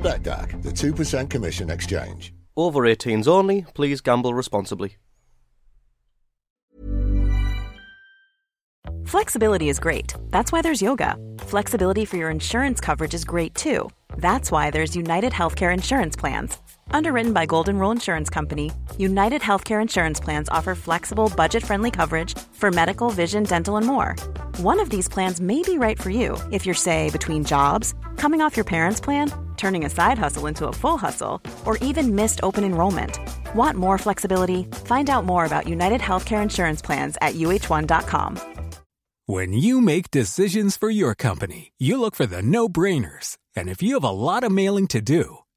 BETDAQ, 0.03 0.61
the 0.61 0.69
2% 0.69 1.27
commission 1.27 1.71
exchange. 1.71 2.33
Over 2.59 2.81
18s 2.81 3.25
only. 3.25 3.65
Please 3.73 4.01
gamble 4.01 4.33
responsibly. 4.33 4.97
Flexibility 9.05 9.69
is 9.69 9.79
great. 9.79 10.13
That's 10.29 10.51
why 10.51 10.61
there's 10.61 10.81
yoga. 10.81 11.15
Flexibility 11.39 12.03
for 12.05 12.17
your 12.17 12.29
insurance 12.29 12.81
coverage 12.81 13.13
is 13.13 13.23
great 13.23 13.55
too. 13.55 13.89
That's 14.17 14.51
why 14.51 14.71
there's 14.71 14.95
United 14.95 15.31
Healthcare 15.31 15.73
Insurance 15.73 16.17
Plans. 16.17 16.57
Underwritten 16.91 17.33
by 17.33 17.45
Golden 17.45 17.77
Rule 17.77 17.91
Insurance 17.91 18.29
Company, 18.29 18.71
United 18.97 19.41
Healthcare 19.41 19.81
Insurance 19.81 20.19
Plans 20.19 20.49
offer 20.49 20.75
flexible, 20.75 21.31
budget 21.35 21.63
friendly 21.63 21.91
coverage 21.91 22.37
for 22.53 22.71
medical, 22.71 23.09
vision, 23.09 23.43
dental, 23.43 23.77
and 23.77 23.85
more. 23.87 24.15
One 24.57 24.79
of 24.79 24.89
these 24.89 25.07
plans 25.07 25.39
may 25.41 25.61
be 25.61 25.77
right 25.77 25.99
for 26.01 26.09
you 26.09 26.37
if 26.51 26.65
you're, 26.65 26.75
say, 26.75 27.09
between 27.09 27.43
jobs, 27.43 27.93
coming 28.17 28.41
off 28.41 28.57
your 28.57 28.65
parents' 28.65 28.99
plan, 28.99 29.31
turning 29.57 29.85
a 29.85 29.89
side 29.89 30.17
hustle 30.17 30.47
into 30.47 30.67
a 30.67 30.73
full 30.73 30.97
hustle, 30.97 31.41
or 31.65 31.77
even 31.77 32.15
missed 32.15 32.39
open 32.43 32.63
enrollment. 32.63 33.19
Want 33.55 33.77
more 33.77 33.97
flexibility? 33.97 34.63
Find 34.85 35.09
out 35.09 35.25
more 35.25 35.45
about 35.45 35.67
United 35.67 36.01
Healthcare 36.01 36.41
Insurance 36.41 36.81
Plans 36.81 37.17
at 37.21 37.35
uh1.com. 37.35 38.39
When 39.25 39.53
you 39.53 39.79
make 39.79 40.09
decisions 40.09 40.75
for 40.75 40.89
your 40.89 41.13
company, 41.13 41.71
you 41.77 41.99
look 42.01 42.15
for 42.15 42.25
the 42.25 42.41
no 42.41 42.67
brainers. 42.67 43.37
And 43.55 43.69
if 43.69 43.83
you 43.83 43.93
have 43.93 44.03
a 44.03 44.09
lot 44.09 44.43
of 44.43 44.51
mailing 44.51 44.87
to 44.87 45.01
do, 45.01 45.39